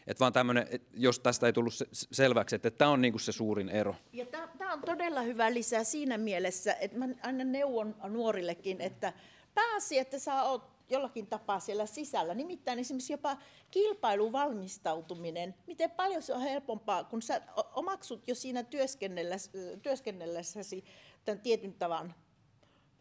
Et 0.07 0.19
vaan 0.19 0.33
tämmönen, 0.33 0.67
jos 0.93 1.19
tästä 1.19 1.45
ei 1.45 1.53
tullut 1.53 1.73
selväksi, 1.91 2.55
että 2.55 2.71
tämä 2.71 2.91
on 2.91 3.01
niinku 3.01 3.19
se 3.19 3.31
suurin 3.31 3.69
ero. 3.69 3.95
Ja 4.13 4.25
tämä 4.25 4.73
on 4.73 4.81
todella 4.81 5.21
hyvä 5.21 5.53
lisää 5.53 5.83
siinä 5.83 6.17
mielessä, 6.17 6.73
että 6.73 6.97
mä 6.97 7.07
aina 7.23 7.43
neuvon 7.43 7.95
nuorillekin, 8.07 8.81
että 8.81 9.13
pääsi, 9.53 9.97
että 9.97 10.19
sä 10.19 10.43
oot 10.43 10.79
jollakin 10.89 11.27
tapaa 11.27 11.59
siellä 11.59 11.85
sisällä. 11.85 12.33
Nimittäin 12.33 12.79
esimerkiksi 12.79 13.13
jopa 13.13 13.37
kilpailuvalmistautuminen, 13.71 15.55
miten 15.67 15.91
paljon 15.91 16.21
se 16.21 16.33
on 16.33 16.41
helpompaa, 16.41 17.03
kun 17.03 17.21
sä 17.21 17.41
omaksut 17.75 18.27
jo 18.27 18.35
siinä 18.35 18.63
työskennellessä, 18.63 19.51
työskennellessäsi 19.81 20.83
tämän 21.25 21.41
tietyn 21.41 21.73
tavan 21.73 22.15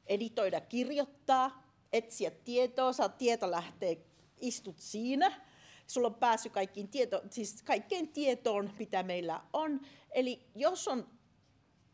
editoida, 0.07 0.61
kirjoittaa, 0.61 1.68
etsiä 1.93 2.31
tietoa, 2.31 2.93
saa 2.93 3.09
tieto 3.09 3.51
lähtee, 3.51 4.07
istut 4.41 4.79
siinä. 4.79 5.41
Sulla 5.87 6.09
on 6.09 6.15
päässyt 6.15 6.53
kaikkiin 6.53 6.89
tieto, 6.89 7.23
siis 7.31 7.63
kaikkeen 7.63 8.09
tietoon, 8.09 8.71
mitä 8.79 9.03
meillä 9.03 9.43
on. 9.53 9.81
Eli 10.11 10.47
jos 10.55 10.89
on 10.89 11.09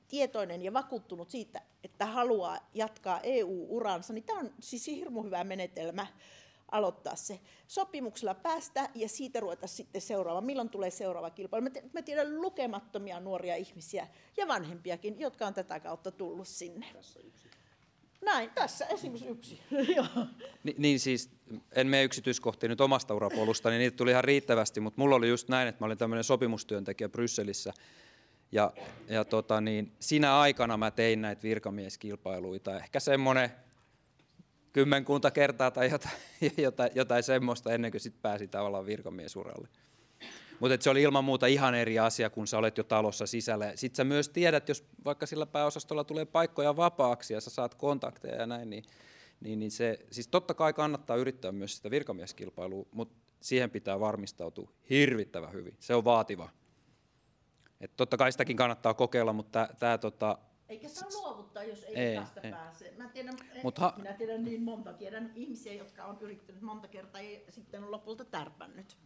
tietoinen 0.08 0.62
ja 0.62 0.72
vakuuttunut 0.72 1.30
siitä, 1.30 1.62
että 1.84 2.06
haluaa 2.06 2.70
jatkaa 2.74 3.20
EU-uransa, 3.20 4.12
niin 4.12 4.24
tämä 4.24 4.38
on 4.38 4.54
siis 4.60 4.86
hirmu 4.86 5.22
hyvä 5.22 5.44
menetelmä 5.44 6.06
aloittaa 6.70 7.16
se. 7.16 7.40
Sopimuksella 7.68 8.34
päästä 8.34 8.88
ja 8.94 9.08
siitä 9.08 9.40
ruveta 9.40 9.66
sitten 9.66 10.00
seuraava. 10.00 10.40
Milloin 10.40 10.68
tulee 10.68 10.90
seuraava 10.90 11.30
kilpailu? 11.30 11.66
Mä, 11.92 12.02
tiedän 12.02 12.42
lukemattomia 12.42 13.20
nuoria 13.20 13.56
ihmisiä 13.56 14.08
ja 14.36 14.48
vanhempiakin, 14.48 15.20
jotka 15.20 15.46
on 15.46 15.54
tätä 15.54 15.80
kautta 15.80 16.10
tullut 16.10 16.48
sinne. 16.48 16.86
Näin, 18.24 18.50
tässä 18.50 18.86
esimerkiksi 18.86 19.28
yksi. 19.28 19.60
Ni, 20.64 20.74
niin 20.78 21.00
siis, 21.00 21.30
en 21.72 21.86
mene 21.86 22.04
yksityiskohtiin 22.04 22.70
nyt 22.70 22.80
omasta 22.80 23.14
urapolusta, 23.14 23.70
niin 23.70 23.78
niitä 23.78 23.96
tuli 23.96 24.10
ihan 24.10 24.24
riittävästi, 24.24 24.80
mutta 24.80 25.00
mulla 25.00 25.16
oli 25.16 25.28
just 25.28 25.48
näin, 25.48 25.68
että 25.68 25.82
mä 25.82 25.86
olin 25.86 25.98
tämmöinen 25.98 26.24
sopimustyöntekijä 26.24 27.08
Brysselissä. 27.08 27.72
Ja, 28.52 28.72
ja 29.08 29.24
tota 29.24 29.60
niin, 29.60 29.92
sinä 30.00 30.38
aikana 30.38 30.76
mä 30.76 30.90
tein 30.90 31.22
näitä 31.22 31.42
virkamieskilpailuita, 31.42 32.76
ehkä 32.76 33.00
semmoinen 33.00 33.50
kymmenkunta 34.72 35.30
kertaa 35.30 35.70
tai 35.70 35.90
jotain, 35.90 36.14
jotain, 36.56 36.90
jotain 36.94 37.22
semmoista 37.22 37.72
ennen 37.72 37.90
kuin 37.90 38.00
sit 38.00 38.22
pääsi 38.22 38.48
tavallaan 38.48 38.86
virkamiesuralle. 38.86 39.68
Mutta 40.60 40.84
se 40.84 40.90
oli 40.90 41.02
ilman 41.02 41.24
muuta 41.24 41.46
ihan 41.46 41.74
eri 41.74 41.98
asia, 41.98 42.30
kun 42.30 42.46
sä 42.46 42.58
olet 42.58 42.78
jo 42.78 42.84
talossa 42.84 43.26
sisällä. 43.26 43.72
Sitten 43.74 43.96
sä 43.96 44.04
myös 44.04 44.28
tiedät, 44.28 44.68
jos 44.68 44.84
vaikka 45.04 45.26
sillä 45.26 45.46
pääosastolla 45.46 46.04
tulee 46.04 46.24
paikkoja 46.24 46.76
vapaaksi 46.76 47.34
ja 47.34 47.40
sä 47.40 47.50
saat 47.50 47.74
kontakteja 47.74 48.34
ja 48.36 48.46
näin, 48.46 48.70
niin, 48.70 48.84
niin, 49.40 49.58
niin 49.58 49.70
se, 49.70 49.98
siis 50.10 50.28
totta 50.28 50.54
kai 50.54 50.72
kannattaa 50.72 51.16
yrittää 51.16 51.52
myös 51.52 51.76
sitä 51.76 51.90
virkamieskilpailua, 51.90 52.86
mutta 52.92 53.14
siihen 53.40 53.70
pitää 53.70 54.00
varmistautua 54.00 54.70
hirvittävän 54.90 55.52
hyvin. 55.52 55.76
Se 55.80 55.94
on 55.94 56.04
vaativa. 56.04 56.48
Et 57.80 57.96
totta 57.96 58.16
kai 58.16 58.32
sitäkin 58.32 58.56
kannattaa 58.56 58.94
kokeilla, 58.94 59.32
mutta 59.32 59.68
tämä 59.78 59.98
tota, 59.98 60.38
Eikä 60.68 60.88
saa 60.88 61.08
luovuttaa, 61.14 61.64
jos 61.64 61.84
ei, 61.84 61.96
Ei, 61.96 62.16
tästä 62.16 62.40
ei. 62.40 62.50
pääse. 62.50 62.94
Mä 62.96 63.08
tiedän, 63.08 63.34
Mut 63.62 63.78
ha- 63.78 63.94
minä 63.96 64.12
tiedän 64.12 64.44
niin 64.44 64.62
monta, 64.62 64.92
tiedän 64.92 65.32
ihmisiä, 65.34 65.72
jotka 65.72 66.04
on 66.04 66.18
yrittänyt 66.20 66.62
monta 66.62 66.88
kertaa 66.88 67.20
ja 67.20 67.40
sitten 67.48 67.84
on 67.84 67.90
lopulta 67.90 68.24
tärpännyt. 68.24 68.96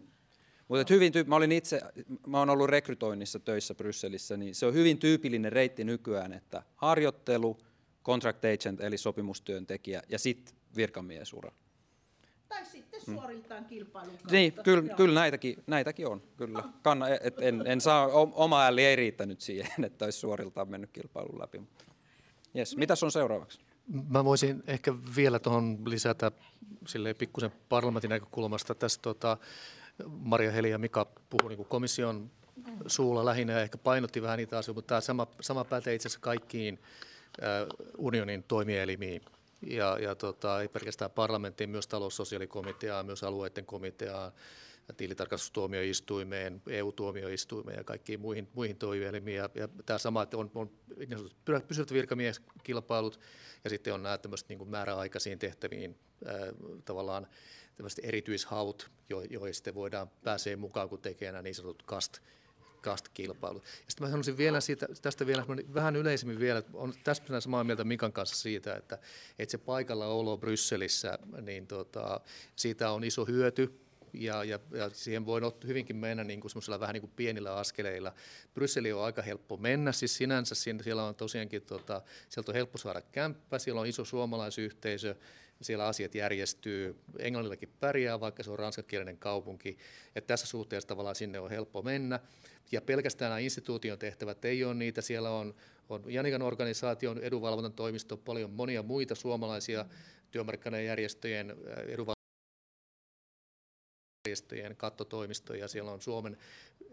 Mutta 0.68 0.94
hyvin 0.94 1.12
tyyp- 1.12 1.28
mä 1.28 1.36
olin 1.36 1.52
itse, 1.52 1.80
mä 2.26 2.38
oon 2.38 2.50
ollut 2.50 2.68
rekrytoinnissa 2.68 3.38
töissä 3.38 3.74
Brysselissä, 3.74 4.36
niin 4.36 4.54
se 4.54 4.66
on 4.66 4.74
hyvin 4.74 4.98
tyypillinen 4.98 5.52
reitti 5.52 5.84
nykyään, 5.84 6.32
että 6.32 6.62
harjoittelu, 6.76 7.58
contract 8.04 8.44
agent 8.44 8.80
eli 8.80 8.98
sopimustyöntekijä 8.98 10.02
ja 10.08 10.18
sitten 10.18 10.54
virkamiesura. 10.76 11.52
Tai 12.48 12.64
sitten 12.64 13.00
suoriltaan 13.00 13.64
kilpailun 13.64 14.10
kautta. 14.10 14.28
Mm. 14.28 14.32
Niin, 14.32 14.52
kyllä, 14.64 14.94
kyllä 14.94 15.20
näitäkin, 15.20 15.56
näitäkin 15.66 16.06
on, 16.06 16.22
kyllä. 16.36 16.62
Kanna, 16.82 17.08
et 17.08 17.38
en, 17.40 17.62
en 17.66 17.80
saa, 17.80 18.06
oma 18.12 18.62
ääli 18.62 18.84
ei 18.84 18.96
riittänyt 18.96 19.40
siihen, 19.40 19.84
että 19.84 20.04
olisi 20.04 20.18
suoriltaan 20.18 20.68
mennyt 20.68 20.90
kilpailun 20.90 21.40
läpi. 21.40 21.62
Yes. 22.56 22.76
Mitäs 22.76 23.02
on 23.02 23.12
seuraavaksi? 23.12 23.60
Mä 24.08 24.24
voisin 24.24 24.62
ehkä 24.66 24.94
vielä 25.16 25.38
tuohon 25.38 25.78
lisätä 25.86 26.32
silleen 26.86 27.16
pikkusen 27.16 27.52
parlamentin 27.68 28.10
näkökulmasta. 28.10 28.74
Tässä 28.74 29.00
tota, 29.02 29.36
Maria 30.06 30.52
Heli 30.52 30.70
ja 30.70 30.78
Mika 30.78 31.06
puhui 31.30 31.56
niin 31.56 31.66
komission 31.66 32.30
suulla 32.86 33.24
lähinnä 33.24 33.52
ja 33.52 33.60
ehkä 33.60 33.78
painotti 33.78 34.22
vähän 34.22 34.38
niitä 34.38 34.58
asioita, 34.58 34.78
mutta 34.78 34.88
tämä 34.88 35.00
sama, 35.00 35.26
sama 35.40 35.64
pätee 35.64 35.94
itse 35.94 36.08
asiassa 36.08 36.20
kaikkiin 36.20 36.78
äh, 37.42 37.66
unionin 37.98 38.42
toimielimiin. 38.42 39.22
Ja, 39.66 39.98
ja 39.98 40.14
tota, 40.14 40.60
ei 40.60 40.68
pelkästään 40.68 41.10
parlamenttiin, 41.10 41.70
myös 41.70 41.86
taloussosiaalikomiteaan, 41.86 43.06
myös 43.06 43.24
alueiden 43.24 43.66
komiteaan, 43.66 44.32
tilintarkastustuomioistuimeen, 44.96 46.62
EU-tuomioistuimeen 46.68 47.76
ja 47.76 47.84
kaikkiin 47.84 48.20
muihin, 48.20 48.48
muihin 48.54 48.76
toimielimiin. 48.76 49.36
Ja, 49.36 49.50
ja 49.54 49.68
tämä 49.86 49.98
sama, 49.98 50.22
että 50.22 50.36
on, 50.36 50.50
on 50.54 50.70
niin 50.96 51.30
pysyvät 51.68 51.92
virkamieskilpailut 51.92 53.20
ja 53.64 53.70
sitten 53.70 53.94
on 53.94 54.02
nämä 54.02 54.18
tämmöiset 54.18 54.48
niin 54.48 54.68
määräaikaisiin 54.68 55.38
tehtäviin 55.38 55.98
ää, 56.26 56.34
tavallaan 56.84 57.26
tämmöiset 57.78 58.04
erityishaut, 58.04 58.90
jo, 59.08 59.20
joihin 59.20 59.54
sitten 59.54 59.74
voidaan 59.74 60.10
pääsee 60.24 60.56
mukaan, 60.56 60.88
kun 60.88 60.98
tekee 60.98 61.32
nämä 61.32 61.42
niin 61.42 61.54
sanotut 61.54 61.86
cast, 61.86 62.18
cast-kilpailut. 62.82 63.62
Ja 63.64 63.84
sitten 63.88 64.06
mä 64.06 64.10
sanoisin 64.10 64.36
vielä 64.36 64.60
siitä, 64.60 64.86
tästä 65.02 65.26
vielä 65.26 65.44
vähän 65.74 65.96
yleisemmin 65.96 66.38
vielä, 66.38 66.58
että 66.58 66.72
on 66.74 66.94
täsmälleen 67.04 67.42
samaa 67.42 67.64
mieltä 67.64 67.84
Mikan 67.84 68.12
kanssa 68.12 68.36
siitä, 68.36 68.76
että, 68.76 68.98
että 69.38 69.50
se 69.50 69.58
paikalla 69.58 70.06
olo 70.06 70.36
Brysselissä, 70.36 71.18
niin 71.42 71.66
tota, 71.66 72.20
siitä 72.56 72.90
on 72.90 73.04
iso 73.04 73.24
hyöty, 73.24 73.80
ja, 74.12 74.44
ja, 74.44 74.58
ja 74.72 74.90
siihen 74.90 75.26
voi 75.26 75.40
hyvinkin 75.66 75.96
mennä 75.96 76.24
niin 76.24 76.40
kuin 76.40 76.80
vähän 76.80 76.92
niin 76.92 77.00
kuin 77.00 77.12
pienillä 77.16 77.56
askeleilla. 77.56 78.12
Brysseli 78.54 78.92
on 78.92 79.04
aika 79.04 79.22
helppo 79.22 79.56
mennä, 79.56 79.92
siis 79.92 80.16
sinänsä 80.16 80.54
siinä, 80.54 80.82
siellä 80.82 81.04
on 81.04 81.14
tosiaankin, 81.14 81.62
tota, 81.62 82.02
sieltä 82.28 82.50
on 82.50 82.56
helppo 82.56 82.78
saada 82.78 83.02
kämppä, 83.02 83.58
siellä 83.58 83.80
on 83.80 83.86
iso 83.86 84.04
suomalaisyhteisö, 84.04 85.14
siellä 85.62 85.86
asiat 85.86 86.14
järjestyy, 86.14 86.96
englannillakin 87.18 87.72
pärjää, 87.80 88.20
vaikka 88.20 88.42
se 88.42 88.50
on 88.50 88.58
ranskakielinen 88.58 89.18
kaupunki, 89.18 89.78
ja 90.14 90.22
tässä 90.22 90.46
suhteessa 90.46 90.88
tavallaan 90.88 91.16
sinne 91.16 91.40
on 91.40 91.50
helppo 91.50 91.82
mennä. 91.82 92.20
Ja 92.72 92.80
pelkästään 92.80 93.30
nämä 93.30 93.38
instituution 93.38 93.98
tehtävät 93.98 94.44
ei 94.44 94.64
ole 94.64 94.74
niitä, 94.74 95.00
siellä 95.00 95.30
on, 95.30 95.54
on 95.88 96.02
Janikan 96.06 96.42
organisaation 96.42 97.18
edunvalvonnan 97.18 97.72
toimisto, 97.72 98.16
paljon 98.16 98.50
monia 98.50 98.82
muita 98.82 99.14
suomalaisia 99.14 99.86
työmarkkinajärjestöjen 100.30 101.50
edunvalvonnan 101.86 102.18
järjestöjen 104.26 104.76
kattotoimistoja. 104.76 105.68
Siellä 105.68 105.92
on 105.92 106.02
Suomen, 106.02 106.36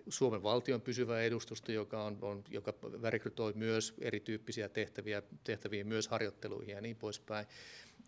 Suomen 0.09 0.43
valtion 0.43 0.81
pysyvä 0.81 1.21
edustusto, 1.21 1.71
joka, 1.71 2.03
on, 2.03 2.17
on, 2.21 2.43
joka 2.49 2.73
rekrytoi 3.03 3.53
myös 3.53 3.93
erityyppisiä 4.01 4.69
tehtäviä, 4.69 5.21
tehtäviä 5.43 5.83
myös 5.83 6.07
harjoitteluihin 6.07 6.75
ja 6.75 6.81
niin 6.81 6.95
poispäin. 6.95 7.47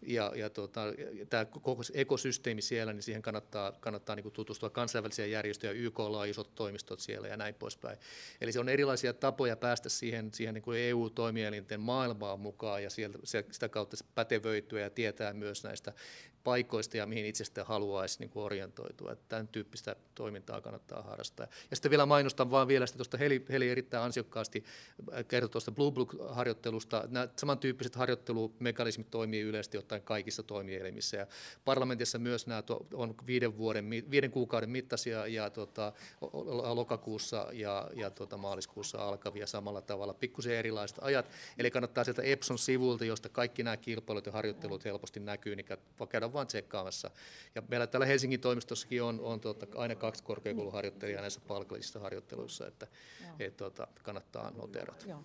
Ja, 0.01 0.31
ja 0.35 0.49
tota, 0.49 0.81
tämä 1.29 1.45
koko 1.45 1.81
ekosysteemi 1.93 2.61
siellä, 2.61 2.93
niin 2.93 3.03
siihen 3.03 3.21
kannattaa, 3.21 3.71
kannattaa 3.71 4.15
niin 4.15 4.31
tutustua 4.31 4.69
kansainvälisiä 4.69 5.25
järjestöjä, 5.25 5.71
YKlla 5.71 6.19
on 6.19 6.27
isot 6.27 6.55
toimistot 6.55 6.99
siellä 6.99 7.27
ja 7.27 7.37
näin 7.37 7.55
poispäin. 7.55 7.97
Eli 8.41 8.51
se 8.51 8.59
on 8.59 8.69
erilaisia 8.69 9.13
tapoja 9.13 9.55
päästä 9.55 9.89
siihen, 9.89 10.33
siihen 10.33 10.53
niin 10.53 10.61
kuin 10.61 10.79
EU-toimielinten 10.79 11.79
maailmaan 11.79 12.39
mukaan 12.39 12.83
ja 12.83 12.89
sieltä, 12.89 13.19
sitä 13.51 13.69
kautta 13.69 13.97
pätevöityä 14.15 14.81
ja 14.81 14.89
tietää 14.89 15.33
myös 15.33 15.63
näistä 15.63 15.93
paikoista 16.47 16.97
ja 16.97 17.05
mihin 17.05 17.25
itse 17.25 17.43
sitten 17.43 17.65
haluaisi 17.65 18.19
niin 18.19 18.29
kuin 18.29 18.43
orientoitua. 18.43 19.11
Että 19.11 19.25
tämän 19.29 19.47
tyyppistä 19.47 19.95
toimintaa 20.15 20.61
kannattaa 20.61 21.01
harrastaa. 21.01 21.47
Ja 21.69 21.75
sitten 21.75 21.89
vielä 21.89 22.05
mainostan 22.05 22.51
vaan 22.51 22.67
vielä 22.67 22.85
sitä 22.85 22.97
tuosta 22.97 23.17
Heli, 23.17 23.45
Heli 23.49 23.69
erittäin 23.69 24.03
ansiokkaasti 24.03 24.63
kertoi 25.27 25.49
tuosta 25.49 25.71
Blue 25.71 25.91
Book-harjoittelusta. 25.91 27.03
Nämä 27.07 27.27
samantyyppiset 27.35 27.95
harjoittelumekanismit 27.95 29.11
toimii 29.11 29.41
yleisesti 29.41 29.77
ottaen 29.77 30.01
kaikissa 30.01 30.43
toimielimissä. 30.43 31.17
Ja 31.17 31.27
parlamentissa 31.65 32.19
myös 32.19 32.47
nämä 32.47 32.63
on 32.93 33.15
viiden, 33.27 33.57
vuoden, 33.57 33.89
viiden 33.89 34.31
kuukauden 34.31 34.69
mittaisia 34.69 35.27
ja 35.27 35.49
tota, 35.49 35.93
lokakuussa 36.73 37.47
ja, 37.53 37.89
ja 37.93 38.09
tota, 38.09 38.37
maaliskuussa 38.37 38.97
alkavia 38.97 39.47
samalla 39.47 39.81
tavalla. 39.81 40.13
Pikkusen 40.13 40.55
erilaiset 40.55 40.97
ajat. 41.01 41.29
Eli 41.57 41.71
kannattaa 41.71 42.03
sieltä 42.03 42.21
Epson 42.21 42.59
sivulta, 42.59 43.05
josta 43.05 43.29
kaikki 43.29 43.63
nämä 43.63 43.77
kilpailut 43.77 44.25
ja 44.25 44.31
harjoittelut 44.31 44.85
helposti 44.85 45.19
näkyy, 45.19 45.55
niin 45.55 45.65
käydä 46.09 46.33
vaan 46.37 46.47
tsekkaamassa. 46.47 47.11
Ja 47.55 47.61
meillä 47.67 47.87
täällä 47.87 48.05
Helsingin 48.05 48.39
toimistossakin 48.39 49.03
on, 49.03 49.19
on 49.19 49.39
tuota, 49.39 49.67
aina 49.75 49.95
kaksi 49.95 50.23
korkeakouluharjoittelijaa 50.23 51.21
näissä 51.21 51.41
palkallisissa 51.47 51.99
harjoitteluissa, 51.99 52.67
että 52.67 52.87
et, 53.39 53.57
tuota, 53.57 53.87
kannattaa 54.03 54.51
noterata. 54.51 55.05
Joo. 55.07 55.23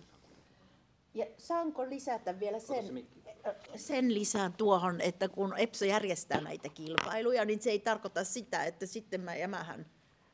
Ja 1.13 1.25
saanko 1.37 1.89
lisätä 1.89 2.39
vielä 2.39 2.59
sen, 2.59 3.07
sen 3.75 4.13
lisään 4.13 4.53
tuohon, 4.53 5.01
että 5.01 5.29
kun 5.29 5.57
EPSO 5.57 5.85
järjestää 5.85 6.41
näitä 6.41 6.69
kilpailuja, 6.69 7.45
niin 7.45 7.61
se 7.61 7.71
ei 7.71 7.79
tarkoita 7.79 8.23
sitä, 8.23 8.65
että 8.65 8.85
sitten 8.85 9.21
mä, 9.21 9.35
ja 9.35 9.47
mähän, 9.47 9.85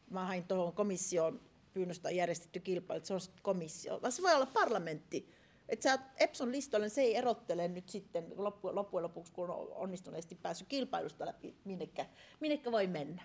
mä 0.09 0.25
hain 0.25 0.43
tuohon 0.43 0.73
komission 0.73 1.41
pyynnöstä 1.73 2.11
järjestetty 2.11 2.59
kilpailu, 2.59 2.97
että 2.97 3.07
se 3.07 3.13
on 3.13 3.19
komissio, 3.41 4.01
vaan 4.01 4.11
se 4.11 4.21
voi 4.21 4.35
olla 4.35 4.45
parlamentti. 4.45 5.38
Että 5.69 5.83
sä 5.83 5.99
Epson 6.17 6.51
listolle, 6.51 6.85
niin 6.85 6.95
se 6.95 7.01
ei 7.01 7.15
erottele 7.15 7.67
nyt 7.67 7.89
sitten 7.89 8.25
loppujen, 8.35 8.75
loppujen 8.75 9.03
lopuksi, 9.03 9.33
kun 9.33 9.49
on 9.49 9.67
onnistuneesti 9.71 10.35
päässyt 10.35 10.67
kilpailusta 10.67 11.25
läpi, 11.25 11.55
minnekä, 11.63 12.05
minnekä 12.39 12.71
voi 12.71 12.87
mennä. 12.87 13.23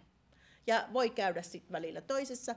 Ja 0.66 0.89
voi 0.93 1.11
käydä 1.11 1.43
sitten 1.43 1.73
välillä 1.73 2.01
toisessa, 2.01 2.55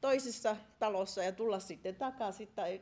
toisessa 0.00 0.56
talossa 0.78 1.22
ja 1.22 1.32
tulla 1.32 1.58
sitten 1.60 1.96
takaisin 1.96 2.48
tai 2.48 2.80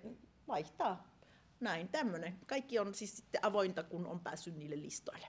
vaihtaa. 0.49 1.17
Näin, 1.61 1.89
tämmöinen. 1.89 2.39
Kaikki 2.47 2.79
on 2.79 2.95
siis 2.95 3.17
sitten 3.17 3.45
avointa, 3.45 3.83
kun 3.83 4.07
on 4.07 4.21
päässyt 4.21 4.57
niille 4.57 4.77
listoille. 4.77 5.27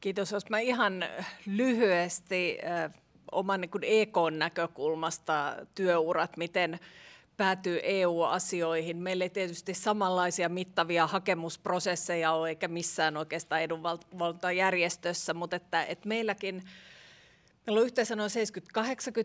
Kiitos. 0.00 0.32
Jos 0.32 0.50
mä 0.50 0.58
ihan 0.58 1.04
lyhyesti 1.46 2.58
oman 3.32 3.60
niin 3.60 3.70
EK-näkökulmasta 3.82 5.56
työurat, 5.74 6.36
miten 6.36 6.78
päätyy 7.36 7.80
EU-asioihin. 7.82 8.96
Meillä 8.96 9.24
ei 9.24 9.30
tietysti 9.30 9.74
samanlaisia 9.74 10.48
mittavia 10.48 11.06
hakemusprosesseja 11.06 12.32
ole, 12.32 12.48
eikä 12.48 12.68
missään 12.68 13.16
oikeastaan 13.16 13.62
edunvalvontajärjestössä, 13.62 15.34
mutta 15.34 15.56
että, 15.56 15.84
että 15.84 16.08
meilläkin 16.08 16.62
Meillä 17.66 17.80
on 17.80 17.86
yhteensä 17.86 18.16
noin 18.16 18.30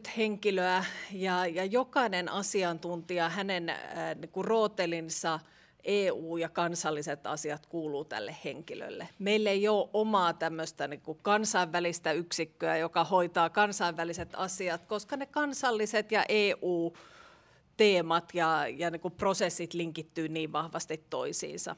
70-80 0.06 0.10
henkilöä 0.18 0.86
ja, 1.12 1.46
ja 1.46 1.66
jokainen 1.66 2.30
asiantuntija, 2.30 3.30
hänen 3.30 3.70
äh, 3.70 3.78
niin 4.16 4.30
kuin 4.30 4.46
rootelinsa 4.46 5.40
EU 5.86 6.38
ja 6.38 6.50
kansalliset 6.50 7.28
asiat 7.28 7.66
kuuluu 7.66 8.06
tälle 8.06 8.36
henkilölle. 8.46 9.10
Meillä 9.20 9.50
ei 9.50 9.68
ole 9.68 9.90
omaa 9.94 10.34
tämmöistä 10.34 10.88
niin 10.88 11.02
kansainvälistä 11.22 12.12
yksikköä, 12.12 12.78
joka 12.78 13.04
hoitaa 13.04 13.50
kansainväliset 13.50 14.30
asiat, 14.34 14.86
koska 14.86 15.18
ne 15.18 15.26
kansalliset 15.26 16.12
ja 16.12 16.26
EU 16.30 16.94
teemat 17.78 18.32
ja, 18.34 18.68
ja 18.68 18.92
niin 18.92 19.02
prosessit 19.18 19.74
linkittyy 19.74 20.30
niin 20.30 20.52
vahvasti 20.52 21.06
toisiinsa. 21.10 21.76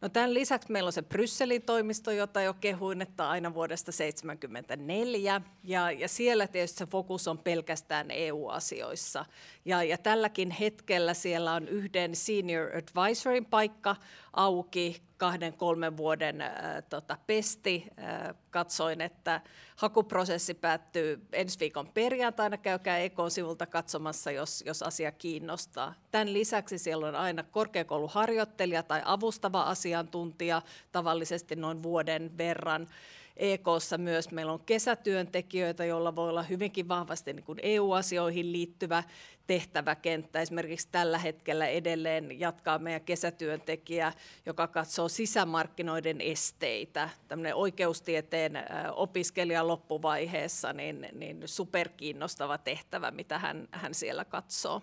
No 0.00 0.08
tämän 0.08 0.34
lisäksi 0.34 0.72
meillä 0.72 0.88
on 0.88 0.92
se 0.92 1.02
Brysselin 1.02 1.62
toimisto, 1.62 2.10
jota 2.10 2.42
jo 2.42 2.54
kehuin, 2.54 3.02
että 3.02 3.28
aina 3.28 3.54
vuodesta 3.54 3.92
1974, 3.92 5.40
ja, 5.64 5.90
ja 5.90 6.08
siellä 6.08 6.46
tietysti 6.46 6.78
se 6.78 6.86
fokus 6.86 7.28
on 7.28 7.38
pelkästään 7.38 8.10
EU-asioissa. 8.10 9.24
Ja, 9.64 9.82
ja 9.82 9.98
tälläkin 9.98 10.50
hetkellä 10.50 11.14
siellä 11.14 11.52
on 11.52 11.68
yhden 11.68 12.16
senior 12.16 12.70
advisorin 12.76 13.44
paikka 13.44 13.96
auki 14.32 15.02
kahden, 15.20 15.52
kolmen 15.52 15.96
vuoden 15.96 16.40
äh, 16.40 16.50
tota, 16.88 17.18
pesti. 17.26 17.86
Äh, 17.98 18.34
katsoin, 18.50 19.00
että 19.00 19.40
hakuprosessi 19.76 20.54
päättyy 20.54 21.26
ensi 21.32 21.60
viikon 21.60 21.88
perjantaina. 21.94 22.56
Käykää 22.56 22.98
Ekon-sivulta 22.98 23.66
katsomassa, 23.66 24.30
jos, 24.30 24.62
jos 24.66 24.82
asia 24.82 25.12
kiinnostaa. 25.12 25.94
Tämän 26.10 26.32
lisäksi 26.32 26.78
siellä 26.78 27.06
on 27.06 27.14
aina 27.14 27.42
korkeakouluharjoittelija 27.42 28.82
tai 28.82 29.02
avustava 29.04 29.62
asiantuntija, 29.90 30.62
tavallisesti 30.92 31.56
noin 31.56 31.82
vuoden 31.82 32.38
verran. 32.38 32.88
EKssa 33.36 33.98
myös 33.98 34.30
meillä 34.30 34.52
on 34.52 34.60
kesätyöntekijöitä, 34.60 35.84
joilla 35.84 36.16
voi 36.16 36.28
olla 36.28 36.42
hyvinkin 36.42 36.88
vahvasti 36.88 37.32
niin 37.32 37.44
kuin 37.44 37.58
EU-asioihin 37.62 38.52
liittyvä 38.52 39.02
tehtäväkenttä. 39.46 40.40
Esimerkiksi 40.40 40.88
tällä 40.92 41.18
hetkellä 41.18 41.66
edelleen 41.66 42.40
jatkaa 42.40 42.78
meidän 42.78 43.00
kesätyöntekijä, 43.00 44.12
joka 44.46 44.68
katsoo 44.68 45.08
sisämarkkinoiden 45.08 46.20
esteitä. 46.20 47.08
Tämmöinen 47.28 47.54
oikeustieteen 47.54 48.52
opiskelija 48.96 49.66
loppuvaiheessa, 49.66 50.72
niin, 50.72 51.08
niin 51.12 51.42
superkiinnostava 51.46 52.58
tehtävä, 52.58 53.10
mitä 53.10 53.38
hän, 53.38 53.68
hän 53.70 53.94
siellä 53.94 54.24
katsoo. 54.24 54.82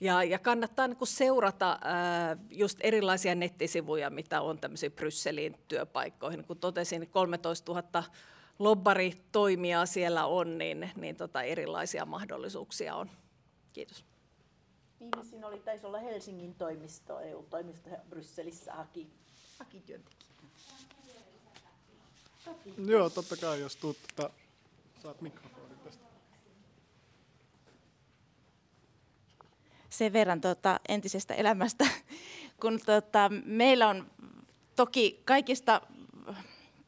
Ja, 0.00 0.24
ja 0.24 0.38
kannattaa 0.38 0.88
niin 0.88 0.98
seurata 1.04 1.78
ää, 1.82 2.36
just 2.50 2.78
erilaisia 2.80 3.34
nettisivuja, 3.34 4.10
mitä 4.10 4.40
on 4.40 4.58
tämmöisiin 4.58 4.92
Brysselin 4.92 5.56
työpaikkoihin. 5.68 6.44
Kun 6.44 6.58
totesin, 6.58 7.08
13 7.08 7.72
000 7.72 8.04
lobbaritoimijaa 8.58 9.86
siellä 9.86 10.26
on, 10.26 10.58
niin, 10.58 10.90
niin 10.96 11.16
tota 11.16 11.42
erilaisia 11.42 12.04
mahdollisuuksia 12.04 12.96
on. 12.96 13.10
Kiitos. 13.72 14.04
Viimeisin 15.00 15.44
oli, 15.44 15.58
taisi 15.58 15.86
olla 15.86 15.98
Helsingin 15.98 16.54
toimisto, 16.54 17.20
EU-toimisto 17.20 17.90
Brysselissä 18.10 18.74
haki, 18.74 19.10
haki 19.58 19.80
työntekijä. 19.80 20.26
Joo, 22.86 23.10
totta 23.10 23.36
kai, 23.36 23.60
jos 23.60 23.76
tuut, 23.76 23.96
tota, 24.16 24.30
saat 25.02 25.20
mikrofonin 25.20 25.55
Sen 29.96 30.12
verran 30.12 30.40
tota, 30.40 30.80
entisestä 30.88 31.34
elämästä, 31.34 31.86
kun 32.60 32.80
tota, 32.86 33.30
meillä 33.44 33.88
on 33.88 34.10
toki 34.76 35.22
kaikista 35.24 35.80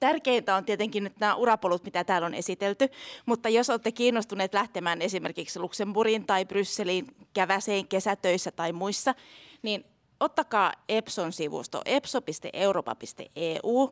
Tärkeintä 0.01 0.55
on 0.55 0.65
tietenkin 0.65 1.05
nyt 1.05 1.21
nämä 1.21 1.35
urapolut, 1.35 1.85
mitä 1.85 2.05
täällä 2.05 2.27
on 2.27 2.35
esitelty, 2.35 2.89
mutta 3.27 3.49
jos 3.49 3.71
olette 3.71 3.93
kiinnostuneet 3.93 4.55
lähtemään 4.55 5.03
esimerkiksi 5.03 5.61
Luxemburgiin 5.61 6.27
tai 6.27 6.45
Brysseliin 6.45 7.07
käväseen 7.35 7.89
kesätöissä 7.89 8.51
tai 8.51 8.73
muissa, 8.73 9.15
niin 9.63 9.85
ottakaa 10.21 10.73
Epson 10.89 11.33
sivusto 11.33 11.83
epso.europa.eu. 11.85 13.91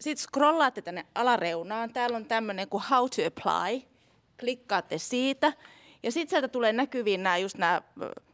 Sitten 0.00 0.22
scrollaatte 0.22 0.82
tänne 0.82 1.06
alareunaan. 1.14 1.92
Täällä 1.92 2.16
on 2.16 2.24
tämmöinen 2.24 2.68
kuin 2.68 2.82
How 2.90 3.08
to 3.08 3.22
Apply. 3.26 3.82
Klikkaatte 4.40 4.98
siitä. 4.98 5.52
Ja 6.02 6.12
sitten 6.12 6.30
sieltä 6.30 6.48
tulee 6.48 6.72
näkyviin 6.72 7.22
nämä 7.22 7.36
just 7.36 7.58
nämä 7.58 7.82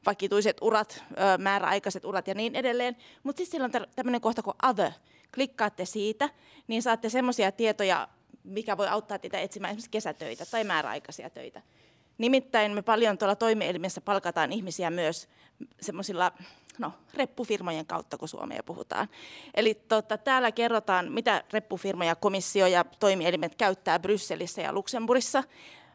vakituiset 0.06 0.56
urat, 0.60 1.04
määräaikaiset 1.38 2.04
urat 2.04 2.28
ja 2.28 2.34
niin 2.34 2.56
edelleen. 2.56 2.96
Mutta 3.22 3.38
sitten 3.38 3.50
siellä 3.50 3.80
on 3.82 3.88
tämmöinen 3.96 4.20
kohta 4.20 4.42
kuin 4.42 4.56
Other 4.62 4.92
klikkaatte 5.34 5.84
siitä, 5.84 6.30
niin 6.66 6.82
saatte 6.82 7.08
semmoisia 7.08 7.52
tietoja, 7.52 8.08
mikä 8.44 8.76
voi 8.76 8.88
auttaa 8.88 9.18
teitä 9.18 9.38
etsimään 9.38 9.70
esimerkiksi 9.70 9.90
kesätöitä 9.90 10.46
tai 10.46 10.64
määräaikaisia 10.64 11.30
töitä. 11.30 11.62
Nimittäin 12.18 12.72
me 12.72 12.82
paljon 12.82 13.18
tuolla 13.18 13.36
toimielimessä 13.36 14.00
palkataan 14.00 14.52
ihmisiä 14.52 14.90
myös 14.90 15.28
semmoisilla 15.80 16.32
no, 16.78 16.92
reppufirmojen 17.14 17.86
kautta, 17.86 18.18
kun 18.18 18.28
Suomea 18.28 18.62
puhutaan. 18.62 19.08
Eli 19.54 19.74
tota, 19.74 20.18
täällä 20.18 20.52
kerrotaan, 20.52 21.12
mitä 21.12 21.44
reppufirmoja, 21.52 22.14
komissio 22.14 22.66
ja 22.66 22.84
toimielimet 22.84 23.54
käyttää 23.54 23.98
Brysselissä 23.98 24.62
ja 24.62 24.72
Luxemburissa. 24.72 25.44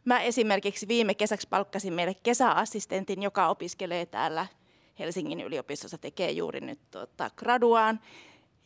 Mä 0.05 0.21
esimerkiksi 0.21 0.87
viime 0.87 1.13
kesäksi 1.13 1.47
palkkasin 1.49 1.93
meille 1.93 2.13
kesäassistentin, 2.23 3.23
joka 3.23 3.47
opiskelee 3.47 4.05
täällä 4.05 4.47
Helsingin 4.99 5.41
yliopistossa, 5.41 5.97
tekee 5.97 6.31
juuri 6.31 6.61
nyt 6.61 6.79
tota, 6.91 7.31
graduaan 7.35 7.99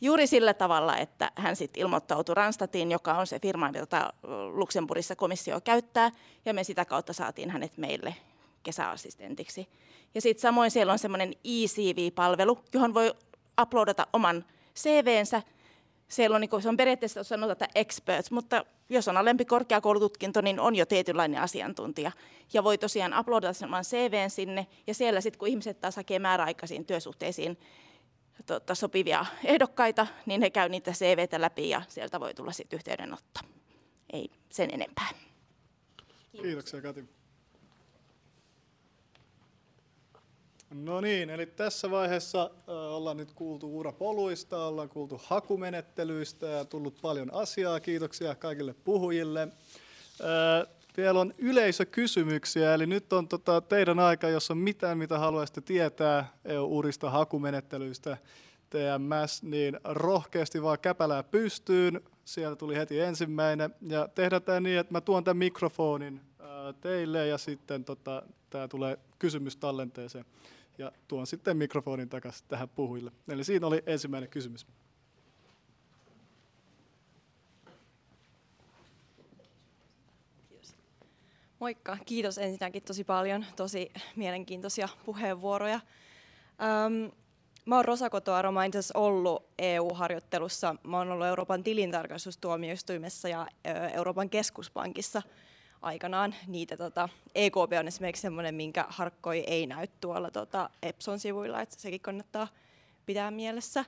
juuri 0.00 0.26
sillä 0.26 0.54
tavalla, 0.54 0.96
että 0.96 1.32
hän 1.36 1.56
sitten 1.56 1.80
ilmoittautui 1.80 2.34
Ranstatiin, 2.34 2.90
joka 2.90 3.14
on 3.14 3.26
se 3.26 3.38
firma, 3.40 3.70
jota 3.74 4.12
Luxemburgissa 4.52 5.16
komissio 5.16 5.60
käyttää, 5.60 6.10
ja 6.44 6.54
me 6.54 6.64
sitä 6.64 6.84
kautta 6.84 7.12
saatiin 7.12 7.50
hänet 7.50 7.76
meille 7.76 8.14
kesäassistentiksi. 8.62 9.68
Ja 10.14 10.20
sitten 10.20 10.42
samoin 10.42 10.70
siellä 10.70 10.92
on 10.92 10.98
semmoinen 10.98 11.32
eCV-palvelu, 11.44 12.58
johon 12.74 12.94
voi 12.94 13.14
uploadata 13.60 14.06
oman 14.12 14.44
CVnsä. 14.76 15.42
Siellä 16.08 16.34
on, 16.34 16.40
niin 16.40 16.62
se 16.62 16.68
on 16.68 16.76
periaatteessa 16.76 17.24
sanotaan, 17.24 17.52
että 17.52 17.68
experts, 17.74 18.30
mutta 18.30 18.64
jos 18.88 19.08
on 19.08 19.16
alempi 19.16 19.44
korkeakoulututkinto, 19.44 20.40
niin 20.40 20.60
on 20.60 20.74
jo 20.74 20.86
tietynlainen 20.86 21.40
asiantuntija. 21.40 22.12
Ja 22.52 22.64
voi 22.64 22.78
tosiaan 22.78 23.20
uploadata 23.20 23.66
oman 23.66 23.84
CVn 23.84 24.30
sinne, 24.30 24.66
ja 24.86 24.94
siellä 24.94 25.20
sitten 25.20 25.38
kun 25.38 25.48
ihmiset 25.48 25.80
taas 25.80 25.96
hakee 25.96 26.18
määräaikaisiin 26.18 26.84
työsuhteisiin 26.86 27.58
tota, 28.46 28.74
sopivia 28.74 29.26
ehdokkaita, 29.44 30.06
niin 30.26 30.40
he 30.40 30.50
käy 30.50 30.68
niitä 30.68 30.92
CVtä 30.92 31.40
läpi 31.40 31.68
ja 31.68 31.82
sieltä 31.88 32.20
voi 32.20 32.34
tulla 32.34 32.52
sitten 32.52 32.76
yhteydenotto. 32.76 33.40
Ei 34.12 34.30
sen 34.48 34.70
enempää. 34.72 35.08
Kiitoksia 36.42 36.80
Kati. 36.80 37.17
No 40.74 41.00
niin, 41.00 41.30
eli 41.30 41.46
tässä 41.46 41.90
vaiheessa 41.90 42.50
ollaan 42.66 43.16
nyt 43.16 43.32
kuultu 43.32 43.78
urapoluista, 43.78 44.66
ollaan 44.66 44.88
kuultu 44.88 45.20
hakumenettelyistä 45.24 46.46
ja 46.46 46.64
tullut 46.64 46.98
paljon 47.02 47.34
asiaa. 47.34 47.80
Kiitoksia 47.80 48.34
kaikille 48.34 48.74
puhujille. 48.84 49.48
Vielä 50.96 51.20
on 51.20 51.34
yleisökysymyksiä, 51.38 52.74
eli 52.74 52.86
nyt 52.86 53.12
on 53.12 53.28
tota 53.28 53.60
teidän 53.60 53.98
aika, 53.98 54.28
jos 54.28 54.50
on 54.50 54.58
mitään, 54.58 54.98
mitä 54.98 55.18
haluaisitte 55.18 55.60
tietää 55.60 56.32
EU-urista 56.44 57.10
hakumenettelyistä 57.10 58.16
TMS, 58.70 59.42
niin 59.42 59.80
rohkeasti 59.84 60.62
vaan 60.62 60.78
käpälää 60.78 61.22
pystyyn. 61.22 62.00
Siellä 62.24 62.56
tuli 62.56 62.76
heti 62.76 63.00
ensimmäinen. 63.00 63.74
Ja 63.80 64.08
tehdään 64.08 64.42
tämä 64.42 64.60
niin, 64.60 64.78
että 64.78 64.92
mä 64.92 65.00
tuon 65.00 65.24
tämän 65.24 65.36
mikrofonin 65.36 66.20
teille 66.80 67.26
ja 67.26 67.38
sitten 67.38 67.84
tota, 67.84 68.22
tämä 68.50 68.68
tulee 68.68 68.98
kysymys 69.18 69.56
tallenteeseen. 69.56 70.24
Ja 70.78 70.92
tuon 71.08 71.26
sitten 71.26 71.56
mikrofonin 71.56 72.08
takaisin 72.08 72.48
tähän 72.48 72.68
puhujille. 72.68 73.12
Eli 73.28 73.44
siinä 73.44 73.66
oli 73.66 73.82
ensimmäinen 73.86 74.30
kysymys. 74.30 74.66
Moikka, 81.58 81.98
kiitos 82.06 82.38
ensinnäkin 82.38 82.82
tosi 82.82 83.04
paljon, 83.04 83.44
tosi 83.56 83.92
mielenkiintoisia 84.16 84.88
puheenvuoroja. 85.04 85.74
Ähm, 85.74 87.14
mä 87.64 87.76
oon 87.76 87.84
Rosa 87.84 88.10
Kotoaro, 88.10 88.52
mä 88.52 88.60
ollut 88.94 89.46
EU-harjoittelussa. 89.58 90.76
Mä 90.82 90.98
oon 90.98 91.10
ollut 91.10 91.26
Euroopan 91.26 91.64
tilintarkastustuomioistuimessa 91.64 93.28
ja 93.28 93.46
Euroopan 93.94 94.30
keskuspankissa 94.30 95.22
aikanaan. 95.82 96.34
Niitä 96.46 96.76
tota, 96.76 97.08
EKP 97.34 97.72
on 97.80 97.88
esimerkiksi 97.88 98.22
sellainen, 98.22 98.54
minkä 98.54 98.86
harkkoi 98.88 99.38
ei 99.38 99.66
näy 99.66 99.86
tuolla 100.00 100.30
tota, 100.30 100.70
Epson 100.82 101.18
sivuilla, 101.18 101.60
että 101.60 101.76
sekin 101.78 102.00
kannattaa 102.00 102.48
pitää 103.06 103.30
mielessä. 103.30 103.84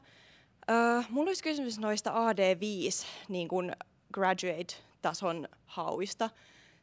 Äh, 0.70 1.10
mulla 1.10 1.28
olisi 1.28 1.42
kysymys 1.42 1.78
noista 1.78 2.10
AD5 2.10 3.06
niin 3.28 3.48
kun 3.48 3.72
graduate-tason 4.12 5.48
hauista. 5.66 6.30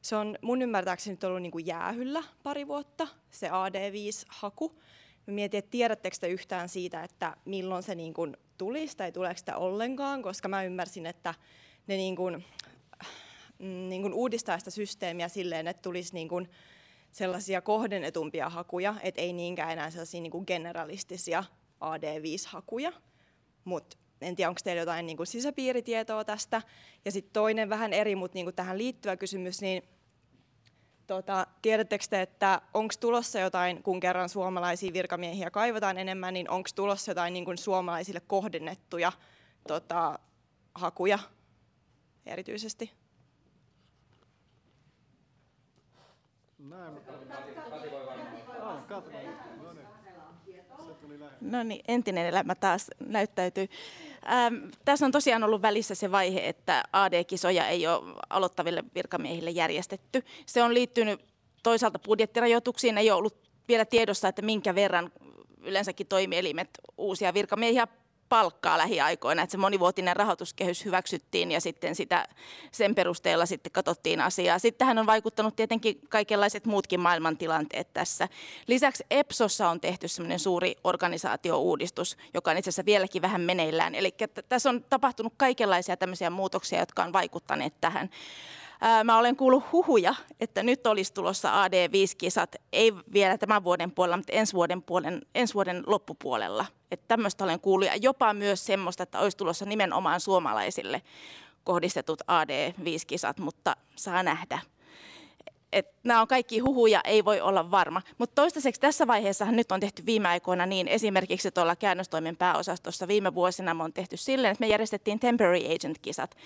Se 0.02 0.16
on 0.16 0.38
mun 0.42 0.62
ymmärtääkseni 0.62 1.14
nyt 1.14 1.24
ollut 1.24 1.42
niin 1.42 1.52
kuin 1.52 1.66
jäähyllä 1.66 2.24
pari 2.44 2.68
vuotta, 2.68 3.08
se 3.32 3.48
AD5-haku. 3.48 4.76
Mä 5.28 5.34
mietin, 5.34 5.58
että 5.58 5.72
tiedättekö 5.72 6.18
te 6.20 6.28
yhtään 6.28 6.70
siitä, 6.70 7.04
että 7.04 7.38
milloin 7.46 7.84
se 7.84 7.96
niin 7.96 8.14
kuin 8.14 8.38
tulisi 8.58 8.98
tai 8.98 9.12
tuleeko 9.12 9.38
sitä 9.38 9.58
ollenkaan, 9.58 10.22
koska 10.22 10.48
mä 10.48 10.64
ymmärsin, 10.64 11.06
että 11.06 11.34
ne 11.88 11.96
niin 11.96 12.16
kuin, 12.16 12.46
niin 13.60 14.02
kuin 14.02 14.14
uudistaa 14.14 14.60
sitä 14.60 14.72
systeemiä 14.72 15.28
silleen, 15.28 15.68
että 15.68 15.82
tulisi 15.82 16.14
niin 16.14 16.30
kuin 16.30 16.50
sellaisia 17.12 17.62
kohdennetumpia 17.62 18.50
hakuja, 18.50 18.96
että 19.04 19.22
ei 19.22 19.34
niinkään 19.34 19.72
enää 19.72 19.92
sellaisia 19.92 20.22
niin 20.22 20.32
kuin 20.32 20.44
generalistisia 20.48 21.44
AD5-hakuja. 21.82 22.94
Mutta 23.64 23.98
en 24.22 24.36
tiedä, 24.36 24.50
onko 24.50 24.62
teillä 24.64 24.82
jotain 24.82 25.06
niin 25.06 25.18
kuin 25.18 25.28
sisäpiiritietoa 25.28 26.26
tästä. 26.26 26.62
Ja 27.06 27.12
sitten 27.12 27.34
toinen 27.34 27.70
vähän 27.70 27.94
eri, 27.94 28.16
mutta 28.16 28.36
niin 28.36 28.46
kuin 28.46 28.56
tähän 28.56 28.78
liittyvä 28.78 29.18
kysymys, 29.18 29.62
niin 29.62 29.84
Tota, 31.08 31.48
tiedättekö 31.62 32.06
te, 32.10 32.22
että 32.22 32.62
onko 32.74 32.94
tulossa 33.00 33.40
jotain, 33.40 33.84
kun 33.84 34.00
kerran 34.00 34.30
suomalaisia 34.30 34.94
virkamiehiä 34.94 35.52
kaivataan 35.52 35.98
enemmän, 35.98 36.34
niin 36.34 36.50
onko 36.50 36.70
tulossa 36.76 37.12
jotain 37.12 37.34
niin 37.34 37.46
kuin 37.46 37.58
suomalaisille 37.58 38.20
kohdennettuja 38.20 39.12
tota, 39.68 40.20
hakuja 40.76 41.20
erityisesti? 42.26 42.92
Näin. 46.60 46.94
Ah, 48.62 48.88
Katri. 48.88 49.14
No 49.64 49.74
niin. 49.74 49.88
Se 50.88 50.94
tuli 50.94 51.20
lähelle. 51.20 51.38
No 51.42 51.64
niin, 51.64 51.82
entinen 51.88 52.26
elämä 52.26 52.56
taas 52.56 52.88
näyttäytyy. 53.00 53.68
Ähm, 54.32 54.56
tässä 54.86 55.06
on 55.06 55.12
tosiaan 55.12 55.44
ollut 55.44 55.62
välissä 55.62 55.96
se 55.96 56.12
vaihe, 56.12 56.48
että 56.48 56.84
AD-kisoja 56.94 57.68
ei 57.68 57.88
ole 57.88 58.16
aloittaville 58.30 58.84
virkamiehille 58.96 59.50
järjestetty. 59.50 60.24
Se 60.46 60.64
on 60.64 60.74
liittynyt 60.74 61.20
toisaalta 61.64 62.00
budjettirajoituksiin, 62.00 62.98
ei 62.98 63.12
ole 63.12 63.18
ollut 63.18 63.50
vielä 63.68 63.86
tiedossa, 63.86 64.28
että 64.28 64.42
minkä 64.42 64.76
verran 64.76 65.12
yleensäkin 65.62 66.08
toimielimet 66.08 66.70
uusia 66.98 67.34
virkamiehiä 67.34 67.88
palkkaa 68.30 68.78
lähiaikoina, 68.78 69.41
että 69.41 69.52
se 69.52 69.58
monivuotinen 69.58 70.16
rahoituskehys 70.16 70.86
hyväksyttiin 70.86 71.52
ja 71.52 71.62
sitten 71.62 71.95
sitä, 71.95 72.28
sen 72.72 72.95
perusteella 72.95 73.45
sitten 73.45 73.72
katsottiin 73.72 74.22
asiaa. 74.22 74.60
Sitten 74.60 74.78
tähän 74.80 74.98
on 74.98 75.06
vaikuttanut 75.06 75.56
tietenkin 75.56 76.02
kaikenlaiset 76.10 76.66
muutkin 76.66 76.99
maailmantilanteet 76.99 77.94
tässä. 77.94 78.28
Lisäksi 78.68 79.04
EPSOssa 79.12 79.70
on 79.70 79.82
tehty 79.82 80.08
semmoinen 80.08 80.40
suuri 80.40 80.76
organisaatiouudistus, 80.84 82.18
joka 82.34 82.52
on 82.52 82.58
itse 82.58 82.70
asiassa 82.70 82.86
vieläkin 82.86 83.22
vähän 83.22 83.41
meneillään. 83.41 83.95
Eli 83.95 84.16
tässä 84.49 84.70
on 84.70 84.86
tapahtunut 84.90 85.34
kaikenlaisia 85.38 85.98
tämmöisiä 85.98 86.30
muutoksia, 86.30 86.80
jotka 86.80 87.04
on 87.04 87.14
vaikuttaneet 87.14 87.74
tähän. 87.82 88.10
Mä 89.04 89.18
olen 89.18 89.36
kuullut 89.36 89.72
huhuja, 89.72 90.16
että 90.40 90.64
nyt 90.64 90.88
olisi 90.88 91.14
tulossa 91.14 91.68
AD5-kisat, 91.68 92.56
ei 92.74 92.94
vielä 93.14 93.38
tämän 93.38 93.64
vuoden 93.64 93.91
puolella, 93.91 94.18
mutta 94.18 94.34
ensi 94.34 94.54
vuoden, 94.54 94.82
puolen, 94.82 95.22
ensi 95.36 95.54
vuoden 95.54 95.84
loppupuolella. 95.88 96.66
Että 96.91 97.06
tämmöistä 97.08 97.44
olen 97.44 97.60
kuullut 97.60 97.88
ja 97.88 97.95
jopa 97.95 98.34
myös 98.34 98.66
semmoista, 98.66 99.04
että 99.04 99.20
olisi 99.20 99.38
tulossa 99.38 99.66
nimenomaan 99.66 100.20
suomalaisille 100.20 101.02
kohdistetut 101.64 102.22
AD5-kisat, 102.22 103.40
mutta 103.40 103.76
saa 103.95 104.24
nähdä 104.24 104.60
että 105.72 105.98
nämä 106.03 106.22
on 106.22 106.27
kaikki 106.27 106.60
huhuja, 106.60 107.02
ei 107.03 107.26
voi 107.26 107.41
olla 107.41 107.72
varma. 107.72 108.02
Mutta 108.18 108.35
toistaiseksi 108.35 108.81
tässä 108.81 109.07
vaiheessa 109.07 109.45
nyt 109.45 109.72
on 109.72 109.80
tehty 109.80 110.06
viime 110.06 110.27
aikoina 110.27 110.65
niin, 110.65 110.88
esimerkiksi 110.88 111.52
tuolla 111.52 111.76
käännöstoimen 111.76 112.38
pääosastossa 112.38 113.07
viime 113.07 113.34
vuosina 113.34 113.73
me 113.73 113.84
on 113.84 113.94
tehty 113.94 114.18
silleen, 114.18 114.52
että 114.52 114.64
me 114.64 114.68
järjestettiin 114.68 115.19
temporary 115.19 115.60
agent-kisat. 115.60 116.38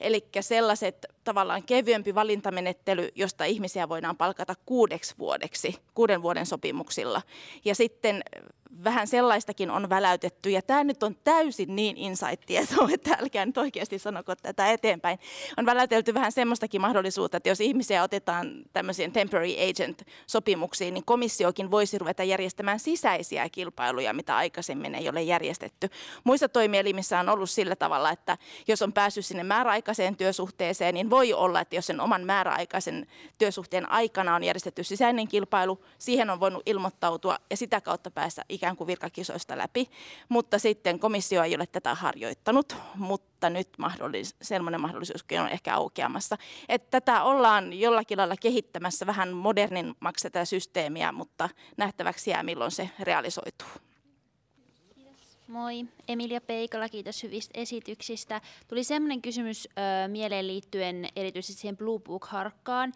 Eli 0.00 0.24
sellaiset 0.40 1.06
tavallaan 1.24 1.62
kevyempi 1.62 2.14
valintamenettely, 2.14 3.08
josta 3.14 3.44
ihmisiä 3.44 3.88
voidaan 3.88 4.16
palkata 4.16 4.54
kuudeksi 4.66 5.14
vuodeksi, 5.18 5.74
kuuden 5.94 6.22
vuoden 6.22 6.46
sopimuksilla. 6.46 7.22
Ja 7.64 7.74
sitten 7.74 8.22
vähän 8.84 9.06
sellaistakin 9.06 9.70
on 9.70 9.88
väläytetty, 9.88 10.50
ja 10.50 10.62
tämä 10.62 10.84
nyt 10.84 11.02
on 11.02 11.16
täysin 11.24 11.76
niin 11.76 11.96
insight-tietoa, 11.96 12.88
että 12.94 13.16
älkää 13.20 13.46
nyt 13.46 13.58
oikeasti 13.58 13.98
sanoko 13.98 14.36
tätä 14.36 14.70
eteenpäin. 14.70 15.18
On 15.56 15.66
väläytelty 15.66 16.14
vähän 16.14 16.32
semmoistakin 16.32 16.80
mahdollisuutta, 16.80 17.36
että 17.36 17.48
jos 17.48 17.60
ihmisiä 17.60 18.02
otetaan 18.02 18.62
tämmöisiin 18.72 19.12
temporary 19.12 19.52
agent-sopimuksiin, 19.70 20.94
niin 20.94 21.04
komissiokin 21.04 21.70
voisi 21.70 21.98
ruveta 21.98 22.24
järjestämään 22.24 22.80
sisäisiä 22.80 23.48
kilpailuja, 23.48 24.12
mitä 24.12 24.36
aikaisemmin 24.36 24.94
ei 24.94 25.08
ole 25.08 25.22
järjestetty. 25.22 25.88
Muissa 26.24 26.48
toimielimissä 26.48 27.20
on 27.20 27.28
ollut 27.28 27.50
sillä 27.50 27.76
tavalla, 27.76 28.10
että 28.10 28.38
jos 28.68 28.82
on 28.82 28.92
päässyt 28.92 29.26
sinne 29.26 29.44
määräaikaiseen 29.44 30.16
työsuhteeseen, 30.16 30.94
niin 30.94 31.10
voi 31.10 31.32
olla, 31.32 31.60
että 31.60 31.76
jos 31.76 31.86
sen 31.86 32.00
oman 32.00 32.24
määräaikaisen 32.24 33.06
työsuhteen 33.38 33.90
aikana 33.90 34.34
on 34.34 34.44
järjestetty 34.44 34.84
sisäinen 34.84 35.28
kilpailu, 35.28 35.84
siihen 35.98 36.30
on 36.30 36.40
voinut 36.40 36.62
ilmoittautua 36.66 37.38
ja 37.50 37.56
sitä 37.56 37.80
kautta 37.80 38.10
päästä 38.10 38.44
ikään 38.60 38.76
kuin 38.76 38.86
virkakisoista 38.86 39.58
läpi, 39.58 39.90
mutta 40.28 40.58
sitten 40.58 40.98
komissio 40.98 41.42
ei 41.42 41.54
ole 41.54 41.66
tätä 41.66 41.94
harjoittanut, 41.94 42.76
mutta 42.94 43.50
nyt 43.50 43.68
mahdollis- 43.78 44.36
sellainen 44.42 44.80
mahdollisuuskin 44.80 45.40
on 45.40 45.48
ehkä 45.48 45.74
aukeamassa. 45.74 46.36
Että 46.68 47.00
tätä 47.00 47.22
ollaan 47.22 47.72
jollakin 47.72 48.18
lailla 48.18 48.36
kehittämässä 48.36 49.06
vähän 49.06 49.32
modernimmaksi 49.32 50.22
tätä 50.22 50.44
systeemiä, 50.44 51.12
mutta 51.12 51.48
nähtäväksi 51.76 52.30
jää 52.30 52.42
milloin 52.42 52.70
se 52.70 52.90
realisoituu. 52.98 53.68
Moi, 55.48 55.84
Emilia 56.08 56.40
Peikola, 56.40 56.88
kiitos 56.88 57.22
hyvistä 57.22 57.60
esityksistä. 57.60 58.40
Tuli 58.68 58.84
sellainen 58.84 59.22
kysymys 59.22 59.68
ö, 59.70 60.08
mieleen 60.08 60.46
liittyen 60.46 61.08
erityisesti 61.16 61.60
siihen 61.60 61.76
Blue 61.76 62.00
Book-harkkaan, 62.00 62.92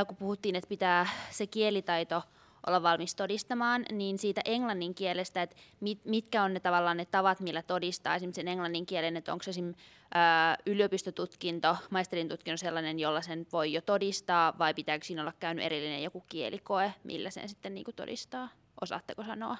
ö, 0.00 0.04
kun 0.04 0.16
puhuttiin, 0.16 0.56
että 0.56 0.68
pitää 0.68 1.06
se 1.30 1.46
kielitaito 1.46 2.22
olla 2.66 2.82
valmis 2.82 3.14
todistamaan, 3.14 3.86
niin 3.92 4.18
siitä 4.18 4.40
englannin 4.44 4.94
kielestä, 4.94 5.42
että 5.42 5.56
mit, 5.80 6.04
mitkä 6.04 6.42
on 6.42 6.54
ne 6.54 6.60
tavallaan 6.60 6.96
ne 6.96 7.04
tavat, 7.04 7.40
millä 7.40 7.62
todistaa 7.62 8.14
esimerkiksi 8.14 8.40
sen 8.40 8.48
englannin 8.48 8.86
kielen, 8.86 9.16
että 9.16 9.32
onko 9.32 9.42
se 9.42 9.50
esimerkiksi 9.50 9.84
ää, 10.14 10.56
yliopistotutkinto, 10.66 11.76
maisterin 11.90 12.28
tutkinto 12.28 12.56
sellainen, 12.56 12.98
jolla 12.98 13.22
sen 13.22 13.46
voi 13.52 13.72
jo 13.72 13.80
todistaa, 13.80 14.58
vai 14.58 14.74
pitääkö 14.74 15.04
siinä 15.04 15.22
olla 15.22 15.32
käynyt 15.40 15.64
erillinen 15.64 16.02
joku 16.02 16.24
kielikoe, 16.28 16.94
millä 17.04 17.30
sen 17.30 17.48
sitten 17.48 17.74
niin 17.74 17.84
kuin 17.84 17.94
todistaa? 17.94 18.48
Osaatteko 18.80 19.24
sanoa? 19.24 19.56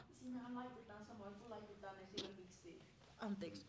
Anteeksi, 3.18 3.66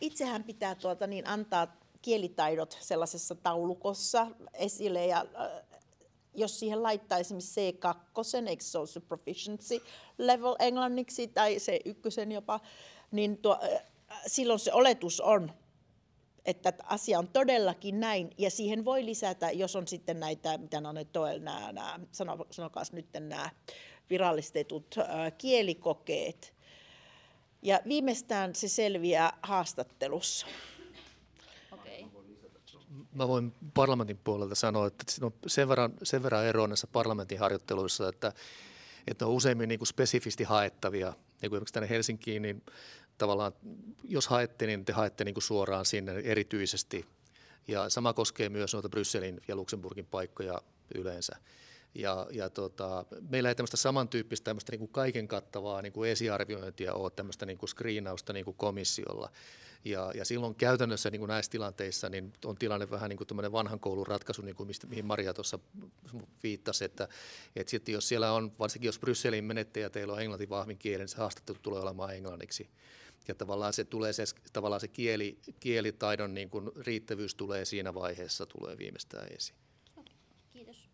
itsehän 0.00 0.44
pitää 0.44 0.74
tuota, 0.74 1.06
niin 1.06 1.28
antaa 1.28 1.76
kielitaidot 2.02 2.76
sellaisessa 2.80 3.34
taulukossa 3.34 4.26
esille 4.54 5.06
ja 5.06 5.26
jos 6.36 6.60
siihen 6.60 6.82
laittaa 6.82 7.18
esimerkiksi 7.18 7.72
C2, 7.72 8.48
eikö 8.48 8.64
se 8.64 8.78
ole 8.78 8.86
se 8.86 9.00
proficiency 9.00 9.80
level 10.18 10.56
englanniksi 10.58 11.28
tai 11.28 11.58
se 11.58 11.80
ykkösen 11.84 12.32
jopa, 12.32 12.60
niin 13.10 13.38
tuo, 13.38 13.58
silloin 14.26 14.60
se 14.60 14.72
oletus 14.72 15.20
on, 15.20 15.52
että 16.44 16.72
asia 16.84 17.18
on 17.18 17.28
todellakin 17.28 18.00
näin, 18.00 18.30
ja 18.38 18.50
siihen 18.50 18.84
voi 18.84 19.04
lisätä, 19.04 19.50
jos 19.50 19.76
on 19.76 19.88
sitten 19.88 20.20
näitä, 20.20 20.58
mitä 20.58 20.80
ne 20.80 20.88
on 20.88 20.94
nyt 20.94 21.12
toel, 21.12 21.40
nämä, 21.40 21.72
nämä 21.72 22.00
sano, 22.12 22.46
sanokaas 22.50 22.92
nyt 22.92 23.06
nämä 23.12 23.50
virallistetut 24.10 24.94
äh, 24.98 25.32
kielikokeet. 25.38 26.54
Ja 27.62 27.80
viimeistään 27.88 28.54
se 28.54 28.68
selviää 28.68 29.38
haastattelussa. 29.42 30.46
Mä 33.16 33.28
voin 33.28 33.52
parlamentin 33.74 34.18
puolelta 34.24 34.54
sanoa, 34.54 34.86
että 34.86 35.04
on 35.22 35.34
sen 35.46 35.68
verran, 35.68 35.92
sen 36.02 36.22
verran 36.22 36.44
eroa 36.44 36.66
näissä 36.66 36.86
parlamentin 36.86 37.38
harjoitteluissa, 37.38 38.08
että, 38.08 38.32
että 39.06 39.24
ne 39.24 39.28
on 39.28 39.34
useimmin 39.34 39.68
niin 39.68 39.78
kuin 39.78 39.86
spesifisti 39.86 40.44
haettavia. 40.44 41.08
Niin 41.08 41.50
kuin 41.50 41.56
esimerkiksi 41.56 41.74
tänne 41.74 41.88
Helsinkiin, 41.88 42.42
niin 42.42 42.62
tavallaan 43.18 43.52
jos 44.04 44.28
haette, 44.28 44.66
niin 44.66 44.84
te 44.84 44.92
haette 44.92 45.24
niin 45.24 45.34
kuin 45.34 45.42
suoraan 45.42 45.86
sinne 45.86 46.12
erityisesti. 46.12 47.06
Ja 47.68 47.88
sama 47.88 48.12
koskee 48.12 48.48
myös 48.48 48.72
noita 48.72 48.88
Brysselin 48.88 49.40
ja 49.48 49.56
Luxemburgin 49.56 50.06
paikkoja 50.06 50.62
yleensä. 50.94 51.36
Ja, 51.94 52.26
ja 52.30 52.50
tota, 52.50 53.04
meillä 53.30 53.48
ei 53.48 53.54
tämmöistä 53.54 53.76
samantyyppistä 53.76 54.44
tämmöistä 54.44 54.72
niin 54.72 54.78
kuin 54.78 54.92
kaiken 54.92 55.28
kattavaa 55.28 55.82
niin 55.82 55.92
kuin 55.92 56.10
esiarviointia 56.10 56.94
ole 56.94 57.10
tämmöistä 57.10 57.46
niin 57.46 57.58
kuin 57.58 57.68
screenausta 57.68 58.32
niin 58.32 58.44
kuin 58.44 58.56
komissiolla. 58.56 59.30
Ja, 59.86 60.12
ja 60.14 60.24
silloin 60.24 60.54
käytännössä 60.54 61.10
niin 61.10 61.20
kuin 61.20 61.28
näissä 61.28 61.50
tilanteissa 61.50 62.08
niin 62.08 62.32
on 62.44 62.56
tilanne 62.56 62.90
vähän 62.90 63.08
niin 63.08 63.16
kuin 63.16 63.28
tämmöinen 63.28 63.52
vanhan 63.52 63.80
koulun 63.80 64.06
ratkaisu, 64.06 64.42
niin 64.42 64.56
kuin 64.56 64.66
mistä, 64.66 64.86
mihin 64.86 65.06
Maria 65.06 65.34
tuossa 65.34 65.58
viittasi, 66.42 66.84
että, 66.84 67.08
että 67.56 67.70
sitten 67.70 67.92
jos 67.92 68.08
siellä 68.08 68.32
on, 68.32 68.52
varsinkin 68.58 68.88
jos 68.88 68.98
Brysselin 68.98 69.44
menette 69.44 69.80
ja 69.80 69.90
teillä 69.90 70.12
on 70.12 70.20
englanti 70.20 70.48
vahvin 70.48 70.78
kieli, 70.78 70.98
niin 70.98 71.08
se 71.08 71.16
haastattelu 71.16 71.58
tulee 71.62 71.80
olemaan 71.80 72.14
englanniksi. 72.14 72.70
Ja 73.28 73.34
tavallaan 73.34 73.72
se, 73.72 73.84
tulee 73.84 74.12
se, 74.12 74.24
tavallaan 74.52 74.80
se 74.80 74.88
kieli, 74.88 75.38
kielitaidon 75.60 76.34
niin 76.34 76.50
kuin 76.50 76.70
riittävyys 76.76 77.34
tulee 77.34 77.64
siinä 77.64 77.94
vaiheessa, 77.94 78.46
tulee 78.46 78.78
viimeistään 78.78 79.28
esiin. 79.32 79.58
Kiitos. 80.52 80.88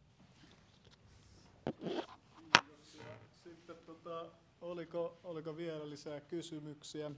Sitten 3.44 3.76
tota, 3.86 4.26
oliko, 4.60 5.18
oliko 5.24 5.56
vielä 5.56 5.90
lisää 5.90 6.20
kysymyksiä? 6.20 7.10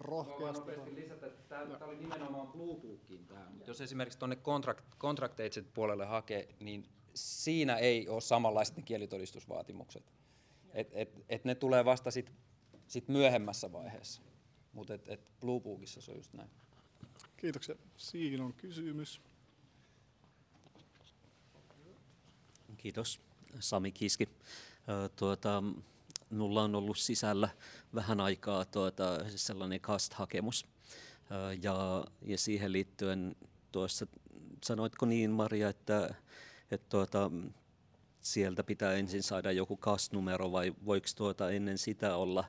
Rohkeasti. 0.00 0.60
nopeasti 0.60 0.94
lisätä, 0.94 1.26
että 1.26 1.42
tämä, 1.48 1.78
tämä 1.78 1.90
oli 1.90 1.98
nimenomaan 1.98 2.48
Blue 2.48 2.80
Bookiin 2.80 3.26
tämä. 3.26 3.46
Mutta 3.50 3.70
jos 3.70 3.80
esimerkiksi 3.80 4.18
tuonne 4.18 4.36
contract, 4.36 4.84
contract 4.98 5.40
agent 5.40 5.74
puolelle 5.74 6.06
hakee, 6.06 6.48
niin 6.60 6.88
siinä 7.14 7.76
ei 7.76 8.08
ole 8.08 8.20
samanlaiset 8.20 8.76
ne 8.76 8.82
kielitodistusvaatimukset. 8.82 10.12
Et, 10.74 10.88
et, 10.92 11.24
et 11.28 11.44
ne 11.44 11.54
tulee 11.54 11.84
vasta 11.84 12.10
sit, 12.10 12.32
sit 12.86 13.08
myöhemmässä 13.08 13.72
vaiheessa. 13.72 14.22
Mutta 14.72 14.94
et, 14.94 15.08
et 15.08 15.20
Blue 15.40 15.60
Bookissa 15.60 16.00
se 16.00 16.10
on 16.10 16.16
just 16.16 16.32
näin. 16.32 16.50
Kiitoksia. 17.36 17.74
Siinä 17.96 18.44
on 18.44 18.52
kysymys. 18.52 19.20
Kiitos. 22.76 23.20
Sami 23.60 23.92
Kiski. 23.92 24.28
Tuota, 25.16 25.62
mulla 26.30 26.62
on 26.62 26.74
ollut 26.74 26.98
sisällä 26.98 27.48
vähän 27.94 28.20
aikaa 28.20 28.64
tuota, 28.64 29.18
sellainen 29.28 29.80
CAST-hakemus. 29.80 30.66
Ja, 31.62 32.04
ja 32.22 32.38
siihen 32.38 32.72
liittyen 32.72 33.36
tuossa, 33.72 34.06
sanoitko 34.64 35.06
niin 35.06 35.30
Maria, 35.30 35.68
että, 35.68 36.14
että 36.70 36.86
tuota, 36.88 37.30
sieltä 38.20 38.64
pitää 38.64 38.92
ensin 38.92 39.22
saada 39.22 39.52
joku 39.52 39.76
CAST-numero 39.76 40.52
vai 40.52 40.74
voiko 40.84 41.06
tuota 41.16 41.50
ennen 41.50 41.78
sitä 41.78 42.16
olla 42.16 42.44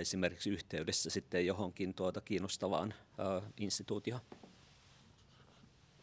esimerkiksi 0.00 0.50
yhteydessä 0.50 1.10
sitten 1.10 1.46
johonkin 1.46 1.94
tuota 1.94 2.20
kiinnostavaan 2.20 2.94
instituutioon? 3.56 4.20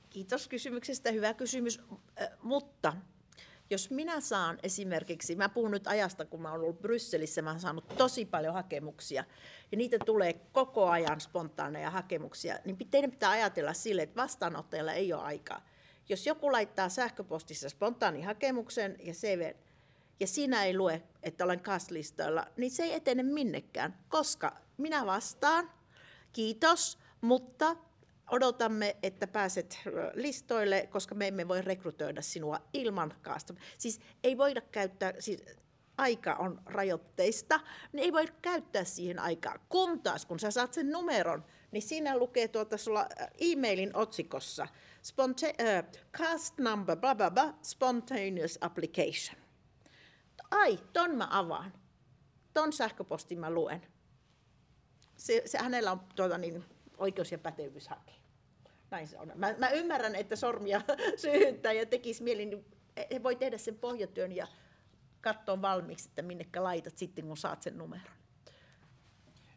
Kiitos 0.09 0.47
kysymyksestä, 0.47 1.11
hyvä 1.11 1.33
kysymys. 1.33 1.81
Mutta 2.43 2.93
jos 3.69 3.89
minä 3.89 4.19
saan 4.19 4.59
esimerkiksi, 4.63 5.35
mä 5.35 5.49
puhun 5.49 5.71
nyt 5.71 5.87
ajasta, 5.87 6.25
kun 6.25 6.41
mä 6.41 6.51
olen 6.51 6.61
ollut 6.61 6.81
Brysselissä, 6.81 7.41
mä 7.41 7.49
oon 7.51 7.59
saanut 7.59 7.87
tosi 7.97 8.25
paljon 8.25 8.53
hakemuksia, 8.53 9.23
ja 9.71 9.77
niitä 9.77 9.97
tulee 10.05 10.33
koko 10.33 10.89
ajan 10.89 11.21
spontaaneja 11.21 11.91
hakemuksia, 11.91 12.59
niin 12.65 12.77
teidän 12.91 13.11
pitää 13.11 13.31
ajatella 13.31 13.73
sille, 13.73 14.01
että 14.01 14.21
vastaanottajalla 14.21 14.93
ei 14.93 15.13
ole 15.13 15.21
aikaa. 15.21 15.65
Jos 16.09 16.27
joku 16.27 16.51
laittaa 16.51 16.89
sähköpostissa 16.89 17.69
spontaanihakemuksen 17.69 18.95
ja 18.99 19.13
CV, 19.13 19.53
ja 20.19 20.27
siinä 20.27 20.63
ei 20.63 20.77
lue, 20.77 21.03
että 21.23 21.43
olen 21.43 21.59
kaslistoilla, 21.59 22.47
niin 22.57 22.71
se 22.71 22.83
ei 22.83 22.93
etene 22.93 23.23
minnekään, 23.23 23.97
koska 24.09 24.57
minä 24.77 25.05
vastaan, 25.05 25.71
kiitos, 26.33 26.99
mutta 27.21 27.75
odotamme, 28.31 28.95
että 29.03 29.27
pääset 29.27 29.79
listoille, 30.13 30.87
koska 30.91 31.15
me 31.15 31.27
emme 31.27 31.47
voi 31.47 31.61
rekrytoida 31.61 32.21
sinua 32.21 32.59
ilman 32.73 33.13
kaasta. 33.21 33.53
Siis 33.77 33.99
ei 34.23 34.37
voida 34.37 34.61
käyttää, 34.61 35.13
siis 35.19 35.43
aika 35.97 36.35
on 36.35 36.61
rajoitteista, 36.65 37.59
niin 37.93 38.03
ei 38.03 38.13
voida 38.13 38.33
käyttää 38.41 38.83
siihen 38.83 39.19
aikaa. 39.19 39.59
Kun 39.69 40.01
taas, 40.01 40.25
kun 40.25 40.39
sä 40.39 40.51
saat 40.51 40.73
sen 40.73 40.91
numeron, 40.91 41.45
niin 41.71 41.81
siinä 41.81 42.17
lukee 42.17 42.47
tuota 42.47 42.77
sulla 42.77 43.07
e-mailin 43.37 43.95
otsikossa, 43.95 44.67
Sponta- 45.03 45.63
äh, 45.63 45.83
cast 46.17 46.57
number, 46.57 46.97
blah, 46.97 47.17
blah, 47.17 47.31
blah, 47.31 47.53
spontaneous 47.61 48.57
application. 48.61 49.41
Ai, 50.51 50.79
ton 50.93 51.15
mä 51.15 51.27
avaan. 51.31 51.73
Ton 52.53 52.73
sähköpostin 52.73 53.39
mä 53.39 53.49
luen. 53.49 53.87
Se, 55.17 55.41
se, 55.45 55.57
hänellä 55.57 55.91
on 55.91 55.99
tuota, 56.15 56.37
niin, 56.37 56.65
oikeus 56.97 57.31
ja 57.31 57.37
pätevyys 57.37 57.87
hakea. 57.87 58.15
Näin 58.91 59.07
se 59.07 59.19
on. 59.19 59.31
Mä, 59.35 59.55
mä 59.57 59.69
ymmärrän, 59.69 60.15
että 60.15 60.35
sormia 60.35 60.81
syyhyttää 61.21 61.71
ja 61.71 61.85
tekisi 61.85 62.23
mieli, 62.23 62.45
niin 62.45 62.65
he 63.13 63.23
voi 63.23 63.35
tehdä 63.35 63.57
sen 63.57 63.75
pohjatyön 63.75 64.31
ja 64.31 64.47
katsoa 65.21 65.61
valmiiksi, 65.61 66.09
että 66.09 66.21
minnekä 66.21 66.63
laitat 66.63 66.97
sitten, 66.97 67.25
kun 67.25 67.37
saat 67.37 67.63
sen 67.63 67.77
numeron. 67.77 68.17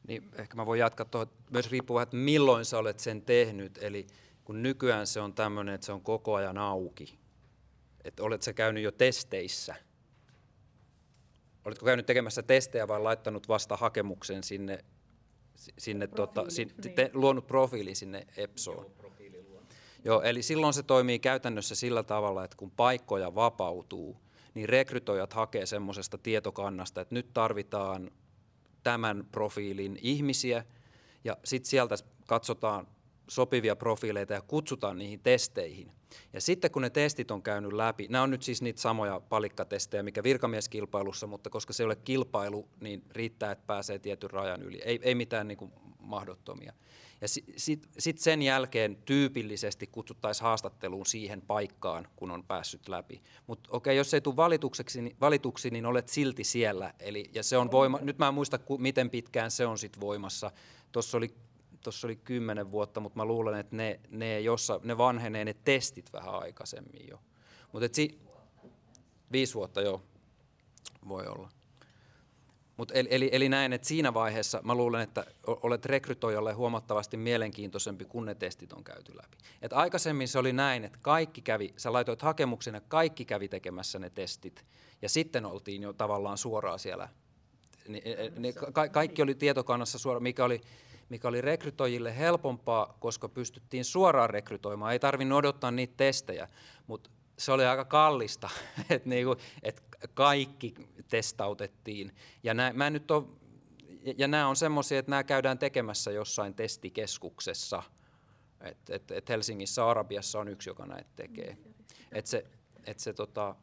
Niin 0.09 0.31
ehkä 0.39 0.57
mä 0.57 0.67
voin 0.67 0.81
jatkaa 0.81 1.07
tuohon, 1.07 1.33
myös 1.51 1.71
riippuu 1.71 1.95
vähän, 1.95 2.03
että 2.03 2.17
milloin 2.17 2.65
sä 2.65 2.79
olet 2.79 3.01
sen 3.01 3.23
tehnyt. 3.23 3.79
Eli 3.83 4.07
kun 4.45 4.63
nykyään 4.63 5.07
se 5.07 5.21
on 5.21 5.35
tämmöinen, 5.35 5.75
että 5.75 5.85
se 5.85 5.93
on 5.93 6.01
koko 6.01 6.35
ajan 6.35 6.59
auki. 6.59 7.19
Että 8.05 8.23
olet 8.23 8.43
sä 8.43 8.53
käynyt 8.53 8.83
jo 8.83 8.93
testeissä. 8.93 9.75
Oletko 11.65 11.87
käynyt 11.87 12.07
tekemässä 12.07 12.43
testejä 12.43 12.89
vai 12.89 13.01
laittanut 13.01 13.49
vasta 13.49 13.77
hakemuksen 13.77 14.43
sinne, 14.43 14.85
si- 15.61 15.73
sinne 15.79 16.07
tota, 16.07 16.45
sin, 16.49 16.71
te, 16.95 17.11
luonut 17.15 17.47
profiili 17.47 17.95
sinne 17.95 18.27
EPSOon? 18.37 18.87
Joo, 20.05 20.23
eli 20.23 20.43
silloin 20.43 20.75
se 20.75 20.83
toimii 20.83 21.19
käytännössä 21.19 21.75
sillä 21.75 22.03
tavalla, 22.03 22.45
että 22.45 22.57
kun 22.57 22.71
paikkoja 22.71 23.35
vapautuu, 23.35 24.17
niin 24.55 24.69
rekrytoijat 24.69 25.33
hakee 25.33 25.67
semmoisesta 25.67 26.19
tietokannasta, 26.19 27.01
että 27.01 27.15
nyt 27.15 27.33
tarvitaan 27.35 28.11
tämän 28.83 29.25
profiilin 29.33 29.99
ihmisiä, 30.03 30.65
ja 31.25 31.37
sitten 31.45 31.71
sieltä 31.71 31.95
katsotaan 32.27 32.87
sopivia 33.31 33.77
profiileita 33.77 34.33
ja 34.33 34.43
kutsutaan 34.43 34.99
niihin 34.99 35.21
testeihin. 35.21 35.93
Ja 36.33 36.41
sitten 36.41 36.71
kun 36.71 36.83
ne 36.83 36.91
testit 36.91 37.31
on 37.31 37.43
käynyt 37.43 37.73
läpi, 37.73 38.07
nämä 38.09 38.23
on 38.23 38.31
nyt 38.31 38.43
siis 38.43 38.63
niitä 38.63 38.81
samoja 38.81 39.21
palikkatestejä, 39.21 40.03
mikä 40.03 40.23
virkamieskilpailussa, 40.23 41.27
mutta 41.27 41.51
koska 41.51 41.73
se 41.73 41.83
ei 41.83 41.85
ole 41.85 41.97
kilpailu, 41.97 42.69
niin 42.81 43.03
riittää, 43.11 43.53
että 43.53 43.67
pääsee 43.67 43.99
tietyn 43.99 44.31
rajan 44.31 44.63
yli. 44.63 44.81
Ei, 44.85 44.99
ei 45.03 45.15
mitään 45.15 45.49
niin 45.49 45.59
kuin 45.59 45.73
mahdottomia. 45.99 46.73
Ja 47.21 47.29
sitten 47.29 47.55
sit, 47.57 47.89
sit 47.99 48.19
sen 48.19 48.43
jälkeen 48.43 48.97
tyypillisesti 49.05 49.87
kutsuttaisiin 49.87 50.45
haastatteluun 50.45 51.07
siihen 51.07 51.43
paikkaan, 51.43 52.09
kun 52.17 52.31
on 52.31 52.45
päässyt 52.45 52.89
läpi. 52.89 53.23
Mutta 53.47 53.71
okei, 53.73 53.97
jos 53.97 54.15
ei 54.15 54.21
tule 54.21 54.37
valituksi, 54.37 55.03
niin, 55.03 55.17
valituksi, 55.21 55.71
niin 55.71 55.87
olet 55.87 56.09
silti 56.09 56.45
siellä. 56.45 56.95
Eli, 56.99 57.31
ja 57.35 57.43
se 57.43 57.59
on 57.59 57.71
voima, 57.71 57.99
nyt 58.03 58.19
mä 58.19 58.29
en 58.29 58.35
muista, 58.35 58.59
ku, 58.59 58.79
miten 58.79 59.11
pitkään 59.11 59.51
se 59.51 59.67
on 59.67 59.79
sit 59.79 60.01
voimassa. 60.01 60.51
Tuossa 60.93 61.19
oli 61.19 61.35
tuossa 61.83 62.07
oli 62.07 62.17
kymmenen 62.17 62.71
vuotta, 62.71 63.01
mutta 63.01 63.17
mä 63.17 63.25
luulen, 63.25 63.61
että 63.61 63.77
ne, 63.77 64.01
ne, 64.11 64.41
jossa, 64.41 64.81
ne 64.85 64.99
vanhenee 64.99 65.45
ne 65.45 65.55
testit 65.65 66.13
vähän 66.13 66.35
aikaisemmin 66.35 67.09
jo. 67.09 67.21
Mutta 67.73 67.89
si- 67.93 68.19
viisi 69.33 69.55
vuotta 69.55 69.81
joo, 69.81 70.03
voi 71.09 71.27
olla. 71.27 71.49
Mut 72.77 72.93
eli, 72.95 73.09
eli, 73.11 73.29
eli 73.33 73.49
näin, 73.49 73.73
että 73.73 73.89
siinä 73.89 74.15
vaiheessa 74.15 74.61
mä 74.65 74.75
luulen, 74.75 75.01
että 75.01 75.25
olet 75.47 75.85
rekrytoijalle 75.87 76.53
huomattavasti 76.53 77.17
mielenkiintoisempi, 77.17 78.05
kun 78.05 78.27
ne 78.27 78.35
testit 78.35 78.73
on 78.73 78.85
käyty 78.85 79.17
läpi. 79.17 79.37
Et 79.63 79.73
aikaisemmin 79.73 80.29
se 80.29 80.39
oli 80.39 80.53
näin, 80.53 80.85
että 80.85 80.99
kaikki 81.03 81.43
kävi, 81.43 81.75
sä 81.77 81.93
laitoit 81.93 82.23
hakemuksen 82.23 82.75
ja 82.75 82.81
kaikki 82.81 83.25
kävi 83.25 83.49
tekemässä 83.49 83.99
ne 83.99 84.11
testit. 84.11 84.65
Ja 85.03 85.09
sitten 85.09 85.47
oltiin 85.47 85.83
jo 85.83 85.93
tavallaan 85.93 86.39
suoraan 86.39 86.79
siellä. 86.79 87.09
Ni- 87.89 88.03
e- 88.05 88.33
Ne, 88.37 88.53
ka- 88.53 88.89
kaikki 88.89 89.23
oli 89.23 89.35
tietokannassa 89.35 89.99
suoraan, 89.99 90.23
mikä 90.23 90.45
oli, 90.45 90.61
mikä 91.11 91.29
oli 91.29 91.41
rekrytoijille 91.41 92.19
helpompaa, 92.19 92.97
koska 93.01 93.29
pystyttiin 93.29 93.85
suoraan 93.85 94.31
rekrytoimaan. 94.31 94.93
Ei 94.93 94.99
tarvinnut 94.99 95.39
odottaa 95.39 95.71
niitä 95.71 95.95
testejä, 95.97 96.49
mutta 96.87 97.11
se 97.39 97.53
oli 97.53 97.65
aika 97.65 97.85
kallista, 97.85 98.51
että 98.91 99.09
niinku, 99.09 99.37
et 99.63 99.83
kaikki 100.15 100.75
testautettiin. 101.09 102.15
Ja 102.43 102.55
nää, 102.55 102.73
mä 102.73 102.91
nyt 102.91 103.11
ole, 103.11 103.25
ja 104.19 104.29
nämä 104.29 104.49
on 104.49 104.57
semmoisia, 104.57 104.99
että 104.99 105.11
nämä 105.11 105.25
käydään 105.25 105.59
tekemässä 105.59 106.11
jossain 106.11 106.55
testikeskuksessa. 106.55 107.83
Et, 108.61 108.91
et, 108.91 109.11
et 109.11 109.29
Helsingissä 109.29 109.89
Arabiassa 109.89 110.41
on 110.41 110.49
yksi, 110.49 110.71
joka 110.71 110.87
näitä 110.87 111.11
tekee. 111.17 111.59
Et 112.13 112.27
se, 112.27 112.47
et 112.87 112.99
se, 112.99 113.13
tota, 113.13 113.57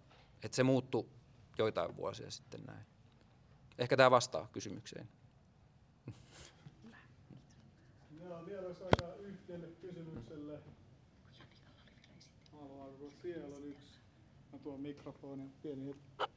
et 0.43 0.53
se 0.53 0.63
muuttui 0.63 1.05
joitain 1.57 1.95
vuosia 1.95 2.31
sitten 2.31 2.63
näin. 2.63 2.85
Ehkä 3.77 3.97
tämä 3.97 4.11
vastaa 4.11 4.49
kysymykseen. 4.51 5.09
Joo, 8.19 8.45
vielä 8.45 8.56
aikaa 8.67 9.15
yhdelle 9.15 9.67
kysymykselle. 9.81 10.59
Haluaako 12.51 13.11
siellä 13.21 13.55
on 13.55 13.63
yksi? 13.63 13.99
Mä 14.53 14.59
tuon 14.59 15.51
pieni 15.63 15.85
hetki. 15.87 16.33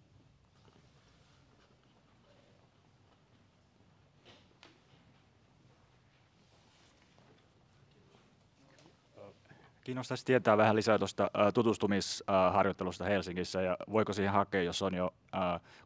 Kiinnostaisi 9.84 10.24
tietää 10.24 10.56
vähän 10.56 10.76
lisää 10.76 10.98
tuosta 10.98 11.30
tutustumisharjoittelusta 11.54 13.04
Helsingissä 13.04 13.62
ja 13.62 13.76
voiko 13.92 14.12
siihen 14.12 14.32
hakea, 14.32 14.62
jos 14.62 14.82
on 14.82 14.94
jo 14.94 15.14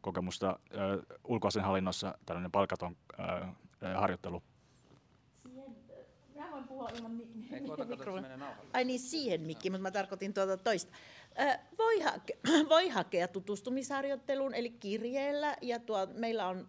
kokemusta 0.01 0.49
ä, 0.49 0.55
ulkoasianhallinnossa 1.23 2.17
tällainen 2.25 2.51
palkaton 2.51 2.97
harjoittelu? 3.95 4.43
Puhua 6.75 6.89
ilman 6.89 7.11
mi- 7.11 7.47
Ei, 7.51 7.61
kato, 7.61 7.73
että 7.73 7.83
se 7.85 7.89
mikrofonia. 7.89 8.21
menee 8.21 8.37
nauhalle. 8.37 8.69
Ai 8.73 8.83
niin, 8.85 8.99
siihen 8.99 9.41
mikki, 9.41 9.69
mutta 9.69 9.81
mä 9.81 9.91
tarkoitin 9.91 10.33
tuota 10.33 10.57
toista. 10.57 10.91
Voi, 11.77 11.99
hake, 11.99 12.37
voi 12.69 12.89
hakea 12.89 13.27
tutustumisharjoitteluun, 13.27 14.53
eli 14.53 14.69
kirjeellä, 14.69 15.57
ja 15.61 15.79
tuo, 15.79 16.07
meillä 16.13 16.47
on 16.47 16.67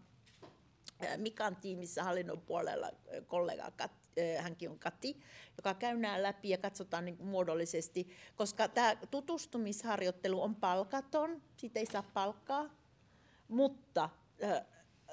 Mikan 1.16 1.56
tiimissä 1.56 2.04
hallinnon 2.04 2.40
puolella 2.40 2.90
kollega, 3.26 3.72
Kat- 3.82 4.40
hänkin 4.42 4.70
on 4.70 4.78
Kati, 4.78 5.20
joka 5.56 5.74
käy 5.74 5.96
nämä 5.98 6.22
läpi 6.22 6.48
ja 6.48 6.58
katsotaan 6.58 7.04
niin 7.04 7.16
kuin 7.16 7.28
muodollisesti, 7.28 8.08
koska 8.36 8.68
tämä 8.68 8.96
tutustumisharjoittelu 9.10 10.42
on 10.42 10.54
palkaton, 10.56 11.42
siitä 11.56 11.80
ei 11.80 11.86
saa 11.86 12.02
palkkaa, 12.14 12.70
mutta 13.48 14.10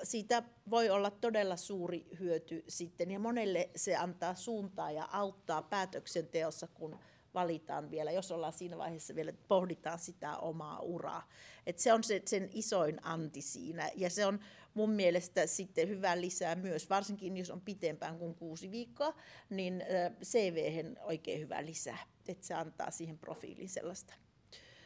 siitä 0.03 0.44
voi 0.70 0.90
olla 0.90 1.11
todella 1.11 1.56
suuri 1.56 2.07
hyöty 2.20 2.64
sitten 2.68 3.11
ja 3.11 3.20
monelle 3.20 3.70
se 3.76 3.95
antaa 3.95 4.36
suuntaa 4.36 4.91
ja 4.91 5.10
auttaa 5.11 5.61
päätöksenteossa, 5.61 6.68
kun 6.68 6.99
valitaan 7.34 7.91
vielä, 7.91 8.11
jos 8.11 8.32
ollaan 8.32 8.53
siinä 8.53 8.78
vaiheessa 8.78 9.15
vielä, 9.15 9.30
että 9.30 9.45
pohditaan 9.48 9.99
sitä 9.99 10.38
omaa 10.38 10.80
uraa. 10.80 11.30
Et 11.65 11.80
se 11.80 11.94
on 11.94 12.03
se, 12.03 12.22
sen 12.26 12.49
isoin 12.53 13.06
anti 13.06 13.41
siinä 13.41 13.90
ja 13.95 14.10
se 14.10 14.26
on 14.26 14.40
mun 14.74 14.90
mielestä 14.90 15.48
sitten 15.48 15.90
hyvä 15.90 16.22
lisää 16.22 16.56
myös, 16.56 16.90
varsinkin 16.90 17.38
jos 17.38 17.49
on 17.49 17.61
pitempään 17.61 18.18
kuin 18.20 18.36
kuusi 18.36 18.72
viikkoa, 18.72 19.15
niin 19.49 19.84
cv 20.24 20.86
oikein 21.02 21.40
hyvä 21.40 21.65
lisää, 21.65 21.98
että 22.28 22.48
se 22.48 22.53
antaa 22.53 22.91
siihen 22.91 23.18
profiiliin 23.18 23.70
sellaista 23.70 24.14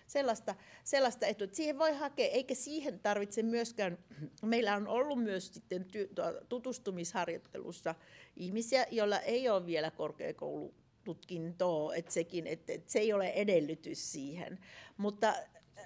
sellaista, 0.08 0.56
sellaista 0.84 1.26
etua, 1.26 1.46
että 1.46 1.56
siihen 1.56 1.80
voi 1.80 1.94
hakea, 1.94 2.28
eikä 2.28 2.56
siihen 2.56 3.00
tarvitse 3.00 3.44
myöskään, 3.44 3.98
meillä 4.42 4.76
on 4.76 4.88
ollut 4.88 5.24
myös 5.24 5.54
sitten 5.54 5.86
tutustumisharjoittelussa 6.50 7.96
ihmisiä, 8.36 8.86
joilla 8.92 9.20
ei 9.20 9.50
ole 9.50 9.66
vielä 9.66 9.92
korkeakoulututkintoa, 9.92 11.96
että 11.96 12.14
sekin, 12.14 12.48
että, 12.48 12.74
että 12.74 12.92
se 12.92 13.00
ei 13.00 13.14
ole 13.14 13.30
edellytys 13.30 14.12
siihen, 14.12 14.60
mutta 14.98 15.34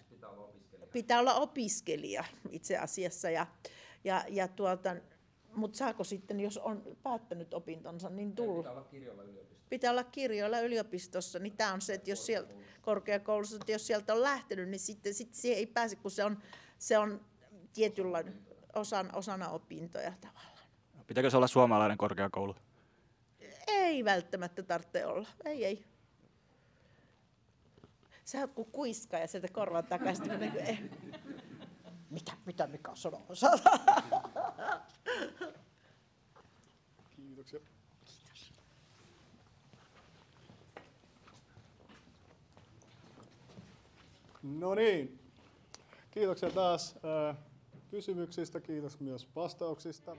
pitää 0.09 0.29
olla 0.29 0.43
opiskelija, 0.43 0.87
pitää 0.93 1.19
olla 1.19 1.35
opiskelija 1.35 2.23
itse 2.49 2.77
asiassa 2.77 3.29
ja, 3.29 3.47
ja, 4.03 4.25
ja 4.29 4.47
tuota, 4.47 4.95
mutta 5.55 5.77
saako 5.77 6.03
sitten, 6.03 6.39
jos 6.39 6.57
on 6.57 6.97
päättänyt 7.03 7.53
opintonsa, 7.53 8.09
niin 8.09 8.35
tulla? 8.35 8.57
Pitää 8.57 8.71
olla 8.71 8.83
kirjoilla 8.83 9.23
yliopistossa. 9.23 9.60
Pitää 9.71 9.91
olla 9.91 10.03
kirjoilla 10.03 10.59
yliopistossa, 10.59 11.39
niin 11.39 11.57
tämä 11.57 11.73
on 11.73 11.81
se, 11.81 11.93
että 11.93 12.09
jos 12.09 12.25
sieltä 12.25 12.53
korkeakoulussa, 12.81 13.55
että 13.55 13.71
jos 13.71 13.87
sieltä 13.87 14.13
on 14.13 14.21
lähtenyt, 14.21 14.69
niin 14.69 14.79
sitten, 14.79 15.13
sitten 15.13 15.41
siihen 15.41 15.57
ei 15.57 15.65
pääse, 15.65 15.95
kun 15.95 16.11
se 16.11 16.23
on, 16.23 16.37
se 16.77 16.97
on 16.97 17.25
tietynlainen 17.73 18.41
osan, 18.73 19.15
osana 19.15 19.49
opintoja 19.49 20.13
tavallaan. 20.21 20.57
Pitääkö 21.07 21.29
se 21.29 21.37
olla 21.37 21.47
suomalainen 21.47 21.97
korkeakoulu? 21.97 22.55
Ei 23.67 24.05
välttämättä 24.05 24.63
tarvitse 24.63 25.05
olla, 25.05 25.27
ei 25.45 25.65
ei. 25.65 25.85
Sä 28.25 28.39
oot 28.39 28.53
kuin 28.53 28.71
kuiska 28.71 29.17
ja 29.17 29.27
sieltä 29.27 29.47
korvan 29.47 29.85
takaisin. 29.85 30.39
Niin 30.39 30.51
kuin, 30.51 30.65
eh. 30.65 30.83
Mitä, 32.09 32.31
mitä 32.45 32.67
Mika 32.67 32.95
sanoo? 32.95 33.27
Kiitoksia. 37.15 37.59
No 44.43 44.75
niin, 44.75 45.19
kiitoksia 46.11 46.49
taas 46.49 46.95
kysymyksistä, 47.91 48.59
kiitos 48.59 48.99
myös 48.99 49.27
vastauksista. 49.35 50.15